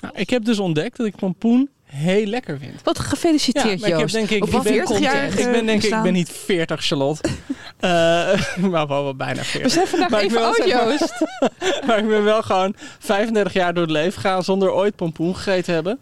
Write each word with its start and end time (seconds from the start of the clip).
Nou, 0.00 0.14
ik 0.16 0.30
heb 0.30 0.44
dus 0.44 0.58
ontdekt 0.58 0.96
dat 0.96 1.06
ik 1.06 1.16
pompoen 1.16 1.70
heel 1.92 2.26
lekker 2.26 2.58
vind. 2.58 2.82
Wat 2.82 2.98
gefeliciteerd, 2.98 3.80
maar 3.80 3.88
ik 3.88 3.94
heb 3.94 3.98
Joost. 3.98 4.14
denk 4.14 4.30
ik, 4.30 4.44
ik 4.44 4.50
ben, 4.50 4.62
40 4.62 4.98
jaar 4.98 5.38
ik 5.38 5.50
ben 5.50 5.66
denk 5.66 5.82
ik, 5.82 5.94
ik 5.94 6.02
ben 6.02 6.12
niet 6.12 6.30
40 6.30 6.84
Charlotte. 6.84 7.28
Eh, 7.80 7.88
maar 8.70 8.86
wel, 8.86 9.14
bijna 9.14 9.42
40. 9.42 9.62
We 9.62 9.68
zijn 9.68 9.86
vandaag 9.86 10.10
Maar 10.10 10.22
ik 10.22 10.30
even 10.30 10.44
oud, 10.44 10.64
Joost. 10.66 11.24
maar 11.86 11.98
ik 11.98 12.08
ben 12.08 12.24
wel 12.24 12.42
gewoon 12.42 12.74
35 12.98 13.52
jaar 13.52 13.74
door 13.74 13.82
het 13.82 13.92
leven 13.92 14.20
gegaan 14.20 14.44
zonder 14.44 14.72
ooit 14.72 14.96
pompoen 14.96 15.36
gegeten 15.36 15.64
te 15.64 15.72
hebben. 15.72 15.98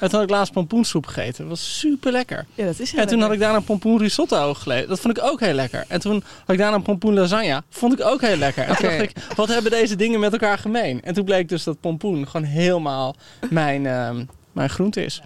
En 0.00 0.08
toen 0.08 0.18
had 0.18 0.22
ik 0.22 0.30
laatst 0.30 0.52
pompoensoep 0.52 1.06
gegeten. 1.06 1.38
Dat 1.38 1.48
was 1.48 1.78
super 1.78 2.12
lekker. 2.12 2.46
Ja, 2.54 2.64
dat 2.64 2.78
is 2.78 2.94
En 2.94 3.06
toen 3.06 3.20
had 3.20 3.32
ik 3.32 3.38
daarna 3.38 3.60
pompoen 3.60 3.98
risotto 3.98 4.54
geleden. 4.54 4.88
Dat 4.88 5.00
vond 5.00 5.16
ik 5.16 5.24
ook 5.24 5.40
heel 5.40 5.54
lekker. 5.54 5.84
En 5.88 6.00
toen 6.00 6.22
had 6.38 6.54
ik 6.54 6.58
daarna 6.58 6.78
pompoen 6.78 7.14
lasagne. 7.14 7.62
Vond 7.70 7.92
ik 7.92 8.04
ook 8.04 8.20
heel 8.20 8.36
lekker. 8.36 8.64
En 8.64 8.76
toen 8.76 8.88
dacht 8.88 9.02
ik, 9.02 9.12
wat 9.36 9.48
hebben 9.48 9.70
deze 9.70 9.96
dingen 9.96 10.20
met 10.20 10.32
elkaar 10.32 10.58
gemeen? 10.58 11.02
En 11.02 11.14
toen 11.14 11.24
bleek 11.24 11.48
dus 11.48 11.64
dat 11.64 11.80
pompoen 11.80 12.28
gewoon 12.28 12.46
helemaal 12.46 13.16
mijn, 13.50 13.86
ehm, 13.86 14.24
mijn 14.52 14.70
groente 14.70 15.04
is. 15.04 15.22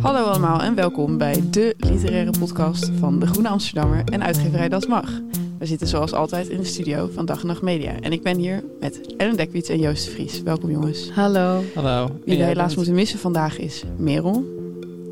Hallo 0.00 0.24
allemaal 0.24 0.60
en 0.60 0.74
welkom 0.74 1.18
bij 1.18 1.42
de 1.50 1.74
literaire 1.76 2.30
podcast 2.38 2.90
van 2.98 3.18
de 3.18 3.26
Groene 3.26 3.48
Amsterdammer 3.48 4.02
en 4.04 4.22
uitgeverij 4.22 4.68
Das 4.68 4.86
Mag. 4.86 5.10
We 5.58 5.66
zitten 5.66 5.86
zoals 5.88 6.12
altijd 6.12 6.48
in 6.48 6.58
de 6.58 6.64
studio 6.64 7.10
van 7.14 7.26
Dag 7.26 7.40
en 7.40 7.46
Nacht 7.46 7.62
Media. 7.62 7.92
En 8.00 8.12
ik 8.12 8.22
ben 8.22 8.36
hier 8.38 8.64
met 8.80 9.14
Ellen 9.16 9.36
Dekwiet 9.36 9.68
en 9.68 9.78
Joost 9.78 10.04
de 10.04 10.10
Vries. 10.10 10.42
Welkom 10.42 10.70
jongens. 10.70 11.10
Hallo. 11.14 11.62
Hallo. 11.74 12.10
Wie 12.24 12.38
we 12.38 12.44
helaas 12.44 12.64
bent- 12.64 12.76
moeten 12.76 12.94
missen 12.94 13.18
vandaag 13.18 13.58
is 13.58 13.82
Merel. 13.96 14.44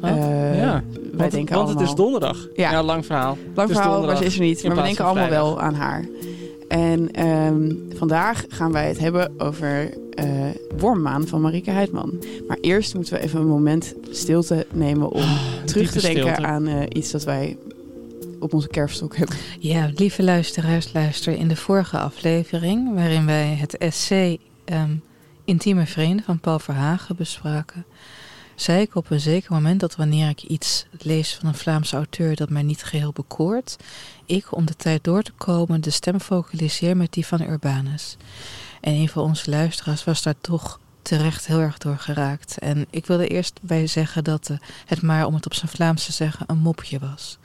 Oh, 0.01 0.11
Eh, 0.11 0.59
ja. 0.59 0.83
Wij 0.93 1.11
Want, 1.17 1.31
denken 1.33 1.55
want 1.55 1.67
allemaal... 1.67 1.69
het 1.83 1.89
is 1.91 1.95
donderdag. 1.95 2.49
Ja. 2.55 2.71
Ja, 2.71 2.83
lang 2.83 3.07
verhaal. 3.07 3.37
Lang 3.55 3.71
verhaal, 3.71 4.05
maar 4.05 4.17
ze 4.17 4.25
is 4.25 4.35
er 4.35 4.41
niet. 4.41 4.65
Maar 4.67 4.77
we 4.77 4.83
denken 4.83 5.05
allemaal 5.05 5.29
wel 5.29 5.61
aan 5.61 5.75
haar. 5.75 6.05
En 6.69 7.11
ehm, 7.13 7.73
vandaag 7.97 8.45
gaan 8.49 8.73
wij 8.73 8.89
het 8.89 8.99
hebben 8.99 9.33
over 9.39 9.91
eh 10.15 10.27
Wormmaan 10.79 11.27
van 11.27 11.41
Marieke 11.41 11.71
Heidman. 11.71 12.25
Maar 12.49 12.59
eerst 12.61 12.95
moeten 12.95 13.15
we 13.15 13.21
even 13.21 13.41
een 13.41 13.47
moment 13.47 13.95
stilte 14.11 14.67
nemen 14.73 15.11
om 15.11 15.39
terug 15.65 15.91
te 15.91 16.01
denken 16.01 16.23
stilte. 16.23 16.47
aan 16.47 16.67
eh, 16.67 16.83
iets 16.93 17.11
dat 17.11 17.25
wij 17.25 17.57
op 18.41 18.55
onze 18.55 18.69
kerfstok 18.69 19.17
hebben. 19.17 19.37
Ja, 19.59 19.91
lieve 19.95 20.23
luisteraars, 20.23 20.93
luister 20.93 21.33
in 21.33 21.49
de 21.49 21.57
vorige 21.57 21.99
aflevering, 21.99 22.95
waarin 22.95 23.27
wij 23.27 23.55
het 23.55 23.77
essay 23.79 24.39
ehm, 24.65 24.97
Intieme 25.45 25.87
Vrienden 25.87 26.25
van 26.25 26.41
Paul 26.41 26.59
Verhagen 26.59 27.17
bespraken, 27.17 27.85
zei 28.55 28.81
ik 28.81 28.95
op 28.95 29.11
een 29.11 29.21
zeker 29.21 29.53
moment 29.53 29.81
dat 29.81 29.97
wanneer 29.97 30.29
ik 30.29 30.43
iets 30.43 30.87
lees 30.99 31.35
van 31.35 31.49
een 31.49 31.55
Vlaamse 31.55 31.97
auteur 31.97 32.37
dat 32.37 32.51
mij 32.51 32.63
niet 32.63 32.83
geheel 32.83 33.13
bekoort, 33.13 33.77
ik 34.27 34.57
om 34.57 34.65
de 34.65 34.77
tijd 34.77 35.05
door 35.05 35.23
te 35.23 35.33
komen 35.33 35.81
de 35.81 35.91
stem 35.91 36.21
focaliseer 36.21 36.97
met 36.97 37.13
die 37.13 37.27
van 37.27 37.43
Urbanus. 37.43 38.17
En 38.85 38.93
een 38.93 39.09
van 39.09 39.23
onze 39.23 39.51
luisteraars 39.51 40.05
was 40.05 40.23
daar 40.23 40.35
toch 40.41 40.79
terecht 41.03 41.47
heel 41.47 41.61
erg 41.61 41.79
door 41.79 41.99
geraakt. 41.99 42.59
En 42.59 42.87
ik 42.91 43.07
wilde 43.07 43.27
eerst 43.27 43.61
bij 43.63 43.87
zeggen 43.87 44.25
dat 44.25 44.49
eh, 44.49 44.57
het 44.87 45.03
maar, 45.03 45.27
om 45.27 45.35
het 45.35 45.47
op 45.47 45.55
zijn 45.55 45.71
Vlaams 45.71 46.05
te 46.05 46.13
zeggen, 46.13 46.47
een 46.49 46.59
mopje 46.59 46.99
was. 46.99 47.39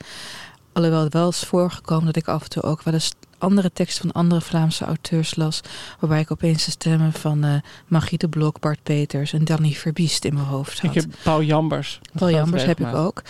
Alhoewel 0.73 1.03
het 1.03 1.13
wel 1.13 1.29
is 1.29 1.39
voorgekomen 1.39 2.05
dat 2.05 2.15
ik 2.15 2.27
af 2.27 2.43
en 2.43 2.49
toe 2.49 2.63
ook 2.63 2.83
wel 2.83 2.93
eens 2.93 3.11
andere 3.39 3.71
teksten 3.73 4.01
van 4.01 4.11
andere 4.11 4.41
Vlaamse 4.41 4.85
auteurs 4.85 5.35
las. 5.35 5.61
Waarbij 5.99 6.19
ik 6.19 6.31
opeens 6.31 6.65
de 6.65 6.71
stemmen 6.71 7.13
van 7.13 7.43
eh 7.43 7.53
Magie 7.87 8.17
de 8.17 8.27
Blok, 8.27 8.59
Bart 8.59 8.83
Peters 8.83 9.33
en 9.33 9.45
Danny 9.45 9.71
Verbiest 9.71 10.25
in 10.25 10.33
mijn 10.33 10.45
hoofd 10.45 10.81
had. 10.81 10.95
Ik 10.95 11.01
heb 11.01 11.11
Paul 11.23 11.43
Jambers. 11.43 11.99
Paul 12.13 12.31
Jambers 12.31 12.63
heb 12.63 12.79
ik 12.79 12.95
ook. 12.95 13.21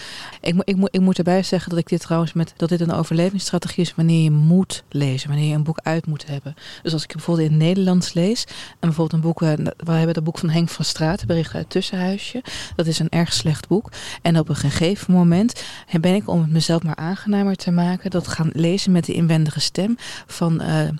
Ik, 0.41 0.53
mo- 0.53 0.61
ik, 0.65 0.75
mo- 0.75 0.87
ik 0.91 0.99
moet 1.01 1.17
erbij 1.17 1.43
zeggen 1.43 1.69
dat 1.69 1.79
ik 1.79 1.87
dit 1.89 2.01
trouwens 2.01 2.33
met 2.33 2.53
dat 2.57 2.69
dit 2.69 2.81
een 2.81 2.91
overlevingsstrategie 2.91 3.83
is 3.83 3.95
wanneer 3.95 4.23
je 4.23 4.31
moet 4.31 4.83
lezen, 4.89 5.29
wanneer 5.29 5.47
je 5.47 5.55
een 5.55 5.63
boek 5.63 5.79
uit 5.83 6.05
moet 6.07 6.27
hebben. 6.27 6.55
Dus 6.83 6.93
als 6.93 7.03
ik 7.03 7.13
bijvoorbeeld 7.13 7.47
in 7.49 7.53
het 7.53 7.63
Nederlands 7.63 8.13
lees 8.13 8.43
en 8.69 8.75
bijvoorbeeld 8.79 9.13
een 9.13 9.29
boek, 9.29 9.41
eh, 9.41 9.49
we 9.77 9.91
hebben 9.91 10.15
het 10.15 10.23
boek 10.23 10.37
van 10.37 10.49
Henk 10.49 10.69
van 10.69 10.85
Straat, 10.85 11.25
Bericht 11.25 11.55
uit 11.55 11.69
Tussenhuisje. 11.69 12.43
Dat 12.75 12.85
is 12.85 12.99
een 12.99 13.09
erg 13.09 13.33
slecht 13.33 13.67
boek. 13.67 13.91
En 14.21 14.39
op 14.39 14.49
een 14.49 14.55
gegeven 14.55 15.13
moment 15.13 15.63
ben 16.01 16.13
ik, 16.15 16.27
om 16.29 16.41
het 16.41 16.51
mezelf 16.51 16.83
maar 16.83 16.95
aangenamer 16.95 17.55
te 17.55 17.71
maken, 17.71 18.09
dat 18.11 18.27
gaan 18.27 18.49
lezen 18.53 18.91
met 18.91 19.05
de 19.05 19.13
inwendige 19.13 19.59
stem 19.59 19.97
van 20.27 20.61
eh, 20.61 20.87
eh, 20.87 20.91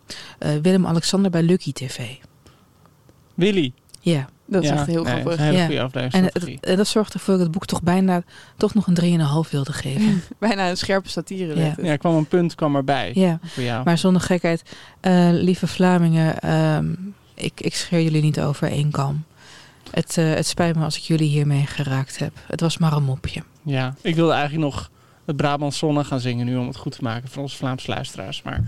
Willem-Alexander 0.62 1.32
bij 1.32 1.42
Lucky 1.44 1.72
TV. 1.74 2.00
Willy. 3.34 3.74
Dat 4.52 4.64
Ja. 4.64 4.70
is 4.70 4.76
Ja, 4.76 4.76
echt 4.76 4.86
heel 4.86 5.04
nee, 5.04 5.12
grappig. 5.12 5.24
dat 5.24 5.34
is 5.34 5.40
een 5.40 5.46
hele 5.46 5.74
Ja. 5.74 5.82
goede 5.84 6.00
En 6.00 6.24
het, 6.24 6.60
en 6.60 6.78
dat 6.78 6.88
zorgde 6.88 7.14
ervoor 7.14 7.28
dat 7.34 7.38
ik 7.38 7.44
het 7.44 7.52
boek 7.54 7.66
toch 7.66 7.82
bijna 7.82 8.24
toch 8.58 8.74
nog 8.74 8.88
een 8.88 8.94
3,5 8.94 9.50
wilde 9.52 9.74
geven. 9.74 10.24
Bijna 10.40 10.70
een 10.70 10.78
scherpe 10.78 11.09
satire. 11.09 11.48
Ja. 11.56 11.56
werd 11.56 11.76
het. 11.76 11.86
Ja, 11.86 11.92
er 11.92 11.98
kwam 11.98 12.16
een 12.16 12.28
punt 12.28 12.56
kwam 12.56 12.76
erbij 12.76 13.12
Ja. 13.14 13.40
voor 13.44 13.64
jou. 13.64 13.84
Maar 13.84 13.98
zonder 13.98 14.22
gekheid, 14.22 14.64
eh, 15.00 15.30
lieve 15.32 15.68
Vlamingen, 15.68 16.40
ehm, 16.40 16.94
ik, 17.34 17.62
ik 17.62 17.76
scheer 17.76 18.02
jullie 18.02 18.22
niet 18.22 18.40
over 18.42 18.72
één 18.72 18.92
kam. 18.92 19.24
Het, 19.92 20.18
eh, 20.18 20.34
het 20.34 20.48
spijt 20.48 20.76
me 20.76 20.84
als 20.84 20.98
ik 20.98 21.04
jullie 21.04 21.30
hiermee 21.30 21.66
geraakt 21.66 22.18
heb. 22.20 22.32
Het 22.48 22.62
was 22.62 22.78
maar 22.78 22.94
een 22.94 23.04
mopje. 23.04 23.44
Ja, 23.64 23.96
ik 24.02 24.16
wilde 24.16 24.34
eigenlijk 24.34 24.64
nog 24.64 24.90
het 25.29 25.38
Brabant 25.38 25.73
Zonne 25.73 26.03
gaan 26.03 26.19
zingen 26.19 26.45
nu 26.45 26.57
om 26.57 26.67
het 26.67 26.75
goed 26.78 26.91
te 26.91 27.01
maken 27.03 27.29
voor 27.29 27.41
onze 27.41 27.56
Vlaamse 27.56 27.90
luisteraars. 27.91 28.41
Maar 28.41 28.63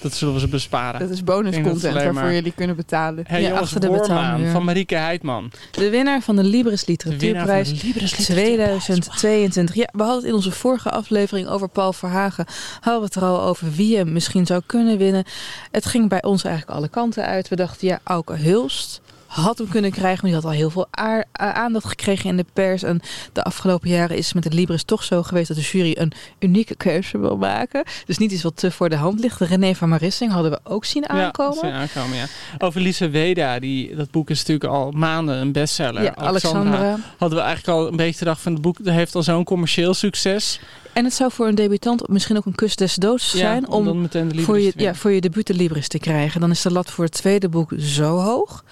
dat 0.00 0.12
zullen 0.12 0.34
we 0.34 0.40
ze 0.40 0.48
besparen. 0.48 1.00
Dat 1.00 1.10
is 1.10 1.24
bonus 1.24 1.46
Ik 1.46 1.52
denk 1.52 1.64
dat 1.64 1.72
content 1.72 1.82
het 1.92 2.02
alleen 2.02 2.04
waarvoor 2.04 2.22
maar- 2.22 2.34
jullie 2.34 2.52
kunnen 2.56 2.76
betalen. 2.76 3.24
Hey, 3.26 3.40
Ja, 3.40 3.48
jongens, 3.48 3.64
achter 3.74 3.80
de 3.90 3.98
betaalmuur. 3.98 4.50
van 4.50 4.64
Marieke 4.64 4.94
Heidman. 4.94 5.50
De 5.70 5.90
winnaar 5.90 6.20
van 6.20 6.36
de 6.36 6.44
Libris 6.44 6.84
De 6.84 6.86
winnaar 6.96 7.06
van 7.06 7.12
Literatuurprijs 7.12 7.80
de 7.80 7.86
Libris 7.86 8.12
2022. 8.12 9.74
Ja, 9.74 9.88
we 9.92 9.98
hadden 10.02 10.16
het 10.20 10.26
in 10.28 10.34
onze 10.34 10.50
vorige 10.50 10.90
aflevering 10.90 11.48
over 11.48 11.68
Paul 11.68 11.92
Verhagen. 11.92 12.46
Hadden 12.80 13.00
we 13.00 13.06
het 13.06 13.14
er 13.14 13.22
al 13.22 13.42
over 13.42 13.70
wie 13.72 13.96
hem 13.96 14.12
misschien 14.12 14.46
zou 14.46 14.62
kunnen 14.66 14.98
winnen. 14.98 15.24
Het 15.70 15.86
ging 15.86 16.08
bij 16.08 16.22
ons 16.22 16.44
eigenlijk 16.44 16.78
alle 16.78 16.88
kanten 16.88 17.24
uit. 17.26 17.48
We 17.48 17.56
dachten, 17.56 17.88
ja, 17.88 17.98
Auke 18.04 18.34
Hulst 18.34 19.00
had 19.36 19.58
hem 19.58 19.68
kunnen 19.68 19.90
krijgen. 19.90 20.18
Maar 20.22 20.30
die 20.30 20.40
had 20.40 20.50
al 20.50 20.58
heel 20.58 20.70
veel 20.70 20.86
aandacht 21.32 21.86
gekregen 21.86 22.30
in 22.30 22.36
de 22.36 22.44
pers. 22.52 22.82
En 22.82 23.00
de 23.32 23.42
afgelopen 23.42 23.88
jaren 23.88 24.16
is 24.16 24.24
het 24.24 24.34
met 24.34 24.42
de 24.42 24.52
Libris 24.52 24.82
toch 24.82 25.04
zo 25.04 25.22
geweest 25.22 25.48
dat 25.48 25.56
de 25.56 25.62
jury 25.62 25.96
een 25.98 26.12
unieke 26.38 26.74
keuze 26.76 27.18
wil 27.18 27.36
maken. 27.36 27.84
Dus 28.06 28.18
niet 28.18 28.32
iets 28.32 28.42
wat 28.42 28.56
te 28.56 28.70
voor 28.70 28.88
de 28.88 28.96
hand 28.96 29.20
ligt. 29.20 29.40
René 29.40 29.74
van 29.74 29.88
Marissing 29.88 30.32
hadden 30.32 30.50
we 30.50 30.58
ook 30.64 30.84
zien 30.84 31.08
aankomen. 31.08 31.54
Ja, 31.54 31.60
zien 31.60 31.72
aankomen, 31.72 32.16
ja. 32.16 32.26
Over 32.58 32.80
Lise 32.80 33.08
Weda, 33.08 33.58
die, 33.58 33.96
dat 33.96 34.10
boek 34.10 34.30
is 34.30 34.38
natuurlijk 34.38 34.72
al 34.72 34.90
maanden 34.90 35.36
een 35.36 35.52
bestseller. 35.52 36.02
Ja, 36.02 36.14
Alexandra. 36.14 36.98
Hadden 37.18 37.38
we 37.38 37.44
eigenlijk 37.44 37.78
al 37.78 37.88
een 37.88 37.96
beetje 37.96 38.18
gedacht 38.18 38.40
van 38.40 38.52
het 38.52 38.62
boek 38.62 38.78
heeft 38.82 39.14
al 39.14 39.22
zo'n 39.22 39.44
commercieel 39.44 39.94
succes. 39.94 40.60
En 40.92 41.04
het 41.04 41.14
zou 41.14 41.32
voor 41.32 41.46
een 41.46 41.54
debutant 41.54 42.08
misschien 42.08 42.36
ook 42.36 42.46
een 42.46 42.54
kus 42.54 42.76
des 42.76 42.94
doods 42.94 43.30
zijn. 43.30 43.64
Ja, 43.68 43.76
om 43.76 44.08
Libris 44.12 44.44
voor 44.44 44.60
je, 44.60 44.72
ja, 44.76 44.94
voor 44.94 45.10
je 45.10 45.20
debuut 45.20 45.46
de 45.46 45.54
Libris 45.54 45.88
te 45.88 45.98
krijgen. 45.98 46.40
Dan 46.40 46.50
is 46.50 46.62
de 46.62 46.72
lat 46.72 46.90
voor 46.90 47.04
het 47.04 47.12
tweede 47.12 47.48
boek 47.48 47.72
zo 47.78 48.18
hoog. 48.18 48.64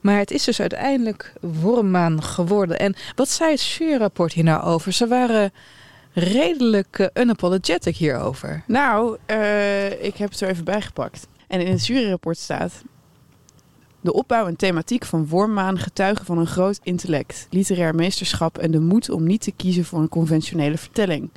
Maar 0.00 0.18
het 0.18 0.30
is 0.30 0.44
dus 0.44 0.60
uiteindelijk 0.60 1.32
Wormmaan 1.40 2.22
geworden. 2.22 2.78
En 2.78 2.94
wat 3.14 3.28
zei 3.28 3.50
het 3.50 3.62
juryrapport 3.62 4.32
hier 4.32 4.44
nou 4.44 4.62
over? 4.62 4.92
Ze 4.92 5.06
waren 5.06 5.52
redelijk 6.12 6.98
eh, 6.98 7.22
unapologetic 7.22 7.96
hierover. 7.96 8.62
Nou, 8.66 9.16
eh, 9.26 10.04
ik 10.04 10.16
heb 10.16 10.30
het 10.30 10.40
er 10.40 10.48
even 10.48 10.64
bijgepakt. 10.64 11.26
En 11.46 11.60
in 11.60 11.72
het 11.72 11.86
juryrapport 11.86 12.38
staat... 12.38 12.82
De 14.00 14.12
opbouw 14.12 14.46
en 14.46 14.56
thematiek 14.56 15.04
van 15.04 15.26
Wormmaan 15.26 15.78
getuigen 15.78 16.26
van 16.26 16.38
een 16.38 16.46
groot 16.46 16.80
intellect, 16.82 17.46
literair 17.50 17.94
meesterschap 17.94 18.58
en 18.58 18.70
de 18.70 18.80
moed 18.80 19.10
om 19.10 19.26
niet 19.26 19.40
te 19.40 19.52
kiezen 19.52 19.84
voor 19.84 19.98
een 19.98 20.08
conventionele 20.08 20.78
vertelling. 20.78 21.30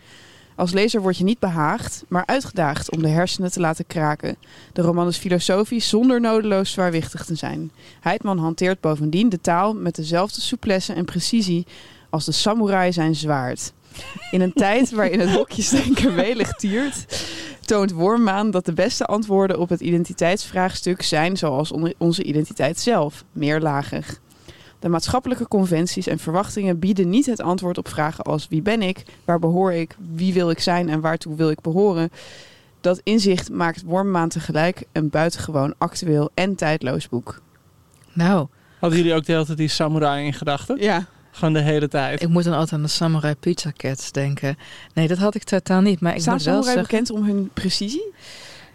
Als 0.60 0.72
lezer 0.72 1.02
word 1.02 1.18
je 1.18 1.24
niet 1.24 1.40
behaagd, 1.40 2.04
maar 2.08 2.26
uitgedaagd 2.26 2.92
om 2.92 3.02
de 3.02 3.08
hersenen 3.08 3.52
te 3.52 3.60
laten 3.60 3.88
kraken. 3.88 4.38
De 4.74 4.82
roman 4.82 5.08
is 5.08 5.18
filosofisch 5.18 5.90
zonder 5.90 6.22
nodeloos 6.22 6.72
zwaarwichtig 6.72 7.26
te 7.26 7.36
zijn. 7.36 7.72
Heidman 8.00 8.38
hanteert 8.38 8.82
bovendien 8.82 9.30
de 9.30 9.42
taal 9.42 9.74
met 9.74 9.96
dezelfde 9.96 10.42
souplesse 10.42 10.94
en 10.94 11.06
precisie 11.06 11.66
als 12.10 12.26
de 12.26 12.32
samurai 12.32 12.92
zijn 12.94 13.16
zwaard. 13.16 13.74
In 14.32 14.42
een 14.42 14.54
tijd 14.54 14.92
waarin 14.96 15.20
het 15.20 15.30
hokjesdenken 15.30 16.16
welig 16.16 16.52
tiert, 16.52 17.26
toont 17.66 17.92
Wormmaan 17.92 18.52
dat 18.52 18.66
de 18.66 18.74
beste 18.74 19.06
antwoorden 19.06 19.60
op 19.60 19.70
het 19.70 19.82
identiteitsvraagstuk 19.82 21.02
zijn 21.02 21.38
zoals 21.38 21.72
on- 21.72 21.94
onze 21.98 22.24
identiteit 22.24 22.80
zelf, 22.80 23.24
meerlagig. 23.32 24.20
De 24.80 24.90
maatschappelijke 24.90 25.48
conventies 25.48 26.08
en 26.08 26.20
verwachtingen 26.20 26.80
bieden 26.80 27.10
niet 27.10 27.26
het 27.26 27.42
antwoord 27.42 27.78
op 27.78 27.88
vragen 27.88 28.24
als 28.24 28.48
wie 28.48 28.62
ben 28.62 28.82
ik, 28.82 29.04
waar 29.26 29.40
behoor 29.40 29.74
ik, 29.74 29.96
wie 30.16 30.34
wil 30.34 30.50
ik 30.50 30.60
zijn 30.60 30.90
en 30.90 31.02
waartoe 31.02 31.36
wil 31.36 31.50
ik 31.50 31.62
behoren. 31.62 32.10
Dat 32.82 33.02
inzicht 33.04 33.50
maakt 33.52 33.84
Wormmaan 33.84 34.30
tegelijk 34.30 34.84
een 34.92 35.10
buitengewoon 35.10 35.74
actueel 35.78 36.30
en 36.34 36.56
tijdloos 36.56 37.10
boek. 37.10 37.42
Nou, 38.14 38.48
Hadden 38.80 39.00
jullie 39.00 39.14
ook 39.14 39.26
de 39.26 39.32
hele 39.32 39.46
tijd 39.46 39.58
die 39.58 39.68
samurai 39.68 40.26
in 40.26 40.34
gedachten? 40.34 40.78
Ja, 40.82 41.06
Gewoon 41.32 41.54
de 41.54 41.62
hele 41.62 41.88
tijd. 41.88 42.22
ik 42.22 42.28
moet 42.28 42.44
dan 42.44 42.54
altijd 42.54 42.74
aan 42.74 42.82
de 42.82 42.88
Samurai 42.88 43.36
Pizza 43.36 43.72
Cats 43.78 44.12
denken. 44.12 44.58
Nee, 44.94 45.08
dat 45.08 45.18
had 45.18 45.36
ik 45.36 45.44
totaal 45.44 45.82
niet. 45.82 46.00
Maar 46.00 46.16
ik 46.16 46.22
staan 46.22 46.34
moet 46.34 46.44
wel 46.44 46.54
samurai 46.64 46.78
zeggen... 46.78 47.06
bekend 47.06 47.20
om 47.20 47.28
hun 47.28 47.50
precisie? 47.54 48.14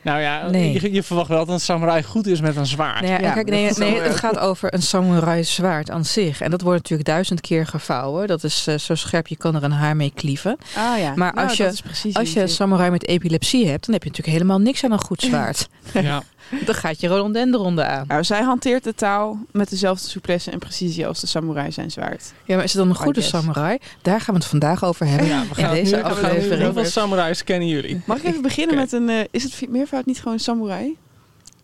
Nou 0.05 0.21
ja, 0.21 0.49
Nee. 0.51 0.73
je, 0.81 0.93
je 0.93 1.03
verwacht 1.03 1.29
wel 1.29 1.39
dat 1.39 1.49
een 1.55 1.61
samurai 1.61 2.03
goed 2.03 2.27
is 2.27 2.41
met 2.41 2.57
een 2.57 2.67
zwaard. 2.67 3.01
Nee, 3.01 3.11
ja, 3.11 3.19
Ja, 3.21 3.33
kijk, 3.33 3.49
nee, 3.49 3.71
nee, 3.77 4.01
het 4.01 4.17
gaat 4.17 4.39
over 4.39 4.75
een 4.75 4.83
samurai 4.83 5.45
zwaard 5.45 5.91
aan 5.91 6.05
zich. 6.05 6.41
En 6.41 6.51
dat 6.51 6.61
wordt 6.61 6.79
natuurlijk 6.79 7.09
duizend 7.09 7.41
keer 7.41 7.67
gevouwen. 7.67 8.27
Dat 8.27 8.45
is 8.45 8.67
eh, 8.67 8.79
zo 8.79 8.95
scherp, 8.95 9.27
je 9.27 9.37
kan 9.37 9.55
er 9.55 9.63
een 9.65 9.73
haar 9.73 9.97
mee 9.97 10.13
klieven. 10.15 10.57
Ah 10.77 10.99
ja, 10.99 11.13
Maar 11.15 11.35
Nou, 11.35 11.49
als 11.49 11.57
je- 11.57 11.73
Als 12.13 12.33
je 12.33 12.41
een 12.41 12.49
samurai 12.49 12.91
met 12.91 13.07
epilepsie 13.07 13.67
hebt, 13.69 13.85
dan 13.87 13.95
heb 13.95 14.03
je 14.03 14.09
natuurlijk 14.09 14.37
helemaal 14.39 14.59
niks 14.61 14.85
aan 14.85 14.93
een 14.93 14.99
goed 15.01 15.21
zwaard. 15.23 15.69
Ja. 15.93 16.23
dan 16.67 16.75
gaat 16.75 17.01
je 17.01 17.07
rhododendron 17.09 17.83
aan. 17.83 18.05
Nou, 18.09 18.25
zij 18.25 18.43
hanteert 18.43 18.85
de 18.85 18.95
taal 18.95 19.39
met 19.53 19.71
dezelfde 19.71 20.09
souplesse 20.09 20.51
en 20.51 20.59
precisie 20.59 21.07
als 21.07 21.21
de 21.21 21.27
samurai 21.27 21.73
zijn 21.73 21.91
zwaard. 21.91 22.33
Ja, 22.45 22.55
maar 22.55 22.65
is 22.65 22.73
het 22.73 22.81
dan 22.81 22.91
een 22.91 22.97
goede 22.97 23.21
samurai? 23.21 23.79
Daar 24.03 24.21
gaan 24.21 24.35
we 24.35 24.41
het 24.41 24.49
vandaag 24.51 24.85
over 24.85 25.07
hebben. 25.07 25.27
Ja, 25.27 25.43
we 25.49 25.55
gaan 25.55 25.75
deze 25.75 25.97
nu 25.97 26.03
aflevering. 26.03 26.63
Hoeveel 26.65 26.85
samurais 26.85 27.45
kennen 27.45 27.69
jullie? 27.69 28.03
Mag 28.07 28.17
ik 28.19 28.25
even 28.25 28.43
beginnen 28.43 28.77
met 28.77 28.93
een... 28.93 29.09
eh, 29.09 29.21
is 29.31 29.43
het 29.43 29.69
meervoud 29.69 30.07
niet 30.07 30.21
gewoon 30.21 30.39
samurai? 30.39 30.97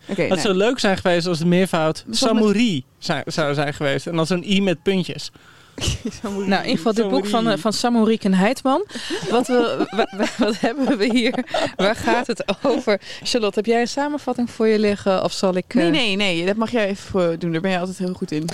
Oké, 0.08 0.20
Het 0.20 0.28
nou, 0.30 0.40
zou 0.40 0.54
leuk 0.54 0.78
zijn 0.78 0.96
geweest 0.96 1.26
als 1.26 1.38
de 1.38 1.46
meervoud 1.46 1.96
Dus 2.06 2.20
met- 2.20 2.30
samuri 2.30 2.84
zou, 2.98 3.22
zou 3.26 3.54
zijn 3.54 3.74
geweest. 3.74 4.06
En 4.06 4.16
dan 4.16 4.26
zo'n 4.26 4.42
i 4.46 4.62
met 4.62 4.82
puntjes. 4.82 5.30
Nou, 6.22 6.44
in 6.46 6.50
ieder 6.50 6.76
geval 6.76 6.92
dit 6.94 7.08
boek 7.08 7.26
van, 7.26 7.48
eh, 7.48 7.58
van 7.58 7.72
Samoriken 7.72 8.34
Heitman. 8.34 8.84
Wat, 9.30 9.46
we, 9.46 9.76
wa- 9.96 10.08
wa- 10.16 10.26
wat 10.38 10.60
hebben 10.60 10.98
we 10.98 11.04
hier? 11.12 11.34
Waar 11.76 11.96
gaat 11.96 12.26
het 12.26 12.44
over? 12.62 13.00
Charlotte, 13.22 13.58
heb 13.58 13.66
jij 13.66 13.80
een 13.80 13.88
samenvatting 13.88 14.50
voor 14.50 14.66
je 14.66 14.78
liggen? 14.78 15.24
Of 15.24 15.32
zal 15.32 15.56
ik... 15.56 15.64
eh, 15.68 15.74
Nee, 15.74 15.90
nee, 15.90 16.16
nee. 16.16 16.46
Dat 16.46 16.56
mag 16.56 16.70
jij 16.70 16.88
even 16.88 17.38
doen. 17.38 17.52
Daar 17.52 17.60
ben 17.60 17.70
je 17.70 17.78
altijd 17.78 17.98
heel 17.98 18.12
goed 18.14 18.32
in. 18.32 18.48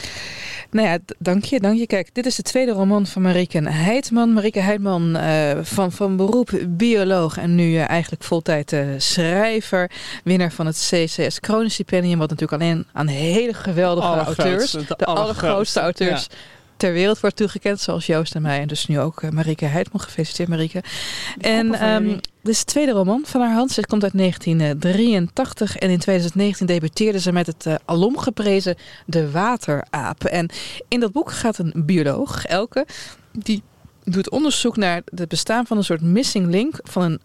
Nou 0.71 0.89
ja, 0.89 0.99
dank 1.19 1.45
je, 1.45 1.61
dank 1.61 1.79
je. 1.79 1.87
Kijk, 1.87 2.09
dit 2.15 2.27
is 2.27 2.37
de 2.37 2.43
tweede 2.43 2.73
roman 2.73 3.07
van 3.07 3.23
Marieke 3.23 3.69
Heitman. 3.69 4.33
Marieke 4.33 4.61
Heitman 4.61 5.17
eh, 5.17 5.51
van, 5.63 5.93
van 5.93 6.17
beroep 6.17 6.51
bioloog 6.69 7.37
en 7.39 7.55
nu 7.55 7.77
eigenlijk 7.77 8.23
voltijd 8.25 8.77
schrijver. 8.97 9.91
Winnaar 10.25 10.53
van 10.53 10.67
het 10.67 10.89
CCS 10.91 11.41
Kronenstipendium, 11.41 12.19
wat 12.19 12.31
natuurlijk 12.31 12.63
alleen 12.63 12.87
aan 12.93 13.07
hele 13.07 13.55
geweldige 13.55 14.07
auteurs, 14.09 14.71
de 14.71 14.79
de 14.79 15.05
allergrootste 15.05 15.05
allergrootste, 15.05 15.81
auteurs 15.81 16.27
ter 16.77 16.93
wereld 16.93 17.21
wordt 17.21 17.37
toegekend, 17.37 17.81
zoals 17.81 18.07
Joost 18.07 18.35
en 18.35 18.43
mij. 18.43 18.61
En 18.61 18.69
dus 18.69 18.87
nu 18.87 19.01
ook 19.01 19.23
eh, 19.23 19.31
Marieke 19.31 19.65
Heitman. 19.65 20.01
Gefeliciteerd, 20.01 20.49
Marieke. 20.49 20.83
En 21.39 21.67
jullie. 21.67 22.15
dit 22.43 22.55
is 22.55 22.59
de 22.59 22.65
tweede 22.65 22.93
roman 22.93 23.23
van 23.25 23.41
haar 23.41 23.55
hand. 23.55 23.71
Ze 23.71 23.87
komt 23.87 24.03
uit 24.03 24.17
1983 24.17 25.77
en 25.77 25.91
in 25.91 25.99
2019 25.99 26.67
debuteerde 26.67 27.21
ze 27.21 27.33
met 27.33 27.47
het 27.47 27.67
eh, 27.67 27.75
alom 27.85 28.19
geprezen 28.19 28.77
De 29.07 29.31
Wateraap. 29.31 30.25
En 30.25 30.51
in 30.89 31.01
dat 31.01 31.13
boek 31.13 31.33
gaat 31.33 31.59
een 31.59 31.73
bioloog, 31.77 32.45
Elke, 32.45 32.87
die 33.33 33.63
doet 34.05 34.31
onderzoek 34.31 34.77
naar 34.77 35.03
het 35.15 35.29
bestaan 35.29 35.67
van 35.67 35.77
een 35.77 35.85
soort 35.85 36.03
missing 36.03 36.51
link 36.51 36.79
van 36.83 37.03
een... 37.03 37.21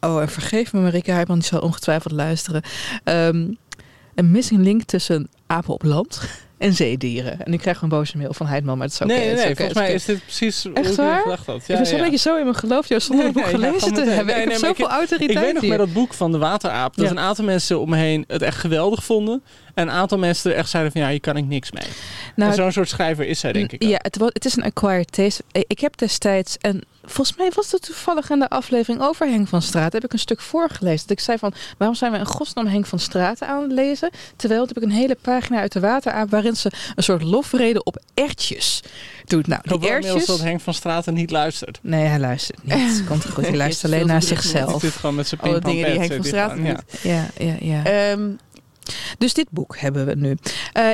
Oh, 0.00 0.20
en 0.20 0.28
vergeef 0.28 0.72
me 0.72 0.80
Marike 0.80 1.10
Heijman, 1.10 1.38
die 1.38 1.48
zal 1.48 1.60
ongetwijfeld 1.60 2.12
luisteren. 2.12 2.62
Ehm, 3.04 3.50
een 4.14 4.30
missing 4.30 4.62
link 4.62 4.82
tussen 4.82 5.28
apen 5.46 5.74
op 5.74 5.82
land 5.82 6.28
en 6.62 6.74
zeedieren. 6.74 7.44
En 7.44 7.52
ik 7.52 7.58
krijg 7.58 7.82
een 7.82 7.88
boze 7.88 8.16
mail 8.16 8.34
van 8.34 8.46
Heidman, 8.46 8.78
maar 8.78 8.86
het 8.86 8.94
is 8.94 9.00
oké. 9.00 9.12
nee, 9.12 9.26
het 9.26 9.36
nee, 9.36 9.44
nee. 9.44 9.54
volgens 9.54 9.78
mij 9.78 9.88
is 9.88 9.94
is 9.94 10.04
dit 10.04 10.24
precies 10.24 10.62
hoe 10.62 10.72
Echt 10.72 10.90
ik 10.90 10.96
waar? 10.96 11.20
gedacht 11.22 11.46
had. 11.46 11.56
ik 11.56 11.76
ben 11.76 11.86
zo'n 11.86 12.00
beetje 12.00 12.16
zo 12.16 12.36
in 12.36 12.42
mijn 12.44 12.56
geloof, 12.56 12.88
Joost, 12.88 13.06
zonder 13.06 13.24
het 13.24 13.34
boek 13.34 13.44
ja, 13.44 13.50
gelezen 13.50 13.94
te 13.94 14.04
hebben. 14.04 14.42
Ik 14.42 14.48
heb 14.48 14.58
zoveel 14.58 14.88
autoriteit 14.88 15.30
Ik 15.30 15.38
weet 15.38 15.54
nog 15.54 15.62
met 15.66 15.78
dat 15.78 15.92
boek 15.92 16.14
van 16.14 16.32
de 16.32 16.38
wateraap 16.38 16.96
dat 16.96 17.04
Ja. 17.04 17.10
een 17.10 17.18
aantal 17.18 17.44
mensen 17.44 17.80
om 17.80 17.90
me 17.90 17.96
heen 17.96 18.24
het 18.26 18.42
echt 18.42 18.56
geweldig 18.56 19.04
vonden. 19.04 19.42
En 19.74 19.88
een 19.88 19.94
aantal 19.94 20.18
mensen 20.18 20.50
er 20.50 20.56
echt 20.56 20.70
zeiden 20.70 20.92
van 20.92 21.00
ja, 21.00 21.08
hier 21.08 21.20
kan 21.20 21.36
ik 21.36 21.44
niks 21.44 21.72
mee. 21.72 21.86
Nou, 22.36 22.54
zo'n 22.54 22.72
soort 22.72 22.88
schrijver 22.88 23.26
is 23.26 23.40
zij 23.40 23.52
denk 23.52 23.72
ik 23.72 23.82
ook. 23.82 23.88
Ja, 23.88 23.98
het, 24.02 24.18
het 24.20 24.44
is 24.44 24.56
een 24.56 24.64
acquired 24.64 25.12
taste. 25.12 25.42
Ik 25.52 25.64
ik 25.66 25.80
heb 25.80 25.96
destijds, 25.96 26.56
en 26.60 26.82
volgens 27.04 27.36
mij 27.36 27.50
was 27.54 27.70
het 27.72 27.82
toevallig 27.82 28.30
in 28.30 28.38
de 28.38 28.48
aflevering 28.48 29.02
over 29.02 29.26
Henk 29.28 29.48
van 29.48 29.62
Straat, 29.62 29.92
heb 29.92 30.04
ik 30.04 30.12
een 30.12 30.18
stuk 30.18 30.40
voorgelezen. 30.40 31.00
Dat 31.06 31.10
ik 31.18 31.20
zei 31.24 31.38
van, 31.38 31.52
waarom 31.78 31.96
zijn 31.96 32.12
we 32.12 32.18
in 32.18 32.26
godsnaam 32.26 32.66
Henk 32.66 32.86
van 32.86 32.98
Straat 32.98 33.42
aan 33.42 33.62
het 33.62 33.72
lezen? 33.72 34.10
Terwijl 34.36 34.66
heb 34.66 34.76
ik 34.76 34.82
een 34.82 34.90
hele 34.90 35.16
pagina 35.20 35.58
uit 35.60 35.72
de 35.72 35.80
wateraap 35.80 36.30
waarin 36.30 36.56
ze 36.56 36.70
een 36.94 37.02
soort 37.02 37.22
lofrede 37.22 37.82
op 37.84 38.02
ertjes 38.14 38.82
doet. 39.24 39.46
Nou, 39.46 39.60
Ik 39.64 39.70
hoop 39.70 39.80
die 39.80 39.90
ertjes... 39.90 40.26
dat 40.26 40.40
Henk 40.40 40.60
van 40.60 40.74
Straten 40.74 41.14
niet 41.14 41.30
luistert. 41.30 41.78
Nee, 41.82 42.04
hij 42.04 42.18
luistert 42.18 42.64
niet. 42.64 43.02
Komt 43.08 43.28
goed, 43.30 43.46
hij 43.46 43.56
luistert 43.56 43.92
alleen 43.92 44.06
naar 44.06 44.22
zichzelf. 44.22 44.80
zit 44.80 44.92
gewoon 44.92 45.14
met 45.14 45.28
zijn 45.28 45.40
Alle 45.40 45.60
dingen 45.60 45.84
die 45.90 45.98
Henk 45.98 46.12
van 46.12 46.20
hij 46.20 46.28
Straten 46.28 46.64
doet. 46.64 46.82
ja. 47.02 47.26
Ja, 47.38 47.46
ja, 47.46 47.56
ja. 47.60 47.84
Ehm, 47.84 48.30
Dus 49.18 49.34
dit 49.34 49.46
boek 49.50 49.76
hebben 49.78 50.06
we 50.06 50.14
nu. 50.14 50.36
Eh, 50.72 50.84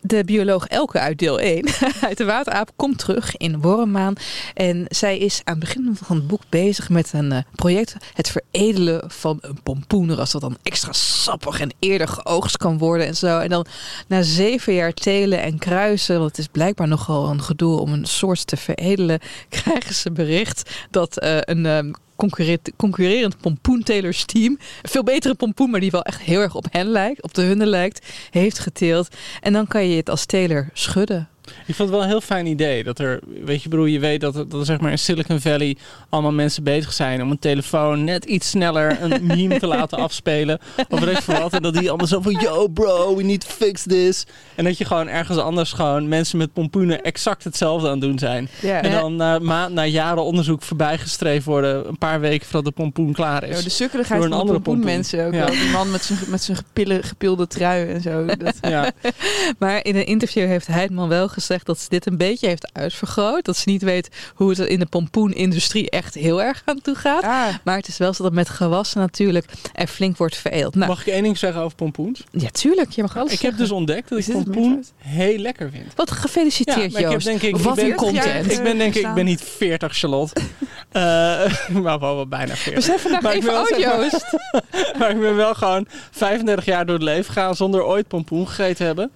de 0.00 0.24
bioloog 0.24 0.66
Elke 0.66 0.98
uit 0.98 1.18
deel 1.18 1.40
1, 1.40 1.64
uit 2.08 2.18
de 2.18 2.24
wateraap, 2.24 2.70
komt 2.76 2.98
terug 2.98 3.36
in 3.36 3.60
Wormmaan. 3.60 4.14
En 4.54 4.84
zij 4.88 5.18
is 5.18 5.40
aan 5.44 5.54
het 5.54 5.64
begin 5.64 5.96
van 6.02 6.16
het 6.16 6.26
boek 6.26 6.42
bezig 6.48 6.88
met 6.88 7.12
een 7.12 7.32
eh, 7.32 7.42
project. 7.54 7.96
Het 8.14 8.30
veredelen 8.30 9.10
van 9.10 9.38
een 9.40 9.62
pompoenras. 9.62 10.30
Dat 10.30 10.40
dan 10.40 10.56
extra 10.62 10.92
sappig 10.92 11.60
en 11.60 11.74
eerder 11.78 12.08
geoogst 12.08 12.56
kan 12.56 12.78
worden 12.78 13.06
en 13.06 13.16
zo. 13.16 13.38
En 13.38 13.48
dan 13.48 13.66
na 14.06 14.22
zeven 14.22 14.74
jaar 14.74 14.92
telen 14.92 15.42
en 15.42 15.58
kruisen, 15.58 16.18
want 16.18 16.28
het 16.28 16.38
is 16.38 16.48
blijkbaar 16.52 16.88
nogal 16.88 17.30
een 17.30 17.42
gedoe 17.42 17.80
om 17.80 17.92
een 17.92 18.06
soort 18.06 18.46
te 18.46 18.56
veredelen, 18.56 19.20
krijgen 19.48 19.94
ze 19.94 20.12
bericht 20.12 20.70
dat 20.90 21.18
eh, 21.18 21.36
een... 21.40 21.66
ehm, 21.66 21.90
concurrerend, 22.22 22.70
concurrerend 22.76 23.40
pompoentelersteam, 23.40 24.58
een 24.82 24.90
veel 24.90 25.02
betere 25.02 25.34
pompoen, 25.34 25.70
maar 25.70 25.80
die 25.80 25.90
wel 25.90 26.02
echt 26.02 26.20
heel 26.20 26.40
erg 26.40 26.54
op 26.54 26.66
hen 26.70 26.86
lijkt, 26.86 27.22
op 27.22 27.34
de 27.34 27.42
hunne 27.42 27.66
lijkt, 27.66 28.06
heeft 28.30 28.58
geteeld. 28.58 29.08
En 29.40 29.52
dan 29.52 29.66
kan 29.66 29.88
je 29.88 29.96
het 29.96 30.10
als 30.10 30.26
teler 30.26 30.70
schudden. 30.72 31.31
Ik 31.66 31.74
vond 31.74 31.78
het 31.78 31.90
wel 31.90 32.02
een 32.02 32.08
heel 32.08 32.20
fijn 32.20 32.46
idee. 32.46 32.84
Dat 32.84 32.98
er, 32.98 33.20
weet 33.44 33.62
je, 33.62 33.68
broer, 33.68 33.88
je 33.88 33.98
weet 33.98 34.20
dat 34.20 34.36
er, 34.36 34.48
dat 34.48 34.60
er 34.60 34.66
zeg 34.66 34.80
maar 34.80 34.90
in 34.90 34.98
Silicon 34.98 35.40
Valley 35.40 35.76
allemaal 36.08 36.32
mensen 36.32 36.62
bezig 36.64 36.92
zijn 36.92 37.22
om 37.22 37.30
een 37.30 37.38
telefoon 37.38 38.04
net 38.04 38.24
iets 38.24 38.48
sneller 38.50 38.96
een 39.02 39.26
meme 39.36 39.58
te 39.58 39.66
laten 39.66 39.98
afspelen. 39.98 40.58
Of 40.88 41.00
weet 41.00 41.18
ik 41.18 41.24
wat. 41.24 41.52
En 41.52 41.62
dat 41.62 41.74
die 41.74 41.88
allemaal 41.88 42.06
zo 42.06 42.20
van, 42.20 42.32
yo 42.40 42.68
bro, 42.68 43.16
we 43.16 43.22
need 43.22 43.40
to 43.40 43.48
fix 43.50 43.82
this. 43.82 44.24
En 44.54 44.64
dat 44.64 44.78
je 44.78 44.84
gewoon 44.84 45.08
ergens 45.08 45.38
anders 45.38 45.72
gewoon 45.72 46.08
mensen 46.08 46.38
met 46.38 46.52
pompoenen 46.52 47.02
exact 47.02 47.44
hetzelfde 47.44 47.86
aan 47.86 47.92
het 47.92 48.00
doen 48.00 48.18
zijn. 48.18 48.48
En 48.62 48.90
dan 48.90 49.16
na, 49.16 49.38
ma- 49.38 49.68
na 49.68 49.84
jaren 49.86 50.24
onderzoek 50.24 50.62
voorbijgestreefd 50.62 51.44
worden, 51.44 51.88
een 51.88 51.98
paar 51.98 52.20
weken 52.20 52.44
voordat 52.46 52.64
de 52.64 52.70
pompoen 52.82 53.12
klaar 53.12 53.44
is. 53.44 53.56
Ja, 53.56 53.62
de 53.64 53.70
sukkeligheid 53.70 54.20
Door 54.22 54.30
een 54.30 54.36
van 54.36 54.46
de 54.46 54.50
andere 54.52 54.60
pompoen. 54.60 54.74
pompoenmensen 54.74 55.26
ook 55.26 55.32
Ja. 55.32 55.38
wel. 55.44 55.50
Die 55.62 55.70
man 55.70 55.90
met 55.90 56.02
zijn, 56.04 56.18
met 56.26 56.42
zijn 56.42 56.56
gepille, 56.56 57.02
gepilde 57.02 57.46
trui 57.46 57.88
en 57.88 58.00
zo. 58.00 58.24
Dat, 58.42 58.54
Ja, 58.60 58.90
Maar 59.58 59.84
in 59.84 59.96
een 59.96 60.06
interview 60.06 60.46
heeft 60.46 60.66
Heidman 60.66 61.08
wel 61.08 61.28
gezegd 61.32 61.66
dat 61.66 61.78
ze 61.80 61.88
dit 61.88 62.06
een 62.06 62.16
beetje 62.16 62.46
heeft 62.46 62.70
uitvergroot. 62.72 63.44
Dat 63.44 63.56
ze 63.56 63.68
niet 63.68 63.82
weet 63.82 64.08
hoe 64.34 64.48
het 64.50 64.58
er 64.58 64.68
in 64.68 64.78
de 64.78 64.86
pompoenindustrie 64.86 65.90
echt 65.90 66.14
heel 66.14 66.42
erg 66.42 66.62
aan 66.64 66.80
toe 66.80 66.94
gaat. 66.94 67.22
ah, 67.22 67.46
Maar 67.64 67.76
het 67.76 67.88
is 67.88 67.96
wel 67.98 68.12
zo 68.14 68.22
dat 68.22 68.32
met 68.32 68.48
gewassen 68.48 69.00
natuurlijk 69.00 69.44
er 69.72 69.86
flink 69.86 70.16
wordt 70.16 70.36
veredeld. 70.36 70.74
Nou, 70.74 70.88
Mag 70.88 71.00
ik 71.00 71.12
één 71.12 71.22
ding 71.22 71.38
zeggen 71.38 71.62
over 71.62 71.76
pompoens? 71.76 72.22
ja, 72.30 72.48
tuurlijk. 72.50 72.90
Je 72.90 73.02
mag 73.02 73.16
alles 73.16 73.32
Ik 73.32 73.40
heb 73.40 73.56
dus 73.56 73.70
ontdekt 73.70 74.08
dat 74.08 74.18
Is 74.18 74.28
ik 74.28 74.34
pompoen 74.34 74.84
heel 74.96 75.38
lekker 75.38 75.70
vind. 75.70 75.94
Wat 75.94 76.10
gefeliciteerd, 76.10 76.94
ik 76.98 77.10
Joost. 77.10 77.26
denk 77.26 77.42
ik, 77.42 77.56
Wat 77.56 77.78
een 77.78 77.94
content. 77.94 78.52
Ik 78.52 78.62
ben 78.62 78.78
denk 78.78 78.94
ik, 78.94 79.06
ik 79.06 79.14
ben 79.14 79.24
niet 79.24 79.40
40 79.42 79.96
Charlotte. 79.96 80.40
Eh, 80.92 81.00
maar 81.82 81.82
wel, 81.82 81.98
wel 82.14 82.26
bijna 82.26 82.52
We 82.52 82.56
40. 82.56 82.84
zijn 82.84 82.98
vandaag 82.98 83.22
Maar 83.22 83.34
ik 83.34 83.42
even 83.42 83.56
oud, 83.56 83.74
Joost. 83.78 84.24
Maar 84.98 85.10
ik 85.10 85.20
ben 85.20 85.36
wel 85.36 85.54
gewoon 85.54 85.86
35 86.10 86.64
jaar 86.64 86.86
door 86.86 86.94
het 86.94 87.04
leven 87.04 87.24
gegaan 87.32 87.56
zonder 87.56 87.84
ooit 87.84 88.08
pompoen 88.08 88.48
gegeten 88.48 88.76
te 88.76 88.82
hebben. 88.84 89.10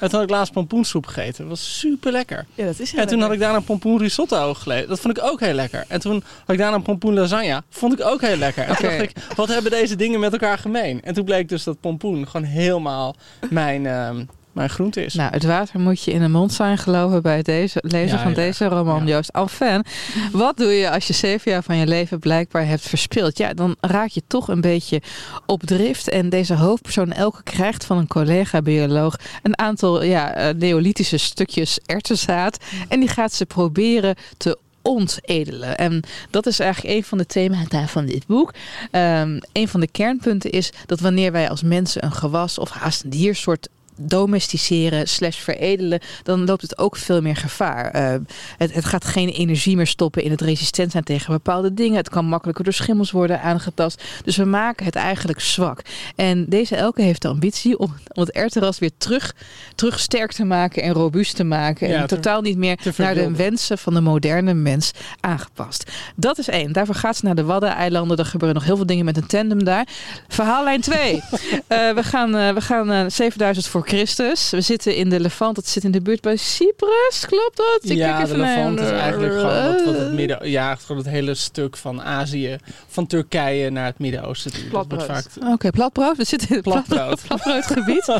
En 0.00 0.08
toen 0.08 0.10
had 0.10 0.22
ik 0.22 0.30
laatst 0.30 0.52
pompoensoep 0.52 1.06
gegeten. 1.06 1.38
Dat 1.38 1.48
was 1.48 1.61
super 1.62 2.12
lekker. 2.12 2.46
ja, 2.54 2.64
dat 2.64 2.78
is 2.78 2.90
heel 2.92 3.00
En 3.00 3.06
toen 3.08 3.20
had 3.20 3.32
ik 3.32 3.38
daarna 3.38 3.60
pompoen 3.60 3.98
risotto 3.98 4.54
geleden. 4.54 4.88
Dat 4.88 5.00
vond 5.00 5.16
ik 5.16 5.24
ook 5.24 5.40
heel 5.40 5.54
lekker. 5.54 5.84
En 5.88 6.00
toen 6.00 6.22
had 6.38 6.50
ik 6.50 6.58
daarna 6.58 6.78
pompoen 6.78 7.14
lasagne. 7.14 7.62
Vond 7.68 7.92
ik 7.92 8.04
ook 8.04 8.20
heel 8.20 8.36
lekker. 8.36 8.64
En 8.64 8.76
toen 8.76 8.88
dacht 8.88 9.02
ik, 9.02 9.12
wat 9.36 9.48
hebben 9.48 9.70
deze 9.70 9.96
dingen 9.96 10.20
met 10.20 10.32
elkaar 10.32 10.58
gemeen? 10.58 11.02
En 11.02 11.14
toen 11.14 11.24
bleek 11.24 11.48
dus 11.48 11.64
dat 11.64 11.80
pompoen 11.80 12.28
gewoon 12.28 12.46
helemaal 12.46 13.16
mijn, 13.50 13.86
ehm, 13.86 14.24
mijn 14.52 14.70
groente 14.70 15.04
is. 15.04 15.14
Nou, 15.14 15.32
het 15.32 15.44
water 15.44 15.80
moet 15.80 16.02
je 16.02 16.12
in 16.12 16.20
de 16.20 16.28
mond 16.28 16.52
zijn 16.52 16.78
geloven 16.78 17.22
bij 17.22 17.42
deze 17.42 17.78
lezer 17.82 18.16
Ja, 18.16 18.22
van 18.22 18.30
ja. 18.30 18.36
deze 18.36 18.64
roman, 18.64 19.06
Ja. 19.06 19.14
Joost 19.14 19.32
Alfen. 19.32 19.84
Wat 20.32 20.56
doe 20.56 20.72
je 20.72 20.90
als 20.90 21.06
je 21.06 21.12
zeven 21.12 21.50
jaar 21.52 21.62
van 21.62 21.76
je 21.76 21.86
leven 21.86 22.18
blijkbaar 22.18 22.66
hebt 22.66 22.82
verspild? 22.88 23.38
Ja, 23.38 23.54
dan 23.54 23.76
raak 23.80 24.08
je 24.08 24.22
toch 24.26 24.48
een 24.48 24.60
beetje 24.60 25.02
op 25.46 25.62
drift. 25.62 26.08
En 26.08 26.28
deze 26.28 26.54
hoofdpersoon 26.54 27.12
Elke 27.12 27.42
krijgt 27.42 27.84
van 27.84 27.98
een 27.98 28.06
collega-bioloog 28.06 29.16
een 29.42 29.58
aantal 29.58 30.02
ja, 30.02 30.34
eh, 30.34 30.54
neolithische 30.54 31.16
stukjes 31.18 31.78
erwtenzaad. 31.86 32.56
En 32.88 33.00
die 33.00 33.08
gaat 33.08 33.32
ze 33.32 33.46
proberen 33.46 34.14
te 34.36 34.58
ontedelen. 34.82 35.78
En 35.78 36.02
dat 36.30 36.46
is 36.46 36.58
eigenlijk 36.58 36.94
een 36.94 37.04
van 37.04 37.18
de 37.18 37.26
themata 37.26 37.86
van 37.86 38.06
dit 38.06 38.26
boek. 38.26 38.54
Ehm, 38.90 39.40
een 39.52 39.68
van 39.68 39.80
de 39.80 39.88
kernpunten 39.88 40.50
is 40.50 40.72
dat 40.86 41.00
wanneer 41.00 41.32
wij 41.32 41.48
als 41.50 41.62
mensen 41.62 42.04
een 42.04 42.12
gewas 42.12 42.58
of 42.58 42.70
haast 42.70 43.04
een 43.04 43.10
diersoort 43.10 43.68
domesticeren 44.06 45.08
slash 45.08 45.36
veredelen, 45.36 46.00
dan 46.22 46.44
loopt 46.44 46.62
het 46.62 46.78
ook 46.78 46.96
veel 46.96 47.20
meer 47.20 47.36
gevaar. 47.36 47.90
Eh, 47.90 48.14
het, 48.58 48.74
het 48.74 48.84
gaat 48.84 49.04
geen 49.04 49.28
energie 49.28 49.76
meer 49.76 49.86
stoppen 49.86 50.22
in 50.22 50.30
het 50.30 50.40
resistent 50.40 50.90
zijn 50.92 51.04
tegen 51.04 51.32
bepaalde 51.32 51.74
dingen. 51.74 51.96
Het 51.96 52.08
kan 52.08 52.24
makkelijker 52.24 52.64
door 52.64 52.72
schimmels 52.72 53.10
worden 53.10 53.40
aangetast. 53.40 54.02
Dus 54.24 54.36
we 54.36 54.44
maken 54.44 54.84
het 54.84 54.94
eigenlijk 54.94 55.40
zwak. 55.40 55.80
En 56.16 56.44
deze 56.48 56.76
Elke 56.76 57.02
heeft 57.02 57.22
de 57.22 57.28
ambitie 57.28 57.78
om, 57.78 57.94
om 58.12 58.22
het 58.22 58.30
erwtenras 58.30 58.78
weer 58.78 58.90
terug, 58.98 59.34
terug 59.74 60.00
sterk 60.00 60.32
te 60.32 60.44
maken 60.44 60.82
en 60.82 60.92
robuust 60.92 61.36
te 61.36 61.44
maken. 61.44 61.88
Ja, 61.88 62.00
en 62.00 62.06
te- 62.06 62.14
totaal 62.14 62.40
niet 62.40 62.56
meer 62.56 62.78
naar 62.96 63.14
de 63.14 63.30
wensen 63.36 63.78
van 63.78 63.94
de 63.94 64.00
moderne 64.00 64.54
mens 64.54 64.90
aangepast. 65.20 65.90
Dat 66.16 66.38
is 66.38 66.48
één. 66.48 66.72
Daarvoor 66.72 66.94
gaat 66.94 67.16
ze 67.16 67.24
naar 67.24 67.34
de 67.34 67.44
Waddeneilanden. 67.44 68.16
Er 68.16 68.24
gebeuren 68.24 68.56
nog 68.56 68.66
heel 68.66 68.76
veel 68.76 68.86
dingen 68.86 69.04
met 69.04 69.16
een 69.16 69.26
tandem 69.26 69.64
daar. 69.64 69.86
Verhaallijn 70.28 70.80
2. 70.80 71.22
we 71.98 72.02
gaan, 72.02 72.36
eh, 72.36 72.54
we 72.54 72.60
gaan 72.60 72.90
eh, 72.90 73.04
7000 73.08 73.66
voor 73.66 73.84
Christus. 73.96 74.50
We 74.50 74.60
zitten 74.60 74.96
in 74.96 75.08
de 75.08 75.20
Levant. 75.20 75.54
Dat 75.54 75.66
zit 75.66 75.84
in 75.84 75.90
de 75.90 76.00
buurt 76.00 76.20
bij 76.20 76.36
Cyprus. 76.36 77.24
Klopt 77.26 77.56
dat? 77.56 77.78
Ik 77.82 77.96
ja, 77.96 78.06
kijk 78.06 78.18
de 78.18 78.24
even 78.32 78.38
naar- 78.44 78.56
Levant 78.56 78.80
is 78.80 78.90
eigenlijk 78.90 79.32
gewoon 79.34 79.64
wat, 79.72 79.84
wat 79.84 79.96
het 79.98 80.12
midden, 80.12 80.50
ja, 80.50 80.74
gewoon 80.74 80.96
het 81.02 81.10
hele 81.10 81.34
stuk 81.34 81.76
van 81.76 82.02
Azië, 82.02 82.56
van 82.88 83.06
Turkije 83.06 83.70
naar 83.70 83.84
het 83.86 83.98
Midden-Oosten. 83.98 84.52
toe. 84.52 84.62
Dat 84.62 84.70
wordt 84.72 84.88
Platbrood. 84.88 85.26
vaak 85.32 85.52
Oké, 85.52 85.70
platbrood. 85.70 86.16
We 86.16 86.24
zitten 86.24 86.48
in 86.48 86.54
het 86.54 86.64
plat- 86.64 86.84
Platbrood. 86.86 87.22
platbroodgebied. 87.28 88.16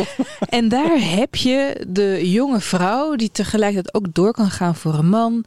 en 0.48 0.68
daar 0.68 0.98
heb 1.00 1.34
je 1.34 1.84
de 1.88 2.30
jonge 2.30 2.60
vrouw 2.60 3.14
die 3.16 3.30
tegelijkertijd 3.32 3.94
ook 3.94 4.14
door 4.14 4.32
kan 4.32 4.50
gaan 4.50 4.74
voor 4.74 4.94
een 4.94 5.08
man. 5.08 5.44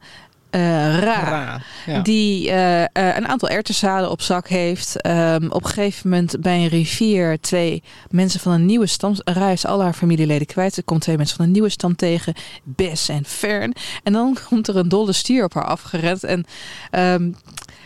Eh, 0.50 0.98
Ra. 0.98 1.24
Ra, 1.24 1.60
ja. 1.86 2.00
Die 2.00 2.50
eh, 2.50 2.82
eh, 2.82 2.88
een 2.92 3.28
aantal 3.28 3.48
erwtenzaden 3.48 4.10
op 4.10 4.22
zak 4.22 4.48
heeft. 4.48 5.00
Ehm, 5.00 5.46
op 5.48 5.64
een 5.64 5.70
gegeven 5.70 6.10
moment 6.10 6.40
bij 6.40 6.56
een 6.56 6.68
rivier 6.68 7.40
twee 7.40 7.82
mensen 8.08 8.40
van 8.40 8.52
een 8.52 8.66
nieuwe 8.66 8.86
stam. 8.86 9.14
Ra 9.24 9.54
al 9.62 9.82
haar 9.82 9.92
familieleden 9.92 10.46
kwijt. 10.46 10.76
Er 10.76 10.84
komt 10.84 11.00
twee 11.00 11.16
mensen 11.16 11.36
van 11.36 11.44
een 11.44 11.50
nieuwe 11.50 11.68
stam 11.68 11.96
tegen. 11.96 12.34
Bess 12.62 13.08
en 13.08 13.24
Fern. 13.24 13.74
En 14.02 14.12
dan 14.12 14.36
komt 14.48 14.68
er 14.68 14.76
een 14.76 14.88
dolle 14.88 15.12
stier 15.12 15.44
op 15.44 15.54
haar 15.54 15.66
afgerend. 15.66 16.24
En 16.24 16.44
ehm, 16.90 17.30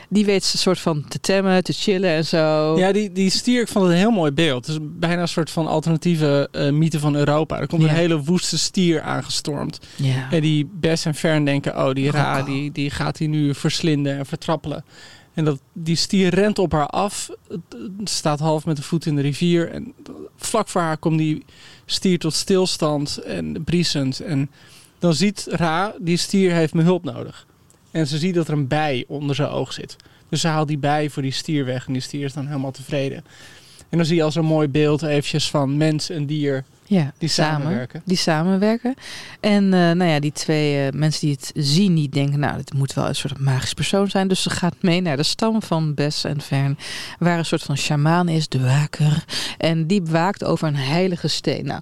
die 0.08 0.24
weet 0.24 0.44
ze 0.44 0.58
soort 0.58 0.78
van 0.78 1.04
te 1.08 1.20
temmen, 1.20 1.64
te 1.64 1.72
chillen 1.72 2.10
en 2.10 2.24
zo. 2.24 2.78
Ja, 2.78 2.92
die, 2.92 3.12
die 3.12 3.30
stier, 3.30 3.60
ik 3.60 3.68
vond 3.68 3.84
het 3.84 3.92
een 3.94 3.98
heel 4.00 4.10
mooi 4.10 4.30
beeld. 4.32 4.66
Het 4.66 4.74
is 4.76 4.80
bijna 4.98 5.20
een 5.22 5.28
soort 5.28 5.50
van 5.50 5.66
alternatieve 5.66 6.48
eh, 6.52 6.70
mythe 6.70 6.98
van 6.98 7.14
Europa. 7.16 7.60
Er 7.60 7.66
komt 7.66 7.82
Ja. 7.82 7.88
een 7.88 7.94
hele 7.94 8.22
woeste 8.22 8.58
stier 8.58 9.02
aangestormd. 9.02 9.78
Ja. 9.96 10.30
En 10.30 10.40
die 10.40 10.70
Bess 10.72 11.04
en 11.04 11.14
Fern 11.14 11.44
denken, 11.44 11.76
oh, 11.86 11.92
die 11.92 12.10
Ra, 12.10 12.38
Rocco. 12.38 12.52
die, 12.52 12.72
die 12.72 12.90
gaat 12.90 13.18
hij 13.18 13.26
nu 13.26 13.54
verslinden 13.54 14.18
en 14.18 14.26
vertrappelen. 14.26 14.84
En 15.34 15.44
dat, 15.44 15.60
die 15.72 15.96
stier 15.96 16.34
rent 16.34 16.58
op 16.58 16.72
haar 16.72 16.86
af, 16.86 17.30
staat 18.04 18.38
half 18.38 18.64
met 18.66 18.76
de 18.76 18.82
voet 18.82 19.06
in 19.06 19.16
de 19.16 19.22
rivier. 19.22 19.70
En 19.70 19.92
vlak 20.36 20.68
voor 20.68 20.80
haar 20.80 20.98
komt 20.98 21.18
die 21.18 21.44
stier 21.86 22.18
tot 22.18 22.34
stilstand 22.34 23.16
en 23.18 23.64
briesend. 23.64 24.20
En 24.20 24.50
dan 24.98 25.14
ziet 25.14 25.46
Ra, 25.50 25.94
die 26.00 26.16
stier 26.16 26.52
heeft 26.52 26.74
mijn 26.74 26.86
hulp 26.86 27.04
nodig. 27.04 27.46
En 27.94 28.06
ze 28.06 28.18
ziet 28.18 28.34
dat 28.34 28.48
er 28.48 28.52
een 28.54 28.68
bij 28.68 29.04
onder 29.08 29.36
zijn 29.36 29.48
oog 29.48 29.72
zit. 29.72 29.96
Dus 30.28 30.40
ze 30.40 30.48
haalt 30.48 30.68
die 30.68 30.78
bij 30.78 31.10
voor 31.10 31.22
die 31.22 31.32
stier 31.32 31.64
weg 31.64 31.86
en 31.86 31.92
die 31.92 32.02
stier 32.02 32.24
is 32.24 32.32
dan 32.32 32.46
helemaal 32.46 32.70
tevreden. 32.70 33.24
En 33.88 33.96
dan 34.00 34.06
zie 34.06 34.16
je 34.16 34.22
als 34.22 34.34
een 34.34 34.44
mooi 34.44 34.68
beeld 34.68 35.02
eventjes 35.02 35.50
van 35.50 35.76
mens 35.76 36.10
en 36.10 36.26
dier 36.26 36.64
Ja, 36.86 37.12
die 37.18 37.28
samen. 37.28 37.60
samenwerken. 37.62 38.02
Die 38.04 38.16
samenwerken. 38.16 38.94
En 39.40 39.64
eh, 39.64 39.80
nou 39.80 40.04
ja, 40.04 40.20
die 40.20 40.32
twee 40.32 40.86
eh, 40.86 40.92
mensen 40.92 41.20
die 41.26 41.36
het 41.40 41.52
zien, 41.54 41.94
die 41.94 42.08
denken, 42.08 42.38
nou, 42.38 42.56
dit 42.56 42.72
moet 42.74 42.94
wel 42.94 43.08
een 43.08 43.14
soort 43.14 43.38
magisch 43.38 43.74
persoon 43.74 44.10
zijn. 44.10 44.28
Dus 44.28 44.42
ze 44.42 44.50
gaat 44.50 44.74
mee 44.80 45.00
naar 45.00 45.16
de 45.16 45.22
stam 45.22 45.62
van 45.62 45.94
Bess 45.94 46.24
en 46.24 46.40
Fern, 46.40 46.78
waar 47.18 47.38
een 47.38 47.44
soort 47.44 47.62
van 47.62 47.76
sjamaan 47.76 48.28
is, 48.28 48.48
de 48.48 48.60
waker. 48.60 49.24
En 49.58 49.86
die 49.86 50.02
waakt 50.02 50.44
over 50.44 50.68
een 50.68 50.76
heilige 50.76 51.28
steen. 51.28 51.64
Nou, 51.66 51.80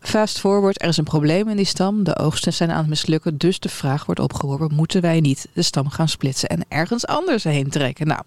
fast 0.00 0.38
forward, 0.38 0.82
er 0.82 0.88
is 0.88 0.96
een 0.96 1.04
probleem 1.04 1.48
in 1.48 1.56
die 1.56 1.66
stam. 1.66 2.04
De 2.04 2.18
oogsten 2.18 2.52
zijn 2.52 2.70
aan 2.70 2.78
het 2.78 2.88
mislukken. 2.88 3.38
Dus 3.38 3.58
de 3.58 3.68
vraag 3.68 4.06
wordt 4.06 4.20
opgeworpen, 4.20 4.74
moeten 4.74 5.00
wij 5.00 5.20
niet 5.20 5.48
de 5.52 5.62
stam 5.62 5.88
gaan 5.88 6.08
splitsen 6.08 6.48
en 6.48 6.64
ergens 6.68 7.06
anders 7.06 7.44
heen 7.44 7.68
trekken? 7.70 8.06
Nou, 8.06 8.20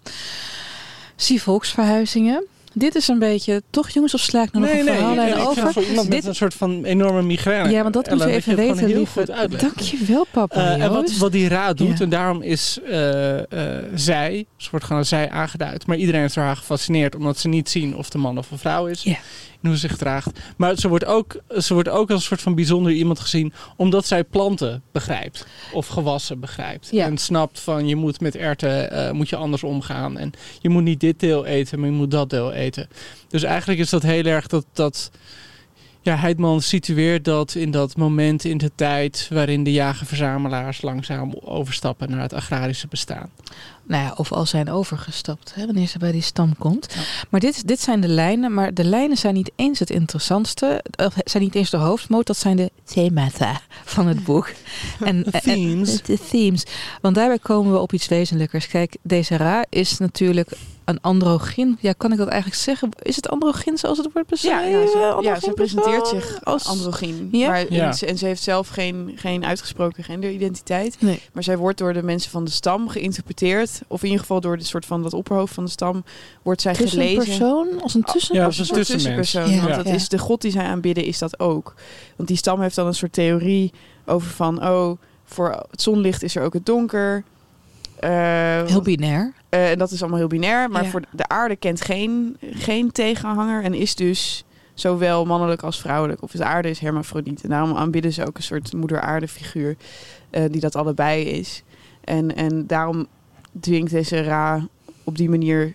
zie 1.16 1.42
volksverhuizingen. 1.42 2.46
Dit 2.78 2.94
is 2.94 3.08
een 3.08 3.18
beetje, 3.18 3.62
toch 3.70 3.88
jongens, 3.88 4.14
of 4.14 4.20
sla 4.20 4.42
ik 4.42 4.52
nog 4.52 4.62
een 4.62 4.68
ik 4.88 4.94
vind 4.94 5.46
over? 5.46 5.72
voor 5.72 5.82
iemand 5.82 6.08
met 6.08 6.16
Dit- 6.16 6.26
een 6.26 6.34
soort 6.34 6.54
van 6.54 6.84
enorme 6.84 7.22
migraine. 7.22 7.70
Ja, 7.70 7.82
want 7.82 7.94
dat 7.94 8.10
moet 8.10 8.22
je 8.22 8.26
even 8.26 8.50
je 8.50 8.56
weten, 8.56 8.86
lieve. 8.86 9.48
Dankjewel, 9.58 10.26
papa. 10.30 10.54
Eh, 10.76 10.82
en 10.84 10.92
wat, 10.92 11.16
wat 11.16 11.32
die 11.32 11.48
raad 11.48 11.78
doet, 11.78 11.98
Ja. 11.98 12.04
en 12.04 12.08
daarom 12.08 12.42
is 12.42 12.78
eh, 12.86 13.38
eh, 13.38 13.84
zij, 13.94 14.46
ze 14.56 14.70
wordt 14.70 14.84
gewoon 14.84 15.00
als 15.00 15.08
zij 15.10 15.30
aangeduid, 15.30 15.86
maar 15.86 15.96
iedereen 15.96 16.24
is 16.24 16.34
haar 16.34 16.56
gefascineerd 16.56 17.14
omdat 17.16 17.38
ze 17.38 17.48
niet 17.48 17.68
zien 17.70 17.96
of 17.96 18.10
de 18.10 18.18
man 18.18 18.38
of 18.38 18.50
een 18.50 18.58
vrouw 18.58 18.86
is. 18.86 19.02
Ja. 19.02 19.16
Hoe 19.66 19.76
ze 19.76 19.88
zich 19.88 19.96
draagt. 19.96 20.38
Maar 20.56 20.76
ze 20.76 20.88
wordt, 20.88 21.04
ook, 21.04 21.36
ze 21.58 21.74
wordt 21.74 21.88
ook 21.88 22.10
als 22.10 22.20
een 22.20 22.26
soort 22.26 22.42
van 22.42 22.54
bijzonder 22.54 22.92
iemand 22.92 23.20
gezien 23.20 23.52
omdat 23.76 24.06
zij 24.06 24.24
planten 24.24 24.82
begrijpt. 24.92 25.46
Of 25.72 25.86
gewassen 25.86 26.40
begrijpt. 26.40 26.88
Ja. 26.90 27.04
En 27.04 27.18
snapt 27.18 27.60
van 27.60 27.88
je 27.88 27.96
moet 27.96 28.20
met 28.20 28.36
erwten 28.36 28.90
eh, 28.90 29.10
moet 29.10 29.28
je 29.28 29.36
anders 29.36 29.62
omgaan. 29.62 30.18
En 30.18 30.32
je 30.60 30.68
moet 30.68 30.82
niet 30.82 31.00
dit 31.00 31.20
deel 31.20 31.44
eten, 31.44 31.80
maar 31.80 31.88
je 31.88 31.94
moet 31.94 32.10
dat 32.10 32.30
deel 32.30 32.52
eten. 32.52 32.88
Dus 33.28 33.42
eigenlijk 33.42 33.80
is 33.80 33.90
dat 33.90 34.02
heel 34.02 34.24
erg 34.24 34.46
dat... 34.46 34.66
dat 34.72 35.10
ja, 36.06 36.16
Heidman 36.16 36.60
situeert 36.60 37.24
dat 37.24 37.54
in 37.54 37.70
dat 37.70 37.96
moment 37.96 38.44
in 38.44 38.58
de 38.58 38.70
tijd 38.74 39.28
waarin 39.32 39.64
de 39.64 39.72
jager-verzamelaars 39.72 40.82
langzaam 40.82 41.34
overstappen 41.40 42.10
naar 42.10 42.20
het 42.20 42.32
agrarische 42.32 42.86
bestaan. 42.86 43.30
Nou 43.82 44.02
ja, 44.02 44.12
of 44.16 44.32
al 44.32 44.46
zijn 44.46 44.70
overgestapt, 44.70 45.54
hè, 45.54 45.66
wanneer 45.66 45.86
ze 45.86 45.98
bij 45.98 46.12
die 46.12 46.22
stam 46.22 46.56
komt. 46.58 46.96
Maar 47.30 47.40
dit, 47.40 47.66
dit 47.66 47.80
zijn 47.80 48.00
de 48.00 48.08
lijnen, 48.08 48.54
maar 48.54 48.74
de 48.74 48.84
lijnen 48.84 49.16
zijn 49.16 49.34
niet 49.34 49.50
eens 49.56 49.78
het 49.78 49.90
interessantste. 49.90 50.84
Zijn 51.24 51.42
niet 51.42 51.54
eens 51.54 51.70
de 51.70 51.76
hoofdmoot, 51.76 52.26
dat 52.26 52.36
zijn 52.36 52.56
de 52.56 52.70
themata 52.84 53.60
van 53.84 54.06
het 54.06 54.24
boek. 54.24 54.50
En, 55.00 55.24
en- 55.30 55.40
Themes. 55.40 56.02
De 56.02 56.18
themes. 56.30 56.64
Want 57.00 57.14
daarbij 57.14 57.38
komen 57.38 57.72
we 57.72 57.78
op 57.78 57.92
iets 57.92 58.08
wezenlijkers. 58.08 58.66
Kijk, 58.66 58.96
deze 59.02 59.36
Ra 59.36 59.64
is 59.68 59.98
natuurlijk 59.98 60.50
een 60.86 61.00
androgyn. 61.00 61.76
Ja, 61.80 61.92
kan 61.92 62.12
ik 62.12 62.18
dat 62.18 62.28
eigenlijk 62.28 62.60
zeggen? 62.62 62.88
Is 63.02 63.16
het 63.16 63.28
androgyn 63.28 63.78
zoals 63.78 63.98
het 63.98 64.12
wordt 64.12 64.28
beschreven? 64.28 64.70
ja, 64.70 64.86
ze, 64.86 64.98
ja, 64.98 65.10
Androgyn 65.10 65.40
ze 65.40 65.50
presenteert 65.52 65.98
persoon? 66.02 66.20
zich 66.20 66.44
als 66.44 66.66
als 66.66 66.66
androgyn. 66.78 67.28
Ja? 67.32 67.48
Maar, 67.48 67.72
Ja. 67.72 67.86
en, 67.86 67.94
ze, 67.94 68.06
en 68.06 68.18
ze 68.18 68.26
heeft 68.26 68.42
zelf 68.42 68.68
geen, 68.68 69.12
geen 69.16 69.44
uitgesproken 69.44 70.04
genderidentiteit. 70.04 70.96
Nee. 71.00 71.20
Maar 71.32 71.42
zij 71.42 71.56
wordt 71.58 71.78
door 71.78 71.92
de 71.92 72.02
mensen 72.02 72.30
van 72.30 72.44
de 72.44 72.50
stam 72.50 72.88
geïnterpreteerd. 72.88 73.80
Of 73.86 73.98
in 74.00 74.04
ieder 74.06 74.20
geval 74.20 74.40
door 74.40 74.58
de 74.58 74.64
soort 74.64 74.86
van 74.86 75.02
dat 75.02 75.12
opperhoofd 75.14 75.54
van 75.54 75.64
de 75.64 75.70
stam. 75.70 76.04
Wordt 76.42 76.60
zij 76.60 76.74
gelezen. 76.74 76.98
Tussenpersoon? 77.24 77.82
Als 77.82 77.94
een 77.94 78.02
tussenpersoon? 78.02 78.36
Ja, 78.36 78.44
als 78.44 78.58
een 78.58 78.76
Een 78.76 78.84
tussenpersoon. 78.84 79.50
Ja. 79.50 79.62
Want 79.62 79.74
dat 79.74 79.86
Ja. 79.86 79.92
is 79.94 80.08
de 80.08 80.18
god 80.18 80.40
die 80.40 80.50
zij 80.50 80.64
aanbidden, 80.64 81.04
is 81.04 81.18
dat 81.18 81.40
ook. 81.40 81.74
Want 82.16 82.28
die 82.28 82.36
stam 82.38 82.60
heeft 82.60 82.74
dan 82.76 82.86
een 82.86 82.94
soort 82.94 83.12
theorie 83.12 83.72
over 84.06 84.30
van... 84.30 84.66
oh, 84.68 84.98
voor 85.24 85.64
het 85.70 85.82
zonlicht 85.82 86.22
is 86.22 86.36
er 86.36 86.42
ook 86.42 86.52
het 86.52 86.66
donker. 86.66 87.24
Eh, 88.00 88.10
Heel 88.66 88.82
binair. 88.82 89.32
eh, 89.48 89.70
en 89.70 89.78
dat 89.78 89.90
is 89.90 90.00
allemaal 90.00 90.18
heel 90.18 90.28
binair. 90.28 90.70
Maar 90.70 90.82
Ja. 90.84 90.90
voor 90.90 91.02
de 91.10 91.28
aarde 91.28 91.56
kent 91.56 91.80
geen, 91.80 92.36
geen 92.40 92.92
tegenhanger. 92.92 93.62
En 93.64 93.74
is 93.74 93.94
dus 93.94 94.44
zowel 94.74 95.24
mannelijk 95.24 95.62
als 95.62 95.80
vrouwelijk. 95.80 96.22
Of 96.22 96.30
de 96.32 96.44
aarde 96.44 96.70
is 96.70 96.78
hermafrodiet. 96.78 97.42
En 97.42 97.48
daarom 97.48 97.76
aanbidden 97.76 98.12
ze 98.12 98.26
ook 98.26 98.36
een 98.36 98.42
soort 98.42 98.72
moeder 98.72 99.00
aarde 99.00 99.28
figuur. 99.28 99.76
eh, 100.30 100.42
die 100.50 100.60
dat 100.60 100.76
allebei 100.76 101.24
is. 101.24 101.62
En, 102.04 102.36
en 102.36 102.66
daarom 102.66 103.06
dwingt 103.60 103.90
deze 103.90 104.20
Ra 104.22 104.66
op 105.04 105.16
die 105.16 105.28
manier... 105.30 105.74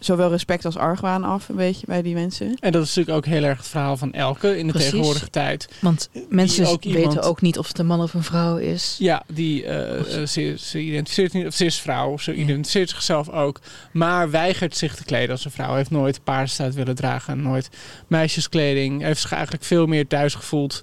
zowel 0.00 0.30
respect 0.30 0.64
als 0.64 0.76
argwaan 0.76 1.24
af, 1.24 1.48
een 1.48 1.56
beetje, 1.56 1.86
bij 1.86 2.02
die 2.02 2.14
mensen. 2.14 2.56
En 2.60 2.72
dat 2.72 2.82
is 2.82 2.94
natuurlijk 2.94 3.16
ook 3.26 3.32
heel 3.32 3.42
erg 3.42 3.58
het 3.58 3.68
verhaal 3.68 3.96
van 3.96 4.12
Elke 4.12 4.58
in 4.58 4.66
de 4.66 4.72
Precies. 4.72 4.90
tegenwoordige 4.90 5.30
tijd. 5.30 5.68
Want 5.80 6.08
mensen 6.28 6.66
ook 6.66 6.84
weten 6.84 7.00
iemand- 7.00 7.20
ook 7.22 7.40
niet 7.40 7.58
of 7.58 7.68
het 7.68 7.78
een 7.78 7.86
man 7.86 8.00
of 8.02 8.14
een 8.14 8.22
vrouw 8.22 8.56
is. 8.56 8.96
Ja, 8.98 9.22
die, 9.32 9.64
eh, 9.64 10.20
eh, 10.20 10.26
ze, 10.26 10.54
ze 10.58 10.78
identificeert 10.80 11.32
niet, 11.32 11.46
of 11.46 11.54
ze 11.54 11.64
is 11.64 11.80
vrouw, 11.80 12.16
ze 12.18 12.30
Ja. 12.36 12.42
identificeert 12.42 12.90
zichzelf 12.90 13.28
ook, 13.28 13.60
maar 13.92 14.30
weigert 14.30 14.76
zich 14.76 14.94
te 14.96 15.04
kleden 15.04 15.30
als 15.30 15.44
een 15.44 15.50
vrouw. 15.50 15.74
Heeft 15.74 15.90
nooit 15.90 16.24
paardenstaart 16.24 16.74
willen 16.74 16.94
dragen, 16.94 17.42
nooit 17.42 17.68
meisjeskleding. 18.06 19.02
Heeft 19.02 19.20
zich 19.20 19.32
eigenlijk 19.32 19.64
veel 19.64 19.86
meer 19.86 20.06
thuis 20.06 20.34
gevoeld 20.34 20.82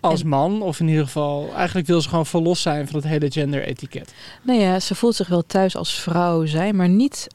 als 0.00 0.20
En- 0.20 0.28
man. 0.28 0.62
Of 0.62 0.80
in 0.80 0.88
ieder 0.88 1.04
geval, 1.04 1.50
eigenlijk 1.56 1.86
wil 1.86 2.00
ze 2.00 2.08
gewoon 2.08 2.26
verlost 2.26 2.62
zijn 2.62 2.86
van 2.86 2.96
het 2.96 3.08
hele 3.08 3.30
gender-etiket. 3.30 4.12
Nou 4.42 4.60
ja, 4.60 4.80
ze 4.80 4.94
voelt 4.94 5.14
zich 5.14 5.28
wel 5.28 5.42
thuis 5.46 5.76
als 5.76 6.00
vrouw 6.00 6.46
zijn, 6.46 6.76
maar 6.76 6.88
niet 6.88 7.26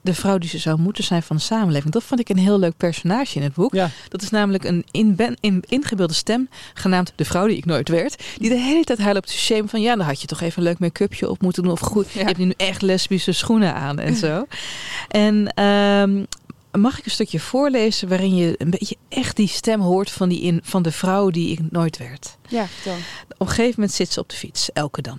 de 0.00 0.14
vrouw 0.14 0.38
die 0.38 0.48
ze 0.48 0.58
zou 0.58 0.78
moeten 0.78 1.04
zijn 1.04 1.22
van 1.22 1.36
de 1.36 1.42
samenleving. 1.42 1.92
Dat 1.92 2.02
vond 2.02 2.20
ik 2.20 2.28
een 2.28 2.38
heel 2.38 2.58
leuk 2.58 2.76
personage 2.76 3.36
in 3.36 3.42
het 3.42 3.54
boek. 3.54 3.74
Ja. 3.74 3.90
Dat 4.08 4.22
is 4.22 4.30
namelijk 4.30 4.64
een 4.64 4.84
in, 4.90 5.36
in, 5.40 5.64
ingebeelde 5.68 6.14
stem, 6.14 6.48
genaamd 6.74 7.12
de 7.14 7.24
vrouw 7.24 7.46
die 7.46 7.56
ik 7.56 7.64
nooit 7.64 7.88
werd. 7.88 8.22
Die 8.38 8.48
de 8.48 8.58
hele 8.58 8.84
tijd 8.84 9.16
op 9.16 9.26
de 9.26 9.32
shame 9.32 9.68
van, 9.68 9.80
ja, 9.80 9.96
dan 9.96 10.06
had 10.06 10.20
je 10.20 10.26
toch 10.26 10.40
even 10.40 10.58
een 10.58 10.68
leuk 10.68 10.78
make-upje 10.78 11.30
op 11.30 11.42
moeten 11.42 11.62
doen. 11.62 11.72
Of 11.72 11.80
goed, 11.80 12.10
je 12.10 12.24
hebt 12.24 12.38
nu 12.38 12.52
echt 12.56 12.82
lesbische 12.82 13.32
schoenen 13.32 13.74
aan 13.74 13.98
en 13.98 14.16
zo. 14.16 14.46
en 15.08 15.52
ehm, 15.54 16.24
mag 16.80 16.98
ik 16.98 17.04
een 17.04 17.10
stukje 17.10 17.40
voorlezen 17.40 18.08
waarin 18.08 18.34
je 18.34 18.54
een 18.58 18.70
beetje 18.70 18.96
echt 19.08 19.36
die 19.36 19.48
stem 19.48 19.80
hoort 19.80 20.10
van, 20.10 20.28
die 20.28 20.40
in, 20.40 20.60
van 20.62 20.82
de 20.82 20.92
vrouw 20.92 21.30
die 21.30 21.50
ik 21.50 21.70
nooit 21.70 21.96
werd. 21.96 22.36
Ja, 22.48 22.66
vertel. 22.66 22.96
Op 23.28 23.40
een 23.40 23.48
gegeven 23.48 23.74
moment 23.74 23.92
zit 23.92 24.12
ze 24.12 24.20
op 24.20 24.28
de 24.28 24.36
fiets, 24.36 24.72
elke 24.72 25.02
dan. 25.02 25.18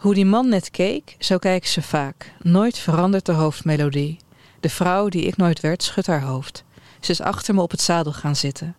Hoe 0.00 0.14
die 0.14 0.26
man 0.26 0.48
net 0.48 0.70
keek, 0.70 1.16
zo 1.18 1.38
kijkt 1.38 1.68
ze 1.68 1.82
vaak. 1.82 2.32
Nooit 2.42 2.78
verandert 2.78 3.26
de 3.26 3.32
hoofdmelodie. 3.32 4.18
De 4.60 4.68
vrouw 4.68 5.08
die 5.08 5.22
ik 5.22 5.36
nooit 5.36 5.60
werd, 5.60 5.82
schudt 5.82 6.06
haar 6.06 6.22
hoofd. 6.22 6.64
Ze 7.00 7.10
is 7.10 7.20
achter 7.20 7.54
me 7.54 7.60
op 7.62 7.70
het 7.70 7.80
zadel 7.80 8.12
gaan 8.12 8.36
zitten. 8.36 8.76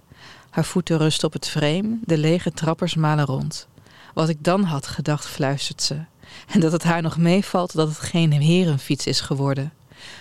Haar 0.50 0.66
voeten 0.66 0.98
rusten 0.98 1.28
op 1.28 1.34
het 1.34 1.48
frame, 1.48 1.98
de 2.02 2.18
lege 2.18 2.52
trappers 2.52 2.96
malen 2.96 3.26
rond. 3.26 3.68
Wat 4.14 4.30
ik 4.30 4.44
dan 4.44 4.64
had 4.64 4.88
gedacht, 4.88 5.26
fluistert 5.26 5.82
ze. 5.82 5.98
En 6.48 6.60
dat 6.60 6.72
het 6.72 6.84
haar 6.84 7.02
nog 7.02 7.18
meevalt 7.18 7.74
dat 7.74 7.88
het 7.88 8.00
geen 8.00 8.32
herenfiets 8.32 9.08
is 9.08 9.22
geworden. 9.22 9.74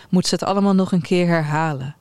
Moet 0.09 0.26
ze 0.26 0.35
het 0.35 0.45
allemaal 0.45 0.75
nog 0.75 0.92
een 0.92 1.02
keer 1.02 1.26
herhalen? 1.26 1.97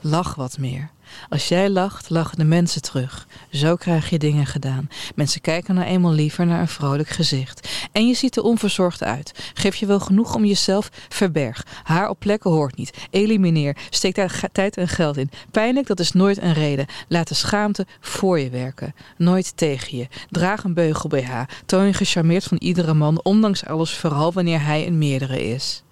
Lach 0.00 0.34
wat 0.34 0.58
meer. 0.58 0.90
Als 1.28 1.48
jij 1.48 1.70
lacht, 1.70 2.10
lachen 2.10 2.38
de 2.38 2.44
mensen 2.44 2.82
terug. 2.82 3.26
Zo 3.50 3.76
krijg 3.76 4.10
je 4.10 4.18
dingen 4.18 4.46
gedaan. 4.46 4.88
Mensen 5.14 5.40
kijken 5.40 5.74
nou 5.74 5.86
eenmaal 5.86 6.12
liever 6.12 6.46
naar 6.46 6.60
een 6.60 6.68
vrolijk 6.68 7.08
gezicht. 7.08 7.68
En 7.92 8.06
je 8.08 8.14
ziet 8.14 8.36
er 8.36 8.42
onverzorgd 8.42 9.02
uit. 9.02 9.50
Geef 9.54 9.76
je 9.76 9.86
wel 9.86 10.00
genoeg 10.00 10.34
om 10.34 10.44
jezelf? 10.44 10.90
Verberg. 11.08 11.66
Haar 11.82 12.08
op 12.08 12.18
plekken 12.18 12.50
hoort 12.50 12.76
niet. 12.76 12.96
Elimineer. 13.10 13.76
Steek 13.90 14.14
daar 14.14 14.42
tijd 14.52 14.76
en 14.76 14.88
geld 14.88 15.16
in. 15.16 15.30
Pijnlijk, 15.50 15.86
dat 15.86 16.00
is 16.00 16.12
nooit 16.12 16.42
een 16.42 16.52
reden. 16.52 16.86
Laat 17.08 17.28
de 17.28 17.34
schaamte 17.34 17.86
voor 18.00 18.40
je 18.40 18.50
werken. 18.50 18.94
Nooit 19.16 19.56
tegen 19.56 19.98
je. 19.98 20.08
Draag 20.30 20.64
een 20.64 20.74
beugel 20.74 21.08
BH. 21.08 21.42
Toon 21.66 21.86
je 21.86 21.92
gecharmeerd 21.92 22.44
van 22.44 22.58
iedere 22.58 22.94
man, 22.94 23.20
ondanks 23.22 23.64
alles, 23.64 23.94
vooral 23.94 24.32
wanneer 24.32 24.64
hij 24.64 24.86
een 24.86 24.98
meerdere 24.98 25.48
is. 25.48 25.82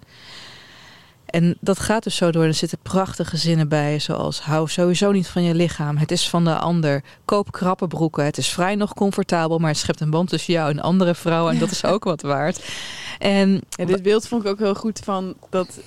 En 1.35 1.57
dat 1.59 1.79
gaat 1.79 2.03
dus 2.03 2.15
zo 2.15 2.31
door. 2.31 2.43
Er 2.43 2.53
zitten 2.53 2.77
prachtige 2.81 3.37
zinnen 3.37 3.67
bij, 3.67 3.99
zoals 3.99 4.41
hou 4.41 4.69
sowieso 4.69 5.11
niet 5.11 5.27
van 5.27 5.43
je 5.43 5.55
lichaam. 5.55 5.97
Het 5.97 6.11
is 6.11 6.29
van 6.29 6.43
de 6.43 6.55
ander. 6.57 7.03
Koop 7.25 7.51
krappe 7.51 7.87
broeken. 7.87 8.25
Het 8.25 8.37
is 8.37 8.49
vrij 8.49 8.75
nog 8.75 8.93
comfortabel, 8.93 9.59
maar 9.59 9.69
het 9.69 9.79
schept 9.79 9.99
een 9.99 10.09
band 10.09 10.29
tussen 10.29 10.53
jou 10.53 10.71
en 10.71 10.79
andere 10.79 11.15
vrouwen. 11.15 11.53
En 11.53 11.59
dat 11.59 11.71
is 11.71 11.85
ook 11.85 12.03
wat 12.13 12.21
waard. 12.21 12.69
En 13.19 13.61
Ja, 13.69 13.85
dit 13.85 14.03
beeld 14.03 14.27
vond 14.27 14.43
ik 14.43 14.49
ook 14.49 14.59
heel 14.59 14.75
goed 14.75 14.99
van 15.03 15.35
dat 15.49 15.79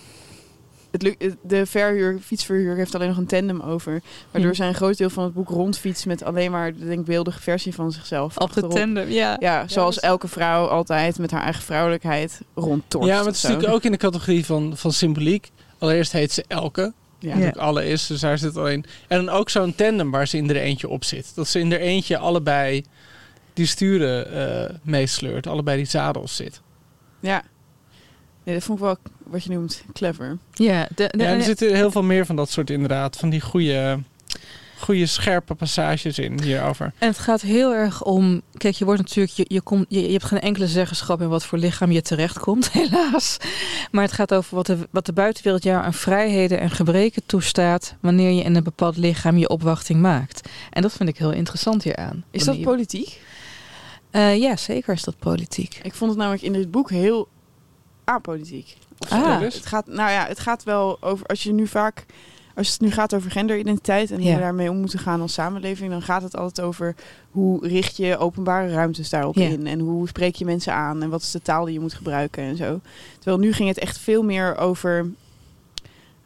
het 1.03 1.37
de 1.43 1.67
verhuur, 1.67 2.19
fietsverhuur 2.23 2.77
heeft 2.77 2.95
alleen 2.95 3.09
nog 3.09 3.17
een 3.17 3.27
tandem 3.27 3.61
over. 3.61 4.03
Waardoor 4.31 4.51
Hm. 4.51 4.57
zij 4.57 4.69
een 4.69 4.75
groot 4.75 4.99
deel 4.99 5.11
van 5.11 5.25
het 5.25 5.35
boek 5.35 5.49
rondfietst 5.49 6.07
met 6.07 6.23
alleen 6.23 6.51
maar 6.51 6.75
de 6.75 6.87
denkbeeldige 6.87 7.41
versie 7.41 7.75
van 7.75 7.93
zichzelf. 7.93 8.37
op 8.37 8.53
de 8.53 8.67
tandem, 8.67 9.09
ja. 9.09 9.37
Ja, 9.41 9.69
zoals 9.69 10.01
elke 10.01 10.29
vrouw 10.29 10.67
altijd 10.67 11.19
met 11.19 11.31
haar 11.31 11.43
eigen 11.43 11.63
vrouwelijkheid 11.63 12.41
rondtorst. 12.55 13.09
Ja, 13.09 13.17
maar 13.17 13.25
het 13.27 13.35
is 13.37 13.43
natuurlijk 13.43 13.73
ook 13.73 13.83
in 13.83 13.93
de 13.93 13.97
categorie 13.97 14.45
van, 14.47 14.77
van 14.77 14.93
symboliek. 14.93 15.51
Allereerst 15.79 16.13
heet 16.13 16.33
ze 16.33 16.45
Elke. 16.49 16.93
Ja. 17.19 17.49
Alle 17.51 17.87
is, 17.87 18.07
dus 18.07 18.21
daar 18.21 18.39
zit 18.39 18.57
alleen. 18.57 18.85
En 19.09 19.25
dan 19.25 19.35
ook 19.35 19.51
zo'n 19.51 19.75
tandem 19.75 20.11
waar 20.11 20.29
ze 20.29 20.37
in 20.37 20.51
er 20.51 20.57
eentje 20.57 20.89
op 20.89 21.05
zit. 21.05 21.33
Dat 21.35 21.49
ze 21.49 21.59
in 21.59 21.73
er 21.73 21.81
eentje 21.81 22.19
allebei 22.19 22.85
die 23.53 23.67
sturen 23.67 24.33
eh, 24.33 24.75
meesleurt, 24.83 25.47
allebei 25.47 25.77
die 25.77 25.87
zadels 25.87 26.37
zit. 26.37 26.61
Ja. 27.21 27.43
Ja, 28.49 28.55
dat 28.55 28.63
vond 28.63 28.79
ik 28.79 28.85
wel 28.85 28.97
wat 29.25 29.45
je 29.45 29.51
noemt 29.51 29.83
clever. 29.93 30.39
Ja, 30.53 30.89
de, 30.95 31.09
de- 31.17 31.23
Ja, 31.23 31.29
er 31.33 31.43
zitten 31.43 31.75
heel 31.75 31.91
veel 31.91 32.03
meer 32.03 32.27
van 32.27 32.37
dat 32.37 32.51
soort 32.51 32.71
inderdaad, 32.71 33.17
van 33.17 33.31
die 33.31 33.41
goede, 33.41 33.99
goede 34.79 35.07
scherpe 35.07 35.55
passages 35.55 36.19
in 36.19 36.43
hierover. 36.43 36.93
En 36.99 37.09
het 37.09 37.19
gaat 37.19 37.41
heel 37.41 37.75
erg 37.75 38.05
om. 38.05 38.43
Kijk, 38.57 38.75
je 38.75 38.85
wordt 38.85 39.01
natuurlijk. 39.01 39.37
Je, 39.37 39.45
je, 39.49 39.61
komt, 39.61 39.87
je, 39.89 40.03
je 40.03 40.13
hebt 40.13 40.25
geen 40.25 40.41
enkele 40.41 40.67
zeggenschap 40.67 41.21
in 41.21 41.29
wat 41.29 41.45
voor 41.45 41.59
lichaam 41.59 41.91
je 41.91 42.03
terechtkomt, 42.03 42.71
helaas. 42.81 43.37
Maar 43.91 44.03
het 44.05 44.13
gaat 44.13 44.35
over 44.35 44.55
wat 44.57 44.67
de, 44.67 44.79
wat 44.91 45.07
de 45.07 45.13
buitenwereld 45.13 45.63
jou 45.63 45.83
aan 45.85 45.95
vrijheden 45.95 46.61
en 46.61 46.71
gebreken 46.71 47.23
toestaat. 47.27 47.95
wanneer 48.01 48.31
je 48.31 48.43
in 48.43 48.57
een 48.57 48.65
bepaald 48.65 48.97
lichaam 48.97 49.37
je 49.39 49.49
opwachting 49.49 50.01
maakt. 50.01 50.49
En 50.71 50.83
dat 50.83 50.93
vind 50.93 51.09
ik 51.09 51.19
heel 51.19 51.33
interessant 51.33 51.83
hieraan. 51.83 52.25
Is 52.31 52.45
dat 52.45 52.61
politiek? 52.61 53.21
Eh, 54.11 54.37
ja, 54.39 54.57
zeker 54.57 54.93
is 54.95 55.03
dat 55.03 55.19
politiek. 55.19 55.81
Ik 55.83 55.95
vond 55.95 56.11
het 56.11 56.19
namelijk 56.21 56.43
in 56.43 56.53
dit 56.53 56.71
boek 56.71 56.91
heel 56.91 57.29
apolitiek. 58.09 58.77
Ah. 59.09 59.41
Het 59.41 59.67
gaat, 59.67 59.87
nou 59.87 60.11
ja, 60.11 60.27
het 60.27 60.39
gaat 60.41 60.63
wel 60.65 60.97
over 61.01 61.27
als 61.27 61.43
je 61.43 61.53
nu 61.53 61.67
vaak, 61.67 62.07
als 62.55 62.71
het 62.73 62.81
nu 62.81 62.91
gaat 62.91 63.15
over 63.15 63.31
genderidentiteit 63.31 64.11
en 64.11 64.17
hoe 64.17 64.27
Ja. 64.29 64.35
we 64.35 64.41
daarmee 64.41 64.71
om 64.71 64.77
moeten 64.77 64.99
gaan 64.99 65.21
als 65.21 65.33
samenleving, 65.33 65.91
dan 65.91 66.03
gaat 66.03 66.23
het 66.23 66.37
altijd 66.37 66.67
over 66.67 66.95
hoe 67.31 67.67
richt 67.69 67.97
je 67.97 68.19
openbare 68.19 68.71
ruimtes 68.73 69.11
daarop 69.11 69.35
Ja. 69.35 69.49
in 69.49 69.67
en 69.67 69.79
hoe 69.81 70.09
spreek 70.09 70.35
je 70.35 70.45
mensen 70.45 70.73
aan 70.73 71.03
en 71.03 71.09
wat 71.11 71.23
is 71.23 71.31
de 71.31 71.43
taal 71.43 71.65
die 71.65 71.75
je 71.75 71.81
moet 71.81 71.95
gebruiken 71.95 72.43
en 72.43 72.57
zo. 72.57 72.81
Terwijl 73.19 73.39
nu 73.39 73.53
ging 73.53 73.69
het 73.69 73.79
echt 73.79 73.99
veel 73.99 74.23
meer 74.23 74.57
over 74.57 75.07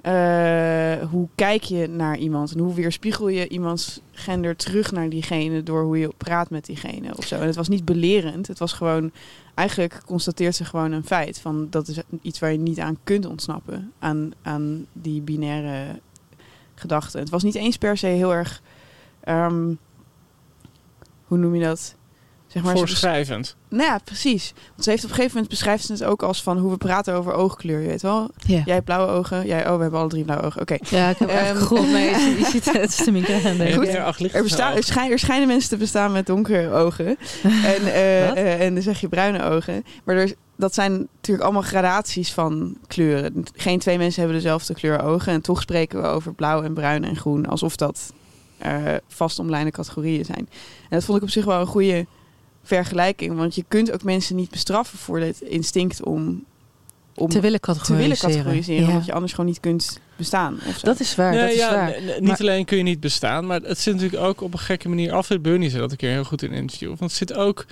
eh, 0.02 1.08
hoe 1.10 1.28
kijk 1.34 1.62
je 1.62 1.86
naar 1.86 2.16
iemand 2.16 2.52
en 2.52 2.58
hoe 2.60 2.74
weerspiegel 2.74 3.28
je 3.28 3.48
iemands 3.48 4.00
gender 4.10 4.56
terug 4.56 4.92
naar 4.92 5.08
diegene 5.08 5.62
door 5.62 5.82
hoe 5.82 5.98
je 5.98 6.14
praat 6.16 6.50
met 6.50 6.66
diegene 6.66 7.16
of 7.16 7.26
zo. 7.26 7.34
En 7.34 7.46
het 7.46 7.56
was 7.56 7.68
niet 7.68 7.84
belerend, 7.84 8.46
het 8.46 8.58
was 8.58 8.72
gewoon 8.72 9.10
eigenlijk 9.54 10.02
constateert 10.06 10.54
ze 10.54 10.64
gewoon 10.64 10.92
een 10.92 11.04
feit 11.04 11.40
van 11.40 11.66
dat 11.70 11.88
is 11.88 12.00
iets 12.22 12.38
waar 12.38 12.52
je 12.52 12.58
niet 12.58 12.80
aan 12.80 12.98
kunt 13.04 13.26
ontsnappen 13.26 13.92
aan, 13.98 14.32
aan 14.42 14.86
die 14.92 15.20
binaire 15.20 16.00
gedachten. 16.74 17.20
Het 17.20 17.30
was 17.30 17.42
niet 17.42 17.54
eens 17.54 17.76
per 17.76 17.96
se 17.96 18.06
heel 18.06 18.34
erg, 18.34 18.62
ehm, 19.20 19.74
hoe 21.24 21.38
noem 21.38 21.54
je 21.54 21.64
dat? 21.64 21.96
Zeg 22.52 22.62
maar, 22.62 22.76
Voorschrijvend. 22.76 23.56
nou 23.68 23.82
ja, 23.90 23.98
precies. 24.04 24.52
Want 24.70 24.84
ze 24.84 24.90
heeft 24.90 25.02
op 25.04 25.08
een 25.08 25.14
gegeven 25.14 25.34
moment 25.34 25.52
beschrijft 25.52 25.84
ze 25.84 25.92
het 25.92 26.04
ook 26.04 26.22
als 26.22 26.42
van 26.42 26.58
hoe 26.58 26.70
we 26.70 26.76
praten 26.76 27.14
over 27.14 27.32
oogkleur. 27.32 27.80
Je 27.80 27.88
weet 27.88 28.02
wel, 28.02 28.30
Ja, 28.46 28.62
jij 28.64 28.74
hebt 28.74 28.84
blauwe 28.84 29.12
ogen, 29.12 29.46
jij 29.46 29.68
oh 29.68 29.76
we 29.76 29.82
hebben 29.82 30.00
alle 30.00 30.08
drie 30.08 30.24
blauwe 30.24 30.44
ogen. 30.46 30.60
Oké. 30.60 30.76
ja 30.90 31.08
ik 31.10 31.18
heb 31.18 31.28
Ehm, 31.28 31.38
echt 31.38 31.58
gegrond 31.58 31.90
mee. 31.92 32.10
Je, 32.20 32.36
je 32.38 32.44
ziet 32.50 32.72
het 32.72 32.88
is 32.90 32.96
de 33.04 33.10
migraine. 33.12 33.72
Goed. 33.72 33.86
Er, 34.34 34.42
bestaan, 34.42 34.76
er, 34.76 34.82
schijn- 34.84 35.10
er 35.10 35.18
schijnen 35.18 35.46
mensen 35.46 35.68
te 35.70 35.76
bestaan 35.76 36.12
met 36.12 36.26
donkere 36.26 36.70
ogen. 36.70 37.06
en, 37.42 37.82
eh, 37.84 38.28
eh, 38.30 38.60
en 38.60 38.74
dan 38.74 38.82
zeg 38.82 39.00
je 39.00 39.08
bruine 39.08 39.42
ogen. 39.44 39.84
Maar 40.04 40.16
er, 40.16 40.32
dat 40.56 40.74
zijn 40.74 40.92
natuurlijk 41.14 41.44
allemaal 41.44 41.62
gradaties 41.62 42.32
van 42.32 42.76
kleuren. 42.86 43.44
Geen 43.56 43.78
twee 43.78 43.98
mensen 43.98 44.20
hebben 44.20 44.38
dezelfde 44.40 44.74
kleur 44.74 45.02
ogen. 45.02 45.32
En 45.32 45.40
toch 45.40 45.60
spreken 45.60 46.02
we 46.02 46.08
over 46.08 46.34
blauw 46.34 46.62
en 46.62 46.74
bruin 46.74 47.04
en 47.04 47.16
groen. 47.16 47.46
Alsof 47.46 47.76
dat 47.76 48.12
eh 48.58 48.76
vastomlijnde 49.08 49.70
categorieën 49.70 50.24
zijn. 50.24 50.48
En 50.82 50.88
dat 50.98 51.04
vond 51.04 51.16
ik 51.18 51.24
op 51.24 51.30
zich 51.30 51.44
wel 51.44 51.60
een 51.60 51.66
goede 51.66 52.06
vergelijking. 52.62 53.36
Want 53.36 53.54
je 53.54 53.64
kunt 53.68 53.92
ook 53.92 54.02
mensen 54.02 54.36
niet 54.36 54.50
bestraffen 54.50 54.98
voor 54.98 55.20
dit 55.20 55.40
instinct 55.40 56.02
om, 56.04 56.44
om 57.14 57.28
Te 57.28 57.40
willen 57.40 57.60
te 57.60 57.66
categoriseren. 57.66 58.00
willen 58.18 58.34
categoriseren. 58.36 58.82
Ja. 58.82 58.88
Omdat 58.88 59.04
je 59.06 59.12
anders 59.12 59.32
gewoon 59.32 59.46
niet 59.46 59.60
kunt 59.60 60.00
bestaan. 60.16 60.58
Dat 60.82 61.00
is 61.00 61.14
waar, 61.14 61.32
dat 61.32 61.50
is 61.50 61.56
ja, 61.56 61.74
waar. 61.74 61.94
niet 62.18 62.28
Maar- 62.28 62.38
alleen 62.40 62.64
kun 62.64 62.76
je 62.76 62.82
niet 62.82 63.00
bestaan, 63.00 63.46
maar 63.46 63.60
het 63.60 63.78
zit 63.78 63.94
natuurlijk 63.94 64.22
ook 64.22 64.40
op 64.40 64.52
een 64.52 64.58
gekke 64.58 64.88
manier. 64.88 65.12
Alfred 65.12 65.42
Bernie 65.42 65.68
zei 65.68 65.80
dat 65.82 65.90
een 65.90 65.96
keer 65.96 66.10
heel 66.10 66.24
goed 66.24 66.42
in 66.42 66.50
een 66.50 66.56
interview. 66.56 66.88
Want 66.88 67.00
het 67.00 67.12
zit 67.12 67.32
ook 67.34 67.66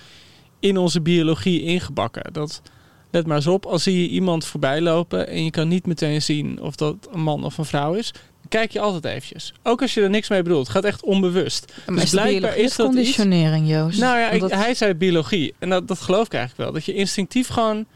in 0.60 0.76
onze 0.76 1.00
biologie 1.00 1.62
ingebakken. 1.62 2.32
Dat, 2.32 2.62
let 3.10 3.26
maar 3.26 3.36
eens 3.36 3.46
op, 3.46 3.66
als 3.66 3.82
zie 3.82 4.02
je 4.02 4.08
iemand 4.08 4.44
voorbij 4.44 4.80
lopen 4.80 5.28
en 5.28 5.44
je 5.44 5.50
kan 5.50 5.68
niet 5.68 5.86
meteen 5.86 6.22
zien 6.22 6.60
of 6.60 6.74
dat 6.76 6.96
een 7.12 7.22
man 7.22 7.44
of 7.44 7.58
een 7.58 7.64
vrouw 7.64 7.94
is, 7.94 8.14
kijk 8.50 8.70
je 8.72 8.80
altijd 8.80 9.04
eventjes. 9.04 9.52
Ook 9.62 9.82
als 9.82 9.94
je 9.94 10.02
er 10.02 10.10
niks 10.10 10.28
mee 10.28 10.42
bedoelt. 10.42 10.66
Het 10.66 10.76
gaat 10.76 10.84
echt 10.84 11.02
onbewust. 11.02 11.72
Maar 11.86 11.94
Dus 11.94 12.04
is 12.04 12.10
blijkbaar 12.10 12.56
is 12.56 12.56
dat 12.56 12.86
iets- 12.86 12.94
conditionering, 12.94 13.68
Joost? 13.68 14.00
Nou 14.00 14.18
ja, 14.18 14.30
ik- 14.30 14.50
hij 14.50 14.74
zei 14.74 14.94
biologie. 14.94 15.54
En 15.58 15.68
dat, 15.70 15.88
dat 15.88 16.00
geloof 16.00 16.26
ik 16.26 16.32
eigenlijk 16.34 16.62
wel. 16.64 16.72
Dat 16.72 16.84
je 16.84 16.94
instinctief 16.94 17.48
gewoon, 17.48 17.86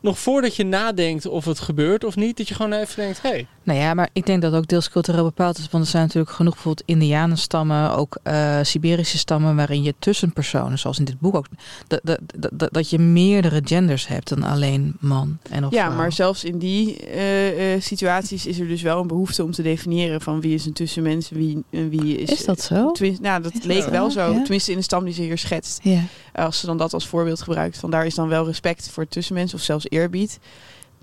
nog 0.00 0.18
voordat 0.18 0.56
je 0.56 0.64
nadenkt 0.64 1.26
of 1.26 1.44
het 1.44 1.58
gebeurt 1.60 2.04
of 2.04 2.16
niet, 2.16 2.36
dat 2.36 2.48
je 2.48 2.54
gewoon 2.54 2.72
even 2.72 2.96
denkt, 2.96 3.22
hé, 3.22 3.28
hey, 3.28 3.46
Nou 3.62 3.78
ja, 3.78 3.94
maar 3.94 4.08
ik 4.12 4.26
denk 4.26 4.42
dat 4.42 4.52
ook 4.54 4.66
deels 4.66 4.90
cultureel 4.90 5.24
bepaald 5.24 5.58
is. 5.58 5.68
Want 5.70 5.84
er 5.84 5.90
zijn 5.90 6.02
natuurlijk 6.02 6.32
genoeg 6.32 6.54
bijvoorbeeld 6.54 6.88
Indianenstammen, 6.88 7.96
ook 7.96 8.18
eh 8.22 8.58
Siberische 8.62 9.18
stammen, 9.18 9.56
waarin 9.56 9.82
je 9.82 9.94
tussenpersonen, 9.98 10.78
zoals 10.78 10.98
in 10.98 11.04
dit 11.04 11.20
boek 11.20 11.34
ook, 11.34 11.46
dat, 11.86 12.00
dat, 12.02 12.18
dat, 12.52 12.72
dat 12.72 12.90
je 12.90 12.98
meerdere 12.98 13.60
genders 13.64 14.06
hebt 14.08 14.28
dan 14.28 14.42
alleen 14.42 14.96
man 15.00 15.38
en 15.50 15.66
of 15.66 15.72
Ja, 15.72 15.84
vrouw. 15.84 15.96
maar 15.96 16.12
zelfs 16.12 16.44
in 16.44 16.58
die 16.58 16.96
eh, 17.06 17.74
eh, 17.74 17.80
situaties 17.82 18.46
is 18.46 18.58
er 18.58 18.68
dus 18.68 18.82
wel 18.82 19.00
een 19.00 19.06
behoefte 19.06 19.44
om 19.44 19.50
te 19.50 19.62
definiëren 19.62 20.20
van 20.20 20.40
wie 20.40 20.54
is 20.54 20.66
een 20.66 20.72
tussenmens, 20.72 21.28
wie, 21.30 21.64
en 21.70 21.88
wie 21.88 22.18
is. 22.18 22.30
Is 22.30 22.44
dat 22.44 22.60
zo? 22.60 22.92
Nou, 23.20 23.42
dat 23.42 23.52
Is 23.54 23.62
leek 23.62 23.80
dat 23.82 23.90
wel 23.90 24.10
zo? 24.10 24.26
zo. 24.26 24.32
Ja. 24.32 24.40
Tenminste, 24.42 24.70
in 24.70 24.76
de 24.76 24.82
stam 24.84 25.04
die 25.04 25.14
ze 25.14 25.22
hier 25.22 25.38
schetst. 25.38 25.80
Ja. 25.82 26.02
Als 26.34 26.60
ze 26.60 26.66
dan 26.66 26.76
dat 26.76 26.92
als 26.94 27.06
voorbeeld 27.06 27.42
gebruikt, 27.42 27.78
van 27.78 27.90
daar 27.90 28.06
is 28.06 28.14
dan 28.14 28.28
wel 28.28 28.46
respect 28.46 28.90
voor 28.90 29.08
tussenmens 29.08 29.54
of 29.54 29.60
zelfs 29.60 29.86
eerbied. 29.88 30.38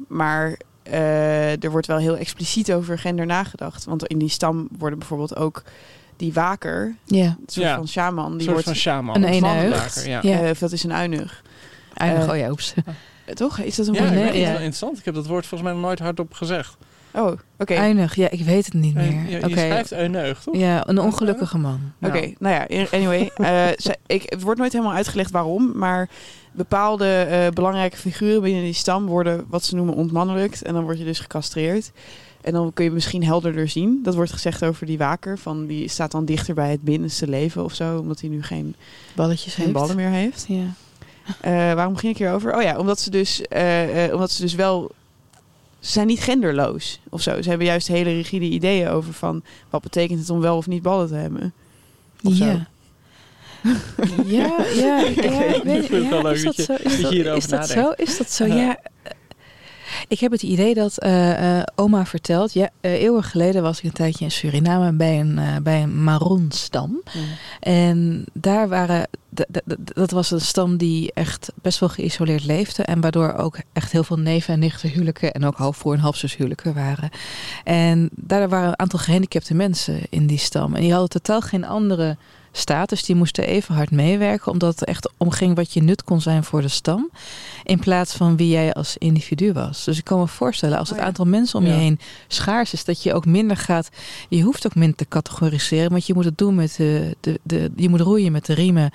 Maar 0.07 0.57
eh, 0.91 1.63
er 1.63 1.71
wordt 1.71 1.87
wel 1.87 1.97
heel 1.97 2.17
expliciet 2.17 2.73
over 2.73 2.99
gender 2.99 3.25
nagedacht. 3.25 3.85
Want 3.85 4.05
in 4.07 4.17
die 4.17 4.29
stam 4.29 4.67
worden 4.77 4.99
bijvoorbeeld 4.99 5.35
ook 5.35 5.63
die 6.17 6.33
waker, 6.33 6.95
ja. 7.05 7.23
een 7.25 7.35
soort 7.45 7.65
Ja. 7.65 7.75
van 7.75 7.87
shaman, 7.87 8.25
een 8.25 8.31
die 8.31 8.41
soort 8.41 8.51
wordt. 8.51 8.65
van 8.67 8.75
shaman. 8.75 9.23
Een 9.23 9.41
manwaker, 9.41 10.07
Ja. 10.09 10.19
Ja. 10.23 10.41
eh, 10.43 10.49
of 10.49 10.59
dat 10.59 10.71
is 10.71 10.83
een 10.83 10.93
uinig. 10.93 11.41
Eindig, 11.93 12.23
Eh, 12.23 12.29
oh 12.29 12.37
ja, 12.37 12.49
oeps. 12.49 12.73
Toch? 13.33 13.59
Is 13.59 13.75
dat 13.75 13.87
een 13.87 13.93
Ja, 13.93 13.99
woord? 13.99 14.11
ik 14.11 14.17
nee, 14.17 14.23
vind 14.25 14.35
het 14.37 14.45
ja. 14.45 14.51
wel 14.51 14.57
interessant. 14.61 14.97
Ik 14.97 15.05
heb 15.05 15.13
dat 15.13 15.27
woord 15.27 15.45
volgens 15.45 15.69
mij 15.69 15.79
nog 15.79 15.87
nooit 15.87 15.99
hardop 15.99 16.33
gezegd. 16.33 16.77
Oh, 17.13 17.31
oké. 17.57 17.73
Einig, 17.73 18.15
ja, 18.15 18.29
ik 18.29 18.41
weet 18.41 18.65
het 18.65 18.73
niet 18.73 18.93
meer. 18.93 19.11
je, 19.11 19.29
je 19.29 19.37
Oké. 19.37 19.49
schrijft 19.49 20.43
toch? 20.43 20.55
Ja, 20.57 20.87
een 20.87 20.99
ongelukkige 20.99 21.57
man. 21.57 21.79
Oké, 22.01 22.33
nou 22.39 22.65
ja, 22.69 22.85
anyway. 22.91 23.31
eh, 23.35 23.65
zij- 23.75 23.97
ik, 24.05 24.23
het 24.25 24.41
wordt 24.41 24.59
nooit 24.59 24.71
helemaal 24.73 24.93
uitgelegd 24.93 25.31
waarom, 25.31 25.71
maar 25.75 26.09
bepaalde 26.51 27.07
eh, 27.21 27.47
belangrijke 27.53 27.97
figuren 27.97 28.41
binnen 28.41 28.63
die 28.63 28.73
stam 28.73 29.05
worden 29.05 29.45
wat 29.49 29.63
ze 29.63 29.75
noemen 29.75 29.93
ontmannelijkt. 29.95 30.61
En 30.63 30.73
dan 30.73 30.83
word 30.83 30.97
je 30.97 31.05
dus 31.05 31.19
gecastreerd. 31.19 31.91
En 32.41 32.53
dan 32.53 32.73
kun 32.73 32.85
je 32.85 32.91
misschien 32.91 33.23
helderder 33.23 33.67
zien. 33.69 33.99
Dat 34.03 34.15
wordt 34.15 34.31
gezegd 34.31 34.63
over 34.65 34.85
die 34.85 34.97
waker. 34.97 35.37
Van 35.37 35.65
die 35.65 35.87
staat 35.87 36.11
dan 36.11 36.25
dichter 36.25 36.53
bij 36.55 36.71
het 36.71 36.81
binnenste 36.81 37.27
leven 37.27 37.63
of 37.63 37.73
zo. 37.73 37.97
Omdat 37.99 38.21
hij 38.21 38.29
nu 38.29 38.43
geen, 38.43 38.75
Balletjes 39.15 39.53
geen 39.53 39.65
heeft. 39.65 39.77
ballen 39.77 39.95
meer 39.95 40.09
heeft. 40.09 40.45
Ja. 40.47 40.65
Eh, 41.41 41.51
waarom 41.73 41.95
ging 41.95 42.11
ik 42.13 42.17
hierover? 42.17 42.55
Oh 42.55 42.61
ja, 42.61 42.77
omdat 42.77 42.99
ze 42.99 43.09
dus, 43.09 43.41
eh, 43.41 44.05
eh, 44.05 44.13
omdat 44.13 44.31
ze 44.31 44.41
dus 44.41 44.55
wel. 44.55 44.91
Ze 45.87 45.93
zijn 45.93 46.07
niet 46.07 46.19
genderloos 46.19 46.99
of 47.09 47.21
zo. 47.21 47.41
Ze 47.41 47.49
hebben 47.49 47.67
juist 47.67 47.87
hele 47.87 48.13
rigide 48.13 48.45
ideeën 48.45 48.87
over 48.87 49.13
van 49.13 49.43
wat 49.69 49.81
betekent 49.81 50.19
het 50.19 50.29
om 50.29 50.39
wel 50.39 50.57
of 50.57 50.67
niet 50.67 50.81
ballen 50.81 51.07
te 51.07 51.13
hebben. 51.13 51.53
Of 52.23 52.33
zo. 52.33 52.45
Ja. 52.45 52.67
Ja, 54.25 54.57
ja, 54.75 54.99
ja, 55.03 55.03
ik 55.05 55.89
weet 55.89 56.09
ja, 56.09 56.29
is 56.29 56.43
dat 56.43 56.55
zo? 56.55 56.73
Is 56.73 57.01
dat 57.01 57.37
is 57.37 57.47
dat 57.47 57.67
zo? 57.69 57.91
Is 57.91 58.17
dat 58.17 58.31
zo? 58.31 58.45
Ja. 58.45 58.79
Ik 60.07 60.19
heb 60.19 60.31
het 60.31 60.43
idee 60.43 60.73
dat 60.73 60.97
eh, 60.97 61.57
eh, 61.59 61.63
oma 61.75 62.05
vertelt, 62.05 62.53
ja, 62.53 62.69
eh, 62.81 62.91
eeuwen 62.91 63.23
geleden 63.23 63.61
was 63.61 63.77
ik 63.77 63.83
een 63.83 63.91
tijdje 63.91 64.25
in 64.25 64.31
Suriname 64.31 64.91
bij 64.91 65.19
een, 65.19 65.63
bij 65.63 65.81
een 65.81 66.03
Maronstam. 66.03 67.01
En 67.59 68.25
daar 68.33 68.67
waren, 68.67 69.07
dat 69.75 70.11
was 70.11 70.31
een 70.31 70.41
stam 70.41 70.77
die 70.77 71.11
echt 71.13 71.51
best 71.61 71.79
wel 71.79 71.89
geïsoleerd 71.89 72.45
leefde. 72.45 72.83
En 72.83 73.01
waardoor 73.01 73.33
ook 73.33 73.59
echt 73.73 73.91
heel 73.91 74.03
veel 74.03 74.19
neven 74.19 74.53
en 74.53 74.59
nichten 74.59 74.89
huwelijken 74.89 75.31
en 75.31 75.45
ook 75.45 75.57
halfbroer 75.57 75.93
en 75.93 75.99
halfzus 75.99 76.35
huwelijken 76.35 76.73
waren. 76.73 77.09
En 77.63 78.09
daar 78.15 78.49
waren 78.49 78.67
een 78.67 78.79
aantal 78.79 78.99
gehandicapte 78.99 79.53
mensen 79.53 80.01
in 80.09 80.27
die 80.27 80.37
stam. 80.37 80.75
En 80.75 80.81
die 80.81 80.91
hadden 80.91 81.09
totaal 81.09 81.41
geen 81.41 81.65
andere 81.65 82.17
status. 82.57 83.03
Die 83.03 83.15
moesten 83.15 83.43
even 83.47 83.75
hard 83.75 83.91
meewerken, 83.91 84.51
omdat 84.51 84.79
het 84.79 84.89
echt 84.89 85.11
omging 85.17 85.55
wat 85.55 85.73
je 85.73 85.81
nut 85.81 86.03
kon 86.03 86.21
zijn 86.21 86.43
voor 86.43 86.61
de 86.61 86.67
stam. 86.67 87.09
In 87.63 87.79
plaats 87.79 88.13
van 88.13 88.37
wie 88.37 88.49
jij 88.49 88.73
als 88.73 88.97
individu 88.97 89.53
was. 89.53 89.83
Dus 89.83 89.97
ik 89.97 90.03
kan 90.03 90.19
me 90.19 90.27
voorstellen, 90.27 90.77
als 90.77 90.87
het 90.89 90.97
Oh 90.97 91.03
ja. 91.03 91.07
aantal 91.09 91.25
mensen 91.25 91.59
om 91.59 91.65
je 91.65 91.71
Ja. 91.71 91.77
heen 91.77 91.99
schaars 92.27 92.73
is, 92.73 92.83
dat 92.85 93.03
je 93.03 93.13
ook 93.13 93.25
minder 93.25 93.57
gaat. 93.57 93.89
Je 94.29 94.41
hoeft 94.41 94.65
ook 94.65 94.75
minder 94.75 94.97
te 94.97 95.07
categoriseren, 95.07 95.89
want 95.91 96.07
je 96.07 96.13
moet 96.13 96.25
het 96.25 96.37
doen 96.37 96.55
met 96.55 96.73
de, 96.77 97.15
de, 97.19 97.39
de 97.43 97.71
je 97.75 97.89
moet 97.89 98.01
roeien 98.01 98.31
met 98.31 98.45
de 98.45 98.53
riemen 98.53 98.91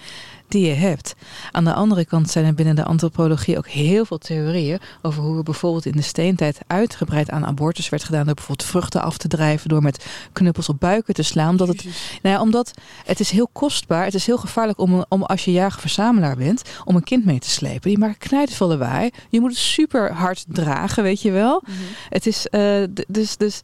die 0.53 0.67
je 0.67 0.73
hebt. 0.73 1.15
Aan 1.51 1.65
de 1.65 1.73
andere 1.73 2.05
kant 2.05 2.31
zijn 2.31 2.45
er 2.45 2.55
binnen 2.55 2.77
de 2.77 2.85
antropologie 2.85 3.59
ook 3.59 3.69
heel 3.69 4.05
veel 4.05 4.19
theorieën 4.19 4.81
over 5.03 5.23
hoe 5.23 5.37
er 5.37 5.43
bijvoorbeeld 5.43 5.87
in 5.87 5.93
de 5.93 6.03
steentijd 6.03 6.59
uitgebreid 6.67 7.31
aan 7.31 7.47
abortus 7.47 7.89
werd 7.89 8.05
gedaan 8.05 8.25
door 8.25 8.35
bijvoorbeeld 8.35 8.69
vruchten 8.69 9.03
af 9.03 9.19
te 9.19 9.29
drijven, 9.29 9.69
door 9.69 9.83
met 9.83 10.07
knuppels 10.33 10.69
op 10.69 10.81
buiken 10.81 11.15
te 11.15 11.23
slaan. 11.23 11.51
Omdat 11.51 11.69
het, 11.69 11.85
nou 12.23 12.35
ja, 12.35 12.41
omdat 12.41 12.71
het 13.05 13.21
is 13.21 13.31
heel 13.31 13.49
kostbaar, 13.53 14.05
het 14.05 14.15
is 14.15 14.27
heel 14.27 14.39
gevaarlijk 14.39 14.79
om, 14.79 15.05
om 15.09 15.23
als 15.23 15.45
je 15.45 15.53
jager-verzamelaar 15.53 16.37
bent, 16.37 16.63
om 16.85 16.97
een 16.97 17.05
kind 17.05 17.25
mee 17.25 17.39
te 17.39 17.51
slepen. 17.51 17.89
Die 17.89 17.99
maken 17.99 18.19
knijten 18.19 18.67
lawaai. 18.67 19.11
Je 19.29 19.41
moet 19.41 19.51
het 19.51 19.59
super 19.59 20.13
hard 20.13 20.45
dragen, 20.49 21.03
weet 21.03 21.23
je 21.23 21.31
wel. 21.31 21.63
Het 22.09 22.27
is 22.27 22.47
eh, 22.47 22.83
dus, 23.09 23.37
dus 23.37 23.61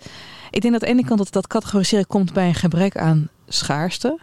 ik 0.50 0.60
denk 0.60 0.72
dat 0.72 0.82
aan 0.82 0.88
de 0.88 0.94
ene 0.94 1.04
kant 1.04 1.18
dat 1.18 1.32
dat 1.32 1.46
categoriseren 1.46 2.06
komt 2.06 2.32
bij 2.32 2.48
een 2.48 2.54
gebrek 2.54 2.96
aan 2.96 3.28
schaarste. 3.48 4.18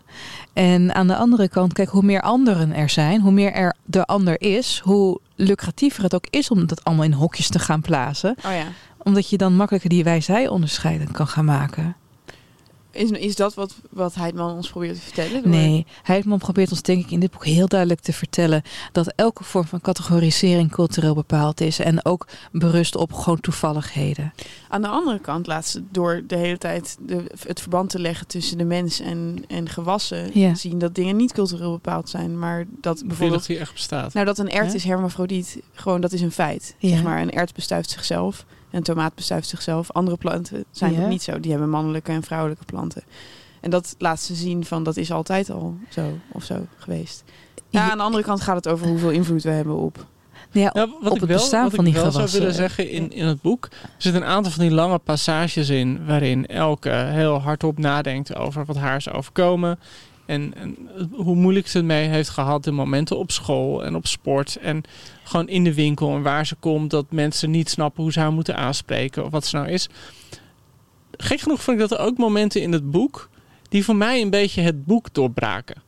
En 0.54 0.96
aan 0.96 1.08
de 1.08 1.16
andere 1.16 1.50
kant, 1.50 1.74
kijk, 1.74 1.90
hoe 1.90 2.04
meer 2.04 2.22
anderen 2.22 2.74
er 2.74 2.90
zijn, 2.90 3.22
hoe 3.22 3.32
meer 3.32 3.54
er 3.54 3.76
de 3.86 4.06
ander 4.06 4.42
is, 4.42 4.82
hoe 4.84 5.20
lucratiever 5.36 6.04
het 6.04 6.16
ook 6.16 6.28
is 6.30 6.50
om 6.50 6.68
dat 6.68 6.84
allemaal 6.84 7.06
in 7.06 7.14
hokjes 7.14 7.50
te 7.50 7.60
gaan 7.60 7.82
plaatsen. 7.82 8.36
Oh 8.46 8.52
ja. 8.52 8.66
Omdat 8.98 9.30
je 9.30 9.38
dan 9.38 9.56
makkelijker 9.56 9.90
die 9.90 10.04
wij-zij 10.04 10.48
onderscheiden 10.48 11.12
kan 11.12 11.28
gaan 11.28 11.46
maken. 11.46 11.96
Is, 12.96 13.10
is 13.12 13.36
dat 13.36 13.54
wat, 13.54 13.76
wat 13.90 14.16
Heidman 14.16 14.56
ons 14.56 14.70
probeert 14.70 14.96
te 14.96 15.02
vertellen? 15.02 15.42
Door- 15.44 15.52
Nee, 15.52 15.86
Heidman 16.04 16.38
probeert 16.38 16.72
ons 16.72 16.82
denk 16.82 17.04
ik 17.04 17.12
in 17.12 17.20
dit 17.20 17.32
boek 17.32 17.46
heel 17.46 17.68
duidelijk 17.68 18.00
te 18.02 18.14
vertellen 18.14 18.62
dat 18.92 19.14
elke 19.16 19.44
vorm 19.44 19.66
van 19.66 19.82
categorisering 19.82 20.72
cultureel 20.72 21.14
bepaald 21.14 21.62
is 21.62 21.80
en 21.80 22.06
ook 22.06 22.28
berust 22.52 22.96
op 22.96 23.14
gewoon 23.14 23.40
toevalligheden. 23.42 24.34
Aan 24.70 24.82
de 24.82 24.88
andere 24.88 25.20
kant 25.20 25.48
laat 25.48 25.66
ze 25.66 25.84
door 25.92 26.24
de 26.28 26.36
hele 26.38 26.58
tijd 26.58 26.98
de, 27.02 27.24
het 27.48 27.60
verband 27.62 27.90
te 27.90 28.00
leggen 28.00 28.28
tussen 28.28 28.58
de 28.58 28.64
mens 28.64 29.00
en, 29.00 29.44
en 29.48 29.70
gewassen 29.70 30.40
Ja. 30.40 30.56
zien 30.56 30.80
dat 30.80 30.96
dingen 30.96 31.16
niet 31.16 31.34
cultureel 31.34 31.72
bepaald 31.72 32.10
zijn, 32.10 32.40
maar 32.40 32.58
dat 32.58 32.68
Bijvoorbeeld 32.82 33.08
bijvoorbeeld 33.08 33.46
die 33.48 33.58
echt 33.60 33.74
bestaat. 33.74 34.14
nou 34.14 34.26
dat 34.26 34.38
een 34.38 34.50
ert 34.50 34.68
Ja. 34.70 34.74
is 34.76 34.84
hermafrodiet, 34.84 35.60
gewoon 35.74 36.02
dat 36.02 36.12
is 36.12 36.22
een 36.22 36.32
feit. 36.32 36.76
Ja. 36.78 36.90
Zeg 36.90 37.04
maar 37.04 37.22
een 37.22 37.32
ert 37.32 37.54
bestuift 37.54 37.90
zichzelf, 37.90 38.46
een 38.76 38.84
tomaat 38.84 39.16
bestuift 39.16 39.48
zichzelf. 39.48 39.92
Andere 39.92 40.18
planten 40.18 40.66
zijn 40.72 40.94
Ja. 40.94 41.00
dat 41.00 41.10
niet 41.10 41.24
zo, 41.24 41.40
die 41.40 41.52
hebben 41.52 41.70
mannelijke 41.70 42.12
en 42.12 42.24
vrouwelijke 42.24 42.66
planten. 42.66 43.04
En 43.62 43.70
dat 43.70 43.96
laat 43.98 44.20
ze 44.22 44.36
zien 44.36 44.66
van 44.66 44.84
dat 44.84 44.98
is 44.98 45.12
altijd 45.12 45.50
al 45.50 45.78
zo 45.90 46.18
of 46.32 46.44
zo 46.44 46.66
geweest. 46.78 47.24
Ja, 47.70 47.92
aan 47.92 47.98
de 47.98 48.04
andere 48.04 48.24
kant 48.24 48.42
gaat 48.42 48.56
het 48.56 48.68
over 48.68 48.88
hoeveel 48.88 49.10
invloed 49.12 49.44
we 49.44 49.50
hebben 49.50 49.76
op. 49.76 50.06
Ja, 50.52 50.70
Nou, 50.74 50.90
wat 51.02 51.10
op 51.12 51.16
ik 51.16 51.20
het 51.22 51.30
wel, 51.30 51.38
bestaan 51.40 51.64
wat 51.64 51.76
van 51.76 51.86
ik 51.86 51.94
die 51.94 52.02
wel 52.02 52.12
zou 52.12 52.14
gewassen. 52.14 52.40
willen 52.40 52.56
zeggen 52.56 52.90
in, 52.90 53.12
in 53.12 53.26
het 53.26 53.42
boek, 53.42 53.68
er 53.72 53.90
zitten 53.98 54.22
een 54.22 54.28
aantal 54.28 54.52
van 54.52 54.62
die 54.64 54.72
lange 54.74 54.98
passages 54.98 55.70
in 55.70 56.06
waarin 56.06 56.46
elke 56.46 56.90
heel 56.90 57.40
hardop 57.42 57.78
nadenkt 57.78 58.36
over 58.36 58.66
wat 58.66 58.76
haar 58.76 58.96
is 58.96 59.10
overkomen. 59.10 59.80
En, 60.26 60.54
en 60.56 60.78
hoe 61.12 61.36
moeilijk 61.36 61.68
ze 61.68 61.78
het 61.78 61.86
mee 61.86 62.08
heeft 62.08 62.30
gehad 62.30 62.64
de 62.64 62.72
momenten 62.72 63.18
op 63.18 63.32
school 63.32 63.86
en 63.86 63.96
op 63.96 64.08
sport. 64.08 64.56
En 64.56 64.84
gewoon 65.28 65.48
in 65.48 65.64
de 65.64 65.74
winkel 65.74 66.16
en 66.16 66.22
waar 66.22 66.46
ze 66.46 66.56
komt. 66.56 66.92
Dat 66.92 67.06
mensen 67.12 67.52
niet 67.52 67.70
snappen 67.70 68.04
hoe 68.04 68.12
ze 68.12 68.20
haar 68.20 68.34
moeten 68.34 68.56
aanspreken 68.58 69.26
of 69.26 69.32
wat 69.32 69.46
ze 69.46 69.56
nou 69.56 69.70
is. 69.70 69.90
Gek 71.12 71.40
genoeg 71.40 71.62
vond 71.62 71.82
ik 71.82 71.90
dat 71.90 72.00
er 72.00 72.06
ook 72.06 72.18
momenten 72.18 72.62
in 72.62 72.72
het 72.72 72.92
boek 72.92 73.30
die 73.70 73.84
voor 73.84 73.96
mij 73.96 74.22
een 74.22 74.30
beetje 74.30 74.62
het 74.62 74.86
boek 74.86 75.14
doorbraken. 75.14 75.84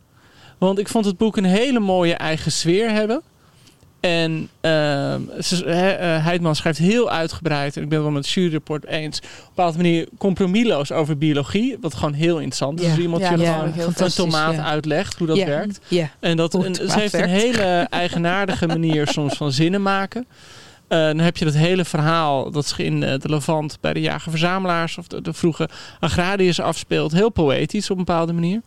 Want 0.58 0.80
ik 0.80 0.88
vond 0.88 1.06
het 1.06 1.18
boek 1.18 1.38
een 1.38 1.44
hele 1.44 1.80
mooie 1.80 2.14
eigen 2.14 2.52
sfeer 2.52 2.90
hebben. 2.92 3.22
En 4.00 4.50
ehm, 4.62 5.22
eh, 5.30 6.26
Heidman 6.26 6.56
schrijft 6.56 6.78
heel 6.78 7.10
uitgebreid, 7.10 7.78
en 7.78 7.84
ik 7.84 7.90
ben 7.90 7.98
het 7.98 8.08
wel 8.08 8.16
met 8.16 8.26
het 8.26 8.34
juryrapport 8.34 8.86
eens, 8.86 9.18
op 9.18 9.24
een 9.24 9.50
bepaalde 9.56 9.78
manier 9.78 10.08
compromisloos 10.18 10.92
over 10.92 11.18
biologie. 11.18 11.78
Wat 11.82 11.94
gewoon 11.94 12.14
heel 12.14 12.36
interessant 12.36 12.80
is. 12.80 12.86
Ja, 12.86 12.94
Dus 12.94 13.04
iemand 13.04 13.22
ja, 13.22 13.36
die 13.36 13.46
gewoon 13.46 13.74
een 13.98 14.14
tomaat 14.14 14.58
uitlegt 14.58 15.18
hoe 15.18 15.28
dat 15.28 15.38
werkt. 15.38 15.80
En 16.20 16.38
dat 16.38 16.54
het 16.54 16.76
ze 16.76 17.00
heeft 17.00 17.14
een 17.14 17.30
hele 17.30 17.88
eigenaardige 17.90 18.68
manier 18.68 19.08
soms 19.08 19.34
van 19.34 19.52
zinnen 19.52 19.82
maken. 19.82 20.28
Eh, 20.88 21.06
dan 21.06 21.20
heb 21.20 21.38
je 21.38 21.46
dat 21.46 21.54
hele 21.54 21.86
verhaal 21.86 22.52
dat 22.52 22.66
zich 22.66 22.80
in 22.80 23.04
eh, 23.04 23.20
de 23.20 23.30
Levant 23.30 23.78
bij 23.82 23.94
de 23.94 24.02
jager-verzamelaars 24.02 24.98
of 24.98 25.08
de, 25.08 25.22
de 25.22 25.34
vroege 25.34 25.70
agrariërs 26.00 26.60
afspeelt. 26.60 27.12
Heel 27.12 27.30
poëtisch 27.30 27.90
op 27.90 27.98
een 27.98 28.06
bepaalde 28.06 28.34
manier. 28.34 28.62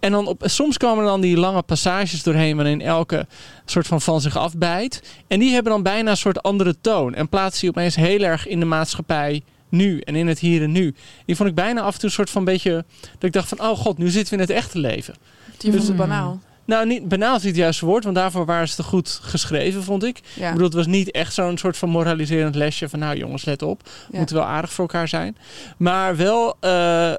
En 0.00 0.12
dan 0.12 0.26
op, 0.26 0.42
soms 0.46 0.76
komen 0.76 1.04
er 1.04 1.10
dan 1.10 1.20
die 1.20 1.36
lange 1.36 1.62
passages 1.62 2.22
doorheen 2.22 2.56
waarin 2.56 2.80
elke 2.80 3.26
soort 3.64 3.86
van 3.86 4.00
van 4.00 4.20
zich 4.20 4.36
afbijt. 4.36 5.02
En 5.26 5.38
die 5.38 5.52
hebben 5.52 5.72
dan 5.72 5.82
bijna 5.82 6.10
een 6.10 6.16
soort 6.16 6.42
andere 6.42 6.74
toon. 6.80 7.14
En 7.14 7.28
plaatsen 7.28 7.60
die 7.60 7.70
opeens 7.70 7.96
heel 7.96 8.20
erg 8.22 8.46
in 8.46 8.60
de 8.60 8.66
maatschappij 8.66 9.42
nu 9.68 10.00
en 10.00 10.16
in 10.16 10.26
het 10.26 10.38
hier 10.38 10.62
en 10.62 10.72
nu. 10.72 10.94
Die 11.26 11.36
vond 11.36 11.48
ik 11.48 11.54
bijna 11.54 11.80
af 11.80 11.92
en 11.92 11.98
toe 12.00 12.08
een 12.08 12.14
soort 12.14 12.30
van 12.30 12.44
beetje... 12.44 12.84
Dat 13.00 13.22
ik 13.22 13.32
dacht 13.32 13.48
van, 13.48 13.60
oh 13.60 13.76
god, 13.78 13.98
nu 13.98 14.08
zitten 14.08 14.36
we 14.36 14.42
in 14.42 14.48
het 14.48 14.56
echte 14.56 14.78
leven. 14.78 15.14
Die 15.58 15.70
vond 15.70 15.82
het 15.82 15.92
Mm. 15.92 15.96
banaal. 15.98 16.40
Nou, 16.64 16.86
niet, 16.86 17.08
banaal 17.08 17.36
is 17.36 17.42
niet 17.42 17.52
het 17.52 17.60
juiste 17.60 17.86
woord, 17.86 18.04
want 18.04 18.16
daarvoor 18.16 18.44
waren 18.46 18.68
ze 18.68 18.74
te 18.74 18.82
goed 18.82 19.18
geschreven, 19.22 19.82
vond 19.82 20.04
ik. 20.04 20.20
Ja. 20.34 20.44
Ik 20.46 20.50
bedoel, 20.52 20.66
het 20.66 20.76
was 20.76 20.86
niet 20.86 21.10
echt 21.10 21.34
zo'n 21.34 21.58
soort 21.58 21.76
van 21.76 21.88
moraliserend 21.88 22.54
lesje 22.54 22.88
van, 22.88 22.98
nou 22.98 23.16
jongens, 23.16 23.44
let 23.44 23.62
op. 23.62 23.82
We 23.82 23.90
Ja. 24.10 24.18
moeten 24.18 24.36
wel 24.36 24.44
aardig 24.44 24.72
voor 24.72 24.84
elkaar 24.84 25.08
zijn. 25.08 25.36
Maar 25.76 26.16
wel, 26.16 26.56
eh, 26.60 27.12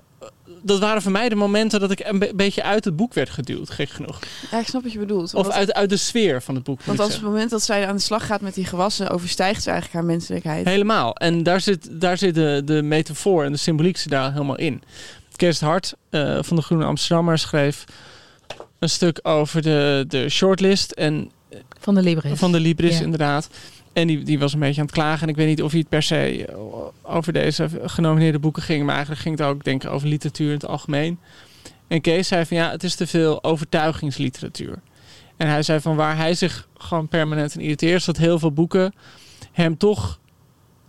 dat 0.62 0.80
waren 0.80 1.02
voor 1.02 1.12
mij 1.12 1.30
de 1.30 1.36
momenten 1.36 1.80
dat 1.80 1.92
ik 1.92 2.00
een 2.00 2.20
be- 2.20 2.32
beetje 2.36 2.64
uit 2.64 2.86
het 2.86 2.96
boek 2.96 3.14
werd 3.14 3.30
geduwd, 3.30 3.70
gek 3.70 3.90
genoeg. 3.90 4.20
Ja, 4.52 4.60
ik 4.60 4.68
snap 4.68 4.84
wat 4.84 4.92
je 4.92 5.00
bedoelt. 5.00 5.34
Of 5.34 5.50
uit, 5.50 5.74
uit 5.74 5.90
de 5.90 5.98
sfeer 5.98 6.42
van 6.42 6.56
het 6.56 6.64
boek. 6.64 6.82
Want 6.84 7.00
als 7.00 7.14
het 7.14 7.22
moment 7.22 7.50
dat 7.50 7.62
zij 7.64 7.88
aan 7.88 7.96
de 7.96 8.02
slag 8.02 8.26
gaat 8.26 8.42
met 8.42 8.54
die 8.54 8.66
gewassen, 8.66 9.10
overstijgt 9.10 9.64
ze 9.64 9.70
eigenlijk 9.70 10.00
haar 10.00 10.12
menselijkheid. 10.12 10.66
Helemaal. 10.66 11.16
En 11.16 11.44
daar 11.44 11.62
zit, 11.62 11.88
daar 12.02 12.18
zit 12.18 12.36
de, 12.36 12.62
de 12.66 12.82
metafoor 12.82 13.44
en 13.44 13.52
de 13.52 13.58
symboliek 13.58 13.98
zit 13.98 14.12
daar 14.12 14.32
helemaal 14.32 14.58
in. 14.58 14.82
Kees 15.36 15.60
het 15.60 15.70
Hart 15.70 15.94
eh, 16.10 16.38
van 16.42 16.56
de 16.56 16.62
Groene 16.62 16.86
Amsterdammer 16.86 17.38
schreef 17.38 17.84
een 18.80 18.90
stuk 18.90 19.20
over 19.24 19.62
de, 19.62 20.06
de 20.08 20.30
shortlist. 20.30 20.92
En 20.92 21.32
van 21.80 21.96
de 21.96 22.02
Libris. 22.02 22.40
Van 22.40 22.52
de 22.52 22.60
Libris, 22.60 22.98
Ja. 22.98 23.04
inderdaad. 23.04 23.48
En 23.94 24.08
die, 24.08 24.24
die 24.24 24.40
was 24.40 24.54
een 24.54 24.60
beetje 24.60 24.80
aan 24.80 24.86
het 24.86 24.96
klagen. 24.96 25.22
En 25.22 25.30
ik 25.30 25.36
weet 25.36 25.48
niet 25.48 25.64
of 25.64 25.72
hij 25.72 25.80
het 25.80 25.90
per 25.90 26.04
se 26.04 26.48
over 27.02 27.34
deze 27.34 27.70
genomineerde 27.84 28.40
boeken 28.40 28.64
ging. 28.64 28.84
Maar 28.84 28.94
eigenlijk 28.94 29.24
ging 29.24 29.38
het 29.38 29.48
ook, 29.48 29.64
denk 29.64 29.84
ik, 29.84 29.90
over 29.90 30.08
literatuur 30.08 30.48
in 30.48 30.54
het 30.54 30.66
algemeen. 30.66 31.20
En 31.88 32.02
Kees 32.02 32.28
zei 32.28 32.46
van 32.46 32.58
ja, 32.58 32.72
het 32.72 32.84
is 32.84 32.96
te 32.96 33.08
veel 33.08 33.44
overtuigingsliteratuur. 33.44 34.82
En 35.38 35.48
hij 35.48 35.64
zei 35.64 35.80
van 35.80 35.96
waar 35.96 36.18
hij 36.18 36.34
zich 36.34 36.68
gewoon 36.78 37.08
permanent 37.08 37.56
aan 37.56 37.62
irriteert... 37.62 38.00
is 38.00 38.06
dat 38.06 38.18
heel 38.18 38.40
veel 38.40 38.52
boeken 38.52 38.94
hem 39.52 39.78
toch 39.78 40.20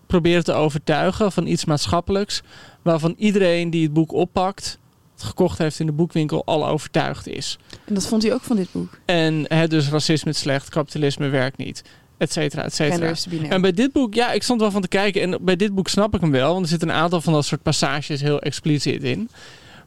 proberen 0.07 0.45
te 0.45 0.53
overtuigen 0.53 1.33
van 1.33 1.47
iets 1.47 1.65
maatschappelijks... 1.65 2.43
waarvan 2.83 3.15
iedereen 3.19 3.71
die 3.71 3.83
het 3.83 3.93
boek 3.93 4.13
oppakt, 4.13 4.79
het 5.15 5.23
gekocht 5.23 5.59
heeft 5.59 5.81
in 5.81 5.87
de 5.87 5.93
boekwinkel, 5.93 6.45
al 6.45 6.67
overtuigd 6.67 7.27
is. 7.27 7.59
En 7.85 7.95
dat 7.95 8.07
vond 8.07 8.23
hij 8.23 8.33
ook 8.33 8.43
van 8.43 8.57
dit 8.57 8.73
boek. 8.73 8.99
En 9.05 9.45
hè, 9.49 9.69
dus 9.69 9.89
racisme 9.89 10.31
is 10.31 10.39
slecht, 10.39 10.69
kapitalisme 10.69 11.29
werkt 11.29 11.57
niet. 11.57 11.83
Et 12.23 12.33
cetera, 12.33 12.65
et 12.65 12.75
cetera. 12.75 13.15
En 13.49 13.61
bij 13.61 13.73
dit 13.73 13.93
boek, 13.93 14.15
ja, 14.15 14.33
ik 14.33 14.43
stond 14.43 14.61
wel 14.61 14.71
van 14.71 14.83
te 14.83 14.89
kijken. 14.89 15.23
En 15.23 15.39
bij 15.41 15.57
dit 15.57 15.75
boek 15.75 15.89
snap 15.89 16.15
ik 16.15 16.21
hem 16.21 16.31
wel. 16.31 16.53
Want 16.53 16.63
er 16.63 16.69
zitten 16.69 16.89
een 16.89 16.95
aantal 16.95 17.21
van 17.21 17.33
dat 17.33 17.45
soort 17.45 17.63
passages 17.63 18.21
heel 18.21 18.41
expliciet 18.41 19.03
in. 19.03 19.29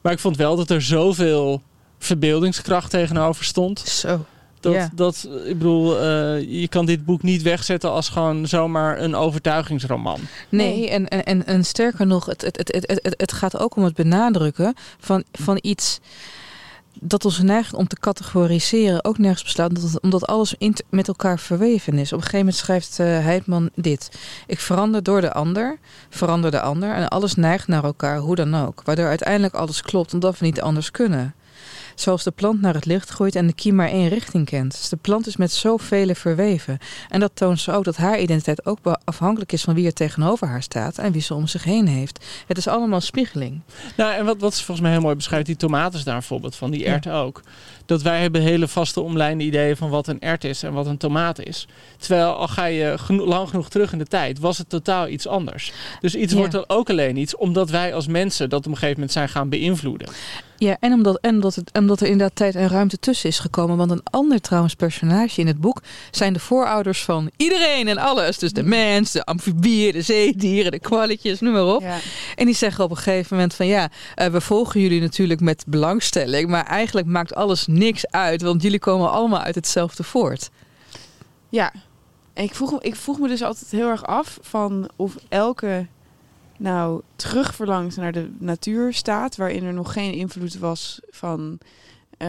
Maar 0.02 0.12
ik 0.12 0.20
vond 0.20 0.38
wel 0.38 0.56
dat 0.56 0.70
er 0.70 0.82
zoveel 0.82 1.62
verbeeldingskracht 2.00 2.90
tegenover 2.90 3.46
stond. 3.46 3.80
Zo. 3.80 4.26
Dat, 4.60 4.90
dat 4.94 5.28
ik 5.46 5.58
bedoel, 5.58 6.00
eh, 6.00 6.62
je 6.62 6.68
kan 6.68 6.86
dit 6.86 7.06
boek 7.06 7.24
niet 7.24 7.42
wegzetten 7.42 7.92
als 7.92 8.10
gewoon 8.10 8.48
zomaar 8.48 9.00
een 9.00 9.16
overtuigingsroman. 9.16 10.20
Nee, 10.50 10.90
en, 10.90 11.08
en, 11.08 11.24
en, 11.24 11.46
en 11.46 11.64
sterker 11.64 12.08
nog, 12.08 12.26
het, 12.26 12.42
het, 12.42 12.58
het, 12.58 12.72
het, 12.72 13.00
het, 13.04 13.14
het 13.18 13.32
gaat 13.32 13.60
ook 13.60 13.76
om 13.76 13.84
het 13.84 13.94
benadrukken 13.94 14.74
van, 15.00 15.24
van 15.32 15.60
iets 15.62 16.00
dat 17.02 17.26
onze 17.26 17.44
neiging 17.44 17.76
om 17.76 17.88
te 17.88 18.00
categoriseren 18.00 19.06
ook 19.06 19.18
nergens 19.18 19.44
beslaat, 19.44 20.00
omdat, 20.02 20.28
alles 20.28 20.56
met 20.90 21.08
elkaar 21.08 21.40
verweven 21.40 21.94
is. 21.94 22.14
Op 22.14 22.18
een 22.18 22.24
gegeven 22.24 22.38
moment 22.40 22.56
schrijft 22.56 23.00
eh, 23.00 23.06
Heidman 23.06 23.70
dit. 23.76 24.12
Ik 24.48 24.60
verander 24.60 25.04
door 25.04 25.22
de 25.22 25.34
ander, 25.34 25.80
verander 26.10 26.52
de 26.52 26.62
ander 26.62 26.94
en 26.94 27.08
alles 27.08 27.36
neigt 27.36 27.68
naar 27.68 27.84
elkaar, 27.84 28.18
hoe 28.18 28.36
dan 28.36 28.56
ook. 28.56 28.82
Waardoor 28.84 29.08
uiteindelijk 29.08 29.54
alles 29.54 29.82
klopt, 29.82 30.14
omdat 30.14 30.40
we 30.40 30.46
niet 30.46 30.62
anders 30.62 30.92
kunnen. 30.92 31.34
Zoals 31.96 32.24
de 32.24 32.32
plant 32.32 32.62
naar 32.62 32.74
het 32.74 32.86
licht 32.86 33.10
groeit 33.10 33.36
en 33.36 33.48
de 33.48 33.54
kiem 33.54 33.76
maar 33.76 33.90
één 33.90 34.08
richting 34.08 34.46
kent. 34.46 34.72
Dus 34.72 34.90
de 34.90 34.96
plant 34.96 35.28
is 35.28 35.38
met 35.38 35.52
zoveel 35.52 36.14
verweven. 36.16 36.78
En 37.10 37.20
dat 37.20 37.32
toont 37.34 37.60
ze 37.60 37.72
ook 37.72 37.84
dat 37.84 37.98
haar 37.98 38.20
identiteit 38.20 38.66
ook 38.66 38.78
afhankelijk 39.04 39.52
is 39.52 39.64
van 39.64 39.74
wie 39.74 39.86
er 39.86 39.94
tegenover 39.94 40.48
haar 40.48 40.64
staat 40.64 40.98
en 40.98 41.12
wie 41.12 41.22
ze 41.22 41.34
om 41.34 41.48
zich 41.48 41.64
heen 41.64 41.88
heeft. 41.88 42.26
Het 42.48 42.58
is 42.58 42.68
allemaal 42.68 43.02
spiegeling. 43.02 43.62
Nou, 43.98 44.14
en 44.14 44.26
wat, 44.26 44.38
wat 44.40 44.54
ze 44.54 44.64
volgens 44.64 44.82
mij 44.88 44.92
heel 44.96 45.02
mooi 45.06 45.16
beschrijft, 45.16 45.46
die 45.46 45.56
tomaten 45.56 46.04
daar 46.06 46.14
bijvoorbeeld, 46.14 46.56
van 46.56 46.72
die 46.72 46.80
Ja. 46.82 46.86
erwten 46.92 47.14
ook. 47.14 47.42
Dat 47.86 48.02
wij 48.02 48.22
hebben 48.22 48.42
hele 48.42 48.68
vaste 48.68 49.02
omlijnde 49.02 49.44
ideeën 49.44 49.78
van 49.78 49.90
wat 49.90 50.08
een 50.08 50.20
ert 50.20 50.44
is 50.44 50.64
en 50.64 50.74
wat 50.74 50.86
een 50.86 50.98
tomaat 50.98 51.40
is. 51.40 51.68
Terwijl 51.98 52.34
al 52.34 52.48
ga 52.48 52.66
je 52.66 52.94
geno- 52.98 53.26
lang 53.26 53.50
genoeg 53.50 53.70
terug 53.70 53.92
in 53.92 53.98
de 53.98 54.06
tijd, 54.06 54.40
was 54.40 54.58
het 54.58 54.70
totaal 54.70 55.08
iets 55.08 55.28
anders. 55.28 55.72
Dus 56.02 56.16
iets 56.16 56.32
Ja. 56.32 56.38
wordt 56.38 56.54
dan 56.54 56.64
ook 56.68 56.90
alleen 56.90 57.18
iets 57.18 57.36
omdat 57.36 57.70
wij 57.70 57.94
als 57.94 58.08
mensen 58.08 58.50
dat 58.50 58.60
op 58.60 58.66
een 58.66 58.72
gegeven 58.74 58.94
moment 58.94 59.12
zijn 59.12 59.30
gaan 59.30 59.50
beïnvloeden. 59.50 60.08
Ja, 60.58 60.78
en 60.80 60.94
omdat, 60.94 61.20
en 61.22 61.36
omdat, 61.36 61.56
het, 61.56 61.72
omdat 61.74 62.00
er 62.00 62.08
inderdaad 62.08 62.36
tijd 62.36 62.56
en 62.56 62.68
ruimte 62.68 63.00
tussen 63.00 63.30
is 63.30 63.40
gekomen. 63.40 63.78
Want 63.78 63.92
een 63.92 64.04
ander 64.04 64.42
trouwens 64.42 64.74
personage 64.74 65.42
in 65.42 65.48
het 65.48 65.62
boek 65.62 65.82
zijn 66.12 66.34
de 66.34 66.40
voorouders 66.40 67.04
van 67.04 67.32
iedereen 67.38 67.88
en 67.88 67.98
alles. 67.98 68.38
Dus 68.38 68.54
de 68.54 68.64
mens, 68.64 69.12
de 69.12 69.26
amfibieën, 69.26 69.92
de 69.92 70.02
zeedieren, 70.02 70.72
de 70.72 70.80
kwalletjes, 70.80 71.40
noem 71.40 71.54
maar 71.54 71.76
op. 71.76 71.82
Ja. 71.82 71.98
En 72.36 72.46
die 72.46 72.56
zeggen 72.56 72.84
op 72.84 72.90
een 72.90 72.98
gegeven 72.98 73.36
moment 73.36 73.54
van 73.54 73.68
ja, 73.68 73.90
eh, 74.16 74.28
we 74.28 74.42
volgen 74.42 74.82
jullie 74.82 75.02
natuurlijk 75.02 75.40
met 75.40 75.64
belangstelling. 75.68 76.50
Maar 76.50 76.66
eigenlijk 76.66 77.08
maakt 77.08 77.36
alles 77.36 77.68
niks 77.68 78.12
uit, 78.12 78.42
want 78.42 78.62
jullie 78.62 78.80
komen 78.80 79.12
allemaal 79.12 79.42
uit 79.42 79.56
hetzelfde 79.56 80.04
voort. 80.04 80.50
Ja, 81.50 81.72
en 82.34 82.44
ik 82.44 82.56
vroeg, 82.56 82.82
ik 82.82 82.96
vroeg 82.96 83.20
me 83.20 83.28
dus 83.28 83.42
altijd 83.42 83.72
heel 83.72 83.90
erg 83.90 84.06
af 84.06 84.38
van 84.42 84.90
of 84.96 85.16
elke 85.30 85.88
nou 86.58 87.02
terugverlangt 87.16 87.98
naar 87.98 88.12
de 88.12 88.30
natuurstaat, 88.38 89.36
waarin 89.36 89.64
er 89.64 89.74
nog 89.74 89.94
geen 89.94 90.14
invloed 90.14 90.58
was 90.58 91.00
van 91.10 91.60
eh 92.18 92.28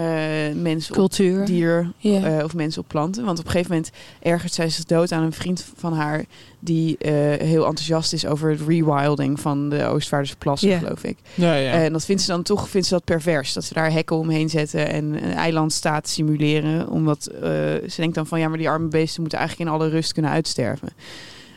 mensen 0.54 0.90
op 0.90 0.96
Cultuur. 0.96 1.44
dier 1.44 1.92
eh, 2.02 2.44
of 2.44 2.54
mensen 2.54 2.82
op 2.82 2.88
planten. 2.88 3.24
Want 3.24 3.38
op 3.38 3.44
een 3.44 3.50
gegeven 3.50 3.72
moment 3.74 3.92
ergert 4.20 4.52
zij 4.52 4.68
zich 4.68 4.84
dood 4.84 5.12
aan 5.12 5.22
een 5.22 5.32
vriend 5.32 5.66
van 5.76 5.92
haar 5.92 6.24
die 6.58 6.98
eh, 6.98 7.12
heel 7.46 7.66
enthousiast 7.66 8.12
is 8.12 8.26
over 8.26 8.50
het 8.50 8.60
rewilding 8.66 9.40
van 9.40 9.68
de 9.68 9.84
Oostvaarderse 9.84 10.36
plassen, 10.36 10.78
geloof 10.78 11.04
ik. 11.04 11.18
Ja, 11.34 11.54
ja. 11.54 11.70
En 11.72 11.92
dat 11.92 12.04
vindt 12.04 12.22
ze 12.22 12.28
dan 12.28 12.42
toch 12.42 12.68
vindt 12.68 12.86
ze 12.86 12.94
dat 12.94 13.04
pervers. 13.04 13.52
Dat 13.52 13.64
ze 13.64 13.74
daar 13.74 13.92
hekken 13.92 14.16
omheen 14.16 14.48
zetten 14.48 14.88
en 14.88 15.04
een 15.04 15.32
eilandstaat 15.32 16.08
simuleren. 16.08 16.88
Omdat 16.88 17.26
eh, 17.26 17.40
ze 17.88 17.94
denkt 17.96 18.14
dan 18.14 18.26
van 18.26 18.40
ja, 18.40 18.48
maar 18.48 18.58
die 18.58 18.68
arme 18.68 18.88
beesten 18.88 19.20
moeten 19.20 19.38
eigenlijk 19.38 19.70
in 19.70 19.76
alle 19.76 19.88
rust 19.88 20.12
kunnen 20.12 20.30
uitsterven. 20.30 20.88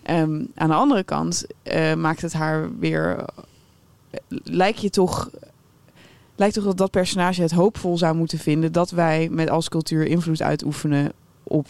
Ehm, 0.10 0.44
aan 0.56 0.68
de 0.70 0.74
andere 0.76 1.04
kant 1.04 1.46
eh, 1.64 1.94
maakt 1.94 2.22
het 2.22 2.34
haar 2.34 2.78
weer. 2.80 3.26
lijkt 4.44 4.82
je 4.82 4.90
toch. 4.90 5.30
Lijkt 6.36 6.54
toch 6.54 6.64
dat 6.64 6.78
dat 6.78 6.92
personage 6.92 7.42
het 7.42 7.52
hoopvol 7.52 7.98
zou 7.98 8.16
moeten 8.16 8.38
vinden 8.40 8.72
dat 8.72 8.90
wij 8.92 9.28
met 9.32 9.50
als 9.50 9.70
cultuur 9.70 10.06
invloed 10.06 10.42
uitoefenen 10.42 11.12
op 11.44 11.68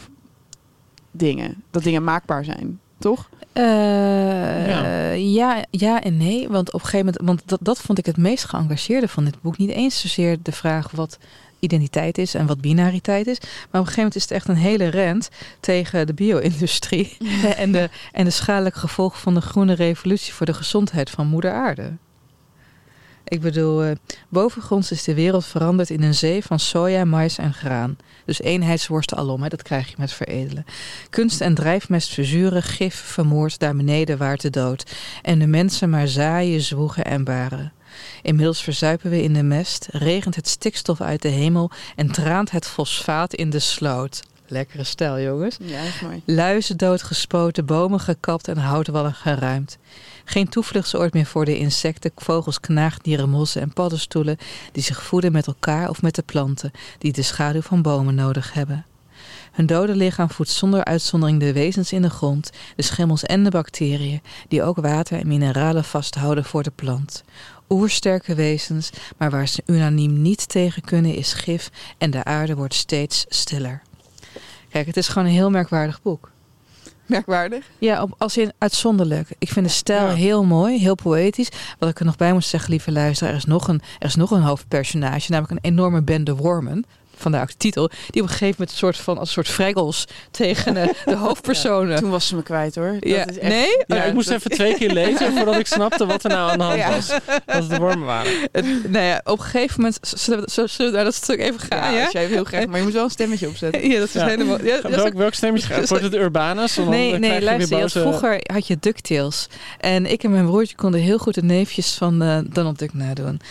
dingen. 1.12 1.64
Dat 1.72 1.84
dingen 1.84 2.04
maakbaar 2.04 2.44
zijn, 2.44 2.80
toch? 2.98 3.30
Eh, 3.54 4.68
Ja. 4.68 5.12
ja. 5.12 5.66
ja, 5.72 6.02
en 6.02 6.18
nee. 6.18 6.50
Want 6.50 6.68
op 6.68 6.82
een 6.82 6.88
gegeven 6.88 7.06
moment, 7.06 7.26
want 7.26 7.42
dat, 7.46 7.60
dat 7.62 7.82
vond 7.82 7.98
ik 7.98 8.06
het 8.06 8.18
meest 8.18 8.46
geëngageerde 8.46 9.08
van 9.08 9.24
dit 9.24 9.42
boek. 9.42 9.58
Niet 9.58 9.70
eens 9.70 10.00
zozeer 10.00 10.38
de 10.42 10.52
vraag 10.52 10.92
wat 10.92 11.18
identiteit 11.60 12.18
is 12.18 12.34
en 12.34 12.46
wat 12.46 12.62
binariteit 12.62 13.28
is. 13.28 13.38
Maar 13.40 13.50
op 13.50 13.72
een 13.72 13.78
gegeven 13.80 13.96
moment 13.96 14.16
is 14.16 14.22
het 14.22 14.32
echt 14.32 14.48
een 14.48 14.56
hele 14.56 14.88
rent 14.88 15.30
tegen 15.60 16.08
de 16.08 16.14
bio-industrie. 16.14 17.18
en, 17.58 17.72
de, 17.72 17.90
en 18.12 18.26
de 18.26 18.32
schadelijke 18.32 18.80
gevolgen 18.80 19.20
van 19.20 19.34
de 19.34 19.42
groene 19.42 19.74
revolutie 19.74 20.34
voor 20.34 20.46
de 20.46 20.54
gezondheid 20.54 21.10
van 21.10 21.28
moeder 21.28 21.52
aarde. 21.52 21.92
Ik 23.30 23.42
bedoel, 23.42 23.84
eh, 23.84 23.92
bovengronds 24.30 24.92
is 24.92 25.04
de 25.04 25.14
wereld 25.14 25.46
veranderd 25.46 25.90
in 25.90 26.04
een 26.04 26.14
zee 26.14 26.44
van 26.44 26.60
soja, 26.60 27.06
mais 27.06 27.38
en 27.38 27.54
graan. 27.54 27.98
Dus 28.26 28.42
eenheidsworsten 28.42 29.18
alom, 29.18 29.42
hè, 29.42 29.50
dat 29.50 29.62
krijg 29.62 29.90
je 29.90 29.96
met 29.98 30.12
veredelen. 30.12 30.66
Kunst 31.10 31.42
en 31.42 31.54
drijfmest 31.54 32.14
verzuren, 32.14 32.64
gif 32.64 32.96
vermoord, 32.96 33.60
daar 33.60 33.76
beneden 33.76 34.18
waart 34.18 34.42
de 34.42 34.50
dood. 34.50 34.96
En 35.22 35.40
de 35.40 35.48
mensen 35.48 35.90
maar 35.90 36.08
zaaien, 36.08 36.62
zwoegen 36.62 37.06
en 37.06 37.24
baren. 37.24 37.74
Inmiddels 38.22 38.62
verzuipen 38.62 39.10
we 39.10 39.24
in 39.24 39.34
de 39.34 39.44
mest, 39.44 39.88
regent 39.92 40.36
het 40.36 40.48
stikstof 40.48 41.02
uit 41.02 41.22
de 41.22 41.28
hemel 41.28 41.72
en 41.96 42.12
traant 42.12 42.52
het 42.52 42.68
fosfaat 42.68 43.34
in 43.34 43.50
de 43.50 43.60
sloot. 43.60 44.22
Lekkere 44.48 44.84
stijl, 44.84 45.20
jongens. 45.20 45.58
Ja, 45.62 45.82
is 45.82 46.00
mooi. 46.02 46.22
Luizen 46.26 46.78
doodgespoten, 46.78 47.66
bomen 47.66 48.00
gekapt 48.00 48.48
en 48.48 48.58
houtwallen 48.58 49.14
geruimd. 49.14 49.78
Geen 50.26 50.50
toevluchtsoord 50.50 51.14
meer 51.14 51.26
voor 51.26 51.46
de 51.46 51.58
insecten, 51.58 52.12
vogels, 52.16 52.60
knaagdieren, 52.60 53.30
mossen 53.30 53.62
en 53.62 53.74
paddenstoelen 53.74 54.38
die 54.72 54.84
zich 54.84 55.04
voeden 55.04 55.32
met 55.32 55.48
elkaar 55.48 55.90
of 55.90 56.02
met 56.02 56.16
de 56.16 56.22
planten 56.22 56.72
die 56.98 57.12
de 57.12 57.22
schaduw 57.22 57.62
van 57.62 57.82
bomen 57.82 58.16
nodig 58.16 58.54
hebben. 58.54 58.86
Hun 59.52 59.66
dode 59.66 59.96
lichaam 59.96 60.30
voedt 60.30 60.50
zonder 60.50 60.84
uitzondering 60.84 61.40
de 61.40 61.54
wezens 61.54 61.92
in 61.92 62.02
de 62.02 62.10
grond, 62.10 62.50
de 62.76 62.84
schimmels 62.84 63.24
en 63.24 63.44
de 63.44 63.50
bacteriën, 63.50 64.22
die 64.48 64.64
ook 64.64 64.78
water 64.78 65.20
en 65.20 65.28
mineralen 65.28 65.84
vasthouden 65.84 66.46
voor 66.46 66.64
de 66.64 66.72
plant. 66.76 67.24
Oersterke 67.70 68.36
wezens, 68.36 68.90
maar 69.18 69.30
waar 69.30 69.48
ze 69.48 69.64
unaniem 69.66 70.22
niet 70.22 70.50
tegen 70.50 70.82
kunnen 70.82 71.16
is 71.16 71.34
gif 71.34 71.70
en 71.98 72.12
de 72.12 72.24
aarde 72.24 72.56
wordt 72.56 72.74
steeds 72.74 73.26
stiller. 73.30 73.82
Kijk, 74.70 74.86
het 74.88 74.98
is 74.98 75.08
gewoon 75.08 75.28
een 75.28 75.34
heel 75.34 75.50
merkwaardig 75.50 76.02
boek. 76.02 76.32
Merkwaardig. 77.06 77.66
Ja, 77.78 78.02
op, 78.02 78.16
als 78.18 78.38
in 78.38 78.54
uitzonderlijk. 78.58 79.30
Ik 79.38 79.50
vind 79.50 79.66
de 79.66 79.72
stijl 79.72 80.08
Ja. 80.08 80.14
heel 80.14 80.44
mooi, 80.44 80.80
heel 80.80 80.96
poëtisch. 80.96 81.50
Wat 81.80 81.90
ik 81.90 82.00
er 82.00 82.06
nog 82.06 82.16
bij 82.16 82.34
moet 82.34 82.46
zeggen, 82.46 82.70
lieve 82.70 82.92
luisteraar, 82.92 83.32
er 83.34 83.38
is 83.40 83.46
nog 83.46 83.68
een, 83.68 83.82
er 84.00 84.08
is 84.08 84.16
nog 84.16 84.32
een 84.32 84.42
hoofdpersonage, 84.42 85.32
namelijk 85.32 85.52
een 85.64 85.72
enorme 85.72 86.02
bende 86.02 86.36
wormen. 86.36 86.86
Vandaar 87.20 87.42
ook 87.42 87.48
de 87.48 87.58
titel. 87.58 87.88
Die 88.10 88.22
op 88.22 88.28
een 88.28 88.34
gegeven 88.34 88.56
moment 88.58 88.70
een 88.72 88.78
soort 88.78 88.98
van 88.98 89.18
als 89.18 89.28
een 89.28 89.34
soort 89.34 89.48
freggels 89.48 90.06
tegen 90.32 90.78
eh, 90.78 90.88
de 91.06 91.16
hoofdpersonen. 91.26 91.98
Toen 92.00 92.10
was 92.10 92.28
ze 92.28 92.36
me 92.36 92.44
kwijt 92.44 92.76
hoor. 92.76 92.92
Dat 93.00 93.10
ja. 93.10 93.28
is 93.28 93.38
echt- 93.40 93.42
Nee? 93.54 93.84
Ja, 93.88 93.96
Ja, 93.96 94.04
ik 94.04 94.14
moest 94.14 94.28
dat- 94.28 94.38
even 94.38 94.52
twee 94.52 94.74
keer 94.76 94.92
lezen 94.92 95.34
voordat 95.34 95.56
ik 95.60 95.68
snapte 95.68 96.06
wat 96.06 96.24
er 96.24 96.30
nou 96.30 96.52
aan 96.52 96.58
de 96.58 96.64
hand 96.64 96.78
Ja. 96.84 96.90
was. 96.92 97.08
Dat 97.08 97.22
het 97.46 97.70
de 97.70 97.78
wormen 97.78 98.06
waren. 98.06 98.32
Het- 98.52 98.92
nou 98.92 99.06
ja, 99.06 99.22
op 99.24 99.38
een 99.40 99.44
gegeven 99.46 99.76
moment 99.82 100.00
zullen 100.02 100.40
we, 100.44 100.50
zullen 100.52 100.92
we 100.92 100.96
naar 100.98 101.04
dat 101.04 101.14
stuk 101.16 101.40
even 101.40 101.60
gaan. 101.60 101.92
Ja, 101.92 101.98
Ja, 101.98 102.04
als 102.04 102.12
jij 102.12 102.26
heel 102.26 102.44
graag, 102.44 102.66
maar 102.66 102.78
je 102.78 102.84
moet 102.84 102.94
wel 102.94 103.04
een 103.04 103.10
stemmetje 103.10 103.48
opzetten. 103.48 103.90
Ja, 103.90 104.00
dat 104.00 104.08
is 104.08 104.14
Ja. 104.14 104.28
helemaal. 104.28 104.64
Ja, 104.66 104.82
dat 104.82 104.92
Welk, 104.96 105.14
welk 105.14 105.34
stemmetje 105.34 105.68
gaat? 105.74 105.90
Wordt 105.90 106.04
het 106.04 106.14
Urbanus? 106.16 106.76
Dan 106.76 106.90
Nee, 106.90 107.14
nee, 107.18 107.42
luister. 107.42 107.76
Je 107.78 107.82
had, 107.84 107.94
boze- 107.94 108.00
vroeger 108.00 108.40
had 108.54 108.68
je 108.68 108.78
DuckTales. 108.80 109.48
En 109.80 110.06
ik 110.06 110.24
en 110.24 110.32
mijn 110.32 110.46
broertje 110.46 110.76
konden 110.76 111.00
heel 111.02 111.18
goed 111.18 111.34
de 111.34 111.44
neefjes 111.44 111.94
van 111.94 112.22
eh, 112.22 112.38
Donald 112.44 112.80
Duck 112.80 112.94
nadoen. 112.94 113.42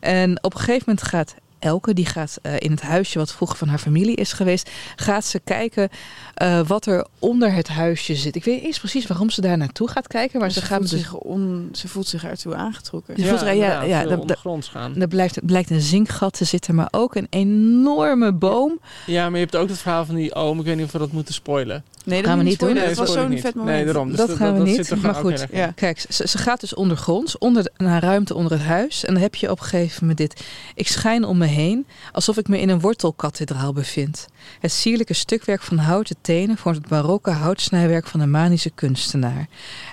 En 0.00 0.38
op 0.44 0.54
een 0.54 0.60
gegeven 0.60 0.82
moment 0.86 1.06
gaat 1.06 1.34
Elke, 1.66 1.94
die 1.94 2.06
gaat 2.06 2.38
eh, 2.42 2.52
in 2.58 2.70
het 2.70 2.80
huisje 2.82 3.18
wat 3.18 3.32
vroeger 3.32 3.56
van 3.58 3.68
haar 3.68 3.78
familie 3.78 4.14
is 4.16 4.32
geweest, 4.32 4.70
gaat 4.96 5.24
ze 5.24 5.40
kijken 5.44 5.88
eh, 6.34 6.60
wat 6.66 6.86
er 6.86 7.06
onder 7.18 7.52
het 7.52 7.68
huisje 7.68 8.14
zit. 8.14 8.36
Ik 8.36 8.44
weet 8.44 8.54
niet 8.56 8.64
eens 8.64 8.78
precies 8.78 9.06
waarom 9.06 9.30
ze 9.30 9.40
daar 9.40 9.56
naartoe 9.56 9.88
gaat 9.88 10.06
kijken, 10.06 10.40
maar 10.40 10.50
ze, 10.50 10.60
ze, 10.60 10.66
gaat 10.66 10.76
voelt 10.78 10.90
dus... 10.90 11.00
zich 11.00 11.14
on, 11.14 11.68
ze 11.72 11.88
voelt 11.88 12.06
zich 12.06 12.24
ertoe 12.24 12.54
aangetrokken. 12.54 13.14
Je 13.16 13.26
voelt 13.28 13.40
er- 13.40 13.54
ja, 13.54 13.82
ja, 13.82 14.02
dat- 14.04 14.20
ondergronds 14.20 14.68
gaan. 14.68 14.96
Er 15.00 15.08
blijkt, 15.08 15.46
blijkt 15.46 15.70
een 15.70 15.80
zinkgat 15.80 16.32
te 16.36 16.44
zitten, 16.44 16.74
maar 16.74 16.88
ook 16.90 17.14
een 17.14 17.26
enorme 17.30 18.32
boom. 18.32 18.78
Ja, 19.06 19.24
maar 19.24 19.38
je 19.38 19.44
hebt 19.44 19.56
ook 19.56 19.68
het 19.68 19.78
verhaal 19.78 20.04
van 20.04 20.14
die 20.14 20.34
oom. 20.34 20.58
Ik 20.58 20.64
weet 20.64 20.76
niet 20.76 20.84
of 20.86 20.92
we 20.92 20.98
dat 20.98 21.12
moeten 21.12 21.34
spoilen. 21.34 21.84
Nee, 22.06 22.22
dat 22.22 22.30
Gaan 22.30 22.38
we 22.38 22.44
niet 22.44 22.58
doen. 22.58 22.74
Nee, 22.74 22.86
Dat 22.86 22.96
was 22.96 23.12
zo'n 23.12 23.38
vet 23.38 23.54
moment. 23.54 23.76
Nee, 23.76 23.84
daarom. 23.84 24.08
Dus 24.08 24.16
dat 24.16 24.30
gaan 24.30 24.52
we 24.52 24.58
dat 24.58 24.66
niet. 24.66 24.76
zit 24.76 24.90
er 24.90 24.98
Maar 24.98 25.14
goed. 25.14 25.46
Ja. 25.50 25.72
Kijk, 25.74 26.04
ze, 26.08 26.28
ze 26.28 26.38
gaat 26.38 26.60
dus 26.60 26.74
ondergronds, 26.74 27.38
onder 27.38 27.70
een 27.76 28.00
ruimte 28.00 28.34
onder 28.34 28.52
het 28.52 28.62
huis. 28.62 29.04
En 29.04 29.12
dan 29.12 29.22
heb 29.22 29.34
je 29.34 29.50
op 29.50 29.58
een 29.58 29.64
gegeven 29.64 29.98
moment 30.00 30.18
dit. 30.18 30.44
Ik 30.74 30.88
schijn 30.88 31.24
om 31.24 31.38
me 31.38 31.46
heen, 31.46 31.86
alsof 32.12 32.36
ik 32.36 32.48
me 32.48 32.60
in 32.60 32.68
een 32.68 32.80
wortelkathedraal 32.80 33.72
bevind. 33.72 34.26
Het 34.60 34.72
sierlijke 34.72 35.14
stukwerk 35.14 35.62
van 35.62 35.78
houten 35.78 36.16
tenen 36.20 36.56
vormt 36.56 36.76
het 36.76 36.88
barokke 36.88 37.30
houtsnijwerk 37.30 38.06
van 38.06 38.20
een 38.20 38.30
manische 38.30 38.70
kunstenaar. 38.70 39.46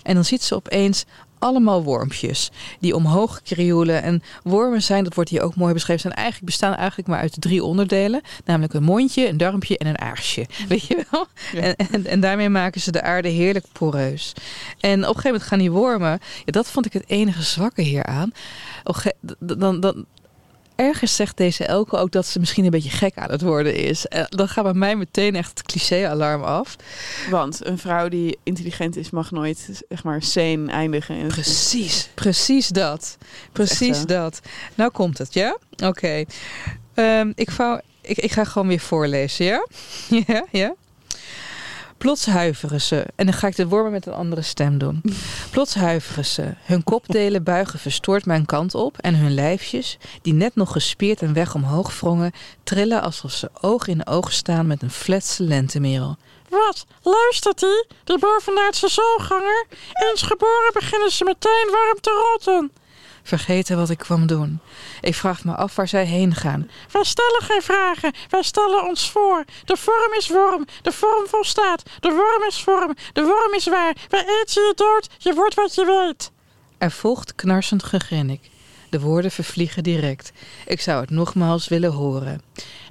En 0.03 0.13
dan 0.13 0.25
ziet 0.25 0.43
ze 0.43 0.55
opeens 0.55 1.05
allemaal 1.43 1.83
wormpjes 1.83 2.51
die 2.79 2.95
omhoog 2.95 3.41
krioelen. 3.41 4.03
En 4.03 4.23
wormen 4.43 4.81
zijn, 4.81 5.03
dat 5.03 5.15
wordt 5.15 5.29
hier 5.29 5.41
ook 5.41 5.55
mooi 5.55 5.73
beschreven, 5.73 6.01
zijn 6.01 6.13
eigenlijk, 6.13 6.45
bestaan 6.45 6.75
eigenlijk 6.75 7.07
maar 7.07 7.19
uit 7.19 7.41
drie 7.41 7.63
onderdelen. 7.63 8.21
Namelijk 8.45 8.73
een 8.73 8.83
mondje, 8.83 9.27
een 9.27 9.37
darmpje 9.37 9.77
en 9.77 9.87
een 9.87 9.99
aarsje. 9.99 10.45
Weet 10.67 10.85
je 10.85 11.05
wel? 11.11 11.27
En, 11.63 11.75
en, 11.75 12.05
en 12.05 12.19
daarmee 12.19 12.49
maken 12.49 12.81
ze 12.81 12.91
de 12.91 13.01
aarde 13.01 13.29
heerlijk 13.29 13.65
poreus. 13.71 14.33
En 14.79 14.93
op 14.93 14.99
een 14.99 15.05
gegeven 15.05 15.31
moment 15.31 15.43
gaan 15.43 15.59
die 15.59 15.71
wormen, 15.71 16.19
ja, 16.45 16.51
dat 16.51 16.67
vond 16.67 16.85
ik 16.85 16.93
het 16.93 17.03
enige 17.07 17.41
zwakke 17.41 17.81
hieraan. 17.81 18.31
Dan, 19.39 19.79
dan, 19.79 20.05
ergens 20.75 21.15
zegt 21.15 21.37
deze 21.37 21.65
Elke 21.65 21.97
ook 21.97 22.11
dat 22.11 22.25
ze 22.25 22.39
misschien 22.39 22.63
een 22.63 22.69
beetje 22.69 22.89
gek 22.89 23.15
aan 23.15 23.31
het 23.31 23.41
worden 23.41 23.75
is. 23.75 24.07
En 24.07 24.25
dan 24.29 24.47
gaat 24.47 24.63
bij 24.63 24.73
mij 24.73 24.95
meteen 24.95 25.35
echt 25.35 25.49
het 25.49 25.63
cliché-alarm 25.63 26.43
af. 26.43 26.75
Want 27.29 27.65
een 27.65 27.77
vrouw 27.77 28.09
die 28.09 28.37
intelligent 28.43 28.95
is 28.95 29.09
mag 29.09 29.31
nooit 29.31 29.83
zeg 29.89 30.03
maar 30.03 30.21
sane 30.21 30.71
eindigen. 30.71 31.15
in 31.15 31.27
Precies. 31.27 32.09
Precies 32.13 32.67
dat. 32.67 33.17
Precies 33.51 34.05
dat. 34.05 34.39
Nou 34.75 34.91
komt 34.91 35.17
het, 35.17 35.33
ja? 35.33 35.57
Oké. 35.83 36.23
Ehm, 36.93 37.31
ik, 37.35 37.49
ik, 38.01 38.17
ik 38.17 38.31
ga 38.31 38.43
gewoon 38.43 38.67
weer 38.67 38.79
voorlezen, 38.79 39.45
ja? 39.45 39.67
ja, 40.27 40.45
ja. 40.51 40.75
Plots 42.03 42.25
huiveren 42.25 42.81
ze. 42.81 43.05
En 43.15 43.25
dan 43.25 43.33
ga 43.33 43.47
ik 43.47 43.55
de 43.55 43.67
wormen 43.67 43.91
met 43.91 44.05
een 44.05 44.13
andere 44.13 44.41
stem 44.41 44.77
doen. 44.77 45.01
Plots 45.51 45.75
huiveren 45.75 46.25
ze. 46.25 46.53
Hun 46.63 46.83
kopdelen 46.83 47.43
buigen 47.43 47.79
verstoord 47.79 48.25
mijn 48.25 48.45
kant 48.45 48.75
op. 48.75 48.97
En 48.97 49.15
hun 49.15 49.33
lijfjes, 49.33 49.97
die 50.21 50.33
net 50.33 50.55
nog 50.55 50.71
gespierd 50.71 51.21
en 51.21 51.33
weg 51.33 51.55
omhoog 51.55 51.99
wrongen, 51.99 52.31
trillen 52.63 53.01
alsof 53.01 53.31
ze 53.31 53.49
oog 53.61 53.87
in 53.87 54.07
oog 54.07 54.31
staan 54.31 54.67
met 54.67 54.81
een 54.81 54.91
fletse 54.91 55.43
lentemerel. 55.43 56.17
Wat? 56.49 56.85
Luistert 57.01 57.59
die? 57.59 57.85
Die 58.03 58.19
bovenaardse 58.19 58.89
zoolganger? 58.89 59.65
Eens 59.93 60.21
geboren 60.21 60.71
beginnen 60.73 61.11
ze 61.11 61.23
meteen 61.23 61.67
warm 61.71 61.99
te 62.01 62.29
rotten. 62.31 62.71
Vergeten 63.23 63.77
wat 63.77 63.89
ik 63.89 63.97
kwam 63.97 64.27
doen. 64.27 64.59
Ik 65.01 65.15
vraag 65.15 65.43
me 65.43 65.55
af 65.55 65.75
waar 65.75 65.87
zij 65.87 66.05
heen 66.05 66.35
gaan. 66.35 66.69
Wij 66.91 67.03
stellen 67.03 67.41
geen 67.41 67.61
vragen, 67.61 68.13
wij 68.29 68.43
stellen 68.43 68.83
ons 68.83 69.11
voor. 69.11 69.43
De 69.65 69.77
vorm 69.77 70.13
is 70.17 70.27
worm, 70.27 70.65
de 70.81 70.91
vorm 70.91 71.27
volstaat. 71.27 71.83
De 71.99 72.09
worm 72.09 72.47
is 72.47 72.63
vorm, 72.63 72.95
de 73.13 73.23
worm 73.23 73.53
is 73.53 73.67
waar. 73.67 73.95
Wij 74.09 74.21
eten 74.21 74.63
je 74.63 74.73
dood, 74.75 75.09
je 75.17 75.33
wordt 75.33 75.55
wat 75.55 75.75
je 75.75 75.85
weet. 75.85 76.31
Er 76.77 76.91
volgt 76.91 77.35
knarsend 77.35 77.83
gegrinnik. 77.83 78.51
De 78.93 78.99
woorden 78.99 79.31
vervliegen 79.31 79.83
direct. 79.83 80.31
Ik 80.65 80.81
zou 80.81 81.01
het 81.01 81.09
nogmaals 81.09 81.67
willen 81.67 81.91
horen. 81.91 82.41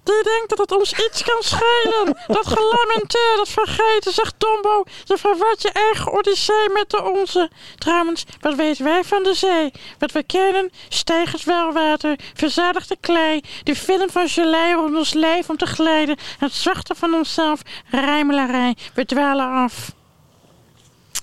Die 0.02 0.22
denkt 0.22 0.48
dat 0.48 0.58
het 0.58 0.72
ons 0.72 0.92
iets 0.92 1.22
kan 1.22 1.42
schelen. 1.42 2.16
Dat 2.26 2.46
gelamenteer, 2.46 3.32
dat 3.36 3.48
vergeten, 3.48 4.12
zegt 4.12 4.34
Tombo. 4.38 4.84
Je 5.04 5.16
verwart 5.16 5.62
je 5.62 5.70
eigen 5.70 6.12
odyssee 6.12 6.68
met 6.72 6.90
de 6.90 7.02
onze. 7.02 7.50
Trouwens, 7.78 8.24
wat 8.40 8.54
weten 8.54 8.84
wij 8.84 9.04
van 9.04 9.22
de 9.22 9.34
zee? 9.34 9.72
Wat 9.98 10.12
we 10.12 10.22
kennen, 10.22 10.70
stijgend 10.88 11.44
welwater, 11.44 12.18
verzadigde 12.34 12.96
klei, 13.00 13.40
de 13.62 13.76
film 13.76 14.10
van 14.10 14.28
gelei 14.28 14.76
om 14.76 14.96
ons 14.96 15.12
lijf 15.12 15.50
om 15.50 15.56
te 15.56 15.66
glijden, 15.66 16.16
het 16.38 16.52
zachte 16.52 16.94
van 16.94 17.14
onszelf, 17.14 17.60
rijmelarij, 17.90 18.76
we 18.94 19.04
dwalen 19.04 19.48
af. 19.48 19.92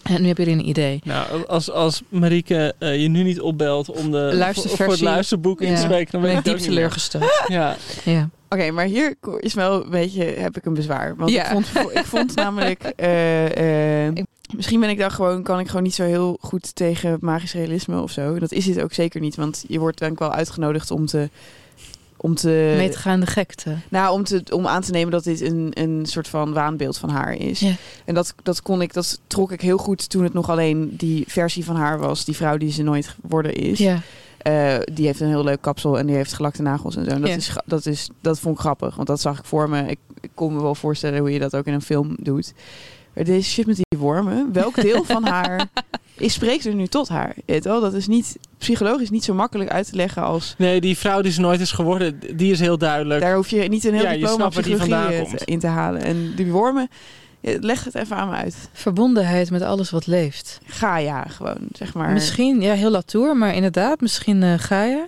En 0.09 0.21
nu 0.21 0.27
hebben 0.27 0.45
jullie 0.45 0.59
een 0.63 0.69
idee. 0.69 0.99
Nou, 1.03 1.45
als, 1.47 1.71
als 1.71 2.01
Marieke 2.09 2.73
eh, 2.79 3.01
je 3.01 3.07
nu 3.07 3.23
niet 3.23 3.39
opbelt 3.41 3.89
om 3.89 4.11
de, 4.11 4.17
Luisterversie. 4.33 4.77
voor, 4.85 4.93
het 4.93 5.01
luisterboek 5.01 5.61
in 5.61 5.75
te 5.75 5.81
spreken, 5.81 6.11
dan 6.11 6.21
ben 6.21 6.29
ben 6.29 6.39
ik 6.39 6.43
diep 6.43 6.57
teleurgesteld. 6.57 7.23
Ja. 7.47 7.75
ja. 8.05 8.29
Oké, 8.49 8.71
maar 8.71 8.85
hier 8.85 9.15
is 9.39 9.53
wel 9.53 9.83
een 9.83 9.89
beetje, 9.89 10.23
heb 10.23 10.57
ik 10.57 10.65
een 10.65 10.73
bezwaar. 10.73 11.15
Want 11.15 11.31
Ja. 11.31 11.43
ik, 11.43 11.51
vond, 11.51 11.67
vo- 11.67 11.89
ik 11.93 12.05
vond 12.05 12.35
namelijk, 12.45 12.83
eh, 12.95 14.07
eh, 14.07 14.13
misschien 14.55 14.79
ben 14.79 14.89
ik 14.89 14.97
daar 14.97 15.11
gewoon, 15.11 15.43
kan 15.43 15.59
ik 15.59 15.67
gewoon 15.67 15.83
niet 15.83 15.95
zo 15.95 16.03
heel 16.03 16.37
goed 16.41 16.75
tegen 16.75 17.17
magisch 17.21 17.53
realisme 17.53 18.01
of 18.01 18.11
zo. 18.11 18.39
Dat 18.39 18.51
is 18.51 18.65
het 18.65 18.81
ook 18.81 18.93
zeker 18.93 19.21
niet, 19.21 19.35
want 19.35 19.63
je 19.67 19.79
wordt 19.79 19.97
denk 19.99 20.11
ik 20.11 20.19
wel 20.19 20.31
uitgenodigd 20.33 20.91
om 20.91 21.05
te, 21.05 21.29
om 22.21 22.35
te, 22.35 22.73
Mee 22.77 22.89
te 22.89 22.97
gaan 22.97 23.19
de 23.19 23.25
gekte. 23.25 23.75
nou, 23.89 24.13
om, 24.13 24.23
te, 24.23 24.43
om 24.51 24.67
aan 24.67 24.81
te 24.81 24.91
nemen 24.91 25.11
dat 25.11 25.23
dit 25.23 25.41
een, 25.41 25.71
een 25.73 26.05
soort 26.05 26.27
van 26.27 26.53
waanbeeld 26.53 26.97
van 26.97 27.09
haar 27.09 27.33
is. 27.35 27.65
En 28.05 28.13
dat, 28.13 28.33
dat 28.43 28.61
kon 28.61 28.81
ik, 28.81 28.93
dat 28.93 29.19
trok 29.27 29.51
ik 29.51 29.61
heel 29.61 29.77
goed 29.77 30.09
toen 30.09 30.23
het 30.23 30.33
nog 30.33 30.49
alleen 30.49 30.93
die 30.97 31.23
versie 31.27 31.65
van 31.65 31.75
haar 31.75 31.99
was, 31.99 32.25
die 32.25 32.35
vrouw 32.35 32.57
die 32.57 32.71
ze 32.71 32.83
nooit 32.83 33.07
geworden 33.21 33.53
is. 33.53 33.77
Ja. 33.79 33.99
Eh, 34.37 34.75
die 34.93 35.05
heeft 35.05 35.19
een 35.19 35.27
heel 35.27 35.43
leuk 35.43 35.61
kapsel 35.61 35.99
en 35.99 36.05
die 36.05 36.15
heeft 36.15 36.33
gelakte 36.33 36.61
nagels 36.61 36.95
en 36.95 37.05
zo. 37.05 37.11
En 37.11 37.21
dat, 37.21 37.29
Ja. 37.29 37.35
is, 37.35 37.53
dat, 37.65 37.85
is, 37.85 38.09
dat 38.21 38.39
vond 38.39 38.55
ik 38.55 38.61
grappig, 38.61 38.95
want 38.95 39.07
dat 39.07 39.21
zag 39.21 39.39
ik 39.39 39.45
voor 39.45 39.69
me. 39.69 39.81
Ik, 39.87 39.99
ik 40.21 40.29
kon 40.33 40.53
me 40.53 40.61
wel 40.61 40.75
voorstellen 40.75 41.19
hoe 41.19 41.31
je 41.31 41.39
dat 41.39 41.55
ook 41.55 41.65
in 41.65 41.73
een 41.73 41.81
film 41.81 42.15
doet. 42.19 42.53
Deze 43.23 43.49
shit 43.49 43.65
met 43.65 43.75
die 43.75 43.99
wormen, 43.99 44.53
welk 44.53 44.81
deel 44.81 45.03
van 45.03 45.25
haar 45.33 45.67
is, 46.17 46.33
spreekt 46.33 46.65
er 46.65 46.73
nu 46.75 46.87
tot 46.87 47.07
haar? 47.09 47.33
Je 47.35 47.41
Weet 47.45 47.63
wel? 47.63 47.81
Dat 47.81 47.93
is 47.93 48.07
niet 48.07 48.37
psychologisch 48.57 49.09
niet 49.09 49.23
zo 49.23 49.33
makkelijk 49.33 49.69
uit 49.69 49.89
te 49.89 49.95
leggen 49.95 50.23
als... 50.23 50.55
Nee, 50.57 50.81
die 50.81 50.97
vrouw 50.97 51.21
die 51.21 51.31
ze 51.31 51.41
nooit 51.41 51.59
is 51.59 51.71
geworden, 51.71 52.19
die 52.35 52.51
is 52.51 52.59
heel 52.59 52.77
duidelijk. 52.77 53.21
Daar 53.21 53.35
hoef 53.35 53.49
je 53.49 53.61
niet 53.61 53.83
een 53.83 53.93
heel 53.93 54.03
Ja, 54.03 54.11
je 54.11 54.17
diploma 54.19 54.47
psychologie 54.49 55.35
te- 55.37 55.45
in 55.45 55.59
te 55.59 55.67
halen. 55.67 56.01
En 56.01 56.33
die 56.35 56.51
wormen, 56.51 56.89
ja, 57.39 57.57
leg 57.61 57.83
het 57.83 57.95
even 57.95 58.15
aan 58.15 58.29
me 58.29 58.35
uit. 58.35 58.69
Verbondenheid 58.73 59.51
met 59.51 59.61
alles 59.61 59.89
wat 59.89 60.07
leeft. 60.07 60.59
Gaia 60.65 61.23
gewoon, 61.23 61.57
zeg 61.71 61.93
maar. 61.93 62.11
Misschien, 62.11 62.61
ja, 62.61 62.73
heel 62.73 62.91
latour, 62.91 63.37
maar 63.37 63.53
inderdaad, 63.55 64.01
misschien 64.01 64.43
eh 64.43 64.53
Gaia. 64.57 65.07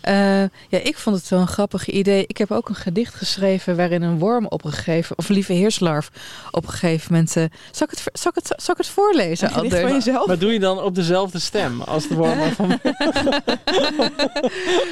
Eh, 0.00 0.40
ja, 0.42 0.78
ik 0.82 0.96
vond 0.98 1.16
het 1.16 1.28
wel 1.28 1.40
een 1.40 1.46
grappig 1.48 1.88
idee. 1.88 2.24
Ik 2.26 2.38
heb 2.38 2.50
ook 2.50 2.68
een 2.68 2.74
gedicht 2.74 3.14
geschreven 3.14 3.76
waarin 3.76 4.02
een 4.02 4.18
worm 4.18 4.46
op 4.46 4.64
een 4.64 4.72
gegeven, 4.72 5.18
of 5.18 5.28
lieve 5.28 5.52
heerslarf, 5.52 6.10
op 6.50 6.62
een 6.62 6.70
gegeven 6.70 7.12
moment. 7.12 7.36
eh, 7.36 7.44
zal, 7.70 7.86
ik 7.90 7.98
het, 7.98 8.18
zal, 8.20 8.30
ik 8.34 8.42
het, 8.44 8.62
zal 8.62 8.74
ik 8.74 8.80
het 8.80 8.88
voorlezen? 8.88 9.48
Een 9.48 9.54
gedicht 9.54 9.74
Anders? 9.74 9.90
van 9.90 9.92
jezelf? 9.92 10.26
Maar 10.26 10.38
doe 10.38 10.52
je 10.52 10.58
dan 10.58 10.82
op 10.82 10.94
dezelfde 10.94 11.38
stem 11.38 11.80
als 11.82 12.08
de 12.08 12.14
wormen 12.14 12.52
van, 12.52 12.78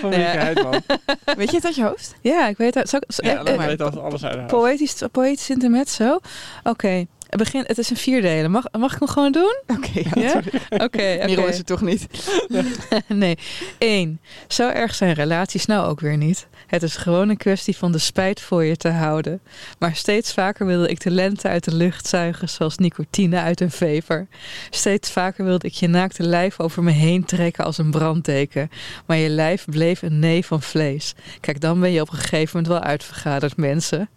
van 0.01 0.11
Ja. 0.21 0.53
Weet 1.37 1.51
je 1.51 1.57
het 1.57 1.65
uit 1.65 1.75
je 1.75 1.83
hoofd? 1.85 2.15
Ja, 2.21 2.49
ik 2.49 2.57
weet 2.57 2.75
het. 2.75 2.89
Zal 2.89 3.01
ik- 3.07 3.25
Ja, 3.25 3.45
eh, 3.45 3.55
eh, 3.55 3.69
altijd 3.69 3.97
alles 3.99 4.25
uit. 4.25 4.47
Poëtisch, 4.47 5.03
poëtisch 5.13 5.51
intermezzo. 5.51 6.19
Oké, 6.65 7.07
begin. 7.37 7.65
Het 7.67 7.79
is 7.79 7.91
een 7.91 7.97
vierdelen. 7.97 8.51
Mag, 8.51 8.65
mag 8.79 8.93
ik 8.93 8.99
hem 8.99 9.09
gewoon 9.09 9.33
doen? 9.33 9.57
Oké, 9.67 10.21
ja. 10.21 10.23
Ja? 10.23 10.85
Oké, 10.85 11.03
is 11.03 11.57
het 11.57 11.67
toch 11.67 11.81
niet? 11.81 12.07
nee. 13.09 13.39
Eén. 13.79 14.21
Zo 14.49 14.69
erg 14.69 14.95
zijn 14.95 15.13
relaties 15.13 15.67
nou 15.67 15.89
ook 15.89 16.01
weer 16.01 16.17
niet. 16.17 16.47
Het 16.67 16.83
is 16.83 16.97
gewoon 16.97 17.29
een 17.29 17.37
kwestie 17.37 17.77
van 17.77 17.93
de 17.93 17.99
spijt 17.99 18.41
voor 18.41 18.65
je 18.65 18.77
te 18.77 18.89
houden. 18.89 19.41
Maar 19.79 19.97
steeds 19.97 20.33
vaker 20.33 20.67
wilde 20.67 20.89
ik 20.89 21.01
de 21.01 21.11
lente 21.11 21.49
uit 21.49 21.65
de 21.65 21.75
lucht 21.75 22.07
zuigen, 22.07 22.49
zoals 22.49 22.77
nicotine 22.77 23.41
uit 23.41 23.61
een 23.61 23.71
vever. 23.71 24.29
Steeds 24.71 25.11
vaker 25.11 25.45
wilde 25.45 25.67
ik 25.67 25.73
je 25.73 25.89
naakte 25.89 26.23
lijf 26.23 26.61
over 26.61 26.83
me 26.83 26.91
heen 26.91 27.25
trekken 27.25 27.65
als 27.65 27.79
een 27.79 27.91
branddeken. 27.91 28.71
Maar 29.07 29.17
je 29.17 29.29
lijf 29.29 29.65
bleef 29.65 30.03
een 30.03 30.19
nee 30.19 30.45
van 30.45 30.63
vlees. 30.63 31.15
Kijk, 31.41 31.61
dan 31.61 31.81
ben 31.81 31.93
je 31.93 32.01
op 32.01 32.13
een 32.13 32.19
gegeven 32.19 32.57
moment 32.57 32.67
wel 32.67 32.91
uitvergaderd, 32.91 33.57
mensen. 33.57 34.09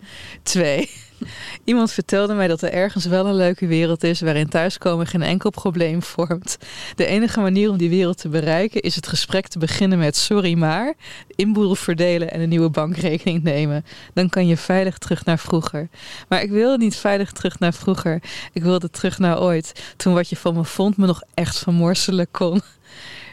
Twee. 0.44 0.90
Iemand 1.64 1.92
vertelde 1.92 2.34
mij 2.34 2.48
dat 2.48 2.62
er 2.62 2.72
ergens 2.72 3.06
wel 3.06 3.26
een 3.26 3.36
leuke 3.36 3.68
wereld 3.68 4.04
is 4.04 4.22
waarin 4.22 4.50
thuiskomen 4.50 5.08
geen 5.08 5.22
enkel 5.22 5.50
probleem 5.50 6.04
vormt. 6.04 6.58
De 6.96 7.06
enige 7.06 7.40
manier 7.40 7.70
om 7.70 7.78
die 7.78 7.90
wereld 7.90 8.18
te 8.18 8.30
bereiken 8.30 8.82
is 8.82 8.96
het 8.96 9.08
gesprek 9.08 9.48
te 9.48 9.60
beginnen 9.60 9.98
met 9.98 10.16
sorry 10.16 10.58
maar, 10.58 10.94
inboedel 11.36 11.76
verdelen 11.76 12.32
en 12.32 12.42
een 12.42 12.50
nieuwe 12.50 12.70
bankrekening 12.70 13.44
nemen. 13.44 13.86
Dan 14.14 14.30
kan 14.30 14.48
je 14.48 14.58
veilig 14.58 14.98
terug 14.98 15.26
naar 15.26 15.40
vroeger. 15.40 15.90
Maar 16.28 16.42
ik 16.42 16.50
wilde 16.50 16.78
niet 16.78 16.96
veilig 16.96 17.32
terug 17.32 17.60
naar 17.60 17.74
vroeger. 17.74 18.22
Ik 18.54 18.64
wilde 18.64 18.90
terug 18.90 19.20
naar 19.20 19.42
ooit, 19.42 19.94
toen 19.98 20.14
wat 20.14 20.30
je 20.30 20.36
van 20.36 20.56
me 20.56 20.66
vond 20.66 20.98
me 20.98 21.06
nog 21.06 21.22
echt 21.34 21.60
vermorselen 21.60 22.28
kon. 22.32 22.62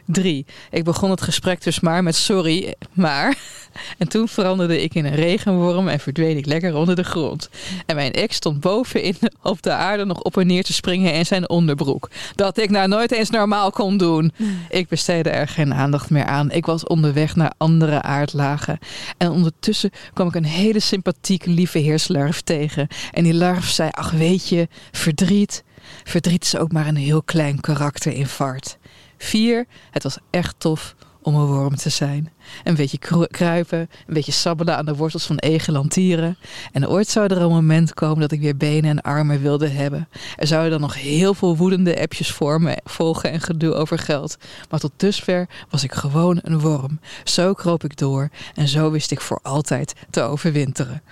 Drie. 0.06 0.46
Ik 0.70 0.84
begon 0.84 1.10
het 1.10 1.20
gesprek 1.20 1.62
dus 1.62 1.80
maar 1.80 2.02
met 2.02 2.14
sorry, 2.14 2.74
maar. 2.92 3.36
En 3.98 4.08
toen 4.08 4.28
veranderde 4.28 4.82
ik 4.82 4.94
in 4.94 5.04
een 5.04 5.14
regenworm 5.14 5.88
en 5.88 6.00
verdween 6.00 6.36
ik 6.36 6.46
lekker 6.46 6.74
onder 6.74 6.96
de 6.96 7.04
grond. 7.04 7.48
En 7.86 7.96
mijn 7.96 8.12
ex 8.12 8.36
stond 8.36 8.60
bovenin 8.60 9.16
op 9.42 9.62
de 9.62 9.72
aarde 9.72 10.04
nog 10.04 10.22
op 10.22 10.36
en 10.36 10.46
neer 10.46 10.64
te 10.64 10.72
springen 10.72 11.12
in 11.12 11.26
zijn 11.26 11.48
onderbroek. 11.48 12.10
Dat 12.34 12.58
ik 12.58 12.70
nou 12.70 12.88
nooit 12.88 13.12
eens 13.12 13.30
normaal 13.30 13.70
kon 13.70 13.96
doen. 13.96 14.32
Ik 14.68 14.88
besteedde 14.88 15.30
er 15.30 15.48
geen 15.48 15.74
aandacht 15.74 16.10
meer 16.10 16.24
aan. 16.24 16.50
Ik 16.50 16.66
was 16.66 16.86
onderweg 16.86 17.36
naar 17.36 17.52
andere 17.56 18.02
aardlagen. 18.02 18.78
En 19.16 19.30
ondertussen 19.30 19.90
kwam 20.12 20.28
ik 20.28 20.34
een 20.34 20.44
hele 20.44 20.80
sympathieke 20.80 21.50
lieve 21.50 21.78
heerslarf 21.78 22.40
tegen. 22.40 22.88
En 23.12 23.24
die 23.24 23.34
larf 23.34 23.68
zei, 23.68 23.88
ach 23.92 24.10
weet 24.10 24.48
je, 24.48 24.68
verdriet. 24.92 25.64
Verdriet 26.04 26.44
is 26.44 26.56
ook 26.56 26.72
maar 26.72 26.86
een 26.86 26.96
heel 26.96 27.22
klein 27.22 27.60
karakter 27.60 28.12
in 28.12 28.26
vaart. 28.26 28.78
Vier, 29.18 29.66
het 29.90 30.02
was 30.02 30.18
echt 30.30 30.54
tof 30.58 30.94
om 31.22 31.34
een 31.34 31.46
worm 31.46 31.76
te 31.76 31.88
zijn. 31.88 32.32
Een 32.64 32.74
beetje 32.74 32.98
kru- 32.98 33.26
kruipen, 33.26 33.78
een 33.78 34.14
beetje 34.14 34.32
sabbelen 34.32 34.76
aan 34.76 34.84
de 34.84 34.94
wortels 34.94 35.26
van 35.26 35.36
egelantieren. 35.36 36.36
En 36.72 36.88
ooit 36.88 37.08
zou 37.08 37.26
er 37.26 37.40
een 37.42 37.48
moment 37.48 37.94
komen 37.94 38.20
dat 38.20 38.32
ik 38.32 38.40
weer 38.40 38.56
benen 38.56 38.90
en 38.90 39.02
armen 39.02 39.42
wilde 39.42 39.68
hebben. 39.68 40.08
Er 40.36 40.46
zouden 40.46 40.70
dan 40.70 40.80
nog 40.80 40.94
heel 40.94 41.34
veel 41.34 41.56
woedende 41.56 42.00
appjes 42.00 42.30
voor 42.32 42.60
me 42.62 42.78
volgen 42.84 43.30
en 43.30 43.40
gedoe 43.40 43.74
over 43.74 43.98
geld. 43.98 44.36
Maar 44.70 44.80
tot 44.80 44.92
dusver 44.96 45.48
was 45.70 45.84
ik 45.84 45.92
gewoon 45.92 46.38
een 46.42 46.60
worm. 46.60 47.00
Zo 47.24 47.52
kroop 47.52 47.84
ik 47.84 47.96
door 47.96 48.28
en 48.54 48.68
zo 48.68 48.90
wist 48.90 49.10
ik 49.10 49.20
voor 49.20 49.38
altijd 49.42 49.94
te 50.10 50.20
overwinteren. 50.22 51.02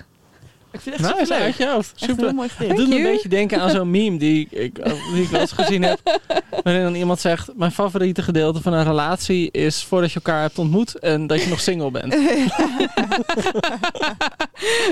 Ik 0.75 0.81
vind 0.81 0.97
het 0.97 1.05
echt 1.07 1.29
Nou, 1.29 1.41
uit 1.41 1.43
leuk. 1.43 1.55
je 1.69 1.73
hoofd. 1.73 1.93
Super. 1.95 2.35
mooi 2.35 2.49
gedicht. 2.49 2.71
Het 2.71 2.79
doet 2.79 2.89
me 2.89 2.97
een 2.97 3.03
beetje 3.03 3.29
denken 3.29 3.61
aan 3.61 3.71
zo'n 3.71 3.91
meme 3.91 4.19
die 4.19 4.49
ik, 4.51 4.75
die 5.13 5.23
ik 5.23 5.29
wel 5.29 5.41
eens 5.41 5.53
gezien 5.53 5.83
heb. 5.83 6.01
Waarin 6.65 6.83
dan 6.83 6.95
iemand 6.95 7.21
zegt: 7.21 7.49
Mijn 7.57 7.73
favoriete 7.73 8.23
gedeelte 8.23 8.63
van 8.63 8.73
een 8.73 8.85
relatie 8.85 9.51
is 9.51 9.85
voordat 9.85 10.13
je 10.13 10.21
elkaar 10.25 10.41
hebt 10.41 10.59
ontmoet 10.59 10.99
en 10.99 11.27
dat 11.27 11.43
je 11.43 11.49
nog 11.49 11.61
single 11.61 11.91
bent. 11.91 12.13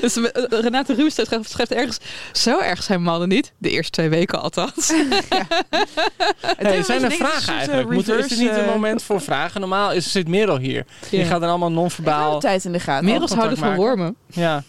Dus 0.01 0.17
eh, 0.17 0.45
Renate 0.61 0.95
Ruus 0.95 1.15
schrijft, 1.15 1.51
schrijft 1.51 1.73
ergens... 1.73 1.99
Zo 2.33 2.59
erg 2.61 2.83
zijn 2.83 3.03
mannen 3.03 3.29
niet. 3.29 3.53
De 3.59 3.71
eerste 3.71 3.91
twee 3.91 4.09
weken 4.09 4.43
althans. 4.43 4.93
Hey, 6.57 6.83
zijn 6.83 7.05
er 7.05 7.11
vragen 7.13 7.55
eigenlijk? 7.55 7.91
Moeten, 7.91 8.19
is 8.19 8.29
dit 8.29 8.39
niet 8.39 8.51
een 8.57 8.67
moment 8.67 9.03
voor 9.03 9.21
vragen? 9.21 9.61
Normaal 9.61 9.93
is, 9.93 10.13
zit 10.13 10.29
Merel 10.29 10.59
hier. 10.59 10.85
Die 11.11 11.25
gaat 11.25 11.41
dan 11.41 11.49
allemaal 11.49 11.73
non-verbaal. 11.73 12.41
tijd 12.41 12.65
in 12.65 12.73
de 12.73 12.81
gaten. 12.81 13.05
Merels 13.05 13.33
houden 13.33 13.59
van 13.59 13.69
maken. 13.69 13.83
wormen. 13.83 14.17
Ja. 14.27 14.63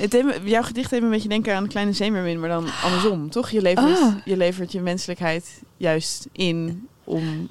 Het 0.00 0.12
jouw 0.44 0.62
gedicht 0.62 0.90
me 0.90 0.96
een 1.06 1.10
beetje 1.10 1.28
denken 1.28 1.54
aan 1.54 1.62
een 1.62 1.68
kleine 1.68 1.92
zeemermin, 1.92 2.40
maar 2.40 2.48
dan 2.48 2.66
andersom, 2.84 3.30
toch? 3.30 3.50
Je 3.50 3.62
levert, 3.62 3.98
Ah. 4.00 4.14
je 4.24 4.36
levert 4.36 4.72
je 4.72 4.80
menselijkheid 4.80 5.60
juist 5.76 6.28
in 6.32 6.88
om, 7.04 7.48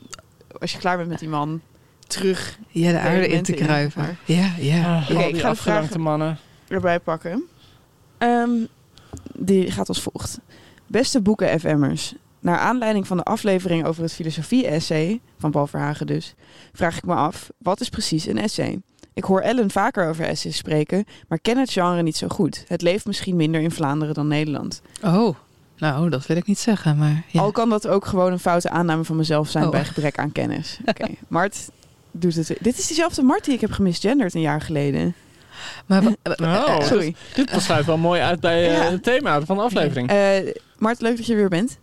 als 0.60 0.72
je 0.72 0.78
klaar 0.78 0.97
bent 0.97 1.10
met 1.10 1.20
die 1.20 1.30
man, 1.30 1.62
terug 2.08 2.58
Ja, 2.68 2.91
de 2.91 3.00
aarde 3.00 3.28
in 3.28 3.43
te 3.43 3.54
kruipen. 3.54 4.02
maar. 4.02 4.18
Ja, 4.26 4.54
ja. 4.60 4.95
Ah, 4.97 5.10
Oké, 5.12 5.24
ik 5.24 5.39
ga 5.39 5.82
de 5.91 6.00
mannen. 6.00 6.38
erbij 6.68 7.00
pakken. 7.00 7.43
Ehm, 8.18 8.50
die 9.34 9.72
gaat 9.72 9.88
als 9.88 10.02
volgt. 10.02 10.39
Beste 10.88 11.22
boeken 11.22 11.60
FM'ers. 11.60 12.14
Naar 12.39 12.58
aanleiding 12.58 13.08
van 13.08 13.18
de 13.18 13.24
aflevering 13.24 13.86
over 13.86 14.04
het 14.04 14.14
filosofie-essay, 14.14 15.20
van 15.39 15.52
Paul 15.52 15.68
Verhagen 15.68 16.08
dus, 16.08 16.34
vraag 16.74 16.97
ik 16.97 17.06
me 17.06 17.14
af, 17.14 17.50
wat 17.58 17.82
is 17.82 17.89
precies 17.89 18.26
een 18.26 18.38
essay? 18.39 18.82
Ik 19.14 19.24
hoor 19.24 19.41
Ellen 19.41 19.72
vaker 19.72 20.07
over 20.07 20.26
essays 20.26 20.57
spreken, 20.57 21.05
maar 21.28 21.39
ken 21.39 21.57
het 21.57 21.72
genre 21.72 22.01
niet 22.01 22.18
zo 22.18 22.28
goed. 22.28 22.64
Het 22.68 22.82
leeft 22.82 23.05
misschien 23.05 23.36
minder 23.36 23.62
in 23.62 23.72
Vlaanderen 23.72 24.14
dan 24.14 24.28
Nederland. 24.28 24.82
Oh, 25.03 25.36
nou, 25.78 26.10
dat 26.10 26.26
wil 26.26 26.38
ik 26.38 26.45
niet 26.45 26.60
zeggen, 26.60 26.97
maar... 26.97 27.24
Ja. 27.28 27.41
Al 27.41 27.51
kan 27.51 27.70
dat 27.70 27.88
ook 27.88 28.05
gewoon 28.05 28.32
een 28.32 28.39
foute 28.39 28.70
aanname 28.70 29.03
van 29.03 29.16
mezelf 29.16 29.49
zijn 29.49 29.64
Oh. 29.66 29.72
bij 29.72 29.86
gebrek 29.86 30.18
aan 30.18 30.32
kennis. 30.32 30.80
Oké, 30.86 31.05
Mart 31.28 31.57
doet 32.12 32.36
het. 32.36 32.47
Dit 32.60 32.78
is 32.78 32.88
diezelfde 32.88 33.22
Mart 33.24 33.45
die 33.45 33.53
ik 33.53 33.62
heb 33.62 33.72
gemisgenderd 33.72 34.34
een 34.34 34.41
jaar 34.41 34.62
geleden. 34.62 35.16
Maar 35.86 36.03
wa- 36.03 36.16
wa- 36.38 36.66
Oh, 36.66 36.82
Sorry. 36.91 37.16
Dit 37.36 37.51
sluit 37.57 37.86
wel 37.86 37.97
mooi 37.97 38.22
uit 38.22 38.39
bij 38.39 38.68
eh, 38.70 38.78
Ja. 38.78 38.91
het 38.91 39.03
thema 39.03 39.41
van 39.41 39.55
de 39.57 39.64
aflevering. 39.64 40.10
Eh, 40.10 40.53
Mart, 40.78 41.01
leuk 41.01 41.18
dat 41.18 41.26
je 41.26 41.32
er 41.34 41.39
weer 41.39 41.49
bent. 41.49 41.78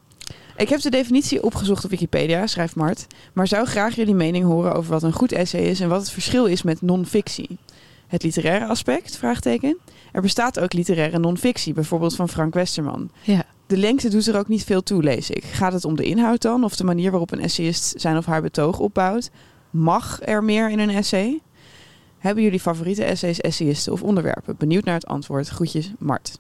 Ik 0.57 0.69
heb 0.69 0.81
de 0.81 0.91
definitie 0.91 1.43
opgezocht 1.43 1.85
op 1.85 1.91
Wikipedia, 1.91 2.47
schrijft 2.47 2.77
Mart, 2.77 3.07
maar 3.33 3.47
zou 3.47 3.67
graag 3.67 3.95
jullie 3.95 4.15
mening 4.15 4.45
horen 4.45 4.75
over 4.75 4.91
wat 4.91 5.03
een 5.03 5.13
goed 5.13 5.33
essay 5.33 5.61
is 5.61 5.81
en 5.81 5.89
wat 5.89 6.01
het 6.01 6.11
verschil 6.11 6.47
is 6.47 6.63
met 6.63 6.83
non-fictie. 6.83 7.59
Het 8.07 8.23
literaire 8.23 8.67
aspect? 8.67 9.17
Vraagteken. 9.17 9.79
Er 10.13 10.23
bestaat 10.23 10.61
ook 10.61 10.73
literaire 10.73 11.19
non-fictie, 11.19 11.73
bijvoorbeeld 11.73 12.17
van 12.17 12.29
Frank 12.29 12.55
Westerman. 12.55 13.11
Ja. 13.23 13.45
De 13.67 13.77
lengte 13.77 14.09
doet 14.09 14.27
er 14.27 14.39
ook 14.39 14.49
niet 14.49 14.65
veel 14.65 14.83
toe, 14.83 15.03
lees 15.03 15.31
ik. 15.31 15.45
Gaat 15.45 15.73
het 15.73 15.85
om 15.85 15.97
de 15.97 16.05
inhoud 16.05 16.43
dan, 16.43 16.65
of 16.65 16.77
de 16.77 16.85
manier 16.85 17.11
waarop 17.11 17.33
een 17.33 17.41
essayist 17.41 17.93
zijn 17.97 18.17
of 18.17 18.27
haar 18.27 18.43
betoog 18.43 18.79
opbouwt? 18.79 19.31
Mag 19.71 20.19
er 20.23 20.45
meer 20.45 20.71
in 20.71 20.79
een 20.79 20.91
essay? 20.91 21.41
Hebben 22.19 22.45
jullie 22.45 22.61
favoriete 22.61 23.05
essays, 23.05 23.41
essayisten 23.41 23.93
of 23.93 24.03
onderwerpen? 24.03 24.57
Benieuwd 24.59 24.85
naar 24.85 24.95
het 24.95 25.07
antwoord. 25.07 25.49
Groetjes, 25.49 25.93
Mart. 25.99 26.39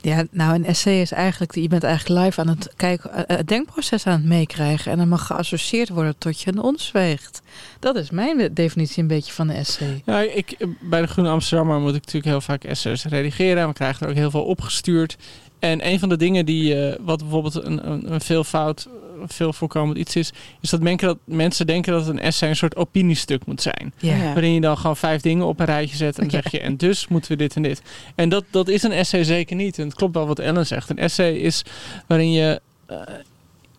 Ja, 0.00 0.24
nou, 0.30 0.54
een 0.54 0.64
essay 0.64 1.00
is 1.00 1.12
eigenlijk, 1.12 1.54
je 1.54 1.68
bent 1.68 1.84
eigenlijk 1.84 2.24
live 2.24 2.40
aan 2.40 2.48
het 2.48 2.72
kijken, 2.76 3.28
eh, 3.28 3.36
het 3.36 3.48
denkproces 3.48 4.06
aan 4.06 4.12
het 4.12 4.24
meekrijgen. 4.24 4.92
En 4.92 4.98
dan 4.98 5.08
mag 5.08 5.26
geassocieerd 5.26 5.88
worden 5.88 6.18
tot 6.18 6.40
je 6.40 6.50
een 6.50 6.62
ons 6.62 6.92
weegt. 6.92 7.42
Dat 7.78 7.96
is 7.96 8.10
mijn 8.10 8.54
definitie 8.54 9.02
een 9.02 9.08
beetje 9.08 9.32
van 9.32 9.48
een 9.48 9.56
essay. 9.56 10.02
Ja, 10.04 10.20
ik, 10.20 10.66
bij 10.80 11.00
de 11.00 11.06
Groene 11.06 11.30
Amsterdammer 11.30 11.80
moet 11.80 11.94
ik 11.94 12.00
natuurlijk 12.00 12.24
heel 12.24 12.40
vaak 12.40 12.64
essays 12.64 13.04
redigeren. 13.04 13.62
En 13.62 13.68
we 13.68 13.74
krijgen 13.74 14.02
er 14.02 14.12
ook 14.12 14.18
heel 14.18 14.30
veel 14.30 14.44
opgestuurd. 14.44 15.16
En 15.58 15.86
een 15.86 15.98
van 15.98 16.08
de 16.08 16.16
dingen 16.16 16.46
die, 16.46 16.74
eh, 16.74 16.98
wat 17.00 17.18
bijvoorbeeld 17.18 17.54
een, 17.54 17.90
een, 17.90 18.12
een 18.12 18.20
veelvoud, 18.20 18.88
veel 19.26 19.52
voorkomend 19.52 19.98
iets 19.98 20.16
is, 20.16 20.32
is 20.60 20.70
dat, 20.70 20.80
mensen 20.80 21.08
dat 21.08 21.18
mensen 21.24 21.66
denken 21.66 21.92
dat 21.92 22.08
een 22.08 22.20
essay 22.20 22.48
een 22.48 22.56
soort 22.56 22.76
opiniestuk 22.76 23.46
moet 23.46 23.62
zijn. 23.62 23.92
Waarin 24.00 24.52
je 24.54 24.60
dan 24.60 24.76
gewoon 24.76 24.96
vijf 24.96 25.20
dingen 25.20 25.46
op 25.46 25.60
een 25.60 25.66
rijtje 25.66 25.96
zet 25.96 26.18
en 26.18 26.28
dan 26.28 26.40
Ja. 26.40 26.42
zeg 26.42 26.52
je, 26.52 26.60
en 26.60 26.76
dus 26.76 27.08
moeten 27.08 27.30
we 27.30 27.36
dit 27.36 27.54
en 27.56 27.62
dit. 27.62 27.82
En 28.14 28.28
dat, 28.28 28.44
dat 28.50 28.68
is 28.68 28.82
een 28.82 28.92
essay 28.92 29.24
zeker 29.24 29.56
niet. 29.56 29.78
En 29.78 29.84
het 29.84 29.94
klopt 29.94 30.14
wel 30.14 30.26
wat 30.26 30.38
Ellen 30.38 30.66
zegt. 30.66 30.90
Een 30.90 30.98
essay 30.98 31.32
is 31.32 31.62
waarin 32.06 32.32
je 32.32 32.60
eh, 32.86 32.96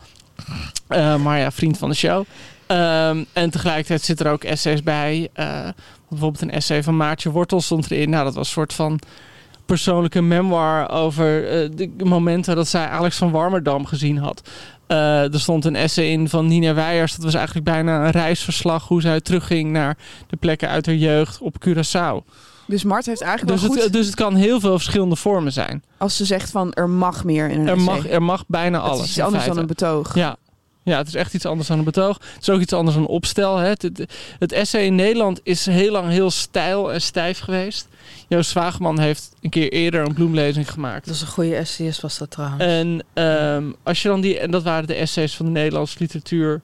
Eh 0.89 1.17
Marja, 1.17 1.51
vriend 1.51 1.79
van 1.79 1.89
de 1.89 1.95
show. 1.95 2.25
Ehm, 2.67 3.25
en 3.33 3.51
tegelijkertijd 3.51 4.03
zitten 4.03 4.27
er 4.27 4.33
ook 4.33 4.45
essays 4.45 4.83
bij. 4.83 5.29
Eh, 5.33 5.69
bijvoorbeeld 6.09 6.43
een 6.43 6.51
essay 6.51 6.83
van 6.83 6.97
Maartje 6.97 7.31
Wortel 7.31 7.61
stond 7.61 7.91
erin. 7.91 8.11
Nou, 8.11 8.25
dat 8.25 8.35
was 8.35 8.47
een 8.47 8.53
soort 8.53 8.73
van 8.73 8.99
persoonlijke 9.67 10.23
memoir 10.23 10.91
over 10.91 11.27
de 11.77 12.05
momenten 12.05 12.57
dat 12.57 12.69
zij 12.69 12.87
Alex 12.87 13.17
van 13.17 13.31
Warmerdam 13.31 13.87
gezien 13.87 14.19
had. 14.19 14.43
Eh, 14.91 15.33
er 15.35 15.41
stond 15.41 15.65
een 15.65 15.77
essay 15.77 16.05
in 16.05 16.29
van 16.29 16.47
Nina 16.47 16.75
Weijers. 16.75 17.15
Dat 17.15 17.25
was 17.25 17.35
eigenlijk 17.35 17.65
bijna 17.67 18.05
een 18.05 18.11
reisverslag 18.11 18.89
hoe 18.89 19.01
zij 19.01 19.21
terugging 19.21 19.71
naar 19.73 19.97
de 20.27 20.37
plekken 20.37 20.69
uit 20.69 20.87
haar 20.87 20.95
jeugd 20.95 21.41
op 21.41 21.57
Curaçao. 21.69 22.25
Dus 22.67 22.85
Mart 22.85 23.07
heeft 23.07 23.21
eigenlijk 23.23 23.53
Dus 23.53 23.63
wel 23.63 23.71
goed... 23.77 23.83
het, 23.85 23.93
dus 23.93 24.07
het 24.07 24.15
kan 24.15 24.35
heel 24.35 24.61
veel 24.61 24.73
verschillende 24.79 25.17
vormen 25.17 25.53
zijn. 25.53 25.83
als 25.99 26.17
ze 26.17 26.25
zegt 26.25 26.51
van 26.51 26.73
er 26.73 26.89
mag 26.89 27.25
meer 27.25 27.51
in 27.51 27.61
een 27.61 27.67
Er 27.69 27.77
essay. 27.77 27.95
mag, 27.95 28.09
er 28.09 28.23
mag 28.23 28.45
bijna 28.47 28.79
Het 28.83 28.87
alles. 28.91 29.03
is 29.03 29.09
iets 29.09 29.17
in 29.19 29.25
anders 29.25 29.45
dan 29.45 29.57
een 29.59 29.67
betoog. 29.67 30.15
Ja. 30.15 30.37
Ja, 30.83 30.99
het 30.99 31.07
is 31.07 31.15
echt 31.15 31.35
iets 31.35 31.47
anders 31.47 31.69
dan 31.69 31.79
een 31.79 31.85
betoog. 31.85 32.19
Het 32.35 32.43
is 32.43 32.51
ook 32.51 32.61
iets 32.61 32.73
anders 32.73 32.97
dan 32.97 33.05
een 33.05 33.11
opstel. 33.11 33.57
Hè. 33.57 33.69
Het, 33.69 33.83
het, 33.83 34.05
het 34.39 34.53
essay 34.53 34.85
in 34.85 34.95
Nederland 34.95 35.41
is 35.43 35.67
heel 35.67 35.93
lang 35.93 36.09
heel 36.09 36.31
stijl 36.31 36.93
en 36.93 37.01
stijf 37.01 37.39
geweest. 37.39 37.89
Joost 38.29 38.51
Zwageman 38.51 38.99
heeft 38.99 39.33
een 39.41 39.51
keer 39.51 39.73
eerder 39.73 40.07
een 40.07 40.15
bloemlezing 40.15 40.71
gemaakt. 40.71 41.07
Dat 41.07 41.15
is 41.15 41.21
een 41.21 41.27
goede 41.27 41.57
essayist 41.57 42.01
was 42.01 42.19
dat 42.19 42.31
trouwens. 42.31 42.65
En 42.65 43.05
ehm, 43.13 43.73
als 43.83 44.03
je 44.03 44.09
dan 44.09 44.21
die, 44.21 44.39
en 44.39 44.51
dat 44.51 44.63
waren 44.63 44.87
de 44.87 44.95
essays 44.95 45.37
van 45.37 45.47
de 45.47 45.53
Nederlandse 45.53 45.97
literatuur 45.99 46.61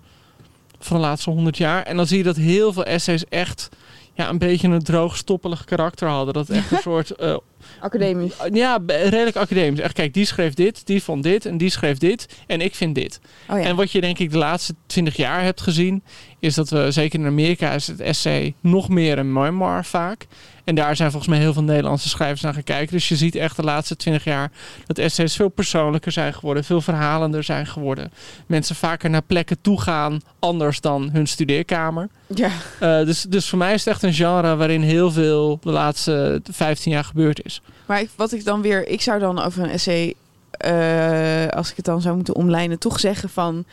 van 0.79 0.97
de 0.97 1.03
laatste 1.03 1.31
honderd 1.31 1.57
jaar. 1.57 1.83
En 1.83 1.97
dan 1.97 2.07
zie 2.07 2.19
je 2.19 2.25
dat 2.25 2.37
heel 2.37 2.73
veel 2.73 2.85
essays 2.85 3.25
echt 3.29 3.69
ja, 4.17 4.29
een 4.29 4.39
beetje 4.39 4.69
een 4.69 4.83
droog, 4.83 5.17
stoppelig 5.17 5.65
karakter 5.65 6.09
hadden. 6.09 6.35
Dat 6.35 6.49
echt 6.49 6.71
een 6.71 6.79
soort 6.91 7.11
eh, 7.11 7.37
Academisch. 7.81 8.33
Ja, 8.53 8.79
redelijk 8.87 9.37
academisch. 9.37 9.81
Echt, 9.81 9.93
kijk, 9.93 10.15
die 10.15 10.25
schreef 10.25 10.55
dit, 10.55 10.87
die 10.87 11.03
vond 11.03 11.23
dit 11.23 11.47
en 11.47 11.59
die 11.59 11.71
schreef 11.71 11.99
dit 11.99 12.29
en 12.47 12.61
ik 12.61 12.75
vind 12.75 12.95
dit. 12.95 13.21
Oh 13.49 13.59
ja. 13.59 13.65
En 13.65 13.77
wat 13.77 13.91
je 13.91 14.01
denk 14.01 14.19
ik 14.19 14.31
de 14.31 14.39
laatste 14.39 14.75
20 14.87 15.17
jaar 15.17 15.43
hebt 15.43 15.61
gezien, 15.61 16.03
is 16.47 16.55
dat 16.55 16.71
we, 16.71 16.91
zeker 16.91 17.21
in 17.21 17.27
Amerika, 17.27 17.73
is 17.73 17.87
het 17.87 18.01
essay 18.01 18.55
nog 18.61 18.89
meer 18.89 19.19
een 19.19 19.33
memoir 19.33 19.85
vaak. 19.85 20.27
En 20.65 20.75
daar 20.75 20.97
zijn 20.97 21.11
volgens 21.11 21.31
mij 21.31 21.41
heel 21.41 21.53
veel 21.53 21.63
Nederlandse 21.63 22.09
schrijvers 22.09 22.41
naar 22.41 22.55
gaan 22.55 22.63
kijken. 22.63 22.93
Dus 22.93 23.09
je 23.09 23.17
ziet 23.17 23.35
echt 23.35 23.57
de 23.57 23.63
laatste 23.63 23.97
20 23.97 24.25
jaar 24.25 24.51
dat 24.87 24.99
essays 24.99 25.37
veel 25.37 25.49
persoonlijker 25.49 26.13
zijn 26.13 26.35
geworden, 26.35 26.65
veel 26.65 26.81
verhalender 26.81 27.43
zijn 27.43 27.67
geworden. 27.67 28.13
Mensen 28.47 28.77
vaker 28.77 29.11
naar 29.11 29.23
plekken 29.23 29.61
toe 29.61 29.81
gaan, 29.81 30.21
anders 30.39 30.81
dan 30.81 31.11
hun 31.13 31.27
studeerkamer. 31.27 32.09
ja. 32.27 32.51
Eh, 32.81 33.05
dus, 33.05 33.23
dus 33.23 33.49
voor 33.49 33.59
mij 33.59 33.75
is 33.75 33.85
het 33.85 33.95
echt 33.95 34.03
een 34.03 34.15
genre 34.15 34.57
waarin 34.57 34.83
heel 34.83 35.13
veel 35.13 35.59
de 35.63 35.71
laatste 35.71 36.41
15 36.51 36.93
jaar 36.93 37.05
gebeurd 37.05 37.45
is. 37.45 37.63
Maar 37.87 38.01
ik, 38.01 38.11
wat 38.17 38.33
ik 38.33 38.45
dan 38.45 38.63
weer... 38.63 38.89
Ik 38.89 39.01
zou 39.01 39.21
dan 39.21 39.43
over 39.43 39.63
een 39.63 39.71
essay, 39.71 40.15
eh, 40.51 41.49
als 41.49 41.71
ik 41.71 41.77
het 41.77 41.85
dan 41.85 42.01
zou 42.01 42.17
moeten 42.17 42.35
omlijnen, 42.35 42.79
toch 42.79 43.01
zeggen 43.01 43.29
van... 43.29 43.65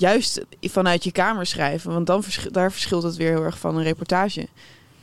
Juist 0.00 0.40
vanuit 0.60 1.04
je 1.04 1.12
kamer 1.12 1.46
schrijven. 1.46 1.92
Want 1.92 2.06
dan 2.06 2.24
daar 2.50 2.72
verschilt 2.72 3.02
het 3.02 3.16
weer 3.16 3.30
heel 3.30 3.44
erg 3.44 3.58
van 3.58 3.76
een 3.76 3.82
reportage, 3.82 4.48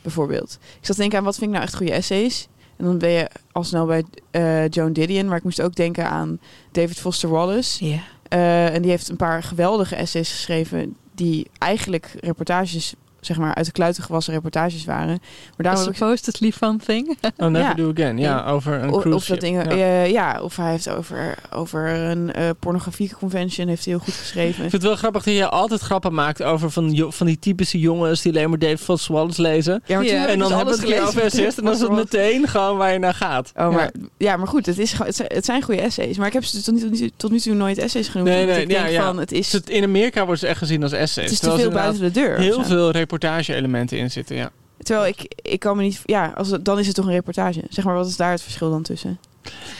bijvoorbeeld. 0.02 0.58
Ik 0.60 0.86
zat 0.86 0.94
te 0.94 1.00
denken 1.00 1.18
aan, 1.18 1.24
wat 1.24 1.36
vind 1.36 1.46
ik 1.46 1.52
nou 1.52 1.64
echt 1.64 1.76
goede 1.76 1.92
essays? 1.92 2.48
En 2.76 2.84
dan 2.84 2.98
ben 2.98 3.10
je 3.10 3.28
al 3.52 3.64
snel 3.64 3.86
bij 3.86 4.04
eh, 4.30 4.68
Joan 4.68 4.92
Didion. 4.92 5.26
Maar 5.26 5.36
ik 5.36 5.44
moest 5.44 5.62
ook 5.62 5.74
denken 5.74 6.08
aan 6.08 6.40
David 6.72 6.98
Foster 6.98 7.28
Wallace. 7.28 8.00
Eh, 8.28 8.74
en 8.74 8.82
die 8.82 8.90
heeft 8.90 9.08
een 9.08 9.16
paar 9.16 9.42
geweldige 9.42 9.96
essays 9.96 10.30
geschreven... 10.30 10.96
die 11.14 11.50
eigenlijk 11.58 12.14
reportages, 12.20 12.94
zeg 13.20 13.36
maar, 13.36 13.54
uit 13.54 13.66
de 13.66 13.72
kluiten 13.72 14.02
gewassen 14.02 14.34
reportages 14.34 14.84
waren. 14.84 15.06
Maar 15.06 15.18
daarom 15.56 15.82
heb 15.82 15.90
ik 15.90 15.96
Supposedly 15.96 16.52
fun 16.52 16.78
thing. 16.86 17.16
Oh, 17.36 17.46
Never 17.48 17.68
Ja. 17.68 17.74
Do 17.74 17.90
Again. 17.90 18.18
Ja, 18.18 18.46
over 18.46 18.72
een 18.82 18.90
of, 18.92 19.00
cruise 19.00 19.16
of 19.18 19.26
dat 19.26 19.40
dingen, 19.40 19.76
Ja. 19.78 19.86
ja. 19.86 20.02
ja, 20.02 20.40
of 20.42 20.56
hij 20.56 20.70
heeft 20.70 20.88
over, 20.90 21.34
over 21.52 21.88
een 21.88 22.32
eh 22.32 22.48
pornografie 22.58 23.12
convention 23.18 23.68
heeft 23.68 23.84
hij 23.84 23.94
heel 23.94 24.02
goed 24.04 24.14
geschreven. 24.14 24.48
Ik 24.64 24.70
vind 24.70 24.72
het 24.72 24.82
wel 24.82 24.96
grappig 24.96 25.22
dat 25.24 25.34
je 25.34 25.48
altijd 25.48 25.80
grappen 25.80 26.14
maakt 26.14 26.42
over 26.42 26.70
van, 26.70 27.04
van 27.12 27.26
die 27.26 27.38
typische 27.38 27.78
jongens 27.78 28.22
die 28.22 28.32
alleen 28.32 28.48
maar 28.48 28.58
David 28.58 28.80
Foster 28.80 29.14
Wallace 29.14 29.42
lezen. 29.42 29.82
Ja, 29.86 29.96
maar 29.96 30.04
Ja. 30.06 30.26
En 30.26 30.38
dan 30.38 30.48
dus 30.48 30.56
hebben 30.56 30.76
we 30.78 30.82
alles 30.94 30.96
het 30.96 31.12
gelezen. 31.12 31.22
essays 31.22 31.56
en 31.58 31.64
dan 31.64 31.72
is 31.74 31.80
het 31.80 31.90
meteen 31.92 32.48
gewoon 32.48 32.76
waar 32.76 32.92
je 32.92 32.98
naar 32.98 33.14
gaat. 33.14 33.52
Oh, 33.56 33.74
maar, 33.74 33.90
ja. 34.16 34.36
maar 34.36 34.48
goed, 34.48 34.66
het, 34.66 34.78
is, 34.78 34.90
gewoon- 34.92 35.06
het, 35.06 35.16
zijn, 35.44 35.56
het 35.56 35.64
goede 35.64 35.80
essays. 35.80 36.16
Maar 36.18 36.26
ik 36.26 36.32
heb 36.32 36.44
ze 36.44 36.62
tot 36.62 36.74
nu, 36.74 36.80
tot 36.80 37.00
nu, 37.00 37.10
tot 37.16 37.30
nu 37.30 37.40
toe 37.40 37.54
nooit 37.54 37.78
essays 37.78 38.08
genoemd. 38.08 38.28
Nee, 38.30 38.46
nee, 38.46 38.62
ik 38.62 38.70
ja, 38.70 38.82
denk 38.82 38.94
ja. 38.94 39.04
van, 39.06 39.18
het 39.18 39.32
is, 39.32 39.52
het- 39.52 39.68
in 39.70 39.82
Amerika 39.84 40.24
wordt 40.26 40.40
het 40.40 40.50
echt 40.50 40.58
gezien 40.58 40.82
als 40.82 40.92
essays. 40.92 41.30
het 41.30 41.32
is 41.32 41.38
te 41.38 41.58
veel 41.58 41.70
buiten 41.70 42.02
de 42.02 42.10
deur. 42.10 42.38
Heel 42.38 42.64
veel 42.64 42.90
reportage-elementen 43.08 43.98
in 43.98 44.10
zitten, 44.10 44.36
ja. 44.36 44.50
Terwijl 44.78 45.06
ik, 45.06 45.34
ik 45.42 45.60
kan 45.60 45.76
me 45.76 45.82
niet... 45.82 46.00
Ja, 46.04 46.32
als 46.36 46.50
het, 46.50 46.64
dan 46.64 46.78
is 46.78 46.86
het 46.86 46.94
toch 46.94 47.04
een 47.04 47.12
reportage. 47.12 47.62
Zeg 47.68 47.84
maar, 47.84 47.94
wat 47.94 48.06
is 48.06 48.16
daar 48.16 48.30
het 48.30 48.42
verschil 48.42 48.70
dan 48.70 48.82
tussen? 48.82 49.18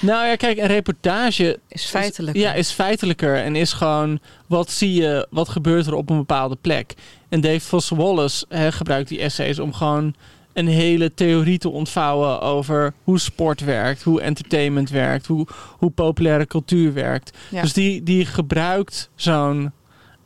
Nou 0.00 0.26
ja, 0.26 0.36
kijk, 0.36 0.58
een 0.58 0.66
reportage 0.66 1.58
Is 1.68 1.84
feitelijk. 1.84 2.36
Ja, 2.36 2.52
is 2.52 2.70
feitelijker 2.70 3.36
en 3.36 3.56
is 3.56 3.72
gewoon 3.72 4.20
wat 4.46 4.70
zie 4.70 4.94
je, 4.94 5.26
wat 5.30 5.48
gebeurt 5.48 5.86
er 5.86 5.94
op 5.94 6.10
een 6.10 6.16
bepaalde 6.16 6.56
plek. 6.60 6.94
En 7.28 7.40
Dave 7.40 7.60
Foster 7.60 7.96
Wallace 7.96 8.44
hè, 8.48 8.72
gebruikt 8.72 9.08
die 9.08 9.20
essays 9.20 9.58
om 9.58 9.72
gewoon 9.72 10.14
een 10.52 10.68
hele 10.68 11.14
theorie 11.14 11.58
te 11.58 11.68
ontvouwen 11.68 12.40
over 12.40 12.92
hoe 13.04 13.18
sport 13.18 13.60
werkt, 13.60 14.02
hoe 14.02 14.20
entertainment 14.20 14.90
werkt, 14.90 15.26
hoe, 15.26 15.46
hoe 15.78 15.90
populaire 15.90 16.46
cultuur 16.46 16.92
werkt. 16.92 17.36
Ja. 17.50 17.62
Dus 17.62 17.72
die, 17.72 18.02
die 18.02 18.26
gebruikt 18.26 19.10
zo'n 19.14 19.72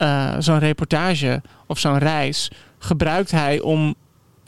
eh, 0.02 0.34
zo'n 0.38 0.58
reportage 0.58 1.42
of 1.66 1.78
zo'n 1.78 1.98
reis, 1.98 2.50
gebruikt 2.82 3.30
hij 3.30 3.60
om 3.60 3.94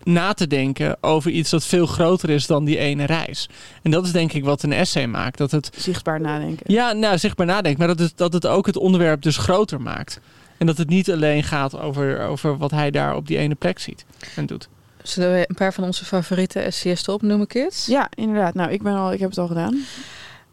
na 0.03 0.32
te 0.32 0.47
denken 0.47 0.97
over 1.01 1.30
iets 1.30 1.51
dat 1.51 1.64
veel 1.64 1.87
groter 1.87 2.30
is 2.30 2.47
dan 2.47 2.64
die 2.64 2.78
ene 2.78 3.05
reis. 3.05 3.49
En 3.82 3.91
dat 3.91 4.05
is 4.05 4.12
denk 4.12 4.32
ik 4.32 4.45
wat 4.45 4.62
een 4.62 4.72
essay 4.72 5.07
maakt. 5.07 5.39
Dat 5.39 5.51
het 5.51 5.70
Zichtbaar 5.76 6.20
nadenken. 6.20 6.72
ja, 6.72 6.93
nou, 6.93 7.18
zichtbaar 7.18 7.47
nadenkt, 7.47 7.78
maar 7.78 7.89
dat 7.89 7.99
het, 7.99 8.12
dat 8.16 8.32
het 8.32 8.47
ook 8.47 8.66
het 8.66 8.76
onderwerp 8.76 9.22
dus 9.22 9.37
groter 9.37 9.80
maakt. 9.80 10.20
En 10.59 10.66
dat 10.66 10.76
het 10.78 10.89
niet 10.89 11.11
alleen 11.12 11.43
gaat 11.43 11.78
over, 11.78 12.20
over 12.20 12.57
wat 12.57 12.70
hij 12.70 12.91
daar 12.91 13.16
op 13.16 13.26
die 13.26 13.39
ene 13.39 13.55
plek 13.55 13.78
ziet 13.78 14.05
en 14.37 14.47
doet. 14.47 14.68
Zullen 15.03 15.32
we 15.32 15.45
een 15.49 15.55
paar 15.55 15.72
van 15.72 15.85
onze 15.85 16.05
favoriete 16.05 16.61
essayisten 16.61 17.12
opnoemen, 17.12 17.47
kids? 17.47 17.87
Ja, 17.87 18.09
inderdaad. 18.14 18.55
Nou, 18.55 18.70
ik, 18.70 18.82
ben 18.82 18.95
al, 18.95 19.12
ik 19.12 19.20
heb 19.20 19.28
het 19.28 19.39
al 19.39 19.47
gedaan. 19.47 19.78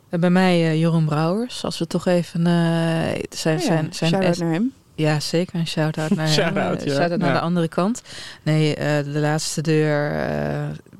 Eh, 0.10 0.20
Bij 0.20 0.30
mij 0.30 0.54
eh, 0.70 0.80
Jeroen 0.80 1.06
Brouwers. 1.06 1.64
Als 1.64 1.80
we 1.80 1.88
toch 1.88 2.06
even 2.06 2.48
eh, 2.48 2.54
zijn, 3.30 3.58
Oh 3.58 3.62
ja, 3.64 3.68
zijn, 3.68 3.88
zijn 3.92 4.22
es- 4.22 4.38
naar 4.38 4.52
hem. 4.52 4.74
Ja, 5.02 5.20
zeker. 5.20 5.56
Een 5.60 5.68
shout-out 5.68 6.10
naar. 6.16 6.28
Shout-out, 6.40 6.80
Eh, 6.82 6.86
ja. 6.86 6.94
Shout-out 6.94 7.20
naar 7.20 7.28
Ja. 7.30 7.34
de 7.36 7.40
andere 7.42 7.68
kant. 7.68 8.02
Nee, 8.44 8.76
eh, 8.76 9.04
de 9.04 9.20
laatste 9.20 9.62
deur. 9.62 10.12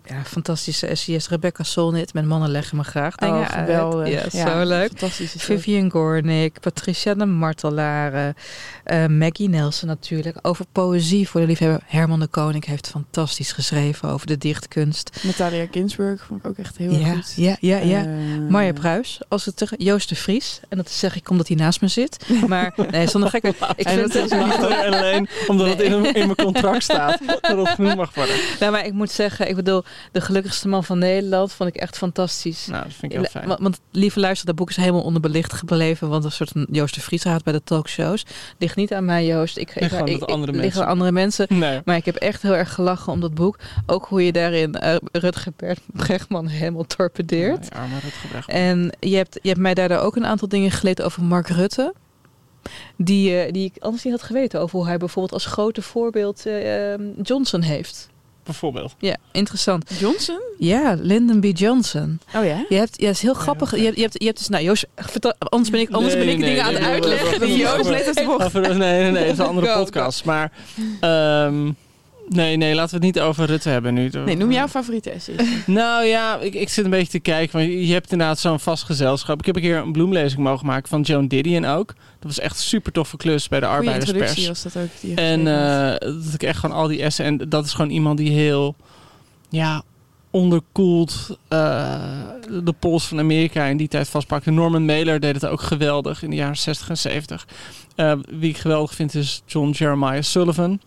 Ja, 0.06 0.24
fantastische 0.24 0.88
essayist. 0.88 1.28
Rebecca 1.28 1.64
Solnit. 1.64 2.14
Met 2.14 2.26
mannen 2.26 2.50
leggen 2.50 2.78
me 2.78 2.84
graag 2.84 3.16
dingen 3.16 3.36
Oh, 3.36 3.42
uit. 3.42 3.52
geweldig. 3.52 4.34
Ja, 4.34 4.48
zo 4.60 4.66
leuk. 4.68 4.92
Vivian 5.38 5.90
Gornick, 5.92 6.60
Patricia 6.60 7.14
de 7.14 7.26
Martelaren, 7.26 8.36
eh, 8.84 9.06
Maggie 9.06 9.50
Nelson 9.50 9.88
natuurlijk. 9.88 10.38
Over 10.42 10.66
poëzie 10.72 11.30
voor 11.30 11.42
de 11.42 11.48
liefhebber. 11.48 11.82
Herman 11.86 12.20
de 12.20 12.28
Koning 12.28 12.66
heeft 12.66 12.88
fantastisch 12.88 13.52
geschreven 13.52 14.10
over 14.10 14.28
de 14.28 14.38
dichtkunst. 14.38 15.20
Natalia 15.24 15.66
Ginsburg 15.72 16.24
vond 16.26 16.40
ik 16.44 16.50
ook 16.50 16.58
echt 16.58 16.78
heel 16.78 16.92
ja, 16.92 17.14
goed. 17.14 17.34
ja, 17.36 17.58
ja, 17.60 17.78
ja. 17.78 18.02
Eh, 18.02 18.10
Marja 18.50 18.74
Pruis, 18.74 19.20
als 19.28 19.46
het 19.46 19.58
tegen 19.58 19.84
Joost 19.84 20.10
de 20.10 20.16
Vries. 20.16 20.60
En 20.70 20.78
dat 20.78 20.92
zeg 20.92 21.16
ik 21.16 21.30
omdat 21.30 21.48
hij 21.48 21.58
naast 21.58 21.82
me 21.82 21.88
zit. 21.88 22.26
Maar 22.48 22.74
nee, 22.92 23.08
zonder 23.08 23.30
gekke. 23.30 23.48
Ik 23.48 23.86
En 23.86 23.94
vind 23.98 24.14
dat 24.14 24.22
het 24.22 24.32
is 24.32 24.38
Niet 24.46 24.54
alleen, 24.66 24.94
alleen 24.94 25.28
omdat 25.48 25.68
het 25.68 25.82
in, 25.82 25.94
in 25.94 26.26
mijn 26.26 26.36
contract 26.36 26.84
staat 26.84 27.20
dat 27.42 27.58
het 27.58 27.70
genoemd 27.70 27.96
mag 27.96 28.14
worden. 28.16 28.36
Nou, 28.60 28.72
maar 28.72 28.86
ik 28.86 28.94
moet 28.94 29.12
zeggen, 29.12 29.50
ik 29.50 29.56
bedoel, 29.56 29.84
de 30.12 30.22
gelukkigste 30.22 30.68
man 30.68 30.84
van 30.84 30.98
Nederland 31.00 31.54
vond 31.54 31.70
ik 31.70 31.82
echt 31.82 31.98
fantastisch. 31.98 32.68
Nou, 32.68 32.84
dat 32.84 32.94
vind 32.94 33.12
ik 33.12 33.18
heel 33.18 33.28
fijn. 33.28 33.48
Want, 33.48 33.60
want 33.60 33.80
lieve 33.92 34.20
luister, 34.20 34.46
dat 34.46 34.56
boek 34.56 34.70
is 34.70 34.76
helemaal 34.76 35.02
onderbelicht 35.02 35.54
gebleven. 35.54 36.10
Want 36.10 36.24
een 36.24 36.32
soort 36.32 36.52
Joost 36.72 36.96
de 36.96 37.02
Vries 37.02 37.24
haat 37.24 37.44
bij 37.44 37.54
de 37.54 37.64
talkshows. 37.64 38.26
Ligt 38.58 38.76
niet 38.76 38.94
aan 38.94 39.06
mij, 39.06 39.26
Joost. 39.26 39.58
Ik, 39.58 39.76
ik, 39.76 39.92
ik, 39.92 40.20
dat 40.20 40.32
andere 40.32 40.52
ligt 40.52 40.64
mensen. 40.64 40.84
aan 40.84 40.90
andere 40.90 41.12
mensen. 41.12 41.46
Nee. 41.50 41.82
Maar 41.86 41.96
ik 41.96 42.06
heb 42.06 42.16
echt 42.16 42.42
heel 42.42 42.56
erg 42.56 42.74
gelachen 42.74 43.14
om 43.14 43.20
dat 43.20 43.34
boek. 43.34 43.60
Ook 43.86 44.06
hoe 44.06 44.26
je 44.26 44.32
daarin 44.32 44.76
eh, 44.76 44.96
Rutger 45.12 45.54
Bregman 45.94 46.48
helemaal 46.48 46.84
torpedeert. 46.84 47.68
Ja. 47.70 48.46
En 48.46 48.96
je 49.00 49.16
hebt, 49.16 49.40
je 49.42 49.48
hebt 49.48 49.62
mij 49.62 49.74
daardoor 49.74 49.98
ook 49.98 50.16
een 50.16 50.26
aantal 50.26 50.48
dingen 50.48 50.72
geleerd 50.72 51.02
over 51.02 51.24
Mark 51.24 51.48
Rutte. 51.48 51.94
Die, 52.98 53.38
eh, 53.38 53.52
die 53.52 53.72
ik 53.76 53.84
anders 53.84 54.04
niet 54.04 54.14
had 54.14 54.24
geweten. 54.24 54.60
Over 54.60 54.78
hoe 54.78 54.88
hij 54.88 54.98
bijvoorbeeld 54.98 55.34
als 55.34 55.46
grote 55.46 55.82
voorbeeld 55.82 56.46
eh, 56.46 56.94
ehm, 56.94 57.04
Johnson 57.22 57.62
heeft. 57.62 58.10
Bijvoorbeeld. 58.44 58.96
Ja, 59.00 59.16
interessant. 59.32 59.92
Johnson? 60.00 60.40
Ja, 60.58 60.96
Lyndon 61.00 61.40
B. 61.40 61.58
Johnson. 61.58 62.20
Oh 62.36 62.46
ja? 62.46 62.66
Je 62.70 62.76
hebt, 62.76 63.02
ja, 63.02 63.08
het 63.08 63.16
is 63.16 63.22
heel 63.22 63.34
grappig. 63.34 63.76
Je 63.76 63.84
hebt, 63.84 63.96
je 63.96 64.02
hebt, 64.02 64.16
je 64.20 64.26
hebt 64.26 64.38
dus, 64.38 64.48
nou 64.48 64.64
Joost, 64.64 64.86
vertel- 64.96 65.34
anders 65.40 65.70
ben 65.70 65.80
ik, 65.80 65.90
anders 65.90 66.14
Nee, 66.14 66.24
ben 66.26 66.34
ik 66.34 66.40
nee, 66.40 66.50
dingen 66.50 66.64
nee, 66.64 66.68
aan 66.68 66.74
het 66.74 66.84
nee, 66.84 66.92
uitleggen. 66.94 67.30
nee, 67.30 67.40
die 67.40 67.48
nee, 67.48 68.04
Joost 68.06 68.26
bocht. 68.26 68.44
Over, 68.46 68.62
nee, 68.62 68.78
nee, 68.78 69.12
nee, 69.12 69.24
het 69.24 69.32
is 69.32 69.38
een 69.38 69.46
andere 69.46 69.74
podcast. 69.74 70.26
Maar 70.26 70.52
ehm, 71.00 71.72
nee, 72.36 72.58
nee, 72.58 72.76
laten 72.76 73.00
we 73.00 73.06
het 73.06 73.16
niet 73.16 73.24
over 73.24 73.46
Rutte 73.46 73.70
hebben 73.70 73.94
nu. 73.94 74.10
Nee, 74.26 74.38
noem 74.38 74.52
jouw 74.52 74.68
favoriete 74.68 75.10
essay. 75.10 75.36
Nou 75.66 76.06
ja, 76.06 76.40
ik, 76.40 76.54
ik 76.54 76.70
zit 76.70 76.86
een 76.86 76.92
beetje 76.92 77.12
te 77.12 77.20
kijken. 77.20 77.60
Want 77.60 77.72
je 77.72 77.94
hebt 77.94 78.12
inderdaad 78.12 78.40
zo'n 78.40 78.60
vast 78.60 78.84
gezelschap. 78.84 79.40
Ik 79.40 79.46
heb 79.46 79.56
een 79.56 79.62
keer 79.62 79.78
een 79.78 79.92
bloemlezing 79.92 80.42
mogen 80.42 80.66
maken 80.66 80.90
van 80.90 81.02
Joan 81.02 81.28
Didion 81.28 81.66
ook. 81.66 81.88
Dat 81.88 81.96
was 82.36 82.40
echt 82.40 82.56
een 82.56 82.64
super 82.64 82.92
toffe 82.92 83.18
klus 83.18 83.48
bij 83.48 83.60
de 83.60 83.66
Goeie 83.66 83.80
arbeiderspers. 83.80 84.30
introductie 84.30 84.48
was 84.48 84.74
dat 84.74 84.84
ook. 84.84 84.90
Die 85.02 85.16
En 85.16 85.40
eh, 85.40 86.24
dat 86.24 86.34
ik 86.34 86.44
echt 86.44 86.60
gewoon 86.60 86.76
al 86.76 86.88
die 86.88 87.02
essen. 87.02 87.26
En 87.26 87.38
dat 87.38 87.66
is 87.66 87.74
gewoon 87.74 87.92
iemand 87.92 88.18
die 88.18 88.32
heel 88.32 88.76
ja, 89.50 89.84
onderkoeld 90.32 91.38
eh, 91.48 92.02
de 92.64 92.74
pols 92.80 93.08
van 93.08 93.20
Amerika 93.20 93.66
in 93.66 93.78
die 93.78 93.88
tijd 93.88 94.10
vastpakte. 94.10 94.52
Norman 94.52 94.86
Mailer 94.86 95.20
deed 95.20 95.34
het 95.34 95.46
ook 95.46 95.62
geweldig 95.62 96.24
in 96.24 96.30
de 96.30 96.36
jaren 96.36 96.58
60 96.58 96.90
en 96.90 96.98
70. 96.98 97.48
Eh, 97.96 98.14
wie 98.30 98.50
ik 98.50 98.58
geweldig 98.58 98.96
vind 98.96 99.16
is 99.16 99.42
John 99.46 99.70
Jeremiah 99.70 100.22
Sullivan. 100.22 100.80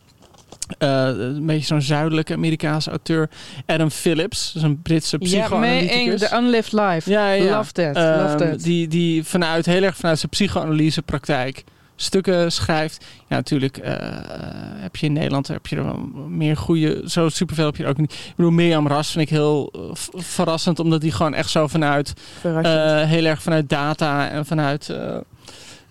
Eh, 0.79 1.07
een 1.07 1.47
beetje 1.47 1.67
zo'n 1.67 1.83
zuidelijke 1.83 2.33
Amerikaanse 2.33 2.91
auteur. 2.91 3.29
Adam 3.67 3.91
Phillips, 3.91 4.53
dat 4.53 4.63
is 4.63 4.69
een 4.69 4.83
Britse 4.83 5.17
Ja, 5.21 5.25
psychoanalyticus. 5.25 6.21
The 6.21 6.37
Unlived 6.37 6.73
Life. 6.73 7.11
Ja, 7.11 7.31
ja. 7.31 7.57
Love 7.57 7.73
that, 7.73 7.97
Ehm, 7.97 8.23
love 8.23 8.37
that. 8.37 8.63
Die, 8.63 8.89
die 8.89 9.25
vanuit, 9.25 9.67
heel 9.67 9.83
erg 9.83 9.97
vanuit 9.97 10.19
zijn 10.19 10.31
psychoanalysepraktijk 10.31 11.65
stukken 11.97 12.53
schrijft. 12.53 13.05
Ja, 13.29 13.37
natuurlijk 13.37 13.77
eh, 13.77 13.95
heb 14.81 14.97
je 14.97 15.07
in 15.07 15.13
Nederland 15.13 15.49
heb 15.49 15.67
je 15.67 15.77
er 15.77 15.85
wel 15.85 16.11
meer 16.29 16.57
goede... 16.57 17.03
Zo 17.07 17.29
superveel 17.29 17.67
heb 17.67 17.77
je 17.77 17.83
er 17.83 17.89
ook 17.89 17.97
niet. 17.97 18.13
Ik 18.13 18.33
bedoel, 18.37 18.51
Mirjam 18.53 18.89
Ras 18.89 19.11
vind 19.11 19.25
ik 19.25 19.31
heel 19.31 19.73
eh, 19.73 19.81
verrassend. 20.23 20.79
Omdat 20.79 21.01
die 21.01 21.13
gewoon 21.13 21.35
echt 21.35 21.51
zo 21.51 21.67
vanuit... 21.67 22.13
Heel 23.07 23.25
erg 23.25 23.43
vanuit 23.43 23.69
data 23.69 24.29
en 24.29 24.47
vanuit 24.47 24.95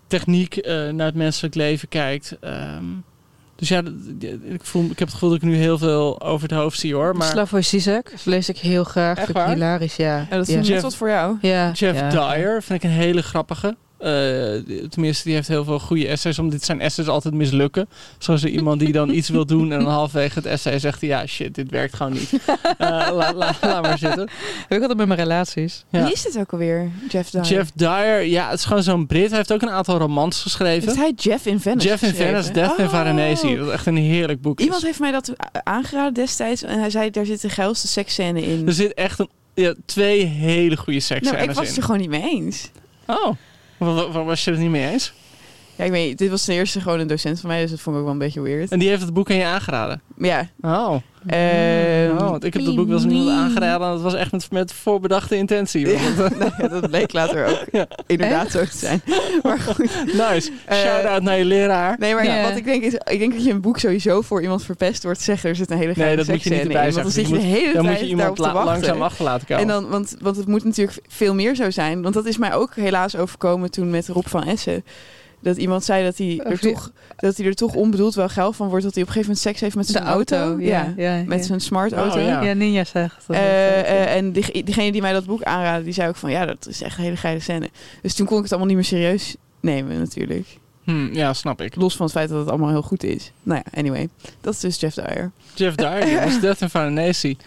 techniek 0.07 0.65
naar 0.91 1.05
het 1.05 1.15
menselijk 1.15 1.55
leven 1.55 1.87
kijkt. 1.87 2.37
Ehm, 2.41 2.83
dus 3.63 3.71
ja, 3.71 3.83
ik, 4.43 4.63
voel, 4.63 4.83
ik 4.83 4.99
heb 4.99 5.07
het 5.07 5.11
gevoel 5.13 5.29
dat 5.29 5.37
ik 5.41 5.43
nu 5.47 5.55
heel 5.55 5.77
veel 5.77 6.21
over 6.21 6.49
het 6.49 6.57
hoofd 6.57 6.79
zie 6.79 6.93
hoor. 6.93 7.15
Maar 7.15 7.27
Slavoj 7.27 7.61
Zizek 7.61 8.13
lees 8.23 8.49
ik 8.49 8.57
heel 8.57 8.83
graag. 8.83 9.17
Echt 9.17 9.25
Vind 9.25 9.29
ik 9.37 9.43
waar? 9.43 9.53
hilarisch, 9.53 9.95
ja. 9.95 10.17
ja, 10.17 10.37
dat 10.37 10.47
is 10.47 10.53
ja. 10.53 10.55
net 10.59 10.67
Jeff- 10.67 10.81
wat 10.81 10.95
voor 10.95 11.09
jou. 11.09 11.37
ja. 11.41 11.71
Jeff 11.71 11.99
ja. 11.99 12.09
Dyer 12.09 12.63
vind 12.63 12.83
ik 12.83 12.89
een 12.89 12.95
hele 12.95 13.21
grappige. 13.23 13.75
Eh, 14.03 14.87
tenminste, 14.89 15.23
die 15.23 15.33
heeft 15.33 15.47
heel 15.47 15.63
veel 15.63 15.79
goede 15.79 16.07
essays. 16.07 16.39
Omdat 16.39 16.53
dit 16.53 16.63
zijn 16.65 16.81
essays 16.81 17.07
altijd 17.07 17.33
mislukken. 17.33 17.87
Zoals 18.17 18.43
er 18.43 18.49
iemand 18.49 18.79
die 18.79 18.91
dan 18.91 19.09
iets 19.09 19.29
wil 19.29 19.45
doen 19.45 19.71
en 19.71 19.79
dan 19.79 19.87
halfwege 19.93 20.33
het 20.35 20.45
essay 20.45 20.79
zegt 20.79 21.01
ja 21.01 21.25
shit, 21.25 21.55
dit 21.55 21.69
werkt 21.69 21.95
gewoon 21.95 22.13
niet. 22.13 22.31
Eh, 22.77 22.89
la- 22.89 23.33
la- 23.33 23.55
laat 23.61 23.81
maar 23.81 23.97
zitten. 23.97 24.29
Heb 24.67 24.71
ik 24.71 24.79
altijd 24.79 24.97
met 24.97 25.07
mijn 25.07 25.19
relaties. 25.19 25.83
Ja. 25.89 26.03
Wie 26.03 26.13
is 26.13 26.21
dit 26.21 26.37
ook 26.39 26.51
alweer? 26.51 26.89
Jeff 27.09 27.29
Dyer. 27.29 27.43
Jeff 27.45 27.71
Dyer, 27.75 28.21
ja, 28.21 28.49
het 28.49 28.59
is 28.59 28.65
gewoon 28.65 28.83
zo'n 28.83 29.05
Brit. 29.07 29.27
Hij 29.27 29.37
heeft 29.37 29.53
ook 29.53 29.61
een 29.61 29.69
aantal 29.69 29.97
romans 29.97 30.41
geschreven. 30.41 30.87
Heeft 30.87 30.99
hij 31.01 31.13
Jeff 31.15 31.45
in 31.45 31.59
Venice 31.59 31.87
Jeff 31.87 32.01
in 32.03 32.09
geschreven? 32.09 32.33
Venice, 32.43 32.51
Death 32.51 32.77
in 32.77 32.85
Oh. 32.85 32.91
Varanasi. 32.91 33.55
Dat 33.57 33.67
is 33.67 33.73
echt 33.73 33.85
een 33.85 33.97
heerlijk 33.97 34.41
boek. 34.41 34.59
is. 34.59 34.65
Iemand 34.65 34.83
heeft 34.83 34.99
mij 34.99 35.11
dat 35.11 35.33
aangeraden 35.63 36.13
destijds. 36.13 36.63
En 36.63 36.79
hij 36.79 36.89
zei, 36.89 37.09
daar 37.09 37.25
zit 37.25 37.41
de 37.41 37.49
geilste 37.49 37.87
seksscène 37.87 38.41
in. 38.41 38.67
Er 38.67 38.73
zit 38.73 38.93
echt 38.93 39.19
een, 39.19 39.29
ja, 39.53 39.73
twee 39.85 40.25
hele 40.25 40.77
goede 40.77 40.99
seksscènes 40.99 41.37
nou, 41.39 41.49
ik 41.49 41.55
was 41.55 41.63
in. 41.63 41.67
het 41.69 41.77
er 41.77 41.83
gewoon 41.83 41.99
niet 42.01 42.09
mee 42.09 42.21
eens. 42.31 42.69
Oh, 43.05 43.35
waar 43.83 44.25
was 44.25 44.43
je 44.43 44.51
het 44.51 44.59
niet 44.59 44.69
mee 44.69 44.91
eens? 44.91 45.13
Ja, 45.75 45.83
ik 45.83 45.91
weet, 45.91 46.17
dit 46.17 46.29
was 46.29 46.45
ten 46.45 46.55
eerste 46.55 46.81
gewoon 46.81 46.99
een 46.99 47.07
docent 47.07 47.39
van 47.39 47.49
mij, 47.49 47.61
dus 47.61 47.69
dat 47.69 47.79
vond 47.79 47.95
ik 47.95 47.99
ook 48.01 48.07
wel 48.07 48.13
een 48.13 48.19
beetje 48.25 48.41
weird. 48.41 48.71
En 48.71 48.79
die 48.79 48.89
heeft 48.89 49.01
het 49.01 49.13
boek 49.13 49.29
aan 49.29 49.35
je 49.35 49.45
aangeraden? 49.45 50.01
Ja, 50.17 50.47
Oh, 50.61 50.95
ehm, 51.27 52.11
oh 52.17 52.29
want 52.29 52.43
ik 52.43 52.53
heb 52.53 52.65
het 52.65 52.75
boek 52.75 52.87
wel 52.87 52.95
eens 52.97 53.05
iemand 53.05 53.29
aangeraden. 53.29 53.87
En 53.87 53.93
dat 53.93 54.01
was 54.01 54.13
echt 54.13 54.31
met, 54.31 54.51
met 54.51 54.73
voorbedachte 54.73 55.35
intentie. 55.35 55.87
Ja, 55.87 55.99
nou 56.17 56.51
ja, 56.57 56.67
dat 56.67 56.89
bleek 56.89 57.13
later 57.13 57.45
ook 57.47 57.63
Ja. 57.71 57.87
inderdaad 58.07 58.51
zo 58.51 58.63
te 58.63 58.77
zijn. 58.77 59.01
Maar 59.43 59.59
goed. 59.59 59.77
nice. 60.05 60.51
Eh, 60.65 60.77
Shout-out 60.77 61.21
naar 61.21 61.37
je 61.37 61.45
leraar. 61.45 61.95
Nee, 61.99 62.13
maar 62.13 62.41
wat 62.43 62.57
ik 62.57 62.65
denk 62.65 62.83
is, 62.83 62.93
ik 62.93 63.19
denk 63.19 63.33
dat 63.33 63.43
je 63.45 63.51
een 63.51 63.61
boek 63.61 63.79
sowieso 63.79 64.21
voor 64.21 64.41
iemand 64.41 64.63
verpest 64.63 65.01
te 65.01 65.15
zeggen, 65.17 65.49
er 65.49 65.55
zit 65.55 65.71
een 65.71 65.77
hele 65.77 65.93
Nee, 65.95 66.15
dat 66.15 66.27
moet 66.27 66.43
je 66.43 66.49
niet 66.49 66.59
erbij. 66.59 66.91
Want 66.91 67.03
dan 67.03 67.11
zit 67.11 67.27
je 67.27 67.33
de 67.33 67.39
hele 67.39 67.73
Dan 67.73 67.83
tijd 67.83 67.87
moet 67.95 67.99
je 67.99 68.07
iemand 68.09 68.37
la- 68.37 68.63
langzaam 68.63 69.01
achter 69.01 69.23
laten 69.25 69.47
komen. 69.47 69.61
En 69.63 69.67
dan, 69.69 69.89
want, 69.89 70.15
want 70.21 70.37
het 70.37 70.47
moet 70.47 70.63
natuurlijk 70.63 70.99
veel 71.07 71.33
meer 71.33 71.55
zo 71.55 71.71
zijn. 71.71 72.01
Want 72.01 72.13
dat 72.13 72.25
is 72.25 72.37
mij 72.37 72.53
ook 72.53 72.75
helaas 72.75 73.15
overkomen 73.15 73.71
toen 73.71 73.89
met 73.89 74.07
Rob 74.07 74.25
van 74.27 74.43
Essen. 74.43 74.83
Dat 75.43 75.57
iemand 75.57 75.83
zei 75.83 76.03
dat 76.03 76.17
hij, 76.17 76.39
er 76.43 76.59
toch, 76.59 76.91
dat 77.17 77.37
hij 77.37 77.45
er 77.45 77.53
toch 77.55 77.73
onbedoeld 77.75 78.15
wel 78.15 78.29
geil 78.29 78.53
van 78.53 78.67
wordt. 78.69 78.83
Dat 78.83 78.93
hij 78.93 79.03
op 79.03 79.07
een 79.09 79.13
gegeven 79.13 79.35
moment 79.35 79.39
seks 79.39 79.59
heeft 79.61 79.75
met 79.75 79.85
De 79.85 79.91
zijn 79.91 80.03
auto. 80.03 80.55
Ja, 80.59 80.93
ja, 80.97 81.23
met 81.25 81.39
ja. 81.39 81.45
zijn 81.45 81.59
smart 81.59 81.91
auto. 81.93 82.19
Oh, 82.19 82.25
ja. 82.25 82.41
Ja, 82.41 82.53
Ninja 82.53 82.83
zegt. 82.83 83.23
dat. 83.27 83.35
Eh, 83.35 84.15
en 84.15 84.31
die- 84.31 84.63
diegene 84.63 84.91
die 84.91 85.01
mij 85.01 85.13
dat 85.13 85.25
boek 85.25 85.43
aanraadde, 85.43 85.83
die 85.83 85.93
zei 85.93 86.09
ook 86.09 86.15
van... 86.15 86.31
ja, 86.31 86.45
dat 86.45 86.67
is 86.67 86.81
echt 86.81 86.97
een 86.97 87.03
hele 87.03 87.15
geile 87.17 87.39
scène. 87.39 87.69
Dus 88.01 88.13
toen 88.13 88.25
kon 88.25 88.37
ik 88.37 88.43
het 88.43 88.51
allemaal 88.51 88.69
niet 88.69 88.77
meer 88.77 88.99
serieus 88.99 89.35
nemen 89.59 89.99
natuurlijk. 89.99 90.47
Hm, 90.83 91.13
ja, 91.13 91.33
snap 91.33 91.61
ik. 91.61 91.75
Los 91.75 91.95
van 91.95 92.05
het 92.05 92.15
feit 92.15 92.29
dat 92.29 92.39
het 92.39 92.49
allemaal 92.49 92.69
heel 92.69 92.81
goed 92.81 93.03
is. 93.03 93.31
Nou 93.43 93.61
ja, 93.65 93.79
anyway. 93.79 94.09
Dat 94.41 94.53
is 94.53 94.59
dus 94.59 94.79
Jeff 94.79 94.95
Dyer. 94.95 95.31
Jeff 95.53 95.75
Dyer, 95.75 96.11
jongens. 96.11 96.39
Death 96.41 96.61
in 96.61 96.69
Varanasi. 96.69 97.37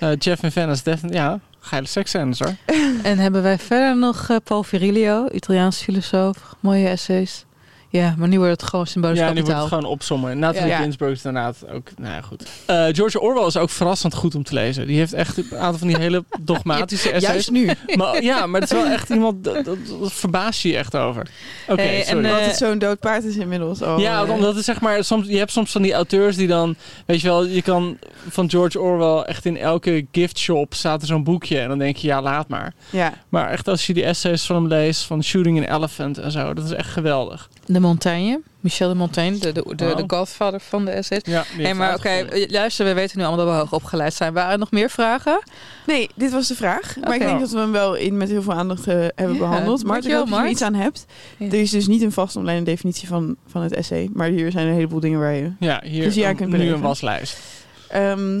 Eh 0.00 0.08
Jeff 0.18 0.42
in 0.42 0.52
Venice. 0.52 0.82
Death 0.84 1.02
in- 1.02 1.12
ja, 1.12 1.40
geile 1.60 1.86
seksscènes 1.86 2.38
hoor. 2.38 2.54
En 3.02 3.18
hebben 3.18 3.42
wij 3.42 3.58
verder 3.58 3.96
nog 3.96 4.28
eh, 4.28 4.36
Paul 4.44 4.62
Virilio, 4.62 5.28
Italiaans 5.32 5.82
filosoof. 5.82 6.36
Mooie 6.60 6.88
essays. 6.88 7.44
Ja, 7.92 8.14
maar 8.18 8.28
nu 8.28 8.36
wordt 8.38 8.60
het 8.60 8.62
gewoon 8.70 8.86
symbolisch 8.86 9.18
Ja, 9.18 9.24
nu 9.26 9.32
wordt 9.32 9.46
kapitaal. 9.48 9.64
het 9.64 9.74
gewoon 9.74 9.90
opzommen. 9.90 10.38
Nathalie 10.38 10.68
Ja. 10.68 10.78
Ginsburg 10.80 11.12
is 11.12 11.24
inderdaad 11.24 11.64
ook, 11.72 11.88
nou 11.98 12.14
ja, 12.14 12.20
goed. 12.20 12.46
Eh, 12.66 12.86
George 12.92 13.20
Orwell 13.20 13.46
is 13.46 13.56
ook 13.56 13.70
verrassend 13.70 14.14
goed 14.14 14.34
om 14.34 14.42
te 14.42 14.54
lezen. 14.54 14.86
Die 14.86 14.96
heeft 14.98 15.12
echt 15.12 15.36
een 15.36 15.58
aantal 15.58 15.78
van 15.78 15.88
die 15.88 15.96
hele 15.98 16.24
dogmatische 16.40 17.10
essays. 17.10 17.32
Juist 17.32 17.50
nu. 17.50 17.70
Maar, 17.96 18.22
ja, 18.22 18.46
maar 18.46 18.60
het 18.60 18.70
is 18.72 18.76
wel 18.82 18.86
echt 18.86 19.08
iemand, 19.10 19.44
dat, 19.44 19.64
dat, 19.64 19.76
dat 20.00 20.12
verbaast 20.12 20.60
je 20.62 20.68
je 20.68 20.76
echt 20.76 20.96
over. 20.96 21.28
Oké, 21.68 21.82
Hey, 21.82 22.04
en, 22.06 22.24
eh, 22.24 22.30
Omdat 22.30 22.44
het 22.46 22.56
zo'n 22.56 22.78
dood 22.78 22.98
paard 23.00 23.24
is 23.24 23.36
inmiddels. 23.36 23.82
al. 23.82 24.00
ja, 24.00 24.22
Eh, 24.24 24.30
omdat 24.30 24.54
het 24.54 24.64
zeg 24.64 24.80
maar, 24.80 25.04
soms, 25.04 25.26
je 25.28 25.38
hebt 25.38 25.52
soms 25.52 25.70
van 25.72 25.82
die 25.82 25.92
auteurs 25.92 26.36
die 26.36 26.46
dan, 26.46 26.74
weet 27.06 27.20
je 27.20 27.26
wel, 27.28 27.44
je 27.46 27.62
kan 27.62 27.98
van 28.28 28.50
George 28.50 28.80
Orwell 28.80 29.22
echt 29.22 29.44
in 29.44 29.56
elke 29.56 30.06
gift 30.12 30.38
shop 30.38 30.74
staat 30.74 31.00
er 31.00 31.06
zo'n 31.06 31.24
boekje 31.24 31.58
en 31.60 31.68
dan 31.68 31.78
denk 31.78 31.96
je, 31.96 32.06
ja, 32.06 32.22
laat 32.22 32.48
maar. 32.48 32.74
Ja, 32.90 33.12
Maar 33.28 33.50
echt 33.50 33.68
als 33.68 33.86
je 33.86 33.94
die 33.94 34.04
essays 34.04 34.46
van 34.46 34.56
hem 34.56 34.66
leest, 34.66 35.02
van 35.02 35.24
Shooting 35.24 35.68
an 35.68 35.76
Elephant 35.76 36.18
en 36.18 36.30
zo, 36.30 36.54
dat 36.54 36.64
is 36.64 36.70
echt 36.72 36.88
geweldig. 36.90 37.48
De 37.72 37.80
Montagne, 37.80 38.40
Michel 38.60 38.88
de 38.88 38.94
Montaigne, 38.94 39.38
de, 39.38 39.52
de, 39.52 39.62
de, 39.76 39.94
de 39.96 40.04
godfather 40.06 40.60
van 40.60 40.84
de 40.84 40.90
essays. 40.90 41.20
Ja, 41.24 41.44
die 41.56 41.64
Hey, 41.64 41.74
maar 41.74 41.94
oké, 41.94 42.08
eh, 42.08 42.50
luister, 42.50 42.84
we 42.86 42.92
weten 42.94 43.18
nu 43.18 43.24
allemaal 43.24 43.44
dat 43.46 43.54
we 43.54 43.60
hoog 43.60 43.72
opgeleid 43.72 44.14
zijn. 44.14 44.32
Waren 44.32 44.52
er 44.52 44.58
nog 44.58 44.70
meer 44.70 44.90
vragen? 44.90 45.42
nee, 45.86 46.08
dit 46.14 46.30
was 46.32 46.48
de 46.48 46.54
vraag. 46.54 46.96
Maar 47.00 47.14
ik 47.14 47.20
denk 47.20 47.40
dat 47.40 47.50
we 47.50 47.58
hem 47.58 47.72
wel 47.72 47.94
in 47.94 48.16
met 48.16 48.28
heel 48.28 48.42
veel 48.42 48.52
aandacht 48.52 48.86
eh, 48.86 48.94
hebben 49.14 49.32
Ja, 49.32 49.38
behandeld. 49.38 49.84
Maar 49.84 49.96
ik 49.96 50.02
dankjewel, 50.02 50.18
hoop 50.20 50.28
dat 50.28 50.38
je 50.38 50.44
er 50.44 50.50
iets 50.50 50.62
aan 50.62 50.74
hebt. 50.74 51.06
Ja. 51.36 51.46
Er 51.46 51.54
is 51.60 51.70
dus 51.70 51.86
niet 51.86 52.02
een 52.02 52.12
vast 52.12 52.36
online 52.36 52.62
definitie 52.62 53.08
van, 53.08 53.36
van 53.46 53.62
het 53.62 53.72
essay. 53.74 54.08
Maar 54.12 54.28
hier 54.28 54.50
zijn 54.50 54.66
een 54.66 54.74
heleboel 54.74 55.00
dingen 55.00 55.18
waar 55.20 55.34
je... 55.34 55.50
Ja, 55.60 55.82
hier 55.84 56.04
Dus 56.04 56.14
je 56.14 56.24
aan 56.24 56.30
een- 56.30 56.36
kunt 56.36 56.52
nu 56.52 56.68
een 56.72 56.80
waslijst. 56.80 57.38
Ehm, 57.88 58.38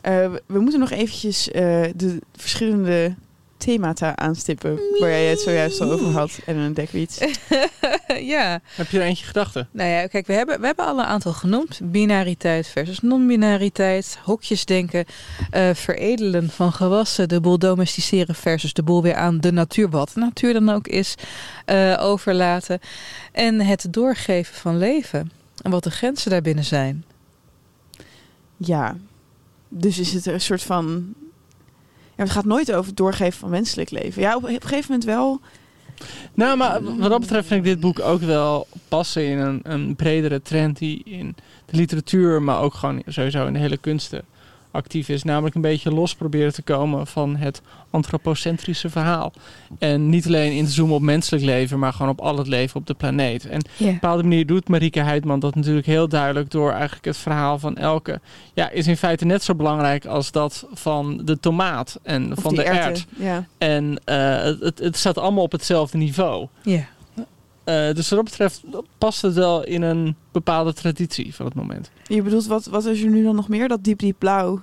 eh, 0.00 0.12
we- 0.30 0.42
we 0.46 0.60
moeten 0.60 0.80
nog 0.80 0.90
eventjes 0.90 1.50
eh, 1.50 1.62
de 1.96 2.18
verschillende 2.36 3.14
themata 3.60 4.16
aanstippen. 4.16 4.80
Waar 4.98 5.08
jij 5.08 5.26
het 5.26 5.40
zojuist 5.40 5.80
al 5.80 5.92
over 5.92 6.06
had. 6.06 6.38
En 6.46 6.56
een 6.56 6.74
dekwiets. 6.74 7.18
ja, 8.34 8.60
Heb 8.74 8.90
je 8.90 8.98
er 8.98 9.04
eentje 9.04 9.26
gedachten? 9.26 9.68
nou 9.72 9.90
ja, 9.90 10.06
kijk, 10.06 10.26
we 10.26 10.32
hebben, 10.32 10.60
we 10.60 10.66
hebben 10.66 10.86
al 10.86 10.98
een 10.98 11.04
aantal 11.04 11.32
genoemd. 11.32 11.80
Binariteit 11.82 12.66
versus 12.66 13.00
non-binariteit, 13.00 14.18
hokjesdenken, 14.22 15.04
eh 15.50 15.70
veredelen 15.74 16.50
van 16.50 16.72
gewassen, 16.72 17.28
de 17.28 17.40
boel 17.40 17.58
domesticeren 17.58 18.34
versus 18.34 18.72
de 18.72 18.82
boel 18.82 19.02
weer 19.02 19.14
aan 19.14 19.40
de 19.40 19.52
natuur, 19.52 19.88
wat 19.90 20.10
de 20.14 20.20
natuur 20.20 20.52
dan 20.52 20.68
ook 20.70 20.88
is, 20.88 21.14
eh, 21.64 21.96
overlaten. 22.00 22.80
En 23.32 23.60
het 23.60 23.86
doorgeven 23.90 24.54
van 24.54 24.78
leven 24.78 25.30
en 25.62 25.70
wat 25.70 25.84
de 25.84 25.90
grenzen 25.90 26.30
daarbinnen 26.30 26.64
zijn. 26.64 27.04
Ja. 28.56 28.96
Dus 29.68 29.98
is 29.98 30.12
het 30.12 30.26
een 30.26 30.40
soort 30.40 30.62
van... 30.62 31.14
Het 32.26 32.30
gaat 32.30 32.44
nooit 32.44 32.72
over 32.72 32.86
het 32.86 32.96
doorgeven 32.96 33.38
van 33.38 33.50
menselijk 33.50 33.90
leven. 33.90 34.22
Ja, 34.22 34.36
op, 34.36 34.42
op 34.42 34.48
een 34.48 34.60
gegeven 34.60 34.84
moment 34.88 35.04
wel. 35.04 35.40
Nou, 36.34 36.56
maar 36.56 36.82
wat 36.82 37.10
dat 37.10 37.20
betreft 37.20 37.46
vind 37.46 37.66
ik 37.66 37.72
dit 37.72 37.80
boek 37.80 38.00
ook 38.00 38.20
wel 38.20 38.66
passen 38.88 39.26
in 39.26 39.38
een, 39.38 39.60
een 39.62 39.96
bredere 39.96 40.42
trend 40.42 40.78
die 40.78 41.02
in 41.04 41.36
de 41.66 41.76
literatuur, 41.76 42.42
maar 42.42 42.60
ook 42.60 42.74
gewoon 42.74 43.02
sowieso 43.06 43.46
in 43.46 43.52
de 43.52 43.58
hele 43.58 43.76
kunsten 43.76 44.24
actief 44.70 45.08
is. 45.08 45.22
Namelijk 45.22 45.54
een 45.54 45.60
beetje 45.60 45.92
los 45.92 46.14
proberen 46.14 46.52
te 46.52 46.62
komen 46.62 47.06
van 47.06 47.36
het 47.36 47.62
antropocentrische 47.90 48.90
verhaal. 48.90 49.32
En 49.78 50.08
niet 50.08 50.26
alleen 50.26 50.52
in 50.52 50.64
te 50.64 50.70
zoomen 50.70 50.94
op 50.94 51.02
menselijk 51.02 51.44
leven, 51.44 51.78
maar 51.78 51.92
gewoon 51.92 52.10
op 52.10 52.20
al 52.20 52.38
het 52.38 52.46
leven 52.46 52.80
op 52.80 52.86
de 52.86 52.94
planeet. 52.94 53.46
En 53.46 53.58
op 53.58 53.70
een 53.78 53.92
bepaalde 53.92 54.22
manier 54.22 54.46
doet 54.46 54.68
Marieke 54.68 55.00
Heidman 55.00 55.40
dat 55.40 55.54
natuurlijk 55.54 55.86
heel 55.86 56.08
duidelijk 56.08 56.50
door 56.50 56.70
eigenlijk 56.72 57.04
het 57.04 57.16
verhaal 57.16 57.58
van 57.58 57.76
elke. 57.76 58.20
Ja, 58.54 58.70
is 58.70 58.86
in 58.86 58.96
feite 58.96 59.24
net 59.24 59.42
zo 59.42 59.54
belangrijk 59.54 60.06
als 60.06 60.30
dat 60.30 60.66
van 60.72 61.20
de 61.24 61.40
tomaat 61.40 61.98
en 62.02 62.32
Of 62.32 62.42
van 62.42 62.54
de 62.54 62.62
ert. 62.62 63.06
Ja. 63.16 63.46
En 63.58 64.00
eh, 64.04 64.42
het, 64.42 64.60
het, 64.60 64.78
het 64.78 64.96
staat 64.96 65.18
allemaal 65.18 65.44
op 65.44 65.52
hetzelfde 65.52 65.98
niveau. 65.98 66.46
Ja. 66.62 66.86
Eh, 67.70 67.94
dus 67.94 68.08
wat 68.08 68.18
dat 68.18 68.24
betreft 68.24 68.62
past 68.98 69.22
het 69.22 69.34
wel 69.34 69.64
in 69.64 69.82
een 69.82 70.16
bepaalde 70.32 70.72
traditie 70.72 71.34
van 71.34 71.46
het 71.46 71.54
moment. 71.54 71.90
Je 72.06 72.22
bedoelt, 72.22 72.46
wat, 72.46 72.64
wat 72.66 72.84
is 72.84 73.02
er 73.02 73.08
nu 73.10 73.22
dan 73.24 73.34
nog 73.34 73.48
meer? 73.48 73.68
Dat 73.68 73.84
diep 73.84 73.98
diep 73.98 74.16
blauw. 74.18 74.60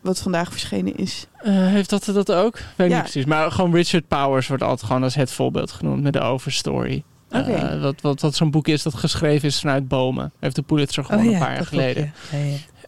Wat 0.00 0.18
vandaag 0.20 0.50
verschenen 0.50 0.96
is. 0.96 1.26
Eh, 1.36 1.52
heeft 1.54 1.90
dat 1.90 2.04
dat 2.04 2.32
ook? 2.32 2.54
Weet 2.54 2.86
ik 2.86 2.92
Ja. 2.92 2.94
niet 3.02 3.10
precies. 3.10 3.24
Maar 3.24 3.50
gewoon 3.52 3.74
Richard 3.74 4.08
Powers 4.08 4.48
wordt 4.48 4.62
altijd 4.62 4.86
gewoon 4.86 5.02
als 5.02 5.14
het 5.14 5.30
voorbeeld 5.32 5.70
genoemd 5.70 6.02
met 6.02 6.12
de 6.12 6.20
Overstory. 6.20 7.02
Eh, 7.28 7.80
wat 7.82 8.00
wat, 8.00 8.20
wat 8.20 8.34
zo'n 8.34 8.50
boek 8.50 8.68
is 8.68 8.82
dat 8.82 8.94
geschreven 8.94 9.48
is 9.48 9.60
vanuit 9.60 9.88
bomen. 9.88 10.32
Heeft 10.38 10.56
de 10.56 10.62
Pulitzer 10.62 11.02
Oh 11.02 11.08
gewoon 11.08 11.26
een 11.26 11.38
paar 11.38 11.54
jaar 11.54 11.66
geleden. 11.66 12.12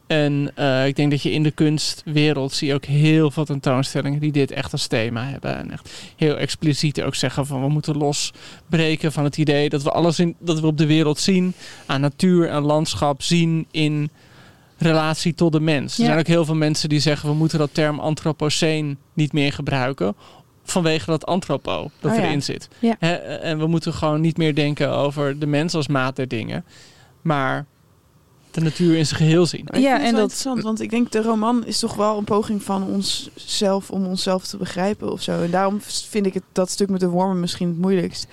En 0.06 0.50
eh, 0.54 0.86
ik 0.86 0.96
denk 0.96 1.10
dat 1.10 1.22
je 1.22 1.32
in 1.32 1.42
de 1.42 1.50
kunstwereld 1.50 2.52
zie 2.52 2.68
je 2.68 2.74
ook 2.74 2.84
heel 2.84 3.30
veel 3.30 3.44
tentoonstellingen 3.44 4.20
die 4.20 4.32
dit 4.32 4.50
echt 4.50 4.72
als 4.72 4.86
thema 4.86 5.24
hebben. 5.24 5.56
En 5.56 5.70
echt 5.70 5.90
heel 6.16 6.36
expliciet 6.36 7.02
ook 7.02 7.14
zeggen 7.14 7.46
van 7.46 7.60
we 7.60 7.68
moeten 7.68 7.96
losbreken 7.96 9.12
van 9.12 9.24
het 9.24 9.36
idee 9.36 9.68
dat 9.68 9.82
we 9.82 9.90
alles 9.90 10.18
in, 10.18 10.36
dat 10.38 10.60
we 10.60 10.66
op 10.66 10.78
de 10.78 10.86
wereld 10.86 11.18
zien 11.18 11.54
aan 11.86 12.00
natuur 12.00 12.48
en 12.48 12.62
landschap 12.62 13.22
zien 13.22 13.66
in 13.70 14.10
relatie 14.78 15.34
tot 15.34 15.52
de 15.52 15.60
mens. 15.60 15.98
Er 15.98 16.04
zijn 16.04 16.18
ook 16.18 16.26
heel 16.26 16.44
veel 16.44 16.54
mensen 16.54 16.88
die 16.88 17.00
zeggen 17.00 17.28
we 17.28 17.34
moeten 17.34 17.58
dat 17.58 17.74
term 17.74 17.98
antropoceen 17.98 18.98
niet 19.12 19.32
meer 19.32 19.52
gebruiken. 19.52 20.16
Vanwege 20.64 21.10
dat 21.10 21.26
antropo 21.26 21.90
dat 22.00 22.12
Oh 22.12 22.18
ja. 22.18 22.24
erin 22.24 22.42
zit. 22.42 22.68
Ja. 22.78 22.98
En 23.40 23.58
we 23.58 23.66
moeten 23.66 23.92
gewoon 23.92 24.20
niet 24.20 24.36
meer 24.36 24.54
denken 24.54 24.90
over 24.90 25.38
de 25.38 25.46
mens 25.46 25.74
als 25.74 25.88
maat 25.88 26.16
der 26.16 26.28
dingen. 26.28 26.64
Maar 27.22 27.66
de 28.54 28.60
natuur 28.60 28.96
in 28.96 29.06
zijn 29.06 29.20
geheel 29.20 29.46
zien. 29.46 29.66
Maar 29.70 29.80
Ja, 29.80 29.94
en 29.96 30.02
wel 30.02 30.10
dat- 30.10 30.20
interessant, 30.20 30.62
want 30.62 30.80
ik 30.80 30.90
denk 30.90 31.12
de 31.12 31.22
roman 31.22 31.66
is 31.66 31.78
toch 31.78 31.94
wel 31.94 32.18
een 32.18 32.24
poging 32.24 32.62
van 32.62 32.82
onszelf 32.82 33.90
om 33.90 34.06
onszelf 34.06 34.46
te 34.46 34.56
begrijpen 34.56 35.12
of 35.12 35.22
zo. 35.22 35.42
En 35.42 35.50
daarom 35.50 35.80
vind 35.80 36.26
ik 36.26 36.34
het, 36.34 36.42
dat 36.52 36.70
stuk 36.70 36.88
met 36.88 37.00
de 37.00 37.08
wormen 37.08 37.40
misschien 37.40 37.68
het 37.68 37.78
moeilijkst. 37.78 38.26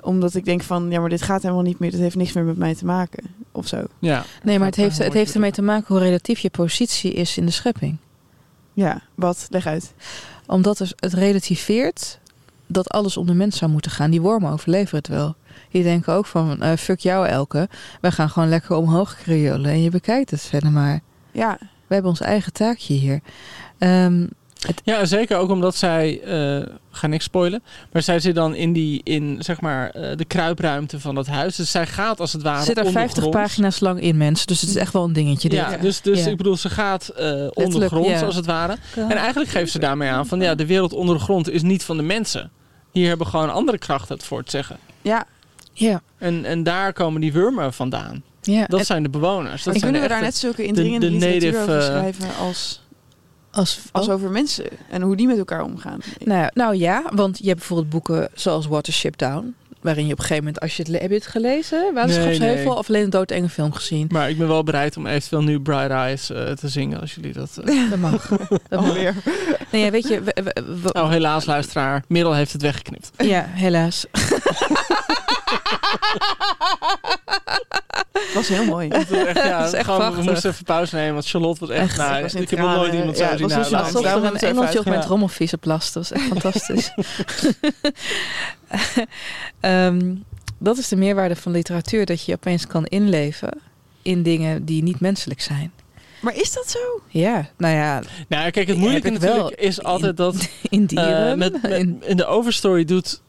Omdat 0.00 0.34
ik 0.34 0.44
denk 0.44 0.62
van, 0.62 0.90
ja, 0.90 1.00
maar 1.00 1.08
dit 1.08 1.22
gaat 1.22 1.42
helemaal 1.42 1.62
niet 1.62 1.78
meer, 1.78 1.90
dit 1.90 2.00
heeft 2.00 2.16
niks 2.16 2.32
meer 2.32 2.44
met 2.44 2.56
mij 2.56 2.74
te 2.74 2.84
maken. 2.84 3.24
Of 3.52 3.66
zo. 3.66 3.84
Ja. 3.98 4.24
Nee, 4.42 4.58
maar 4.58 4.66
het 4.66 4.76
heeft, 4.76 4.98
het 4.98 5.12
heeft 5.12 5.34
ermee 5.34 5.52
te 5.52 5.62
maken 5.62 5.86
hoe 5.88 5.98
relatief 5.98 6.38
je 6.38 6.50
positie 6.50 7.12
is 7.12 7.36
in 7.36 7.46
de 7.46 7.52
schepping. 7.52 7.96
Ja, 8.72 9.02
wat? 9.14 9.46
Leg 9.50 9.66
uit. 9.66 9.92
Omdat 10.46 10.78
het 10.78 10.92
het 10.96 11.12
relativeert 11.12 12.18
dat 12.66 12.88
alles 12.88 13.16
om 13.16 13.26
de 13.26 13.34
mens 13.34 13.56
zou 13.58 13.70
moeten 13.70 13.90
gaan. 13.90 14.10
Die 14.10 14.20
wormen 14.20 14.52
overleven 14.52 14.98
het 14.98 15.08
wel. 15.08 15.34
Die 15.78 15.86
denken 15.86 16.12
ook 16.12 16.26
van, 16.26 16.62
eh, 16.62 16.76
fuck 16.76 17.00
jou 17.00 17.26
Elke. 17.26 17.68
Wij 18.00 18.10
gaan 18.10 18.30
gewoon 18.30 18.48
lekker 18.48 18.76
omhoog 18.76 19.16
kriolen 19.16 19.70
en 19.70 19.82
je 19.82 19.90
bekijkt 19.90 20.30
het 20.30 20.40
verder 20.42 20.70
maar. 20.70 21.00
Ja, 21.32 21.58
We 21.86 21.94
hebben 21.94 22.10
ons 22.10 22.20
eigen 22.20 22.52
taakje 22.52 22.94
hier. 22.94 23.20
Ehm, 23.78 24.26
Ja, 24.84 25.04
zeker 25.04 25.36
ook 25.36 25.50
omdat 25.50 25.74
zij, 25.76 26.20
eh 26.22 26.66
ga 26.90 27.06
niks 27.06 27.24
spoilen, 27.24 27.62
maar 27.92 28.02
zij 28.02 28.20
zit 28.20 28.34
dan 28.34 28.54
in, 28.54 28.72
die, 28.72 29.00
in 29.04 29.36
zeg 29.40 29.60
maar, 29.60 29.90
eh, 29.90 30.16
de 30.16 30.24
kruipruimte 30.24 31.00
van 31.00 31.16
het 31.16 31.26
huis. 31.26 31.56
Dus 31.56 31.70
zij 31.70 31.86
gaat 31.86 32.20
als 32.20 32.32
het 32.32 32.42
ware 32.42 32.58
Er 32.58 32.64
zit 32.64 32.76
er 32.78 32.82
50 32.90 33.02
ondergronds. 33.24 33.48
pagina's 33.48 33.80
lang 33.80 34.00
in, 34.00 34.16
mensen. 34.16 34.46
Dus 34.46 34.60
het 34.60 34.70
is 34.70 34.76
echt 34.76 34.92
wel 34.92 35.04
een 35.04 35.12
dingetje. 35.12 35.48
dit. 35.48 35.58
Ja, 35.58 35.76
dus, 35.76 36.00
dus 36.00 36.24
Ja. 36.24 36.30
ik 36.30 36.36
bedoel, 36.36 36.56
ze 36.56 36.70
gaat 36.70 37.08
eh 37.08 37.46
ondergronds 37.54 38.20
ja. 38.20 38.26
als 38.26 38.36
het 38.36 38.46
ware. 38.46 38.76
En 38.96 39.16
eigenlijk 39.16 39.50
geeft 39.50 39.72
ze 39.72 39.78
daarmee 39.78 40.08
aan 40.10 40.26
van 40.26 40.40
ja, 40.40 40.54
de 40.54 40.66
wereld 40.66 40.92
onder 40.92 41.16
de 41.16 41.22
grond 41.22 41.50
is 41.50 41.62
niet 41.62 41.84
van 41.84 41.96
de 41.96 42.02
mensen. 42.02 42.50
Hier 42.92 43.08
hebben 43.08 43.26
gewoon 43.26 43.52
andere 43.52 43.78
krachten 43.78 44.14
het 44.16 44.24
voor 44.24 44.44
te 44.44 44.50
zeggen. 44.50 44.76
Ja, 45.02 45.24
Ja, 45.78 46.02
En, 46.18 46.44
en 46.44 46.62
daar 46.62 46.92
komen 46.92 47.20
die 47.20 47.32
wurmen 47.32 47.72
vandaan. 47.72 48.22
ja. 48.42 48.64
Dat 48.66 48.78
En 48.80 48.86
zijn 48.86 49.02
de 49.02 49.08
bewoners. 49.08 49.62
Dat 49.62 49.74
en 49.74 49.80
zijn 49.80 49.92
kunnen 49.92 50.08
we 50.08 50.14
daar 50.14 50.24
net 50.24 50.36
zulke 50.36 50.64
indringende 50.64 51.06
de 51.10 51.12
literatuur 51.12 51.52
native, 51.52 51.62
over 51.62 51.78
eh, 51.78 51.84
schrijven 51.84 52.28
als, 52.40 52.82
als, 53.50 53.80
als 53.92 54.06
oh. 54.08 54.14
over 54.14 54.30
mensen 54.30 54.64
en 54.90 55.02
hoe 55.02 55.16
die 55.16 55.26
met 55.26 55.38
elkaar 55.38 55.62
omgaan? 55.64 55.98
Nou, 56.24 56.40
ja, 56.40 56.50
nou 56.54 56.76
ja, 56.76 57.02
want 57.14 57.38
je 57.38 57.46
hebt 57.46 57.58
bijvoorbeeld 57.58 57.90
boeken 57.90 58.28
zoals 58.34 58.66
Watership 58.66 59.18
Down. 59.18 59.54
Waarin 59.80 60.06
je 60.06 60.12
op 60.12 60.18
een 60.18 60.24
gegeven 60.24 60.44
moment, 60.44 60.62
als 60.62 60.76
je 60.76 60.82
het 60.82 60.90
le- 60.90 60.98
heb 60.98 61.08
je 61.10 61.16
het 61.16 61.26
gelezen? 61.26 61.94
Waterschapsheuvel 61.94 62.46
Nee, 62.54 62.64
nee. 62.64 62.74
of 62.74 62.88
alleen 62.88 63.02
een 63.04 63.10
doodenge 63.10 63.48
film 63.48 63.72
gezien? 63.72 64.06
Maar 64.12 64.30
ik 64.30 64.38
ben 64.38 64.48
wel 64.48 64.62
bereid 64.64 64.96
om 64.96 65.06
eventueel 65.06 65.42
nu 65.42 65.60
Bright 65.60 65.90
Eyes 65.90 66.30
eh, 66.30 66.50
te 66.52 66.68
zingen 66.68 67.00
als 67.00 67.14
jullie 67.14 67.32
dat... 67.32 67.58
eh. 67.64 67.90
Dat 67.90 67.98
mag. 67.98 68.28
Dat 68.68 68.80
mag. 68.80 68.88
Alweer. 68.88 69.14
Nee, 69.72 69.84
ja, 69.84 69.90
weet 69.90 70.08
je, 70.08 70.20
we- 70.22 70.36
we- 70.44 70.64
we- 70.82 70.92
Oh, 70.92 71.10
helaas 71.10 71.44
luisteraar. 71.44 72.04
Middel 72.08 72.34
heeft 72.34 72.52
het 72.52 72.62
weggeknipt. 72.62 73.10
ja, 73.18 73.44
helaas. 73.48 74.06
Dat 78.12 78.32
was 78.34 78.48
heel 78.48 78.64
mooi. 78.64 78.88
Het 78.88 79.08
was 79.08 79.18
echt, 79.24 79.36
ja, 79.36 79.58
Dat 79.58 79.66
is 79.68 79.72
echt 79.74 79.84
gewoon, 79.84 80.14
we 80.14 80.22
moesten 80.22 80.50
even 80.50 80.64
pauze 80.64 80.94
nemen, 80.94 81.12
want 81.12 81.26
Charlotte 81.28 81.60
was 81.60 81.68
echt... 81.70 81.82
Echt, 81.88 81.96
nou, 81.96 82.22
was 82.22 82.34
in 82.34 82.42
ik 82.42 82.50
heb 82.50 82.58
nog 82.58 82.74
nooit 82.74 82.92
iemand 82.92 83.18
Ja, 83.18 83.24
zo 83.26 83.30
het 83.30 83.38
zien 83.38 83.50
huilen. 83.50 83.78
een 83.78 83.84
Alsof 83.84 84.04
er 84.04 84.24
een 84.24 84.36
engeltje 84.36 84.78
op 84.78 84.84
mijn 84.84 84.96
uit. 84.96 85.06
trommelvies 85.06 85.52
op 85.52 85.64
last. 85.64 85.94
Dat 85.94 86.08
was 86.08 86.18
echt 86.18 86.28
fantastisch. 86.28 86.92
Ehm, 89.60 90.14
dat 90.58 90.78
is 90.78 90.88
de 90.88 90.96
meerwaarde 90.96 91.36
van 91.36 91.52
literatuur. 91.52 92.06
Dat 92.06 92.24
je 92.24 92.32
opeens 92.34 92.66
kan 92.66 92.86
inleven 92.86 93.60
in 94.02 94.22
dingen 94.22 94.64
die 94.64 94.82
niet 94.82 95.00
menselijk 95.00 95.40
zijn. 95.40 95.72
Maar 96.20 96.34
is 96.36 96.52
dat 96.52 96.70
zo? 96.70 96.78
Ja, 97.08 97.48
nou 97.56 97.74
ja, 97.74 98.02
Nou, 98.28 98.50
kijk, 98.50 98.68
het 98.68 98.76
moeilijke 98.76 99.10
wel 99.18 99.36
natuurlijk 99.36 99.60
is 99.60 99.82
altijd 99.82 100.16
dat... 100.16 100.34
in 100.68 100.82
eh, 100.82 100.88
dieren. 100.88 101.38
met, 101.38 101.62
met- 101.62 101.72
in- 101.72 102.02
in 102.06 102.16
de 102.16 102.26
overstory 102.26 102.84
doet... 102.84 103.20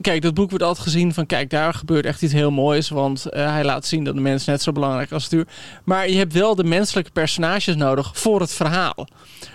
Kijk, 0.00 0.22
dat 0.22 0.34
boek 0.34 0.50
wordt 0.50 0.64
altijd 0.64 0.86
gezien 0.86 1.14
van... 1.14 1.26
Kijk, 1.26 1.50
daar 1.50 1.74
gebeurt 1.74 2.06
echt 2.06 2.22
iets 2.22 2.32
heel 2.32 2.50
moois. 2.50 2.88
Want 2.88 3.26
eh, 3.26 3.50
hij 3.50 3.64
laat 3.64 3.86
zien 3.86 4.04
dat 4.04 4.14
de 4.14 4.20
mens 4.20 4.44
net 4.44 4.62
zo 4.62 4.72
belangrijk 4.72 5.12
als 5.12 5.24
het 5.24 5.32
uur. 5.32 5.46
Maar 5.84 6.08
je 6.08 6.16
hebt 6.16 6.32
wel 6.32 6.54
de 6.54 6.64
menselijke 6.64 7.10
personages 7.10 7.76
nodig 7.76 8.10
voor 8.18 8.40
het 8.40 8.52
verhaal. 8.52 9.06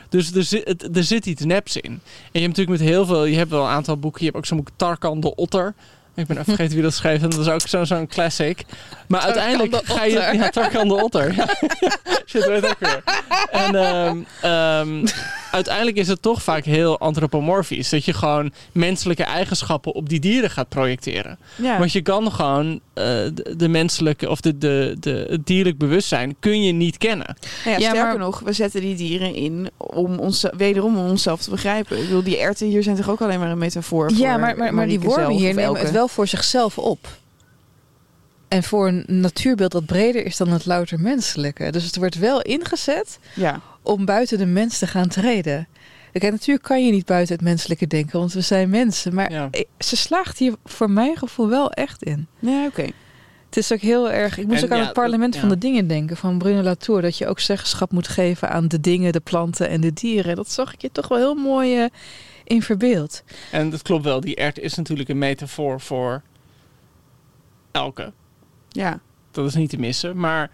Dus 0.10 0.32
er 0.32 0.44
zit, 0.44 0.96
er 0.98 1.04
zit 1.04 1.26
iets 1.26 1.44
neps 1.44 1.78
in. 1.78 1.92
En 1.92 2.02
je 2.32 2.40
hebt 2.40 2.58
natuurlijk 2.58 2.80
met 2.80 2.90
heel 2.90 3.06
veel... 3.06 3.26
Je 3.26 3.38
hebt 3.38 3.50
wel 3.50 3.64
een 3.64 3.70
aantal 3.70 3.98
boeken. 3.98 4.20
Je 4.20 4.26
hebt 4.26 4.38
ook 4.38 4.46
zo'n 4.46 4.58
boek 4.58 4.70
Tarkan 4.76 5.20
de 5.20 5.36
Otter. 5.36 5.74
Ik 6.16 6.28
ben 6.28 6.38
even 6.38 6.46
vergeten 6.46 6.74
wie 6.74 6.84
dat 6.84 6.94
schreef. 6.94 7.22
En 7.22 7.30
dat 7.30 7.40
is 7.40 7.48
ook 7.48 7.68
zo- 7.68 7.84
zo'n 7.84 8.08
classic. 8.08 8.64
Maar 9.08 9.22
uiteindelijk 9.22 9.72
de 9.72 9.82
ga 9.94 10.04
je... 10.04 10.30
Ja, 10.34 10.50
Tarkan 10.50 10.88
de 10.88 10.94
Otter. 11.04 11.34
Shit, 12.26 12.46
weet 12.46 12.66
ook 12.66 12.80
weer. 12.80 13.04
En 13.52 13.76
ehm, 13.76 14.18
ehm, 14.42 15.06
uiteindelijk 15.52 15.98
is 15.98 16.08
het 16.08 16.22
toch 16.22 16.44
vaak 16.44 16.64
heel 16.66 17.00
antropomorfisch. 17.00 17.90
Dat 17.90 18.06
je 18.06 18.14
gewoon 18.14 18.54
menselijke 18.72 19.24
eigenschappen 19.24 19.94
op 19.94 20.10
die 20.10 20.20
dieren 20.20 20.50
gaat 20.50 20.70
projecteren. 20.70 21.38
Ja. 21.56 21.78
Want 21.78 21.92
je 21.92 22.02
kan 22.02 22.32
gewoon 22.32 22.80
eh, 22.94 23.04
de, 23.34 23.54
de 23.58 23.68
menselijke 23.68 24.30
of 24.30 24.42
de, 24.42 24.58
de, 24.58 24.96
de, 25.00 25.26
het 25.30 25.48
dierlijk 25.48 25.78
bewustzijn 25.78 26.36
kun 26.40 26.64
je 26.64 26.72
niet 26.74 26.98
kennen. 26.98 27.36
Nou 27.66 27.70
ja, 27.70 27.72
Ja, 27.72 27.90
sterker 27.90 28.04
maar- 28.04 28.18
nog, 28.18 28.40
we 28.40 28.54
zetten 28.54 28.82
die 28.82 28.96
dieren 28.96 29.36
in 29.36 29.70
om 29.78 30.18
ons, 30.20 30.46
wederom 30.58 30.98
om 30.98 31.10
onszelf 31.10 31.42
te 31.42 31.50
begrijpen. 31.50 31.98
Ik 31.98 32.04
bedoel, 32.04 32.24
die 32.24 32.38
erten 32.40 32.68
hier 32.68 32.84
zijn 32.84 32.96
toch 32.96 33.10
ook 33.10 33.22
alleen 33.22 33.40
maar 33.40 33.52
een 33.52 33.58
metafoor 33.58 34.12
voor 34.12 34.20
ja, 34.20 34.38
maar, 34.38 34.58
maar, 34.58 34.74
maar 34.74 34.88
die 34.88 35.00
wormen 35.00 35.30
hier 35.32 35.54
nemen 35.54 35.80
het 35.80 35.92
wel 35.92 36.03
voor 36.08 36.28
zichzelf 36.28 36.78
op. 36.78 37.08
En 38.48 38.64
voor 38.64 38.88
een 38.88 39.04
natuurbeeld 39.08 39.72
dat 39.72 39.86
breder 39.86 40.26
is 40.26 40.38
dan 40.38 40.50
het 40.50 40.66
louter 40.66 41.00
menselijke. 41.00 41.72
Dus 41.72 41.84
het 41.86 41.96
wordt 41.96 42.16
wel 42.18 42.42
ingezet 42.42 43.20
Ja, 43.36 43.62
om 43.82 44.06
buiten 44.06 44.38
de 44.38 44.46
mens 44.46 44.78
te 44.80 44.88
gaan 44.88 45.08
treden. 45.08 45.68
Kijk, 46.12 46.32
natuurlijk 46.32 46.66
kan 46.68 46.86
je 46.86 46.92
niet 46.92 47.06
buiten 47.06 47.36
het 47.36 47.44
menselijke 47.44 47.88
denken, 47.88 48.20
want 48.20 48.34
we 48.34 48.42
zijn 48.42 48.70
mensen. 48.70 49.14
Maar 49.14 49.32
Ja. 49.32 49.48
ik- 49.52 49.68
ze 49.80 49.96
slaagt 49.96 50.38
hier 50.38 50.54
voor 50.66 50.90
mijn 50.90 51.18
gevoel 51.18 51.50
wel 51.50 51.72
echt 51.72 52.04
in. 52.04 52.28
nee, 52.40 52.68
oké. 52.68 52.86
Het 53.46 53.58
is 53.64 53.72
ook 53.72 53.80
heel 53.80 54.12
erg. 54.12 54.38
Ik 54.38 54.48
moest 54.48 54.58
En 54.60 54.66
ook 54.66 54.72
aan 54.72 54.78
ja, 54.78 54.84
het 54.84 54.94
parlement 54.94 55.32
dat- 55.34 55.42
van 55.42 55.50
ja. 55.50 55.56
de 55.56 55.62
dingen 55.62 55.88
denken 55.88 56.18
van 56.18 56.38
Bruno 56.38 56.62
Latour. 56.62 57.02
Dat 57.02 57.18
je 57.18 57.28
ook 57.28 57.40
zeggenschap 57.40 57.92
moet 57.92 58.08
geven 58.08 58.50
aan 58.50 58.68
de 58.68 58.80
dingen, 58.80 59.12
de 59.12 59.20
planten 59.20 59.70
en 59.70 59.82
de 59.82 59.94
dieren. 59.94 60.36
Dat 60.36 60.52
zag 60.52 60.74
ik 60.74 60.82
je 60.82 60.90
toch 60.92 61.08
wel 61.08 61.18
heel 61.18 61.36
mooi 61.36 61.88
in 62.44 62.62
verbeeld. 62.62 63.24
En 63.52 63.70
dat 63.70 63.82
klopt 63.82 64.04
wel, 64.04 64.20
die 64.22 64.36
ert 64.36 64.60
is 64.60 64.76
natuurlijk 64.76 65.10
een 65.10 65.18
metafoor 65.18 65.82
voor 65.82 66.22
elke. 67.72 68.12
Ja, 68.70 69.00
Dat 69.32 69.46
is 69.46 69.56
niet 69.56 69.70
te 69.70 69.78
missen. 69.78 70.18
Maar 70.18 70.52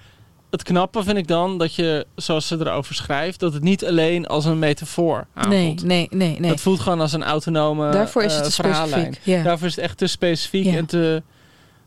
het 0.49 0.63
knappe 0.63 1.03
vind 1.03 1.17
ik 1.17 1.27
dan 1.27 1.57
dat 1.57 1.75
je, 1.75 2.05
zoals 2.15 2.47
ze 2.47 2.57
erover 2.59 2.95
schrijft, 2.95 3.39
dat 3.39 3.53
het 3.53 3.63
niet 3.63 3.85
alleen 3.85 4.27
als 4.27 4.45
een 4.45 4.59
metafoor 4.59 5.27
Nee, 5.35 5.43
aanvoelt. 5.45 5.83
nee, 5.83 6.07
nee, 6.11 6.39
nee. 6.39 6.49
Dat 6.49 6.61
voelt 6.61 6.79
gewoon 6.79 7.01
als 7.01 7.13
een 7.13 7.23
autonome 7.23 7.91
Daarvoor 7.91 8.23
is 8.23 8.31
het 8.33 8.41
eh, 8.41 8.47
te 8.47 8.51
specifiek. 8.53 9.19
Ja. 9.23 9.43
Daarvoor 9.43 9.67
is 9.67 9.75
het 9.75 9.83
echt 9.85 9.97
te 9.97 10.07
specifiek 10.07 10.65
Ja. 10.65 10.75
en 10.75 10.85
te, 10.85 11.23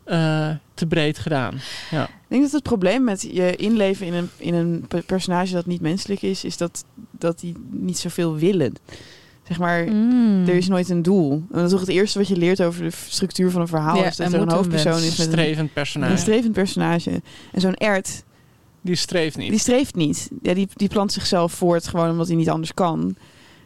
eh, 0.04 0.50
te 0.74 0.86
breed 0.86 1.18
gedaan. 1.18 1.60
Ja. 1.90 2.04
ik 2.04 2.10
denk 2.28 2.42
dat 2.42 2.52
het 2.52 2.62
probleem 2.62 3.04
met 3.04 3.22
je 3.32 3.56
inleven 3.56 4.06
in 4.06 4.14
een, 4.14 4.30
in 4.36 4.54
een 4.54 4.84
pe- 4.88 5.02
personage 5.02 5.52
dat 5.52 5.66
niet 5.66 5.80
menselijk 5.80 6.22
is, 6.22 6.44
is 6.44 6.56
dat, 6.56 6.84
dat 7.10 7.40
die 7.40 7.54
niet 7.70 7.98
zoveel 7.98 8.34
willen. 8.36 8.74
Zeg 9.52 9.60
maar, 9.60 9.84
Mm. 9.88 10.48
er 10.48 10.54
is 10.54 10.68
nooit 10.68 10.88
een 10.88 11.02
doel. 11.02 11.32
En 11.32 11.46
dat 11.50 11.64
is 11.64 11.70
toch 11.70 11.80
het 11.80 11.88
eerste 11.88 12.18
wat 12.18 12.28
je 12.28 12.36
leert 12.36 12.62
over 12.62 12.82
de 12.82 12.90
structuur 13.08 13.50
van 13.50 13.60
een 13.60 13.68
verhaal. 13.68 13.96
Ja, 13.96 14.04
is 14.06 14.16
dat 14.16 14.32
er 14.32 14.40
een 14.40 14.50
hoofdpersoon 14.50 14.92
is 15.02 15.16
met 15.16 15.26
een, 15.26 15.32
Strevend 15.32 15.72
personage. 15.72 16.12
een 16.12 16.18
strevend 16.18 16.52
personage. 16.52 17.10
En 17.52 17.60
zo'n 17.60 17.74
ert, 17.74 18.22
Die 18.80 18.94
streeft 18.94 19.36
niet. 19.36 19.50
die 19.50 19.58
streeft 19.58 19.94
niet. 19.94 20.30
Ja, 20.42 20.54
die, 20.54 20.68
die 20.74 20.88
plant 20.88 21.12
zichzelf 21.12 21.52
voort 21.52 21.88
gewoon 21.88 22.10
omdat 22.10 22.26
hij 22.26 22.36
niet 22.36 22.50
anders 22.50 22.74
kan. 22.74 23.14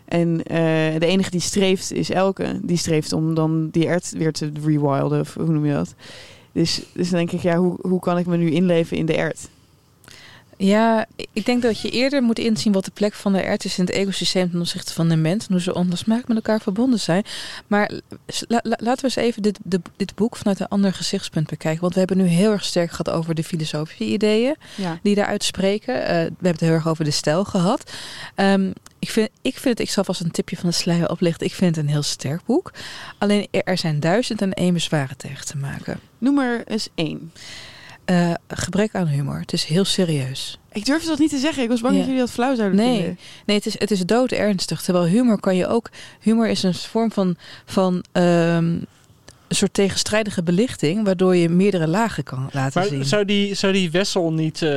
En 0.05 0.43
eh, 0.43 0.57
de 0.99 1.07
enige 1.07 1.30
die 1.30 1.41
streeft 1.41 1.93
is 1.93 2.11
Elke. 2.11 2.61
Die 2.62 2.76
streeft 2.76 3.12
om 3.12 3.34
dan 3.34 3.68
die 3.70 3.87
ert 3.87 4.12
weer 4.16 4.32
te 4.32 4.51
rewilden. 4.64 5.20
Of 5.20 5.34
hoe 5.34 5.47
noem 5.53 5.66
je 5.66 5.72
dat? 5.72 5.95
Dus, 6.53 6.82
dus 6.93 7.09
dan 7.11 7.18
denk 7.18 7.32
ik, 7.32 7.41
ja, 7.41 7.57
hoe, 7.57 7.76
hoe 7.80 8.01
kan 8.01 8.18
ik 8.18 8.26
me 8.26 8.37
nu 8.37 8.51
inleven 8.51 8.97
in 8.97 9.07
de 9.07 9.14
ert? 9.16 9.49
Ja, 10.59 11.07
ik 11.33 11.45
denk 11.47 11.63
dat 11.63 11.81
je 11.81 11.91
eerder 11.91 12.23
moet 12.23 12.39
inzien 12.39 12.73
wat 12.73 12.85
de 12.85 12.91
plek 12.91 13.15
van 13.15 13.33
de 13.33 13.41
ert 13.41 13.65
is 13.65 13.79
in 13.79 13.85
het 13.85 13.95
ecosysteem 13.95 14.51
ten 14.51 14.61
opzichte 14.61 14.93
van 14.93 15.09
de 15.09 15.17
mens. 15.17 15.47
En 15.47 15.53
hoe 15.53 15.63
ze 15.63 15.75
onlosmakelijk 15.75 16.29
met 16.29 16.37
elkaar 16.37 16.61
verbonden 16.61 17.01
zijn. 17.01 17.25
Maar 17.67 17.91
la- 18.49 18.61
la- 18.63 18.77
laten 18.81 18.97
we 19.01 19.03
eens 19.03 19.17
even 19.17 19.43
dit, 19.43 19.59
de- 19.63 19.81
dit 19.97 20.15
boek 20.15 20.37
vanuit 20.37 20.61
een 20.61 20.69
ander 20.69 20.93
gezichtspunt 20.93 21.49
bekijken. 21.49 21.81
Want 21.81 21.93
we 21.93 21.99
hebben 21.99 22.17
nu 22.19 22.25
heel 22.27 22.53
erg 22.53 22.65
sterk 22.65 22.91
gehad 22.91 23.11
over 23.11 23.35
de 23.35 23.45
filosofische 23.45 24.05
ideeën 24.05 24.57
Ja. 24.75 24.99
die 25.03 25.15
daaruit 25.15 25.45
spreken. 25.45 26.03
Eh, 26.03 26.09
we 26.09 26.15
hebben 26.23 26.51
het 26.51 26.61
heel 26.61 26.73
erg 26.73 26.89
over 26.89 27.05
de 27.05 27.11
stijl 27.11 27.45
gehad. 27.45 27.93
Ehm, 28.35 28.71
ik, 28.99 29.11
vind, 29.11 29.29
ik 29.43 29.55
vind 29.59 29.79
het, 29.79 29.89
ik 29.89 29.91
zal 29.93 30.05
vast 30.05 30.21
een 30.21 30.31
tipje 30.31 30.57
van 30.57 30.69
de 30.69 30.75
sluier 30.75 31.11
oplichten. 31.11 31.47
Ik 31.47 31.55
vind 31.55 31.77
het 31.77 31.85
een 31.85 31.91
heel 31.91 32.03
sterk 32.03 32.45
boek. 32.45 32.73
Alleen 33.19 33.47
er- 33.51 33.63
er 33.65 33.79
zijn 33.79 34.01
duizend 34.01 34.43
en 34.43 34.53
één 34.53 34.73
bezwaren 34.73 35.17
tegen 35.17 35.47
te 35.47 35.57
maken. 35.57 36.01
Noem 36.19 36.39
er 36.39 36.63
eens 36.67 36.89
één. 36.95 37.33
Eh, 38.07 38.33
gebrek 38.49 38.95
aan 38.95 39.07
humor. 39.07 39.39
Het 39.41 39.53
is 39.53 39.65
heel 39.65 39.85
serieus. 39.85 40.59
Ik 40.73 40.85
durfde 40.85 41.09
dat 41.09 41.19
niet 41.19 41.31
te 41.31 41.39
zeggen. 41.39 41.63
Ik 41.63 41.69
was 41.69 41.81
bang 41.81 41.93
Ja. 41.93 41.99
dat 41.99 42.09
jullie 42.09 42.23
dat 42.25 42.33
flauw 42.33 42.55
zouden 42.55 42.77
Nee, 42.79 42.97
vinden. 42.97 43.19
nee 43.47 43.57
het, 43.57 43.67
is, 43.67 43.79
het 43.79 43.91
is 43.91 44.01
doodernstig. 44.01 44.83
Terwijl 44.83 45.05
humor 45.07 45.41
kan 45.41 45.57
je 45.57 45.67
ook... 45.67 45.91
Humor 46.21 46.49
is 46.49 46.63
een 46.63 46.75
vorm 46.75 47.13
van, 47.13 47.37
van 47.65 48.05
ehm, 48.13 48.25
een 49.49 49.57
soort 49.57 49.75
tegenstrijdige 49.75 50.43
belichting... 50.43 51.05
waardoor 51.05 51.37
je 51.37 51.49
meerdere 51.49 51.89
lagen 51.89 52.25
kan 52.25 52.49
laten 52.53 52.81
Maar 52.81 52.89
zien. 52.91 53.05
zou 53.05 53.25
die, 53.25 53.55
zou 53.55 53.73
die 53.73 53.91
Wessel 53.91 54.33
niet, 54.33 54.63
eh, 54.63 54.71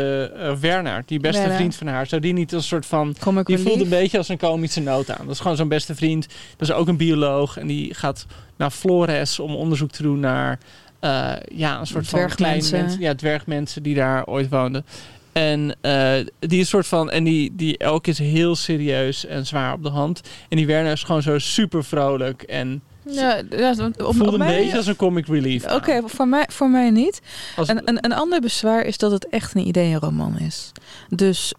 Werner, 0.59 1.03
die 1.05 1.19
beste 1.19 1.39
Werner. 1.39 1.57
vriend 1.57 1.75
van 1.75 1.87
haar, 1.87 2.07
zou 2.07 2.21
die 2.21 2.33
niet 2.33 2.53
als 2.53 2.61
een 2.63 2.67
soort 2.69 2.85
van... 2.85 3.15
Comic 3.19 3.45
Die 3.45 3.57
voelt 3.57 3.81
een 3.81 3.89
beetje 3.89 4.17
als 4.17 4.29
een 4.29 4.37
komische 4.37 4.79
noot 4.81 5.09
aan. 5.11 5.25
Dat 5.25 5.33
is 5.35 5.41
gewoon 5.41 5.57
zo'n 5.57 5.67
beste 5.67 5.95
vriend. 5.95 6.27
Dat 6.57 6.69
is 6.69 6.75
ook 6.75 6.87
een 6.87 6.97
bioloog. 6.97 7.57
En 7.57 7.67
die 7.67 7.93
gaat 7.93 8.25
naar 8.57 8.71
Flores 8.71 9.39
om 9.39 9.55
onderzoek 9.55 9.91
te 9.91 10.01
doen 10.01 10.19
naar... 10.19 10.59
eh, 10.99 11.31
ja, 11.55 11.79
een 11.79 11.87
soort 11.87 12.07
van 12.07 12.27
kleine 12.35 12.69
mensen. 12.71 12.99
Ja, 12.99 13.15
dwergmensen 13.15 13.83
die 13.83 13.95
daar 13.95 14.25
ooit 14.25 14.49
woonden. 14.49 14.85
En 15.31 15.75
eh, 15.81 16.13
die 16.39 16.59
is 16.59 16.69
soort 16.69 16.87
van... 16.87 17.09
En 17.11 17.23
die, 17.23 17.51
die 17.55 17.77
elk 17.77 18.07
is 18.07 18.17
heel 18.19 18.55
serieus 18.55 19.25
en 19.25 19.45
zwaar 19.45 19.73
op 19.73 19.83
de 19.83 19.89
hand. 19.89 20.21
En 20.49 20.57
die 20.57 20.65
Werner 20.67 20.91
is 20.91 21.03
gewoon 21.03 21.21
zo 21.21 21.37
super 21.39 21.83
vrolijk. 21.83 22.41
En 22.41 22.81
Ja, 23.05 23.41
ja, 23.49 23.75
op, 23.97 24.01
op 24.01 24.19
een 24.33 24.37
mij- 24.37 24.57
beetje 24.61 24.77
als 24.77 24.87
een 24.87 24.95
comic 24.95 25.27
relief. 25.27 25.71
Oké, 25.71 26.01
voor, 26.05 26.27
mij, 26.27 26.45
voor 26.51 26.69
mij 26.69 26.89
niet. 26.89 27.21
Als- 27.55 27.67
Een, 27.67 27.81
een, 27.85 27.97
een 28.05 28.13
ander 28.13 28.41
bezwaar 28.41 28.81
is 28.85 28.97
dat 28.97 29.11
het 29.11 29.27
echt 29.29 29.55
een 29.55 29.67
ideeënroman 29.67 30.37
is. 30.39 30.71
Dus 31.09 31.53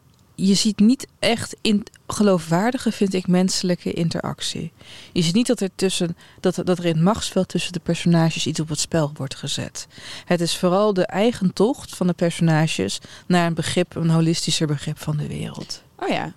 je 0.47 0.55
ziet 0.55 0.78
niet 0.78 1.07
echt 1.18 1.57
in 1.61 1.86
geloofwaardige, 2.07 2.93
vind 2.93 3.14
ik, 3.14 3.26
menselijke 3.26 3.93
interactie. 3.93 4.72
Je 5.12 5.22
ziet 5.22 5.34
niet 5.34 5.47
dat 5.47 5.61
er, 5.61 5.70
tussen, 5.74 6.16
dat, 6.41 6.55
dat 6.64 6.78
er 6.78 6.84
in 6.84 6.95
het 6.95 7.03
machtsveld 7.03 7.49
tussen 7.49 7.72
de 7.72 7.80
personages 7.80 8.47
iets 8.47 8.61
op 8.61 8.68
het 8.68 8.78
spel 8.78 9.11
wordt 9.14 9.34
gezet. 9.34 9.86
Het 10.24 10.41
is 10.41 10.57
vooral 10.57 10.95
de 10.95 11.07
eigen 11.07 11.53
tocht 11.53 11.97
van 11.97 12.07
de 12.07 12.12
personages 12.12 13.01
naar 13.26 13.47
een 13.47 13.55
begrip, 13.55 13.95
een 13.95 14.11
holistischer 14.11 14.66
begrip 14.66 14.99
van 14.99 15.16
de 15.16 15.26
wereld. 15.26 15.82
Oh 15.97 16.09
ja. 16.09 16.32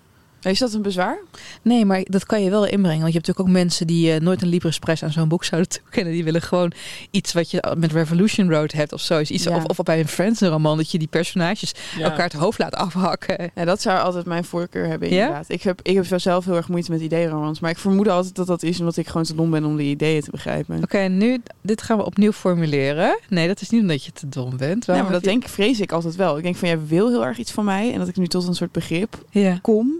Is 0.52 0.58
dat 0.58 0.72
een 0.72 0.82
bezwaar? 0.82 1.18
Nee, 1.62 1.84
maar 1.84 2.00
dat 2.04 2.26
kan 2.26 2.42
je 2.42 2.50
wel 2.50 2.64
inbrengen. 2.66 3.00
Want 3.00 3.12
je 3.12 3.18
hebt 3.18 3.26
natuurlijk 3.26 3.48
ook 3.48 3.62
mensen 3.62 3.86
die 3.86 4.12
eh, 4.12 4.20
nooit 4.20 4.42
een 4.42 4.48
Libresprijs 4.48 5.02
aan 5.02 5.12
zo'n 5.12 5.28
boek 5.28 5.44
zouden 5.44 5.70
toekennen. 5.82 6.12
Die 6.12 6.24
willen 6.24 6.42
gewoon 6.42 6.72
iets 7.10 7.32
wat 7.32 7.50
je 7.50 7.74
met 7.78 7.92
Revolution 7.92 8.50
Road 8.50 8.72
hebt 8.72 8.92
of 8.92 9.00
zo. 9.00 9.20
Iets, 9.20 9.42
Ja. 9.44 9.56
of, 9.56 9.64
of 9.64 9.76
bij 9.76 10.00
een 10.00 10.08
Friends 10.08 10.40
roman, 10.40 10.76
dat 10.76 10.90
je 10.90 10.98
die 10.98 11.08
personages 11.08 11.72
Ja. 11.98 12.04
elkaar 12.04 12.24
het 12.24 12.32
hoofd 12.32 12.58
laat 12.58 12.74
afhakken. 12.74 13.50
Ja, 13.54 13.64
dat 13.64 13.80
zou 13.82 14.00
altijd 14.00 14.26
mijn 14.26 14.44
voorkeur 14.44 14.86
hebben, 14.86 15.08
Ja? 15.10 15.20
inderdaad. 15.20 15.48
Ik 15.48 15.62
heb, 15.62 15.80
ik 15.82 15.94
heb 15.94 16.20
zelf 16.20 16.44
heel 16.44 16.56
erg 16.56 16.68
moeite 16.68 16.90
met 16.90 17.00
ideeënromans. 17.00 17.60
Maar 17.60 17.70
ik 17.70 17.78
vermoed 17.78 18.08
altijd 18.08 18.34
dat 18.34 18.46
dat 18.46 18.62
is 18.62 18.78
omdat 18.80 18.96
ik 18.96 19.06
gewoon 19.06 19.22
te 19.24 19.34
dom 19.34 19.50
ben 19.50 19.64
om 19.64 19.76
die 19.76 19.90
ideeën 19.90 20.22
te 20.22 20.30
begrijpen. 20.30 20.82
Oké, 20.82 20.98
nu, 20.98 21.40
dit 21.62 21.82
gaan 21.82 21.96
we 21.96 22.04
opnieuw 22.04 22.32
formuleren. 22.32 23.18
Nee, 23.28 23.46
dat 23.46 23.60
is 23.60 23.70
niet 23.70 23.80
omdat 23.80 24.04
je 24.04 24.12
te 24.12 24.28
dom 24.28 24.56
bent. 24.56 24.84
Ja, 24.86 25.02
maar 25.02 25.12
dat 25.12 25.22
denk, 25.22 25.48
vrees 25.48 25.80
ik 25.80 25.92
altijd 25.92 26.16
wel. 26.16 26.36
Ik 26.36 26.42
denk 26.42 26.56
van, 26.56 26.68
jij 26.68 26.78
wil 26.86 27.08
heel 27.08 27.24
erg 27.26 27.38
iets 27.38 27.50
van 27.52 27.64
mij. 27.64 27.92
En 27.92 27.98
dat 27.98 28.08
ik 28.08 28.16
nu 28.16 28.26
tot 28.26 28.46
een 28.48 28.54
soort 28.54 28.72
begrip 28.72 29.24
Ja, 29.30 29.58
kom. 29.62 29.92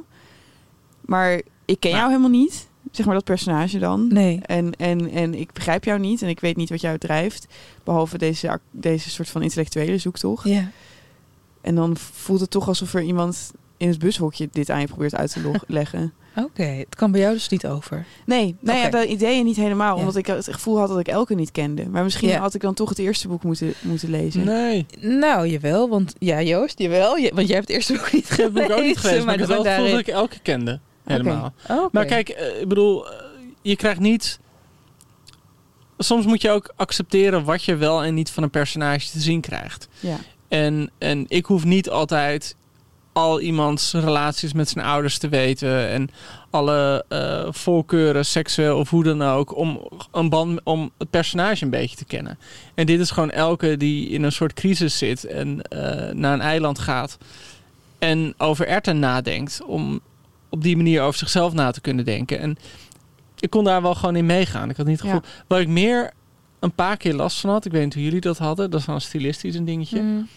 Maar 1.04 1.40
ik 1.64 1.80
ken 1.80 1.90
Maar- 1.90 2.00
jou 2.00 2.10
helemaal 2.10 2.40
niet. 2.40 2.68
Zeg 2.92 3.06
maar 3.06 3.14
dat 3.14 3.24
personage 3.24 3.78
dan. 3.78 4.08
nee. 4.12 4.40
En, 4.42 4.72
en, 4.76 5.10
en 5.10 5.34
ik 5.34 5.52
begrijp 5.52 5.84
jou 5.84 5.98
niet. 6.00 6.22
En 6.22 6.28
ik 6.28 6.40
weet 6.40 6.56
niet 6.56 6.68
wat 6.70 6.80
jou 6.80 6.98
drijft. 6.98 7.46
Behalve 7.84 8.18
deze, 8.18 8.60
deze 8.70 9.10
soort 9.10 9.28
van 9.28 9.42
intellectuele 9.42 9.98
zoektocht. 9.98 10.44
Ja. 10.48 10.70
En 11.60 11.74
dan 11.74 11.96
voelt 11.96 12.40
het 12.40 12.50
toch 12.50 12.68
alsof 12.68 12.94
er 12.94 13.02
iemand 13.02 13.52
in 13.76 13.88
het 13.88 13.98
bushokje 13.98 14.48
dit 14.52 14.70
aan 14.70 14.80
je 14.80 14.86
probeert 14.86 15.14
uit 15.14 15.32
te 15.32 15.50
leggen. 15.66 16.12
Oké, 16.36 16.62
het 16.62 16.94
kan 16.94 17.10
bij 17.10 17.20
jou 17.20 17.32
dus 17.32 17.48
niet 17.48 17.66
over. 17.66 18.06
Nee, 18.26 18.56
nou 18.60 18.78
ja, 18.78 18.90
de 18.90 19.06
ideeën 19.06 19.44
niet 19.44 19.56
helemaal. 19.56 19.94
Ja. 19.94 20.00
Omdat 20.00 20.16
ik 20.16 20.26
het 20.26 20.48
gevoel 20.52 20.78
had 20.78 20.88
dat 20.88 20.98
ik 20.98 21.08
elke 21.08 21.34
niet 21.34 21.52
kende. 21.52 21.88
Maar 21.88 22.02
misschien 22.04 22.28
Ja. 22.28 22.38
had 22.40 22.54
ik 22.54 22.60
dan 22.60 22.74
toch 22.74 22.88
het 22.88 22.98
eerste 22.98 23.28
boek 23.28 23.42
moeten, 23.42 23.72
moeten 23.82 24.10
lezen. 24.10 24.44
Nee, 24.44 24.86
Nou, 25.00 25.46
jawel, 25.48 25.88
want 25.88 26.14
ja, 26.18 26.42
Joost, 26.42 26.78
jawel. 26.78 27.16
Je, 27.16 27.30
want 27.34 27.46
jij 27.46 27.56
hebt 27.56 27.68
het 27.68 27.76
eerste 27.76 27.92
boek 27.92 28.12
niet 28.12 28.30
ik 28.30 28.36
heb 28.36 28.54
het 28.54 28.66
boek 28.66 28.76
ook 28.78 28.84
niet 28.84 28.96
gelezen, 28.96 29.24
maar 29.24 29.34
ik 29.34 29.40
had 29.40 29.48
wel 29.48 29.64
het 29.64 29.74
gevoel 29.74 29.90
dat 29.90 29.98
ik 30.00 30.08
elke 30.08 30.38
kende. 30.42 30.80
Helemaal. 31.04 31.54
Oké. 31.68 31.88
Maar 31.92 32.04
kijk, 32.04 32.28
eh, 32.28 32.60
ik 32.60 32.68
bedoel, 32.68 33.10
eh, 33.10 33.24
je 33.62 33.76
krijgt 33.76 34.00
niet... 34.00 34.40
Soms 35.98 36.26
moet 36.26 36.42
je 36.42 36.50
ook 36.50 36.72
accepteren 36.76 37.44
wat 37.44 37.64
je 37.64 37.76
wel 37.76 38.04
en 38.04 38.14
niet 38.14 38.30
van 38.30 38.42
een 38.42 38.50
personage 38.50 39.10
te 39.10 39.20
zien 39.20 39.40
krijgt. 39.40 39.88
Ja. 40.00 40.16
En, 40.48 40.90
en 40.98 41.24
ik 41.28 41.46
hoef 41.46 41.64
niet 41.64 41.90
altijd 41.90 42.56
al 43.12 43.40
iemands 43.40 43.92
relaties 43.92 44.52
met 44.52 44.68
zijn 44.68 44.84
ouders 44.84 45.18
te 45.18 45.28
weten. 45.28 45.88
En 45.88 46.10
alle 46.50 47.04
eh, 47.08 47.46
voorkeuren, 47.50 48.24
seksueel 48.24 48.78
of 48.78 48.90
hoe 48.90 49.04
dan 49.04 49.22
ook. 49.22 49.56
Om, 49.56 49.88
een 50.12 50.28
band, 50.28 50.60
om 50.64 50.90
het 50.98 51.10
personage 51.10 51.64
een 51.64 51.70
beetje 51.70 51.96
te 51.96 52.04
kennen. 52.04 52.38
En 52.74 52.86
dit 52.86 53.00
is 53.00 53.10
gewoon 53.10 53.30
elke 53.30 53.76
die 53.76 54.08
in 54.08 54.22
een 54.22 54.32
soort 54.32 54.52
crisis 54.52 54.98
zit. 54.98 55.24
En 55.24 55.60
naar 56.12 56.32
een 56.32 56.40
eiland 56.40 56.78
gaat. 56.78 57.18
En 57.98 58.34
over 58.38 58.66
erten 58.66 58.98
nadenkt. 58.98 59.62
Om 59.66 60.00
op 60.54 60.62
die 60.62 60.76
manier 60.76 61.02
over 61.02 61.18
zichzelf 61.18 61.52
na 61.52 61.70
te 61.70 61.80
kunnen 61.80 62.04
denken. 62.04 62.38
En 62.38 62.56
ik 63.38 63.50
kon 63.50 63.64
daar 63.64 63.82
wel 63.82 63.94
gewoon 63.94 64.16
in 64.16 64.26
meegaan. 64.26 64.70
Ik 64.70 64.76
had 64.76 64.86
niet 64.86 65.00
het 65.00 65.06
gevoel. 65.06 65.22
Waar 65.48 65.60
ik 65.60 65.68
meer 65.68 66.10
een 66.60 66.72
paar 66.72 66.96
keer 66.96 67.14
last 67.14 67.40
van 67.40 67.50
had. 67.50 67.64
Ik 67.64 67.72
weet 67.72 67.84
niet 67.84 67.94
hoe 67.94 68.02
jullie 68.02 68.20
dat 68.20 68.38
hadden. 68.38 68.70
Dat 68.70 68.80
is 68.80 68.86
dan 68.86 69.00
stilistisch 69.00 69.54
een 69.54 69.64
dingetje 69.64 70.00
Mm, 70.00 70.28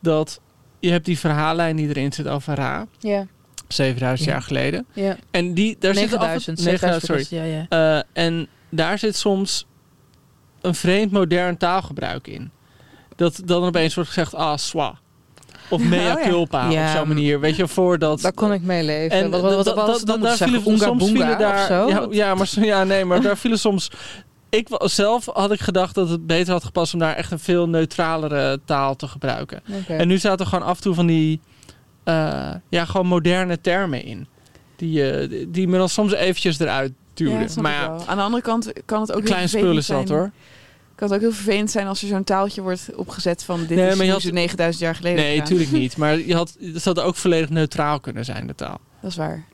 dat 0.00 0.40
je 0.80 0.90
hebt 0.90 1.04
die 1.04 1.18
verhaallijn 1.18 1.76
die 1.76 1.88
erin 1.88 2.12
zit 2.12 2.28
over 2.28 2.54
Ra, 2.54 2.86
ja, 2.98 3.26
7000 3.68 4.28
Ja. 4.28 4.34
jaar 4.34 4.42
geleden. 4.42 4.86
ja. 4.92 5.16
En 5.30 5.54
die, 5.54 5.76
daar 5.78 5.94
zit 5.94 6.04
af 6.04 6.12
en- 6.12 6.18
9000. 6.18 6.58
9000, 6.58 7.00
9000, 7.00 7.28
sorry. 7.28 7.48
Ja, 7.50 7.66
ja. 7.70 8.02
Eh, 8.14 8.24
en 8.24 8.48
daar 8.70 8.98
zit 8.98 9.16
soms 9.16 9.66
een 10.60 10.74
vreemd 10.74 11.12
modern 11.12 11.56
taalgebruik 11.56 12.26
in. 12.26 12.50
Dat 13.16 13.42
dan 13.44 13.62
opeens 13.64 13.94
wordt 13.94 14.10
gezegd, 14.10 14.34
ah, 14.34 14.56
swa. 14.56 14.98
Of 15.70 15.82
mea 15.82 16.14
Oh 16.14 16.20
ja. 16.22 16.28
culpa, 16.28 16.70
Ja. 16.70 16.90
op 16.90 16.96
zo'n 16.98 17.08
manier. 17.08 17.40
Weet 17.40 17.56
je, 17.56 17.68
voordat... 17.68 18.20
Daar 18.20 18.32
kon 18.32 18.52
ik 18.52 18.62
mee 18.62 18.82
leven. 18.84 19.16
En 19.18 19.30
wat, 19.30 19.40
wat, 19.40 19.74
wat, 19.74 20.06
daar 20.22 20.36
zeggen? 20.36 20.62
vielen- 20.62 20.78
soms 20.78 21.04
vielen 21.10 21.38
daar? 21.38 21.72
Ja, 21.88 22.06
ja, 22.10 22.34
maar, 22.34 22.48
ja, 22.60 22.84
nee, 22.84 23.04
maar 23.04 23.20
daar 23.22 23.36
vielen 23.36 23.58
soms... 23.58 23.90
Ik 24.50 24.66
zelf 24.78 25.28
had 25.32 25.52
ik 25.52 25.60
gedacht 25.60 25.94
dat 25.94 26.08
het 26.08 26.26
beter 26.26 26.52
had 26.52 26.64
gepast 26.64 26.92
om 26.94 26.98
daar 26.98 27.14
echt 27.14 27.30
een 27.30 27.38
veel 27.38 27.68
neutralere 27.68 28.60
taal 28.64 28.96
te 28.96 29.08
gebruiken. 29.08 29.60
En 29.88 30.08
nu 30.08 30.18
zaten 30.18 30.44
er 30.44 30.50
gewoon 30.50 30.66
af 30.68 30.76
en 30.76 30.82
toe 30.82 30.94
van 30.94 31.06
die, 31.06 31.40
eh, 32.04 32.50
ja, 32.68 32.84
gewoon 32.84 33.06
moderne 33.06 33.60
termen 33.60 34.04
in. 34.04 34.26
Die, 34.76 35.10
eh, 35.10 35.28
die- 35.28 35.50
die 35.50 35.68
me 35.68 35.76
dan 35.78 35.88
soms 35.88 36.12
eventjes 36.12 36.58
eruit 36.58 36.92
snap 37.46 37.62
maar 37.62 37.72
ja. 37.72 37.96
Aan 38.06 38.16
de 38.16 38.22
andere 38.22 38.42
kant 38.42 38.72
kan 38.84 39.00
het 39.00 39.12
ook 39.12 39.24
klein 39.24 39.48
spul 39.48 39.60
vervelend 39.60 39.78
is 39.82 39.86
dat 39.86 40.06
zijn. 40.06 40.18
hoor. 40.18 40.30
Kan 40.96 41.06
het 41.08 41.16
ook 41.16 41.22
heel 41.22 41.32
vervelend 41.32 41.70
zijn 41.70 41.86
als 41.86 42.02
er 42.02 42.08
zo'n 42.08 42.24
taaltje 42.24 42.62
wordt 42.62 42.90
opgezet 42.94 43.42
van 43.44 43.60
dit 43.66 43.76
Nee, 43.78 43.88
is 43.88 43.96
maar 43.96 44.06
je 44.06 44.12
had- 44.12 44.20
ze 44.22 44.32
9000 44.32 44.84
jaar 44.84 44.94
geleden 44.94 45.24
Nee, 45.24 45.38
natuurlijk 45.38 45.70
niet. 45.70 45.96
Maar 45.96 46.18
je 46.18 46.34
had, 46.34 46.56
het 46.72 46.82
zou 46.82 47.00
ook 47.00 47.16
volledig 47.16 47.48
neutraal 47.48 48.00
kunnen 48.00 48.24
zijn, 48.24 48.46
de 48.46 48.54
taal. 48.54 48.78
Dat 49.00 49.10
is 49.10 49.16
waar. 49.16 49.44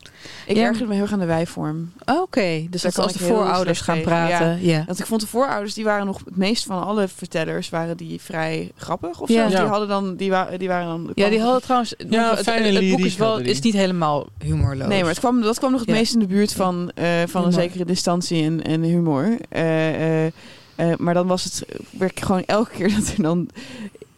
Ik 0.46 0.56
Ja. 0.56 0.62
ergerde 0.62 0.86
me 0.86 0.92
heel 0.94 1.02
erg 1.02 1.12
aan 1.12 1.18
de 1.18 1.24
wijvorm. 1.24 1.92
Oké, 2.06 2.66
dus 2.70 2.82
dat 2.82 2.98
als 2.98 3.12
de 3.12 3.18
voorouders 3.18 3.80
gaan 3.80 3.94
tegen, 3.94 4.10
praten. 4.10 4.62
Ja. 4.64 4.84
Want 4.86 4.98
ik 4.98 5.06
vond 5.06 5.20
de 5.20 5.26
voorouders, 5.26 5.74
die 5.74 5.84
waren 5.84 6.06
nog 6.06 6.20
het 6.24 6.36
meest 6.36 6.64
van 6.64 6.82
alle 6.84 7.08
vertellers, 7.08 7.68
waren 7.70 7.96
die 7.96 8.20
vrij 8.20 8.70
grappig 8.76 9.20
of 9.20 9.28
Ja. 9.28 9.44
zo. 9.48 9.50
Ja. 9.56 9.60
Die 9.60 9.68
hadden 9.70 9.88
dan, 9.88 10.16
die, 10.16 10.30
wa 10.30 10.48
die 10.56 10.68
waren 10.68 10.86
dan... 10.86 11.10
Ja, 11.14 11.28
die 11.28 11.40
hadden 11.40 11.62
trouwens. 11.62 11.94
Ja, 12.08 12.30
het, 12.30 12.40
fijne 12.42 12.80
het 12.80 12.90
boek 12.90 13.00
is, 13.06 13.16
wel, 13.16 13.38
is 13.38 13.60
niet 13.60 13.74
helemaal 13.74 14.26
humorloos. 14.38 14.88
Nee, 14.88 15.00
maar 15.00 15.10
het 15.10 15.18
kwam, 15.18 15.40
dat 15.40 15.58
kwam 15.58 15.70
nog 15.70 15.80
het 15.80 15.88
Ja. 15.88 15.94
meest 15.94 16.12
in 16.14 16.20
de 16.20 16.26
buurt 16.26 16.52
van, 16.52 16.90
eh, 16.94 17.08
van 17.26 17.44
een 17.44 17.52
zekere 17.52 17.84
distantie 17.84 18.44
en, 18.44 18.62
en 18.62 18.82
humor. 18.82 19.36
Eh, 19.48 20.24
eh, 20.26 20.32
eh, 20.74 20.96
maar 20.96 21.14
dan 21.14 21.26
was 21.26 21.44
het 21.44 21.64
werd 21.90 22.22
gewoon 22.22 22.44
elke 22.44 22.70
keer 22.70 22.94
dat 22.98 23.08
er 23.16 23.22
dan 23.22 23.48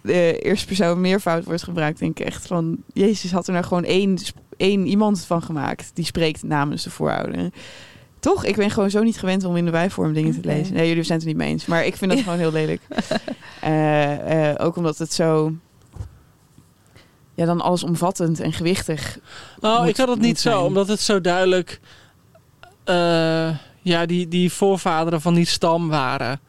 de 0.00 0.38
eerste 0.38 0.66
persoon 0.66 1.00
meervoud 1.00 1.44
wordt 1.44 1.62
gebruikt, 1.62 1.98
denk 1.98 2.18
ik 2.20 2.26
echt 2.26 2.46
van 2.46 2.76
Jezus 2.92 3.32
had 3.32 3.46
er 3.46 3.52
nou 3.52 3.64
gewoon 3.64 3.84
één, 3.84 4.18
één 4.56 4.86
iemand 4.86 5.24
van 5.24 5.42
gemaakt 5.42 5.90
die 5.94 6.04
spreekt 6.04 6.42
namens 6.42 6.82
de 6.82 6.90
voorouder. 6.90 7.50
Toch? 8.20 8.44
Ik 8.44 8.56
ben 8.56 8.70
gewoon 8.70 8.90
zo 8.90 9.02
niet 9.02 9.18
gewend 9.18 9.44
om 9.44 9.56
in 9.56 9.64
de 9.64 9.70
wijvorm 9.70 10.12
dingen 10.12 10.40
te 10.40 10.48
lezen. 10.48 10.74
Nee, 10.74 10.88
jullie 10.88 11.02
zijn 11.02 11.18
het 11.18 11.26
er 11.28 11.34
niet 11.34 11.42
mee 11.42 11.50
eens. 11.52 11.66
Maar 11.66 11.86
ik 11.86 11.96
vind 11.96 12.10
dat 12.10 12.18
Ja. 12.18 12.24
gewoon 12.24 12.38
heel 12.38 12.52
lelijk. 12.52 12.80
Eh, 13.60 14.50
eh, 14.50 14.56
ook 14.66 14.76
omdat 14.76 14.98
het 14.98 15.12
zo... 15.12 15.52
Ja, 17.34 17.44
dan 17.44 17.60
allesomvattend 17.60 18.40
en 18.40 18.52
gewichtig. 18.52 19.18
Nou, 19.60 19.80
Moet- 19.80 19.88
ik 19.88 19.96
had 19.96 20.08
het 20.08 20.20
niet 20.20 20.40
zo, 20.40 20.50
zijn. 20.50 20.62
omdat 20.62 20.88
het 20.88 21.00
zo 21.00 21.20
duidelijk... 21.20 21.80
eh, 22.84 23.50
ja, 23.84 24.06
die, 24.06 24.28
die 24.28 24.52
voorvaderen 24.52 25.20
van 25.20 25.34
die 25.34 25.46
stam 25.46 25.88
waren. 25.88 26.40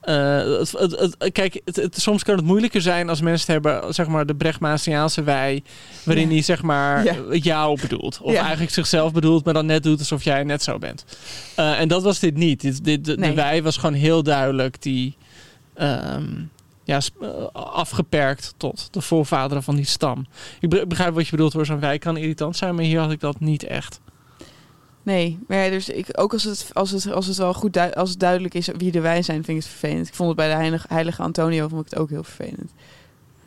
Eh, 0.00 0.36
het, 0.36 0.70
het, 0.72 1.16
het- 1.18 1.32
kijk, 1.32 1.60
soms 1.90 2.22
kan 2.22 2.36
het 2.36 2.44
moeilijker 2.44 2.80
zijn 2.80 3.08
als 3.08 3.20
mensen 3.20 3.54
het 3.54 3.64
hebben, 3.64 3.94
zeg 3.94 4.06
maar, 4.06 4.26
de 4.26 4.34
Brechtmaansiaanse 4.34 5.22
wij, 5.22 5.62
waarin 6.04 6.26
Ja. 6.28 6.32
hij, 6.32 6.42
zeg 6.42 6.62
maar, 6.62 7.04
Ja. 7.04 7.14
jou 7.30 7.80
bedoelt. 7.80 8.20
Of 8.22 8.32
Ja. 8.32 8.40
eigenlijk 8.42 8.72
zichzelf 8.72 9.12
bedoelt, 9.12 9.44
maar 9.44 9.54
dan 9.54 9.66
net 9.66 9.82
doet 9.82 9.98
alsof 9.98 10.22
jij 10.24 10.42
net 10.44 10.62
zo 10.62 10.78
bent. 10.78 11.04
Eh, 11.56 11.80
en 11.80 11.88
dat 11.88 12.02
was 12.02 12.18
dit 12.18 12.34
niet. 12.36 12.60
Dit, 12.60 12.84
dit, 12.84 13.04
de, 13.04 13.34
wij 13.34 13.62
was 13.62 13.76
gewoon 13.76 13.94
heel 13.94 14.22
duidelijk 14.22 14.82
die, 14.82 15.16
ehm, 15.74 16.24
ja, 16.84 16.98
eh, 17.20 17.28
afgeperkt 17.52 18.54
tot 18.56 18.88
de 18.90 19.00
voorvaderen 19.00 19.62
van 19.62 19.74
die 19.76 19.86
stam. 19.86 20.26
Ik 20.60 20.68
be- 20.68 20.86
begrijp 20.86 21.14
wat 21.14 21.24
je 21.24 21.30
bedoelt 21.30 21.52
hoor, 21.52 21.66
zo'n 21.66 21.80
wij 21.80 21.98
kan 21.98 22.16
irritant 22.16 22.56
zijn, 22.56 22.74
maar 22.74 22.84
hier 22.84 23.00
had 23.00 23.10
ik 23.12 23.20
dat 23.20 23.40
niet 23.40 23.62
echt. 23.64 24.00
Nee, 25.02 25.38
maar 25.48 25.58
ja, 25.64 25.70
dus 25.70 25.88
ik, 25.88 26.06
ook 26.12 26.32
als 26.32 26.42
het, 26.44 26.70
als, 26.72 26.90
het, 26.90 27.12
als 27.12 27.26
het 27.26 27.36
wel 27.36 27.54
goed 27.54 27.94
als 27.94 28.10
het 28.10 28.18
duidelijk 28.20 28.54
is 28.54 28.68
wie 28.76 28.90
de 28.92 29.00
wij 29.00 29.22
zijn, 29.22 29.44
vind 29.44 29.58
ik 29.58 29.64
het 29.64 29.72
vervelend. 29.78 30.08
Ik 30.08 30.14
vond 30.14 30.28
het 30.28 30.36
bij 30.38 30.48
de 30.48 30.54
heilige, 30.54 30.86
heilige 30.88 31.22
Antonio 31.22 31.68
vond 31.68 31.84
ik 31.84 31.90
het 31.90 31.98
ook 32.00 32.10
heel 32.10 32.24
vervelend. 32.24 32.72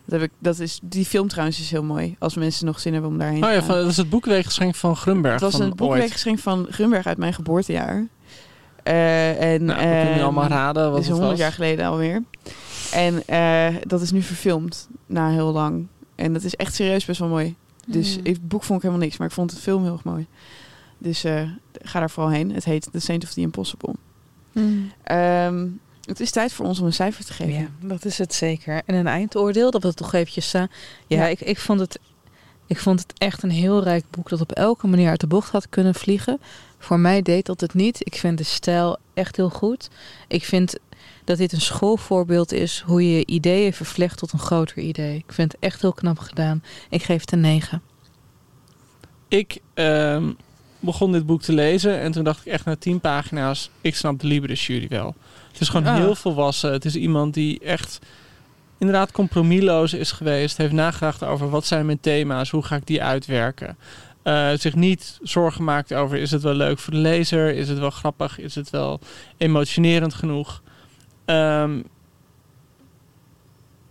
Dat 0.06 0.20
heb 0.20 0.30
ik, 0.30 0.36
dat 0.40 0.60
is, 0.60 0.80
die 0.84 1.06
film 1.06 1.28
trouwens 1.28 1.60
is 1.60 1.72
heel 1.72 1.84
mooi. 1.84 2.16
Als 2.20 2.36
mensen 2.36 2.66
nog 2.66 2.80
zin 2.80 2.94
hebben 2.94 3.12
om 3.12 3.18
daarheen 3.18 3.44
Oh 3.44 3.48
te 3.50 3.54
ja, 3.54 3.60
gaan. 3.60 3.68
van, 3.68 3.76
dat 3.78 3.88
is 3.92 3.98
het 3.98 4.10
boekweeggeschenk 4.10 4.76
van 4.76 4.96
Grunberg. 4.96 5.34
het 5.42 5.52
was 5.52 5.62
van 5.62 5.76
boekweekgeschenk 5.76 6.40
van 6.40 6.68
Grunberg 6.70 7.06
uit 7.06 7.18
mijn 7.18 7.34
geboortejaar. 7.34 8.08
Eh, 8.84 9.54
en, 9.54 9.66
Nou, 9.66 9.80
ehm, 9.80 10.22
allemaal 10.24 10.48
raden 10.48 10.84
wat 10.84 10.92
dat 10.92 11.02
is 11.02 11.08
het 11.08 11.18
100 11.18 11.32
was. 11.32 11.40
jaar 11.40 11.52
geleden 11.52 11.86
alweer. 11.86 12.24
En 12.92 13.28
eh, 13.28 13.76
dat 13.88 14.02
is 14.02 14.12
nu 14.12 14.22
verfilmd 14.22 14.88
na 15.06 15.30
heel 15.30 15.52
lang. 15.52 15.88
En 16.16 16.34
dat 16.34 16.44
is 16.44 16.56
echt 16.56 16.76
serieus 16.76 17.06
best 17.06 17.20
wel 17.20 17.30
mooi. 17.30 17.56
Dus 17.88 18.18
Mm. 18.18 18.26
het 18.26 18.48
boek 18.48 18.64
vond 18.64 18.78
ik 18.78 18.86
helemaal 18.86 19.06
niks, 19.06 19.18
maar 19.18 19.28
ik 19.28 19.34
vond 19.34 19.52
het 19.52 19.60
film 19.60 19.84
heel 19.84 19.94
erg 19.94 20.04
mooi. 20.04 20.28
Dus 20.98 21.24
eh, 21.24 21.50
ga 21.82 22.00
daar 22.00 22.10
vooral 22.10 22.32
heen. 22.32 22.52
Het 22.52 22.66
heet 22.66 22.88
The 22.92 23.00
Saint 23.00 23.24
of 23.24 23.34
the 23.34 23.42
Impossible. 23.42 23.94
Mm. 24.52 24.92
Ehm, 25.04 25.68
het 26.06 26.20
is 26.20 26.32
tijd 26.32 26.54
voor 26.54 26.66
ons 26.66 26.80
om 26.80 26.86
een 26.86 26.94
cijfer 26.94 27.26
te 27.26 27.34
geven. 27.34 27.54
Ja, 27.54 27.88
dat 27.88 28.06
is 28.06 28.18
het 28.18 28.34
zeker. 28.34 28.82
En 28.86 28.96
een 28.96 29.08
eindoordeel, 29.08 29.72
dat 29.72 29.82
we 29.82 29.88
het 29.88 29.98
toch 29.98 30.14
eventjes 30.14 30.48
staan. 30.48 30.68
Ja, 31.08 31.18
Ja. 31.18 31.28
Ik, 31.28 31.42
ik, 31.42 31.60
vond 31.60 31.80
het, 31.80 32.00
ik 32.68 32.80
vond 32.80 33.00
het 33.00 33.14
echt 33.20 33.44
een 33.44 33.52
heel 33.52 33.84
rijk 33.84 34.06
boek 34.10 34.30
dat 34.30 34.42
op 34.42 34.52
elke 34.52 34.88
manier 34.88 35.10
uit 35.10 35.20
de 35.20 35.28
bocht 35.28 35.52
had 35.52 35.70
kunnen 35.70 35.96
vliegen. 35.96 36.40
Voor 36.80 37.00
mij 37.00 37.22
deed 37.22 37.46
dat 37.46 37.62
het 37.62 37.74
niet. 37.74 38.06
Ik 38.06 38.16
vind 38.16 38.38
de 38.38 38.44
stijl 38.44 38.98
echt 39.14 39.36
heel 39.36 39.50
goed. 39.50 39.90
Ik 40.28 40.44
vind 40.44 40.78
dat 41.24 41.38
dit 41.38 41.52
een 41.52 41.62
schoolvoorbeeld 41.62 42.52
is 42.52 42.84
hoe 42.86 43.12
je 43.12 43.18
je 43.18 43.26
ideeën 43.26 43.74
vervlecht 43.74 44.18
tot 44.18 44.32
een 44.32 44.40
groter 44.40 44.78
idee. 44.78 45.18
Ik 45.18 45.34
vind 45.34 45.52
het 45.52 45.62
echt 45.62 45.82
heel 45.82 45.94
knap 45.94 46.20
gedaan. 46.20 46.64
Ik 46.90 47.04
geef 47.04 47.22
het 47.22 47.32
een 47.32 47.40
9. 47.40 47.82
Ik 49.28 49.60
ehm, 49.74 50.32
begon 50.86 51.12
dit 51.12 51.26
boek 51.26 51.42
te 51.42 51.54
lezen 51.54 52.00
en 52.00 52.12
toen 52.12 52.24
dacht 52.24 52.46
ik 52.46 52.52
echt 52.52 52.66
na 52.66 52.76
tien 52.76 53.00
pagina's, 53.00 53.70
ik 53.82 53.96
snap 53.96 54.20
de 54.20 54.28
Libris 54.28 54.68
jury 54.68 54.88
wel. 54.88 55.16
Het 55.52 55.62
is 55.62 55.70
gewoon 55.70 55.88
Ah. 55.88 55.96
heel 55.96 56.16
volwassen. 56.16 56.72
Het 56.72 56.86
is 56.86 56.96
iemand 56.96 57.34
die 57.34 57.60
echt 57.60 58.00
inderdaad 58.78 59.12
compromisloos 59.12 59.94
is 59.94 60.12
geweest. 60.12 60.58
Heeft 60.58 60.74
nagedacht 60.74 61.24
over 61.24 61.50
wat 61.50 61.66
zijn 61.66 61.86
mijn 61.86 62.00
thema's, 62.00 62.50
hoe 62.50 62.64
ga 62.64 62.76
ik 62.76 62.88
die 62.88 63.04
uitwerken. 63.04 63.78
eh, 64.24 64.50
zich 64.58 64.76
niet 64.76 65.20
zorgen 65.22 65.64
maakt 65.64 65.94
over 65.94 66.18
is 66.18 66.32
het 66.32 66.42
wel 66.42 66.54
leuk 66.54 66.80
voor 66.80 66.94
de 66.94 67.00
lezer, 67.00 67.54
is 67.56 67.70
het 67.70 67.80
wel 67.80 67.90
grappig, 67.90 68.40
is 68.40 68.56
het 68.56 68.70
wel 68.70 69.00
emotionerend 69.38 70.14
genoeg. 70.14 70.62
Ehm, 71.26 71.82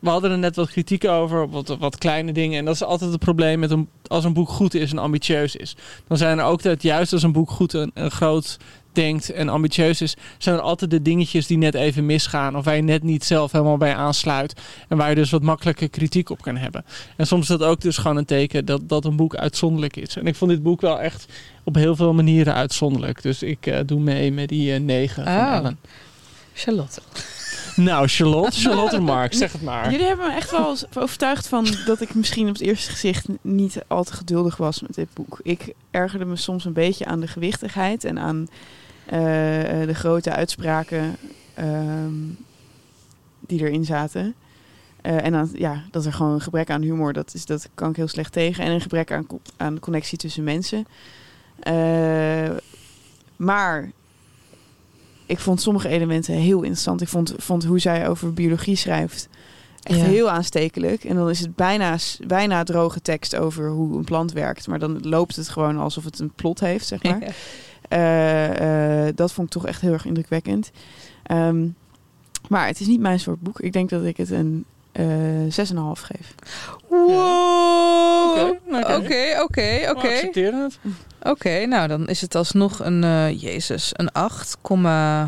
we 0.04 0.10
hadden 0.10 0.30
er 0.30 0.38
net 0.38 0.56
wat 0.56 0.70
kritiek 0.70 1.04
over, 1.04 1.50
wat, 1.50 1.76
wat 1.78 1.98
kleine 1.98 2.32
dingen. 2.32 2.58
En 2.58 2.64
dat 2.64 2.74
is 2.74 2.82
altijd 2.82 3.10
het 3.10 3.20
probleem 3.20 3.58
met 3.58 3.70
een, 3.70 3.88
als 4.06 4.24
een 4.24 4.32
boek 4.32 4.48
goed 4.48 4.74
is 4.74 4.90
en 4.90 4.98
ambitieus 4.98 5.56
is. 5.56 5.76
Dan 6.06 6.16
zijn 6.16 6.38
er 6.38 6.44
ook 6.44 6.62
dat 6.62 6.82
juist 6.82 7.12
als 7.12 7.22
een 7.22 7.32
boek 7.32 7.50
goed 7.50 7.74
en, 7.74 7.90
en 7.94 8.10
groot 8.10 8.58
denkt 8.92 9.30
en 9.30 9.48
ambitieus 9.48 10.00
is, 10.00 10.16
zijn 10.38 10.56
er 10.56 10.60
altijd 10.60 10.90
de 10.90 11.02
dingetjes 11.02 11.46
die 11.46 11.56
net 11.56 11.74
even 11.74 12.06
misgaan. 12.06 12.56
Of 12.56 12.64
waar 12.64 12.76
je 12.76 12.82
net 12.82 13.02
niet 13.02 13.24
zelf 13.24 13.52
helemaal 13.52 13.76
bij 13.76 13.94
aansluit. 13.94 14.60
En 14.88 14.96
waar 14.96 15.08
je 15.08 15.14
dus 15.14 15.30
wat 15.30 15.42
makkelijke 15.42 15.88
kritiek 15.88 16.30
op 16.30 16.42
kan 16.42 16.56
hebben. 16.56 16.84
En 17.16 17.26
soms 17.26 17.42
is 17.42 17.58
dat 17.58 17.62
ook 17.62 17.80
dus 17.80 17.96
gewoon 17.96 18.16
een 18.16 18.24
teken 18.24 18.64
dat, 18.64 18.88
dat 18.88 19.04
een 19.04 19.16
boek 19.16 19.36
uitzonderlijk 19.36 19.96
is. 19.96 20.16
En 20.16 20.26
ik 20.26 20.34
vond 20.34 20.50
dit 20.50 20.62
boek 20.62 20.80
wel 20.80 21.00
echt 21.00 21.26
op 21.64 21.74
heel 21.74 21.96
veel 21.96 22.14
manieren 22.14 22.54
uitzonderlijk. 22.54 23.22
Dus 23.22 23.42
ik 23.42 23.66
eh, 23.66 23.78
doe 23.86 24.00
mee 24.00 24.32
met 24.32 24.48
die 24.48 24.74
eh, 24.74 24.80
negen 24.80 25.24
van 25.24 25.32
Oh. 25.32 25.54
Ellen. 25.54 25.78
Charlotte. 26.54 27.00
Nou, 27.90 28.08
Charlotte, 28.08 28.60
Charlotte 28.60 29.00
Mark, 29.00 29.34
zeg 29.34 29.52
het 29.52 29.62
maar. 29.70 29.90
Jullie 29.90 30.06
hebben 30.06 30.26
me 30.26 30.32
echt 30.32 30.50
wel 30.50 30.76
overtuigd 30.98 31.48
van 31.48 31.66
dat 31.86 32.00
ik 32.00 32.14
misschien 32.14 32.48
op 32.48 32.52
het 32.52 32.62
eerste 32.62 32.90
gezicht 32.90 33.26
niet 33.40 33.82
al 33.86 34.04
te 34.04 34.12
geduldig 34.12 34.56
was 34.56 34.80
met 34.80 34.94
dit 34.94 35.08
boek. 35.14 35.40
Ik 35.42 35.74
ergerde 35.90 36.24
me 36.24 36.36
soms 36.36 36.64
een 36.64 36.72
beetje 36.72 37.04
aan 37.04 37.20
de 37.20 37.26
gewichtigheid 37.26 38.04
en 38.04 38.18
aan 38.18 38.48
eh, 39.06 39.80
eh, 39.80 39.88
de 39.88 39.94
grote 39.94 40.32
uitspraken 40.32 41.16
ehm, 41.54 42.12
die 43.40 43.60
erin 43.60 43.84
zaten. 43.84 44.34
Eh, 45.00 45.24
en 45.24 45.34
aan, 45.34 45.50
ja, 45.52 45.82
dat 45.90 46.04
er 46.04 46.12
gewoon 46.12 46.32
een 46.32 46.40
gebrek 46.40 46.70
aan 46.70 46.82
humor, 46.82 47.12
dat, 47.12 47.34
is, 47.34 47.46
dat 47.46 47.68
kan 47.74 47.90
ik 47.90 47.96
heel 47.96 48.08
slecht 48.08 48.32
tegen. 48.32 48.64
En 48.64 48.70
een 48.70 48.80
gebrek 48.80 49.12
aan, 49.12 49.26
aan 49.56 49.78
connectie 49.78 50.18
tussen 50.18 50.44
mensen. 50.44 50.86
Maar 53.36 53.90
ik 55.26 55.38
vond 55.38 55.60
sommige 55.60 55.88
elementen 55.88 56.34
heel 56.34 56.60
interessant. 56.62 57.00
Ik 57.00 57.08
vond, 57.08 57.34
vond 57.36 57.64
hoe 57.64 57.78
zij 57.78 58.08
over 58.08 58.32
biologie 58.32 58.76
schrijft 58.76 59.28
echt 59.82 59.98
Ja. 59.98 60.04
heel 60.04 60.30
aanstekelijk. 60.30 61.04
En 61.04 61.16
dan 61.16 61.30
is 61.30 61.40
het 61.40 61.56
bijna, 61.56 61.96
bijna 62.26 62.62
droge 62.62 63.00
tekst 63.00 63.36
over 63.36 63.68
hoe 63.68 63.96
een 63.96 64.04
plant 64.04 64.32
werkt. 64.32 64.66
Maar 64.66 64.78
dan 64.78 65.00
loopt 65.00 65.36
het 65.36 65.48
gewoon 65.48 65.78
alsof 65.78 66.04
het 66.04 66.18
een 66.18 66.32
plot 66.34 66.60
heeft, 66.60 66.86
zeg 66.86 67.02
maar. 67.02 67.34
Eh, 67.88 69.06
eh, 69.06 69.14
dat 69.16 69.32
vond 69.32 69.46
ik 69.46 69.52
toch 69.52 69.66
echt 69.66 69.80
heel 69.80 69.92
erg 69.92 70.06
indrukwekkend. 70.06 70.70
Ehm, 71.22 71.66
maar 72.48 72.66
het 72.66 72.80
is 72.80 72.86
niet 72.86 73.00
mijn 73.00 73.20
soort 73.20 73.40
boek. 73.40 73.60
Ik 73.60 73.72
denk 73.72 73.90
dat 73.90 74.04
ik 74.04 74.16
het 74.16 74.30
een 74.30 74.64
eh 74.94 75.66
6,5 75.68 76.02
geef. 76.02 76.34
Wow. 76.88 78.48
Oké, 78.50 78.58
oké. 78.70 78.94
Oké, 78.96 79.40
oké, 79.42 79.80
We 79.80 79.90
oké. 79.96 80.08
accepteren 80.08 80.60
het. 80.62 80.78
Oké, 81.22 81.66
nou 81.66 81.88
dan 81.88 82.08
is 82.08 82.20
het 82.20 82.34
alsnog 82.34 82.78
een, 82.84 83.04
eh, 83.04 83.40
jezus, 83.40 83.90
een 83.92 84.12
8, 84.12 84.56
eh, 84.70 85.24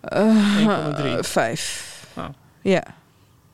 1,3. 0.00 1.22
5. 1.22 2.04
Oh. 2.16 2.24
Ja. 2.62 2.82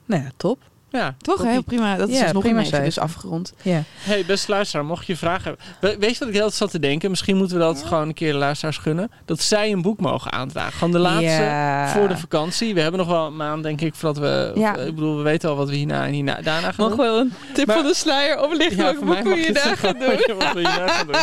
Nou 0.04 0.22
ja, 0.22 0.28
top. 0.36 0.62
Ja, 0.92 1.14
Toch 1.18 1.42
heel 1.42 1.62
prima. 1.62 1.96
Dat 1.96 2.08
is 2.08 2.16
Ja, 2.16 2.22
dus 2.22 2.32
nog 2.32 2.42
prima 2.42 2.64
een 2.70 2.84
dus 2.84 2.98
afgerond. 2.98 3.52
Ja. 3.62 3.82
Hey, 3.98 4.24
beste 4.26 4.50
luisteraar, 4.50 4.84
mocht 4.84 5.06
je 5.06 5.16
vragen 5.16 5.42
hebben. 5.44 5.64
We- 5.80 6.06
Weet 6.06 6.12
je 6.12 6.18
wat 6.18 6.28
ik 6.28 6.34
heel 6.34 6.50
zat 6.50 6.70
te 6.70 6.78
denken? 6.78 7.10
Misschien 7.10 7.36
moeten 7.36 7.56
we 7.56 7.62
dat 7.62 7.82
gewoon 7.86 8.08
een 8.08 8.14
keer 8.14 8.32
de 8.32 8.38
luisteraars 8.38 8.76
gunnen. 8.76 9.10
Dat 9.24 9.40
zij 9.40 9.72
een 9.72 9.82
boek 9.82 10.00
mogen 10.00 10.32
aandragen. 10.32 10.72
Gewoon 10.72 10.92
de 10.92 10.98
laatste 10.98 11.24
Ja. 11.42 11.88
voor 11.88 12.08
de 12.08 12.16
vakantie. 12.16 12.74
We 12.74 12.80
hebben 12.80 13.00
nog 13.00 13.08
wel 13.08 13.26
een 13.26 13.36
maand, 13.36 13.62
denk 13.62 13.80
ik, 13.80 13.94
voordat 13.94 14.22
we... 14.22 14.52
Ja. 14.60 14.76
Ik 14.76 14.94
bedoel, 14.94 15.16
we 15.16 15.22
weten 15.22 15.48
al 15.50 15.56
wat 15.56 15.68
we 15.68 15.74
hierna 15.76 16.06
en 16.06 16.12
hierna, 16.12 16.34
daarna 16.42 16.72
gaan 16.72 16.74
Mag 16.76 16.88
doen. 16.88 16.98
wel 17.06 17.18
een 17.18 17.32
tip 17.54 17.66
Maar- 17.66 17.76
van 17.76 17.86
de 17.86 17.94
sluier 17.94 18.42
oplichten 18.42 18.76
Ja, 18.84 18.92
doen? 18.92 19.06
wat 19.06 19.22
we 19.22 19.34
hierna 19.34 19.74
gaan 19.74 21.06
doen. 21.06 21.16